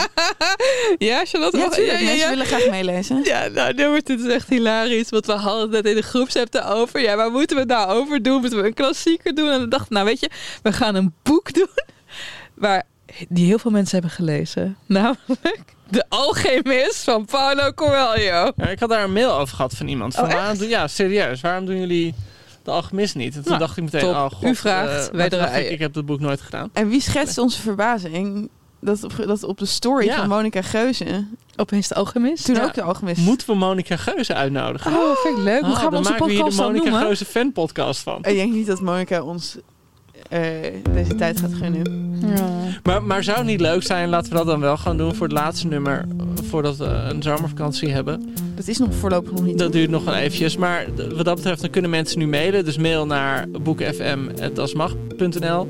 Ja, 0.98 1.26
Charlotte? 1.26 1.58
Ja, 1.58 1.70
tuurlijk. 1.70 2.02
Mensen 2.04 2.30
willen 2.30 2.46
graag 2.46 2.70
meelezen. 2.70 3.22
Ja, 3.30 3.48
nou, 3.48 3.74
dit 3.74 3.88
wordt 3.88 4.06
dit 4.08 4.20
is 4.20 4.34
echt 4.34 4.50
hilarisch. 4.50 5.10
Want 5.10 5.26
we 5.26 5.32
hadden 5.32 5.62
het 5.62 5.72
net 5.72 5.86
in 5.86 5.96
de 5.96 6.02
groepsapp 6.02 6.56
over. 6.56 7.02
Ja, 7.02 7.16
waar 7.16 7.32
moeten 7.32 7.56
we 7.56 7.62
het 7.62 7.72
nou 7.72 7.90
over 7.92 8.22
doen? 8.24 8.40
Moeten 8.42 8.62
we 8.62 8.68
een 8.68 8.74
klassieker 8.74 9.36
doen? 9.36 9.59
En 9.60 9.66
we 9.66 9.70
dachten, 9.70 9.94
nou 9.94 10.06
weet 10.06 10.20
je, 10.20 10.30
we 10.62 10.74
gaan 10.74 10.96
een 10.96 11.14
boek 11.24 11.54
doen. 11.58 11.70
Waar, 12.54 12.84
die 13.30 13.46
heel 13.46 13.60
veel 13.60 13.72
mensen 13.72 13.92
hebben 14.00 14.12
gelezen. 14.12 14.78
Namelijk 14.86 15.64
De 15.90 16.06
Alchemist 16.10 17.04
van 17.04 17.26
Paulo 17.26 17.72
Coelho. 17.74 18.16
Ja, 18.56 18.70
ik 18.70 18.80
had 18.80 18.90
daar 18.90 19.04
een 19.04 19.14
mail 19.14 19.34
over 19.34 19.56
gehad 19.56 19.74
van 19.74 19.88
iemand. 19.88 20.16
Van, 20.16 20.26
Oh, 20.26 20.34
waarom 20.34 20.58
doen, 20.58 20.68
ja, 20.70 20.88
serieus. 20.88 21.42
Waarom 21.42 21.66
doen 21.66 21.80
jullie 21.80 22.14
de 22.64 22.72
alchemist 22.72 23.16
niet? 23.16 23.28
En 23.36 23.42
toen 23.42 23.44
Nou, 23.48 23.60
dacht 23.60 23.78
ik 23.78 23.84
meteen, 23.84 24.02
top. 24.02 24.14
oh 24.14 24.30
god. 24.32 24.44
U 24.44 24.56
vraagt, 24.56 25.08
eh, 25.10 25.14
wij 25.16 25.30
draaien. 25.30 25.66
Ik, 25.66 25.72
ik 25.72 25.80
heb 25.80 25.94
dat 25.94 26.06
boek 26.06 26.20
nooit 26.20 26.42
gedaan. 26.42 26.70
En 26.74 26.90
wie 26.90 27.02
schetst 27.02 27.38
onze 27.38 27.62
verbazing? 27.62 28.50
Dat 28.82 29.04
op, 29.04 29.12
dat 29.26 29.44
op 29.44 29.58
de 29.58 29.66
story 29.66 30.06
Ja. 30.06 30.16
van 30.16 30.28
Monica 30.28 30.62
Geuze 30.62 31.26
Opeens 31.56 31.88
De 31.88 31.96
Alchemist. 31.96 32.46
toen 32.46 32.56
Ja. 32.56 32.64
ook 32.64 32.74
de 32.74 32.82
alchemist. 32.82 33.22
Moeten 33.22 33.48
we 33.50 33.56
Monica 33.56 33.96
Geuze 33.98 34.34
uitnodigen? 34.34 34.92
Oh, 34.92 35.16
vind 35.24 35.38
ik 35.38 35.44
leuk. 35.44 35.62
Hoe 35.62 35.70
Ah, 35.70 35.76
gaan 35.76 35.84
we 35.86 35.90
dan 35.90 35.98
onze 36.00 36.12
maken 36.12 36.26
we 36.26 36.32
hier 36.32 36.40
de 36.44 36.50
podcast 36.50 36.68
dan 36.74 36.82
Monica? 36.84 37.00
Geuze 37.06 37.26
fan 37.26 37.52
podcast 37.52 38.02
van. 38.02 38.18
Ik 38.18 38.24
denk 38.36 38.54
niet 38.54 38.68
dat 38.68 38.82
Monica 38.82 39.22
ons 39.22 39.58
eh, 40.30 40.40
deze 40.94 41.16
tijd 41.16 41.40
gaat 41.40 41.54
gunnen. 41.54 42.18
Ja. 42.36 42.50
Maar, 42.84 43.04
maar 43.04 43.24
zou 43.24 43.38
het 43.38 43.46
niet 43.46 43.62
leuk 43.62 43.84
zijn, 43.84 44.10
laten 44.10 44.32
we 44.32 44.38
dat 44.38 44.46
dan 44.46 44.60
wel 44.60 44.78
gaan 44.78 44.98
doen 44.98 45.16
voor 45.16 45.28
het 45.28 45.36
laatste 45.36 45.68
nummer. 45.68 46.06
Voordat 46.50 46.78
we 46.78 46.86
een 46.86 47.22
zomervakantie 47.24 47.90
hebben. 47.90 48.34
Dat 48.56 48.68
is 48.68 48.78
nog 48.78 48.96
voorlopig 48.96 49.32
nog 49.32 49.42
niet. 49.44 49.58
Dat 49.58 49.72
duurt 49.72 49.90
nog 49.90 50.04
wel 50.04 50.16
eventjes. 50.16 50.58
Maar 50.58 50.86
wat 51.16 51.26
dat 51.26 51.36
betreft, 51.36 51.62
dan 51.62 51.70
kunnen 51.70 51.92
mensen 51.92 52.20
nu 52.20 52.28
mailen. 52.28 52.66
Dus 52.66 52.78
mail 52.78 53.06
naar 53.06 53.50
boekenfm.dasmag.nl 53.50 55.68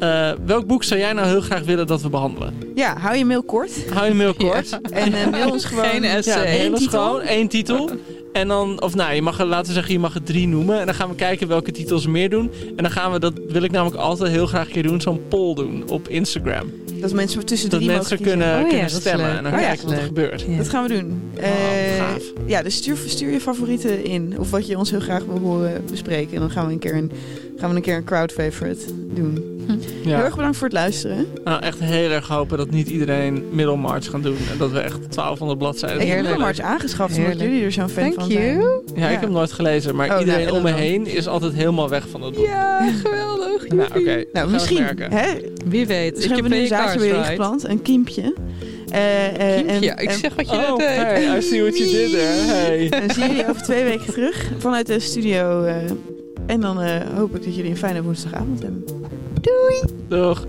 Eh 0.00 0.30
Welk 0.46 0.66
boek 0.66 0.84
zou 0.84 1.00
jij 1.00 1.12
nou 1.12 1.26
heel 1.28 1.40
graag 1.40 1.62
willen 1.62 1.86
dat 1.86 2.02
we 2.02 2.08
behandelen? 2.08 2.54
Ja, 2.74 2.98
hou 2.98 3.16
je 3.16 3.24
mail 3.24 3.42
kort. 3.42 3.70
Hou 3.92 4.08
je 4.08 4.14
mail 4.14 4.34
kort. 4.34 4.78
En 4.90 5.12
eh, 5.14 5.26
mail 5.30 5.50
ons 5.50 5.64
gewoon. 5.64 5.84
Geen 5.84 6.04
essay. 6.04 6.42
Ja, 6.42 6.44
één 6.44 6.58
mail 6.70 6.72
ons 6.72 6.86
gewoon 6.86 7.20
één 7.20 7.48
titel. 7.48 7.90
En 8.32 8.48
dan, 8.48 8.82
of 8.82 8.94
nou, 8.94 9.14
je 9.14 9.22
mag 9.22 9.38
er, 9.40 9.46
laten 9.46 9.66
we 9.66 9.72
zeggen, 9.72 9.92
je 9.92 9.98
mag 9.98 10.14
er 10.14 10.22
drie 10.22 10.48
noemen. 10.48 10.80
En 10.80 10.86
dan 10.86 10.94
gaan 10.94 11.08
we 11.08 11.14
kijken 11.14 11.48
welke 11.48 11.72
titels 11.72 12.04
er 12.04 12.10
meer 12.10 12.30
doen. 12.30 12.50
En 12.76 12.82
dan 12.82 12.90
gaan 12.90 13.12
we, 13.12 13.18
dat 13.18 13.32
wil 13.48 13.62
ik 13.62 13.70
namelijk 13.70 14.00
altijd 14.00 14.30
heel 14.30 14.46
graag 14.46 14.66
een 14.66 14.72
keer 14.72 14.82
doen, 14.82 15.00
zo'n 15.00 15.20
poll 15.28 15.54
doen 15.54 15.84
op 15.88 16.08
Instagram. 16.08 16.70
Dat 17.00 17.12
mensen 17.12 17.46
tussen 17.46 17.70
Dat 17.70 17.80
drie 17.80 17.92
mensen 17.92 18.16
mogen 18.18 18.26
kiezen. 18.26 18.38
kunnen, 18.38 18.62
Oh 18.64 18.68
kunnen 18.70 18.90
dat 18.92 19.00
stemmen. 19.00 19.36
En 19.36 19.42
dan 19.42 19.52
Oh 19.54 19.60
ja, 19.60 19.66
kijken 19.66 19.86
wat 19.86 19.96
er 19.96 20.02
gebeurt. 20.02 20.44
Ja. 20.48 20.56
Dat 20.56 20.68
gaan 20.68 20.82
we 20.82 20.88
doen. 20.88 21.22
Oh, 21.36 21.44
Eh, 21.44 22.14
ja, 22.46 22.62
dus 22.62 22.74
stuur, 22.74 22.96
stuur 23.06 23.32
je 23.32 23.40
favorieten 23.40 24.04
in. 24.04 24.34
Of 24.38 24.50
wat 24.50 24.66
je 24.66 24.78
ons 24.78 24.90
heel 24.90 25.00
graag 25.00 25.24
wil 25.24 25.38
horen 25.38 25.84
bespreken. 25.90 26.34
En 26.34 26.40
dan 26.40 26.50
gaan 26.50 26.66
we 26.66 26.72
een 26.72 26.78
keer 26.78 26.94
een, 26.96 27.10
gaan 27.60 27.70
we 27.70 27.76
een, 27.76 27.82
keer 27.82 27.96
een 27.96 28.04
crowd 28.04 28.32
favorite 28.32 28.84
doen. 29.14 29.58
Heel 30.02 30.12
Ja. 30.12 30.22
erg 30.24 30.34
bedankt 30.36 30.56
voor 30.56 30.66
het 30.66 30.76
luisteren. 30.76 31.26
Nou, 31.44 31.62
echt 31.62 31.78
heel 31.80 32.10
erg 32.10 32.28
hopen 32.28 32.58
dat 32.58 32.70
niet 32.70 32.88
iedereen 32.88 33.44
Middlemarch 33.52 34.10
gaan 34.10 34.22
doen. 34.22 34.36
En 34.52 34.58
dat 34.58 34.70
we 34.70 34.78
echt 34.78 34.98
1200 35.14 35.58
bladzijden 35.58 36.00
Ik 36.00 36.08
heb. 36.08 36.20
Middlemarch 36.20 36.60
aangeschaft 36.60 37.16
omdat 37.18 37.40
jullie 37.40 37.64
er 37.64 37.72
zo'n 37.72 37.88
fan 37.88 38.02
Thank 38.02 38.14
van 38.14 38.30
zijn. 38.30 38.56
you. 38.58 38.82
Ja, 38.94 39.04
ik 39.06 39.12
heb 39.12 39.20
hem 39.20 39.32
nooit 39.32 39.52
gelezen. 39.52 39.96
Maar 39.96 40.14
Oh, 40.14 40.20
iedereen 40.20 40.44
nou, 40.44 40.56
om 40.56 40.62
me 40.62 40.72
heen 40.72 41.06
is 41.06 41.26
altijd 41.28 41.52
helemaal 41.52 41.88
weg 41.88 42.08
van 42.08 42.22
het 42.22 42.34
boek. 42.34 42.46
Ja, 42.46 42.90
geweldig. 43.04 43.68
Nou, 43.68 43.88
oké. 44.00 44.24
Nou, 44.32 44.50
misschien, 44.50 44.84
hè, 44.98 45.26
Wie 45.66 45.86
weet. 45.86 46.14
misschien 46.14 46.32
hebben 46.34 46.50
we 46.50 46.56
nu 46.56 46.62
een 46.62 46.68
zaadje 46.68 47.00
weer 47.00 47.14
ingeplant. 47.14 47.68
Een 47.68 47.82
kiempje. 47.82 48.34
Eh, 48.90 49.26
eh, 49.26 49.70
en- 49.74 49.82
ja, 49.82 49.98
ik 49.98 50.08
en- 50.08 50.18
zeg 50.18 50.34
wat 50.34 50.50
je 50.50 50.56
Oh, 50.56 50.76
net 50.76 50.78
deed. 50.78 50.96
hey, 50.96 51.38
I 51.38 51.42
see 51.42 51.60
what 51.62 51.78
you 51.78 51.90
did 51.90 52.10
there. 52.10 52.54
Hey. 52.54 52.88
Dan 52.88 53.10
zien 53.14 53.26
jullie 53.26 53.48
over 53.48 53.62
twee 53.62 53.84
weken 53.84 54.12
terug 54.12 54.50
vanuit 54.58 54.86
de 54.86 55.00
studio. 55.00 55.62
eh, 55.64 55.74
en 56.50 56.60
dan 56.60 56.80
eh, 56.80 57.16
hoop 57.16 57.36
ik 57.36 57.44
dat 57.44 57.54
jullie 57.54 57.70
een 57.70 57.76
fijne 57.76 58.02
woensdagavond 58.02 58.62
hebben. 58.62 58.84
Doeg. 60.08 60.46